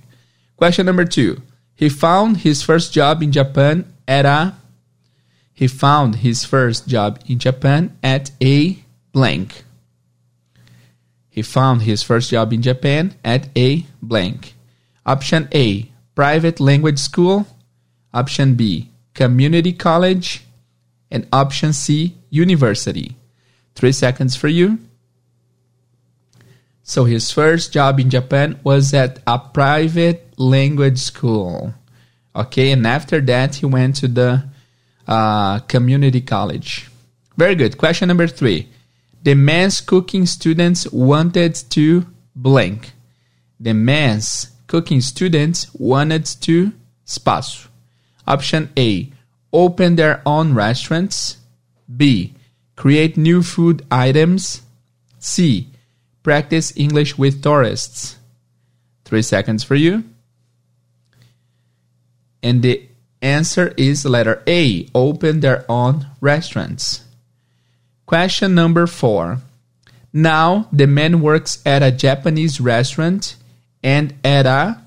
Question 0.55 0.85
number 0.85 1.05
two. 1.05 1.41
He 1.75 1.89
found 1.89 2.37
his 2.37 2.63
first 2.63 2.93
job 2.93 3.21
in 3.21 3.31
Japan 3.31 3.91
at 4.07 4.25
a. 4.25 4.55
He 5.53 5.67
found 5.67 6.17
his 6.17 6.45
first 6.45 6.87
job 6.87 7.21
in 7.27 7.39
Japan 7.39 7.97
at 8.01 8.31
a 8.41 8.77
blank. 9.11 9.63
He 11.29 11.41
found 11.41 11.83
his 11.83 12.01
first 12.03 12.31
job 12.31 12.53
in 12.53 12.61
Japan 12.61 13.15
at 13.23 13.49
a 13.55 13.85
blank. 14.01 14.55
Option 15.05 15.47
A, 15.53 15.91
private 16.15 16.59
language 16.59 16.99
school. 16.99 17.47
Option 18.13 18.55
B, 18.55 18.89
community 19.13 19.73
college. 19.73 20.46
And 21.09 21.27
option 21.31 21.73
C, 21.73 22.17
university. 22.29 23.15
Three 23.75 23.91
seconds 23.91 24.35
for 24.35 24.47
you. 24.47 24.79
So 26.83 27.05
his 27.05 27.31
first 27.31 27.73
job 27.73 27.99
in 27.99 28.09
Japan 28.09 28.59
was 28.63 28.93
at 28.93 29.19
a 29.27 29.37
private 29.37 30.33
language 30.37 30.99
school. 30.99 31.73
Okay, 32.35 32.71
and 32.71 32.87
after 32.87 33.19
that 33.21 33.55
he 33.55 33.65
went 33.65 33.95
to 33.97 34.07
the 34.07 34.43
uh, 35.07 35.59
community 35.59 36.21
college. 36.21 36.89
Very 37.35 37.55
good. 37.55 37.77
Question 37.77 38.07
number 38.07 38.27
three. 38.27 38.69
The 39.23 39.35
men's 39.35 39.81
cooking 39.81 40.25
students 40.25 40.89
wanted 40.91 41.55
to 41.71 42.05
blank. 42.35 42.93
The 43.59 43.73
men's 43.73 44.51
cooking 44.67 45.01
students 45.01 45.73
wanted 45.73 46.25
to 46.41 46.71
espaço. 47.05 47.67
Option 48.25 48.69
A. 48.77 49.11
Open 49.53 49.95
their 49.95 50.21
own 50.25 50.53
restaurants. 50.53 51.37
B. 51.95 52.33
Create 52.75 53.17
new 53.17 53.41
food 53.41 53.85
items. 53.89 54.61
C. 55.19 55.67
Practice 56.23 56.73
English 56.75 57.17
with 57.17 57.41
tourists. 57.41 58.17
Three 59.05 59.21
seconds 59.21 59.63
for 59.63 59.75
you. 59.75 60.03
And 62.43 62.61
the 62.61 62.87
answer 63.21 63.73
is 63.77 64.05
letter 64.05 64.43
A. 64.47 64.87
Open 64.93 65.39
their 65.39 65.65
own 65.69 66.07
restaurants. 66.21 67.03
Question 68.05 68.55
number 68.55 68.87
four. 68.87 69.39
Now 70.13 70.67
the 70.71 70.87
man 70.87 71.21
works 71.21 71.61
at 71.65 71.83
a 71.83 71.91
Japanese 71.91 72.59
restaurant 72.59 73.35
and 73.83 74.13
at 74.23 74.45
a 74.45 74.81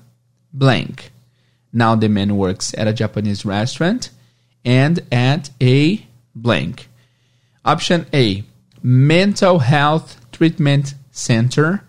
blank. 0.53 1.11
Now 1.71 1.95
the 1.95 2.09
man 2.09 2.37
works 2.37 2.73
at 2.77 2.87
a 2.87 2.93
Japanese 2.93 3.45
restaurant 3.45 4.09
and 4.63 4.99
at 5.11 5.49
a 5.61 6.05
blank. 6.35 6.87
Option 7.65 8.05
A, 8.13 8.43
mental 8.81 9.59
health 9.59 10.19
treatment 10.31 10.95
center. 11.11 11.83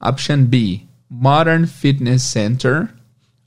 Option 0.00 0.46
B, 0.46 0.86
modern 1.08 1.66
fitness 1.66 2.24
center. 2.24 2.94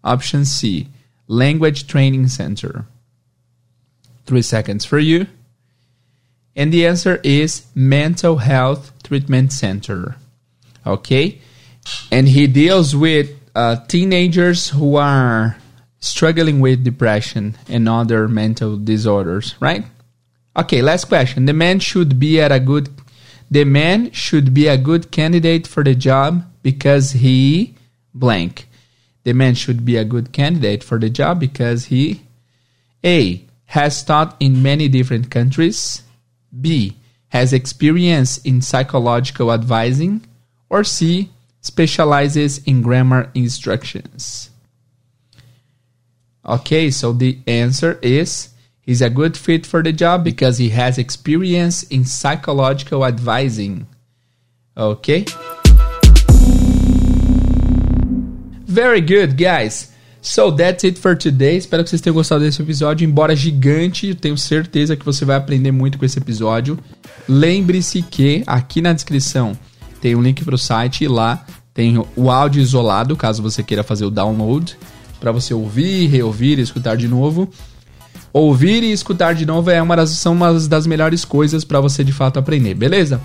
Option 0.03 0.45
C, 0.45 0.88
language 1.27 1.88
training 1.88 2.27
center. 2.27 2.86
Three 4.26 4.41
seconds 4.41 4.86
for 4.86 4.99
you. 4.99 5.27
And 6.56 6.72
the 6.72 6.88
answer 6.88 7.19
is 7.23 7.65
mental 7.76 8.38
health 8.38 8.91
treatment 9.03 9.52
center. 9.52 10.15
Okay? 10.86 11.41
And 12.11 12.27
he 12.27 12.48
deals 12.48 12.95
with 12.95 13.32
uh, 13.53 13.77
teenagers 13.88 14.69
who 14.69 14.95
are 14.95 15.57
struggling 16.06 16.60
with 16.60 16.84
depression 16.84 17.57
and 17.68 17.90
other 17.90 18.27
mental 18.27 18.77
disorders, 18.77 19.56
right? 19.60 19.86
Okay, 20.56 20.82
last 20.82 21.06
question. 21.06 21.45
The 21.45 21.53
man 21.53 21.80
should 21.80 22.19
be 22.19 22.40
at 22.40 22.52
a 22.52 22.60
good 22.60 22.90
the 23.49 23.64
man 23.64 24.11
should 24.11 24.53
be 24.53 24.68
a 24.68 24.77
good 24.77 25.11
candidate 25.11 25.68
for 25.68 25.84
the 25.84 25.94
job 25.94 26.44
because 26.64 27.11
he 27.11 27.76
blank. 28.14 28.68
The 29.23 29.34
man 29.34 29.53
should 29.56 29.86
be 29.86 29.98
a 29.98 30.06
good 30.06 30.32
candidate 30.32 30.84
for 30.84 30.98
the 30.98 31.10
job 31.10 31.40
because 31.40 31.86
he 31.86 32.22
A 33.03 33.45
has 33.65 34.03
taught 34.03 34.36
in 34.40 34.64
many 34.64 34.88
different 34.88 35.30
countries, 35.30 36.03
B 36.60 36.98
has 37.30 37.53
experience 37.53 38.38
in 38.40 38.61
psychological 38.61 39.52
advising, 39.52 40.26
or 40.69 40.84
C 40.84 41.30
specializes 41.61 42.60
in 42.60 42.82
grammar 42.82 43.30
instructions. 43.34 44.49
Okay, 46.47 46.91
so 46.91 47.11
the 47.11 47.39
answer 47.47 47.97
is 48.03 48.49
he's 48.81 49.01
a 49.01 49.09
good 49.09 49.35
fit 49.35 49.65
for 49.65 49.81
the 49.81 49.91
job 49.91 50.23
because 50.23 50.59
he 50.59 50.69
has 50.69 50.99
experience 50.99 51.81
in 51.89 52.05
psychological 52.05 53.03
advising. 53.03 53.88
Okay? 54.77 55.26
Very 58.67 59.01
good, 59.01 59.38
guys. 59.38 59.91
So 60.22 60.51
that's 60.51 60.84
it 60.84 60.99
for 60.99 61.15
today. 61.15 61.57
Espero 61.57 61.84
que 61.84 61.89
vocês 61.89 62.01
tenham 62.01 62.13
gostado 62.13 62.43
desse 62.43 62.61
episódio. 62.61 63.07
Embora 63.07 63.35
gigante, 63.35 64.09
eu 64.09 64.15
tenho 64.15 64.38
certeza 64.38 64.95
que 64.95 65.05
você 65.05 65.26
vai 65.26 65.38
aprender 65.38 65.72
muito 65.72 65.97
com 65.97 66.05
esse 66.05 66.19
episódio. 66.19 66.77
Lembre-se 67.27 68.03
que 68.03 68.43
aqui 68.45 68.81
na 68.81 68.93
descrição 68.93 69.57
tem 69.99 70.15
um 70.15 70.22
link 70.22 70.43
para 70.43 70.53
o 70.53 70.59
site 70.59 71.05
e 71.05 71.07
lá 71.07 71.43
tem 71.73 71.97
o 72.15 72.30
áudio 72.30 72.61
isolado, 72.61 73.17
caso 73.17 73.41
você 73.41 73.63
queira 73.63 73.84
fazer 73.84 74.05
o 74.05 74.11
download, 74.11 74.77
para 75.26 75.31
você 75.31 75.56
ouvir, 75.56 76.06
reouvir, 76.06 76.60
escutar 76.60 76.95
de 76.95 77.07
novo. 77.07 77.49
Ouvir 78.31 78.84
e 78.84 78.91
escutar 78.91 79.34
de 79.34 79.43
novo 79.43 79.72
é 79.72 79.81
uma 79.81 79.95
das, 79.95 80.11
são 80.11 80.34
uma 80.34 80.53
das 80.53 80.85
melhores 80.85 81.26
coisas 81.26 81.64
para 81.64 81.81
você 81.81 82.03
de 82.03 82.11
fato 82.11 82.38
aprender, 82.38 82.76
beleza? 82.76 83.19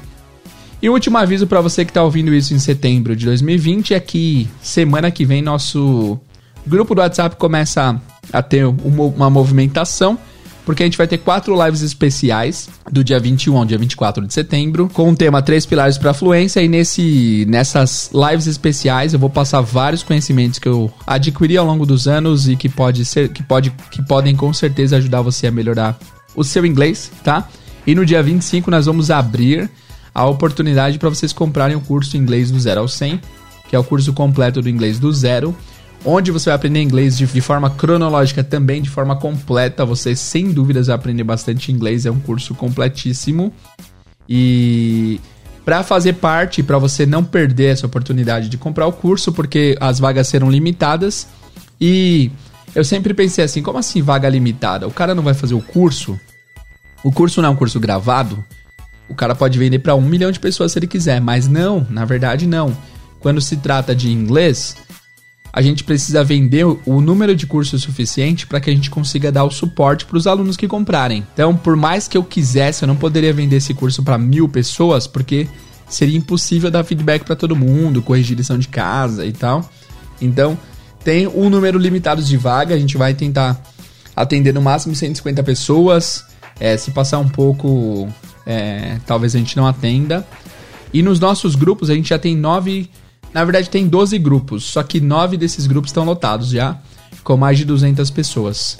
E 0.81 0.89
o 0.89 0.95
último 0.95 1.19
aviso 1.19 1.47
para 1.47 1.61
você 1.61 1.85
que 1.85 1.91
está 1.91 2.03
ouvindo 2.03 2.33
isso 2.33 2.55
em 2.55 2.59
setembro 2.59 3.15
de 3.15 3.27
2020 3.27 3.93
é 3.93 4.01
que 4.01 4.49
semana 4.63 5.11
que 5.11 5.27
vem 5.27 5.43
nosso 5.43 6.19
grupo 6.67 6.95
do 6.95 7.03
WhatsApp 7.03 7.37
começa 7.37 8.01
a 8.33 8.41
ter 8.41 8.65
uma, 8.65 9.05
uma 9.05 9.29
movimentação, 9.29 10.19
porque 10.65 10.83
a 10.83 10.87
gente 10.87 10.99
vai 10.99 11.07
ter 11.07 11.19
quatro 11.19 11.55
lives 11.65 11.83
especiais 11.83 12.69
do 12.91 13.03
dia 13.03 13.19
21 13.19 13.57
ao 13.57 13.65
dia 13.65 13.79
24 13.79 14.27
de 14.27 14.33
setembro, 14.33 14.89
com 14.93 15.11
o 15.11 15.17
tema 15.17 15.43
Três 15.43 15.67
Pilares 15.67 15.99
para 15.99 16.15
Fluência. 16.15 16.61
E 16.61 16.69
nesse, 16.69 17.45
nessas 17.49 18.11
lives 18.13 18.47
especiais 18.47 19.13
eu 19.13 19.19
vou 19.19 19.31
passar 19.31 19.61
vários 19.61 20.03
conhecimentos 20.03 20.59
que 20.59 20.69
eu 20.69 20.93
adquiri 21.07 21.57
ao 21.57 21.67
longo 21.67 21.87
dos 21.87 22.07
anos 22.07 22.49
e 22.49 22.57
que, 22.57 22.69
pode 22.69 23.05
ser, 23.05 23.31
que, 23.31 23.43
pode, 23.43 23.71
que 23.91 24.03
podem 24.03 24.37
com 24.37 24.53
certeza 24.53 24.97
ajudar 24.97 25.23
você 25.23 25.47
a 25.47 25.51
melhorar 25.51 25.99
o 26.35 26.45
seu 26.45 26.65
inglês, 26.65 27.11
tá? 27.25 27.49
E 27.87 27.95
no 27.95 28.05
dia 28.05 28.23
25 28.23 28.71
nós 28.71 28.87
vamos 28.87 29.11
abrir 29.11 29.71
a 30.15 30.27
oportunidade 30.27 30.99
para 30.99 31.09
vocês 31.09 31.33
comprarem 31.33 31.77
o 31.77 31.81
curso 31.81 32.17
Inglês 32.17 32.51
do 32.51 32.61
Zero 32.61 32.81
ao 32.81 32.89
100, 32.89 33.21
que 33.69 33.77
é 33.77 33.79
o 33.79 33.85
curso 33.85 34.13
completo 34.13 34.61
do 34.61 34.69
Inglês 34.69 34.99
do 34.99 35.13
Zero, 35.13 35.57
onde 36.05 36.31
você 36.31 36.51
vai 36.51 36.57
aprender 36.57 36.81
inglês 36.81 37.17
de, 37.17 37.27
de 37.27 37.41
forma 37.41 37.71
cronológica 37.71 38.43
também, 38.43 38.83
de 38.83 38.91
forma 38.91 39.17
completa. 39.17 39.85
Você, 39.85 40.17
sem 40.17 40.53
dúvidas, 40.53 40.87
vai 40.87 40.97
aprender 40.97 41.25
bastante 41.25 41.71
inglês. 41.71 42.07
É 42.07 42.11
um 42.11 42.21
curso 42.21 42.55
completíssimo. 42.55 43.53
E 44.29 45.21
para 45.65 45.83
fazer 45.83 46.15
parte, 46.15 46.63
para 46.63 46.79
você 46.79 47.05
não 47.05 47.23
perder 47.23 47.73
essa 47.73 47.87
oportunidade 47.87 48.49
de 48.49 48.57
comprar 48.57 48.87
o 48.87 48.93
curso, 48.93 49.33
porque 49.33 49.77
as 49.81 49.99
vagas 49.99 50.29
serão 50.29 50.51
limitadas. 50.51 51.27
E 51.81 52.31
eu 52.75 52.85
sempre 52.85 53.13
pensei 53.15 53.45
assim: 53.45 53.63
como 53.63 53.79
assim 53.79 54.03
vaga 54.03 54.29
limitada? 54.29 54.87
O 54.87 54.93
cara 54.93 55.15
não 55.15 55.23
vai 55.23 55.35
fazer 55.35 55.55
o 55.55 55.61
curso? 55.61 56.19
O 57.03 57.11
curso 57.11 57.41
não 57.41 57.49
é 57.49 57.53
um 57.53 57.57
curso 57.57 57.81
gravado? 57.81 58.43
O 59.09 59.15
cara 59.15 59.35
pode 59.35 59.59
vender 59.59 59.81
para 59.81 59.95
um 59.95 60.01
milhão 60.01 60.31
de 60.31 60.39
pessoas 60.39 60.73
se 60.73 60.79
ele 60.79 60.87
quiser, 60.87 61.21
mas 61.21 61.49
não, 61.49 61.87
na 61.91 62.05
verdade 62.05 62.47
não. 62.47 62.77
Quando 63.19 63.41
se 63.41 63.57
trata 63.57 63.95
de 63.95 64.11
inglês, 64.11 64.77
a 65.53 65.61
gente 65.61 65.83
precisa 65.83 66.23
vender 66.23 66.65
o 66.65 67.01
número 67.01 67.35
de 67.35 67.47
cursos 67.47 67.83
suficiente 67.83 68.47
para 68.47 68.61
que 68.61 68.71
a 68.71 68.75
gente 68.75 68.91
consiga 68.91 69.33
dar 69.33 69.45
o 69.45 69.51
suporte 69.51 70.05
para 70.05 70.17
os 70.17 70.27
alunos 70.27 70.57
que 70.57 70.69
comprarem. 70.69 71.27
Então, 71.33 71.57
por 71.57 71.77
mais 71.77 72.07
que 72.07 72.17
eu 72.17 72.23
quisesse, 72.23 72.85
eu 72.85 72.87
não 72.87 72.97
poderia 72.97 73.33
vender 73.33 73.57
esse 73.57 73.75
curso 73.75 74.03
para 74.03 74.17
mil 74.17 74.49
pessoas, 74.49 75.07
porque 75.07 75.49
seria 75.89 76.17
impossível 76.17 76.71
dar 76.71 76.85
feedback 76.85 77.25
para 77.25 77.35
todo 77.35 77.57
mundo, 77.57 78.01
corrigir 78.01 78.37
lição 78.37 78.59
de 78.59 78.69
casa 78.69 79.27
e 79.27 79.33
tal. 79.33 79.69
Então, 80.21 80.57
tem 81.03 81.27
um 81.27 81.51
número 81.51 81.79
limitado 81.79 82.23
de 82.23 82.37
vaga, 82.37 82.75
a 82.75 82.79
gente 82.79 82.97
vai 82.97 83.15
tentar 83.15 83.61
atender 84.15 84.53
no 84.53 84.63
máximo 84.63 84.95
150 84.95 85.43
pessoas. 85.43 86.25
É, 86.59 86.77
se 86.77 86.91
passar 86.91 87.19
um 87.19 87.29
pouco, 87.29 88.09
é, 88.47 88.99
talvez 89.07 89.35
a 89.35 89.39
gente 89.39 89.57
não 89.57 89.67
atenda. 89.67 90.27
E 90.93 91.03
nos 91.03 91.19
nossos 91.19 91.55
grupos 91.55 91.91
a 91.91 91.95
gente 91.95 92.11
já 92.11 92.19
tem 92.19 92.37
nove. 92.37 92.91
Na 93.33 93.45
verdade, 93.45 93.71
tem 93.71 93.87
12 93.87 94.19
grupos, 94.19 94.65
só 94.65 94.83
que 94.83 95.01
nove 95.01 95.37
desses 95.37 95.67
grupos 95.67 95.91
estão 95.91 96.05
lotados 96.05 96.49
já, 96.49 96.79
com 97.23 97.37
mais 97.37 97.59
de 97.59 97.65
200 97.65 98.11
pessoas. 98.11 98.79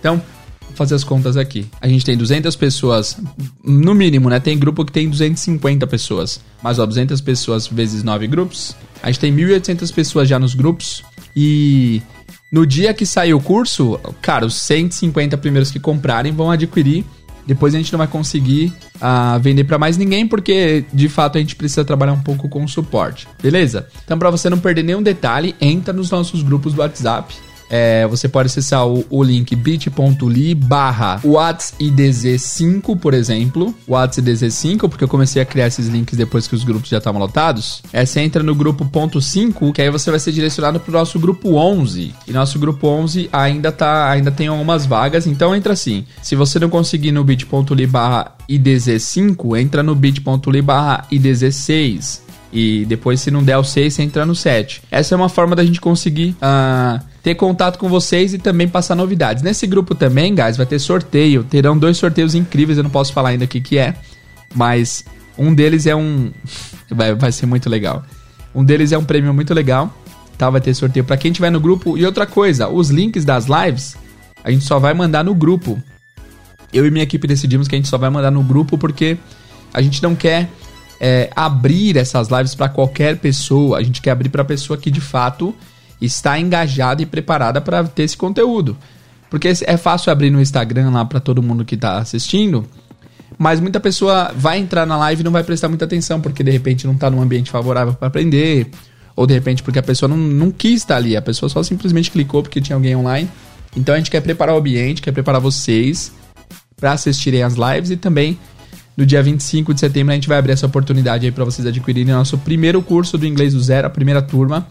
Então, 0.00 0.20
vou 0.60 0.74
fazer 0.74 0.94
as 0.94 1.04
contas 1.04 1.36
aqui. 1.36 1.66
A 1.80 1.86
gente 1.86 2.04
tem 2.04 2.16
200 2.16 2.56
pessoas, 2.56 3.16
no 3.64 3.94
mínimo, 3.94 4.28
né? 4.28 4.40
Tem 4.40 4.58
grupo 4.58 4.84
que 4.84 4.90
tem 4.90 5.08
250 5.08 5.86
pessoas. 5.86 6.40
Mas, 6.62 6.78
ó, 6.78 6.86
200 6.86 7.20
pessoas 7.20 7.66
vezes 7.66 8.02
9 8.02 8.26
grupos. 8.26 8.74
A 9.02 9.06
gente 9.06 9.20
tem 9.20 9.34
1.800 9.34 9.92
pessoas 9.94 10.28
já 10.28 10.38
nos 10.38 10.54
grupos. 10.54 11.04
E 11.36 12.02
no 12.50 12.66
dia 12.66 12.92
que 12.92 13.06
sair 13.06 13.34
o 13.34 13.40
curso, 13.40 14.00
cara, 14.20 14.44
os 14.44 14.54
150 14.62 15.38
primeiros 15.38 15.70
que 15.70 15.78
comprarem 15.78 16.32
vão 16.32 16.50
adquirir 16.50 17.04
depois 17.46 17.74
a 17.74 17.78
gente 17.78 17.92
não 17.92 17.98
vai 17.98 18.06
conseguir 18.06 18.72
uh, 18.96 19.38
vender 19.40 19.64
para 19.64 19.78
mais 19.78 19.96
ninguém, 19.96 20.26
porque 20.26 20.84
de 20.92 21.08
fato 21.08 21.38
a 21.38 21.40
gente 21.40 21.56
precisa 21.56 21.84
trabalhar 21.84 22.12
um 22.12 22.20
pouco 22.20 22.48
com 22.48 22.64
o 22.64 22.68
suporte. 22.68 23.28
Beleza? 23.42 23.86
Então, 24.04 24.18
para 24.18 24.30
você 24.30 24.48
não 24.48 24.58
perder 24.58 24.82
nenhum 24.82 25.02
detalhe, 25.02 25.54
entra 25.60 25.92
nos 25.92 26.10
nossos 26.10 26.42
grupos 26.42 26.72
do 26.72 26.80
WhatsApp 26.80 27.34
é, 27.72 28.06
você 28.06 28.28
pode 28.28 28.48
acessar 28.48 28.86
o, 28.86 29.02
o 29.08 29.22
link 29.22 29.56
bit.ly 29.56 30.54
barra 30.54 31.18
WhatsIDZ5, 31.24 32.98
por 32.98 33.14
exemplo. 33.14 33.74
WhatsIDZ5, 33.88 34.90
porque 34.90 35.02
eu 35.02 35.08
comecei 35.08 35.40
a 35.40 35.46
criar 35.46 35.68
esses 35.68 35.88
links 35.88 36.18
depois 36.18 36.46
que 36.46 36.54
os 36.54 36.64
grupos 36.64 36.90
já 36.90 36.98
estavam 36.98 37.18
lotados. 37.18 37.82
É, 37.90 38.04
você 38.04 38.20
entra 38.20 38.42
no 38.42 38.54
grupo 38.54 38.84
ponto 38.84 39.22
5, 39.22 39.72
que 39.72 39.80
aí 39.80 39.88
você 39.88 40.10
vai 40.10 40.20
ser 40.20 40.32
direcionado 40.32 40.78
para 40.78 40.90
o 40.90 40.92
nosso 40.92 41.18
grupo 41.18 41.54
11. 41.54 42.14
E 42.28 42.32
nosso 42.32 42.58
grupo 42.58 42.86
11 42.86 43.30
ainda, 43.32 43.72
tá, 43.72 44.10
ainda 44.10 44.30
tem 44.30 44.48
algumas 44.48 44.84
vagas, 44.84 45.26
então 45.26 45.56
entra 45.56 45.72
assim. 45.72 46.04
Se 46.22 46.36
você 46.36 46.58
não 46.58 46.68
conseguir 46.68 47.10
no 47.10 47.24
bit.ly 47.24 47.86
barra 47.86 48.36
IDZ5, 48.50 49.58
entra 49.58 49.82
no 49.82 49.94
bit.ly 49.94 50.60
barra 50.60 51.06
IDZ6. 51.10 52.31
E 52.52 52.84
depois, 52.84 53.20
se 53.20 53.30
não 53.30 53.42
der 53.42 53.56
o 53.56 53.64
6, 53.64 53.94
você 53.94 54.02
entra 54.02 54.26
no 54.26 54.34
7. 54.34 54.82
Essa 54.90 55.14
é 55.14 55.16
uma 55.16 55.28
forma 55.28 55.56
da 55.56 55.64
gente 55.64 55.80
conseguir 55.80 56.36
uh, 56.36 57.02
ter 57.22 57.34
contato 57.34 57.78
com 57.78 57.88
vocês 57.88 58.34
e 58.34 58.38
também 58.38 58.68
passar 58.68 58.94
novidades. 58.94 59.42
Nesse 59.42 59.66
grupo 59.66 59.94
também, 59.94 60.34
guys, 60.34 60.56
vai 60.56 60.66
ter 60.66 60.78
sorteio. 60.78 61.44
Terão 61.44 61.78
dois 61.78 61.96
sorteios 61.96 62.34
incríveis, 62.34 62.76
eu 62.76 62.84
não 62.84 62.90
posso 62.90 63.12
falar 63.12 63.30
ainda 63.30 63.46
o 63.46 63.48
que, 63.48 63.78
é. 63.78 63.94
Mas 64.54 65.04
um 65.38 65.54
deles 65.54 65.86
é 65.86 65.96
um. 65.96 66.30
Vai, 66.94 67.14
vai 67.14 67.32
ser 67.32 67.46
muito 67.46 67.70
legal. 67.70 68.04
Um 68.54 68.62
deles 68.62 68.92
é 68.92 68.98
um 68.98 69.04
prêmio 69.04 69.32
muito 69.32 69.54
legal. 69.54 69.90
Tá? 70.36 70.50
Vai 70.50 70.60
ter 70.60 70.74
sorteio 70.74 71.06
para 71.06 71.16
quem 71.16 71.32
tiver 71.32 71.48
no 71.48 71.58
grupo. 71.58 71.96
E 71.96 72.04
outra 72.04 72.26
coisa, 72.26 72.68
os 72.68 72.90
links 72.90 73.24
das 73.24 73.46
lives 73.46 73.96
a 74.44 74.50
gente 74.50 74.64
só 74.64 74.78
vai 74.78 74.92
mandar 74.92 75.24
no 75.24 75.34
grupo. 75.34 75.80
Eu 76.72 76.86
e 76.86 76.90
minha 76.90 77.04
equipe 77.04 77.26
decidimos 77.26 77.68
que 77.68 77.74
a 77.74 77.78
gente 77.78 77.88
só 77.88 77.98
vai 77.98 78.10
mandar 78.10 78.30
no 78.30 78.42
grupo 78.42 78.76
porque 78.76 79.16
a 79.72 79.80
gente 79.80 80.02
não 80.02 80.14
quer 80.14 80.48
é, 81.02 81.28
abrir 81.34 81.96
essas 81.96 82.28
lives 82.28 82.54
para 82.54 82.68
qualquer 82.68 83.16
pessoa. 83.18 83.78
A 83.78 83.82
gente 83.82 84.00
quer 84.00 84.12
abrir 84.12 84.28
para 84.28 84.42
a 84.42 84.44
pessoa 84.44 84.78
que 84.78 84.88
de 84.88 85.00
fato 85.00 85.52
está 86.00 86.38
engajada 86.38 87.02
e 87.02 87.06
preparada 87.06 87.60
para 87.60 87.82
ter 87.82 88.04
esse 88.04 88.16
conteúdo. 88.16 88.76
Porque 89.28 89.52
é 89.64 89.76
fácil 89.76 90.12
abrir 90.12 90.30
no 90.30 90.40
Instagram 90.40 90.90
lá 90.90 91.04
para 91.04 91.18
todo 91.18 91.42
mundo 91.42 91.64
que 91.64 91.74
está 91.74 91.98
assistindo, 91.98 92.64
mas 93.36 93.58
muita 93.58 93.80
pessoa 93.80 94.30
vai 94.36 94.58
entrar 94.58 94.86
na 94.86 94.96
live 94.98 95.22
e 95.22 95.24
não 95.24 95.32
vai 95.32 95.42
prestar 95.42 95.68
muita 95.68 95.86
atenção 95.86 96.20
porque 96.20 96.44
de 96.44 96.50
repente 96.50 96.86
não 96.86 96.94
está 96.94 97.10
num 97.10 97.20
ambiente 97.20 97.50
favorável 97.50 97.94
para 97.94 98.08
aprender, 98.08 98.70
ou 99.16 99.26
de 99.26 99.34
repente 99.34 99.62
porque 99.62 99.78
a 99.78 99.82
pessoa 99.82 100.08
não, 100.08 100.16
não 100.16 100.50
quis 100.50 100.82
estar 100.82 100.96
ali, 100.96 101.16
a 101.16 101.22
pessoa 101.22 101.48
só 101.48 101.62
simplesmente 101.62 102.10
clicou 102.10 102.42
porque 102.42 102.60
tinha 102.60 102.76
alguém 102.76 102.94
online. 102.94 103.28
Então 103.74 103.94
a 103.94 103.98
gente 103.98 104.10
quer 104.10 104.20
preparar 104.20 104.54
o 104.54 104.58
ambiente, 104.58 105.00
quer 105.00 105.12
preparar 105.12 105.40
vocês 105.40 106.12
para 106.76 106.92
assistirem 106.92 107.42
as 107.42 107.54
lives 107.54 107.90
e 107.90 107.96
também 107.96 108.38
no 108.96 109.06
dia 109.06 109.22
25 109.22 109.72
de 109.72 109.80
setembro 109.80 110.12
a 110.12 110.14
gente 110.14 110.28
vai 110.28 110.38
abrir 110.38 110.52
essa 110.52 110.66
oportunidade 110.66 111.24
aí 111.24 111.32
para 111.32 111.44
vocês 111.44 111.66
adquirirem 111.66 112.12
nosso 112.12 112.36
primeiro 112.38 112.82
curso 112.82 113.16
do 113.16 113.26
inglês 113.26 113.54
do 113.54 113.60
zero, 113.60 113.86
a 113.86 113.90
primeira 113.90 114.20
turma. 114.20 114.66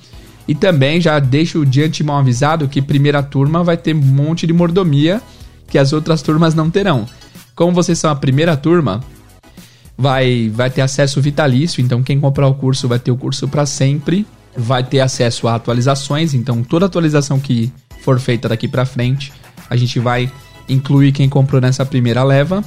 E 0.48 0.56
também 0.56 1.00
já 1.00 1.20
deixo 1.20 1.66
de 1.66 1.84
antemão 1.84 2.18
avisado 2.18 2.68
que 2.68 2.82
primeira 2.82 3.24
turma 3.24 3.64
vai 3.64 3.78
ter 3.78 3.96
um 3.96 4.00
monte 4.00 4.46
de 4.46 4.54
mordomia 4.54 5.22
que 5.68 5.78
as 5.78 5.94
outras 5.94 6.22
turmas 6.22 6.54
não 6.54 6.70
terão. 6.70 7.08
Como 7.56 7.74
vocês 7.74 7.98
são 7.98 8.12
a 8.12 8.16
primeira 8.16 8.58
turma, 8.58 9.02
vai, 9.98 10.50
vai 10.50 10.70
ter 10.70 10.82
acesso 10.82 11.22
vitalício, 11.22 11.82
então 11.82 12.04
quem 12.04 12.20
comprar 12.20 12.48
o 12.48 12.56
curso 12.56 12.88
vai 12.88 13.00
ter 13.00 13.12
o 13.12 13.18
curso 13.18 13.48
para 13.48 13.66
sempre, 13.66 14.26
vai 14.56 14.84
ter 14.84 15.00
acesso 15.00 15.48
a 15.48 15.56
atualizações, 15.56 16.34
então 16.34 16.64
toda 16.64 16.86
atualização 16.86 17.40
que 17.40 17.72
for 18.02 18.20
feita 18.20 18.50
daqui 18.50 18.68
para 18.68 18.86
frente, 18.86 19.32
a 19.70 19.76
gente 19.76 20.00
vai 20.00 20.30
incluir 20.68 21.12
quem 21.12 21.30
comprou 21.30 21.62
nessa 21.62 21.86
primeira 21.86 22.24
leva. 22.24 22.64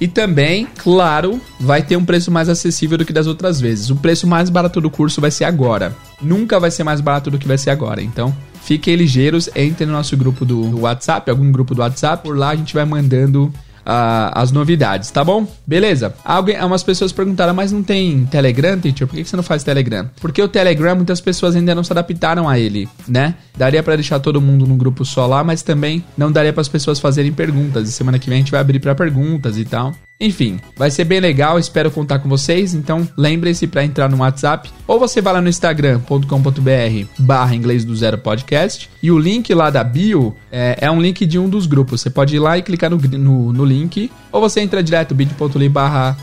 E 0.00 0.06
também, 0.06 0.68
claro, 0.76 1.40
vai 1.58 1.82
ter 1.82 1.96
um 1.96 2.04
preço 2.04 2.30
mais 2.30 2.48
acessível 2.48 2.98
do 2.98 3.04
que 3.04 3.12
das 3.12 3.26
outras 3.26 3.60
vezes. 3.60 3.88
O 3.88 3.96
preço 3.96 4.26
mais 4.26 4.50
barato 4.50 4.80
do 4.80 4.90
curso 4.90 5.20
vai 5.20 5.30
ser 5.30 5.44
agora. 5.44 5.96
Nunca 6.20 6.60
vai 6.60 6.70
ser 6.70 6.84
mais 6.84 7.00
barato 7.00 7.30
do 7.30 7.38
que 7.38 7.48
vai 7.48 7.56
ser 7.56 7.70
agora. 7.70 8.02
Então, 8.02 8.34
fiquem 8.62 8.94
ligeiros, 8.94 9.48
entrem 9.56 9.86
no 9.86 9.94
nosso 9.94 10.16
grupo 10.16 10.44
do 10.44 10.80
WhatsApp, 10.80 11.30
algum 11.30 11.50
grupo 11.50 11.74
do 11.74 11.80
WhatsApp. 11.80 12.22
Por 12.22 12.36
lá 12.36 12.50
a 12.50 12.56
gente 12.56 12.74
vai 12.74 12.84
mandando 12.84 13.50
As 13.86 14.50
novidades, 14.50 15.10
tá 15.10 15.22
bom? 15.22 15.46
Beleza. 15.66 16.14
Alguém, 16.24 16.62
umas 16.62 16.82
pessoas 16.82 17.12
perguntaram, 17.12 17.54
mas 17.54 17.70
não 17.70 17.82
tem 17.82 18.26
Telegram, 18.26 18.78
teacher? 18.78 19.06
Por 19.06 19.16
que 19.16 19.24
você 19.24 19.36
não 19.36 19.42
faz 19.42 19.62
Telegram? 19.62 20.10
Porque 20.20 20.42
o 20.42 20.48
Telegram, 20.48 20.96
muitas 20.96 21.20
pessoas 21.20 21.54
ainda 21.54 21.74
não 21.74 21.84
se 21.84 21.92
adaptaram 21.92 22.48
a 22.48 22.58
ele, 22.58 22.88
né? 23.06 23.34
Daria 23.56 23.82
para 23.82 23.96
deixar 23.96 24.18
todo 24.18 24.40
mundo 24.40 24.66
num 24.66 24.76
grupo 24.76 25.04
só 25.04 25.26
lá, 25.26 25.44
mas 25.44 25.62
também 25.62 26.04
não 26.16 26.30
daria 26.32 26.52
para 26.52 26.60
as 26.60 26.68
pessoas 26.68 26.98
fazerem 26.98 27.32
perguntas. 27.32 27.88
E 27.88 27.92
semana 27.92 28.18
que 28.18 28.28
vem 28.28 28.38
a 28.38 28.40
gente 28.40 28.50
vai 28.50 28.60
abrir 28.60 28.80
para 28.80 28.94
perguntas 28.94 29.56
e 29.56 29.64
tal. 29.64 29.94
Enfim, 30.18 30.58
vai 30.74 30.90
ser 30.90 31.04
bem 31.04 31.20
legal, 31.20 31.58
espero 31.58 31.90
contar 31.90 32.18
com 32.20 32.28
vocês. 32.28 32.74
Então 32.74 33.06
lembrem-se 33.16 33.66
para 33.66 33.84
entrar 33.84 34.08
no 34.08 34.18
WhatsApp 34.18 34.70
ou 34.86 34.98
você 34.98 35.20
vai 35.20 35.34
lá 35.34 35.40
no 35.42 35.48
instagram.com.br 35.48 37.06
barra 37.18 37.54
inglês 37.54 37.84
do 37.84 37.94
zero 37.94 38.16
podcast 38.18 38.88
e 39.02 39.10
o 39.10 39.18
link 39.18 39.52
lá 39.52 39.68
da 39.68 39.84
bio 39.84 40.34
é, 40.50 40.78
é, 40.80 40.90
um 40.90 41.00
link 41.00 41.26
de 41.26 41.38
um 41.38 41.48
dos 41.48 41.66
grupos. 41.66 42.00
Você 42.00 42.08
pode 42.08 42.36
ir 42.36 42.38
lá 42.38 42.56
e 42.56 42.62
clicar 42.62 42.90
no, 42.90 42.96
no, 42.96 43.52
no 43.52 43.64
link 43.64 44.10
ou 44.32 44.40
você 44.40 44.60
entra 44.60 44.82
direto 44.82 45.14
bit.ly 45.14 45.68
barra 45.68 46.16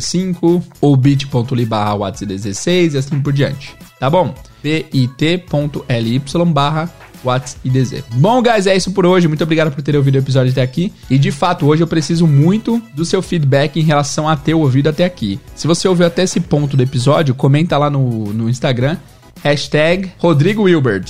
5 0.00 0.62
ou 0.80 0.96
bit.ly 0.96 1.66
barra 1.66 2.10
16 2.10 2.94
e 2.94 2.98
assim 2.98 3.20
por 3.20 3.32
diante. 3.32 3.74
Tá 3.98 4.08
bom? 4.08 4.34
bit.ly 4.62 6.22
barra 6.52 6.90
Whats 7.24 7.56
e 7.64 7.70
DZ. 7.70 8.02
Bom, 8.12 8.42
guys, 8.42 8.66
é 8.66 8.76
isso 8.76 8.92
por 8.92 9.06
hoje. 9.06 9.28
Muito 9.28 9.42
obrigado 9.44 9.72
por 9.72 9.82
ter 9.82 9.96
ouvido 9.96 10.14
o 10.14 10.18
episódio 10.18 10.52
até 10.52 10.62
aqui. 10.62 10.92
E 11.08 11.18
de 11.18 11.30
fato, 11.30 11.66
hoje 11.66 11.82
eu 11.82 11.86
preciso 11.86 12.26
muito 12.26 12.82
do 12.94 13.04
seu 13.04 13.22
feedback 13.22 13.78
em 13.78 13.82
relação 13.82 14.28
a 14.28 14.36
ter 14.36 14.54
ouvido 14.54 14.88
até 14.88 15.04
aqui. 15.04 15.38
Se 15.54 15.66
você 15.66 15.88
ouviu 15.88 16.06
até 16.06 16.22
esse 16.22 16.40
ponto 16.40 16.76
do 16.76 16.82
episódio, 16.82 17.34
comenta 17.34 17.76
lá 17.78 17.90
no, 17.90 18.32
no 18.32 18.48
Instagram. 18.48 18.96
Hashtag 19.42 20.12
Rodrigo 20.18 20.62
Wilbert. 20.62 21.06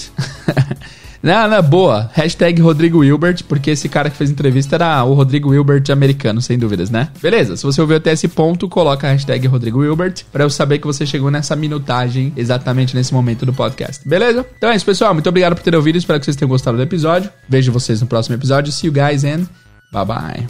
Não, 1.23 1.49
não, 1.49 1.63
boa. 1.63 2.11
Hashtag 2.15 2.61
Rodrigo 2.63 2.99
Wilbert, 2.99 3.45
porque 3.45 3.71
esse 3.71 3.89
cara 3.89 4.09
que 4.09 4.17
fez 4.17 4.31
entrevista 4.31 4.77
era 4.77 5.05
o 5.05 5.13
Rodrigo 5.13 5.51
Wilbert 5.51 5.85
americano, 5.91 6.41
sem 6.41 6.59
dúvidas, 6.59 6.91
né? 6.91 7.09
Beleza, 7.21 7.57
se 7.57 7.63
você 7.63 7.81
ouviu 7.81 7.99
até 7.99 8.13
esse 8.13 8.27
ponto, 8.27 8.69
coloca 8.69 9.07
a 9.07 9.13
hashtag 9.13 9.47
Rodrigo 9.47 9.81
Wilbert 9.81 10.25
pra 10.33 10.45
eu 10.45 10.51
saber 10.51 10.79
que 10.79 10.87
você 10.87 11.05
chegou 11.05 11.31
nessa 11.31 11.55
minutagem 11.55 12.33
exatamente 12.37 12.95
nesse 12.97 13.13
momento 13.13 13.45
do 13.45 13.53
podcast. 13.53 14.07
Beleza? 14.09 14.47
Então 14.57 14.71
é 14.71 14.77
isso, 14.77 14.87
pessoal. 14.87 15.13
Muito 15.13 15.29
obrigado 15.29 15.55
por 15.55 15.63
ter 15.63 15.75
ouvido. 15.75 15.99
Espero 15.99 16.19
que 16.19 16.25
vocês 16.25 16.37
tenham 16.37 16.49
gostado 16.49 16.77
do 16.77 16.83
episódio. 16.83 17.31
Vejo 17.49 17.71
vocês 17.71 18.01
no 18.01 18.07
próximo 18.07 18.37
episódio. 18.37 18.73
See 18.73 18.87
you 18.87 18.93
guys 18.93 19.25
and 19.25 19.47
bye 19.93 20.05
bye. 20.05 20.47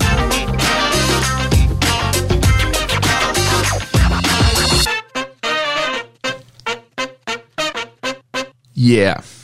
Yeah. 8.77 9.40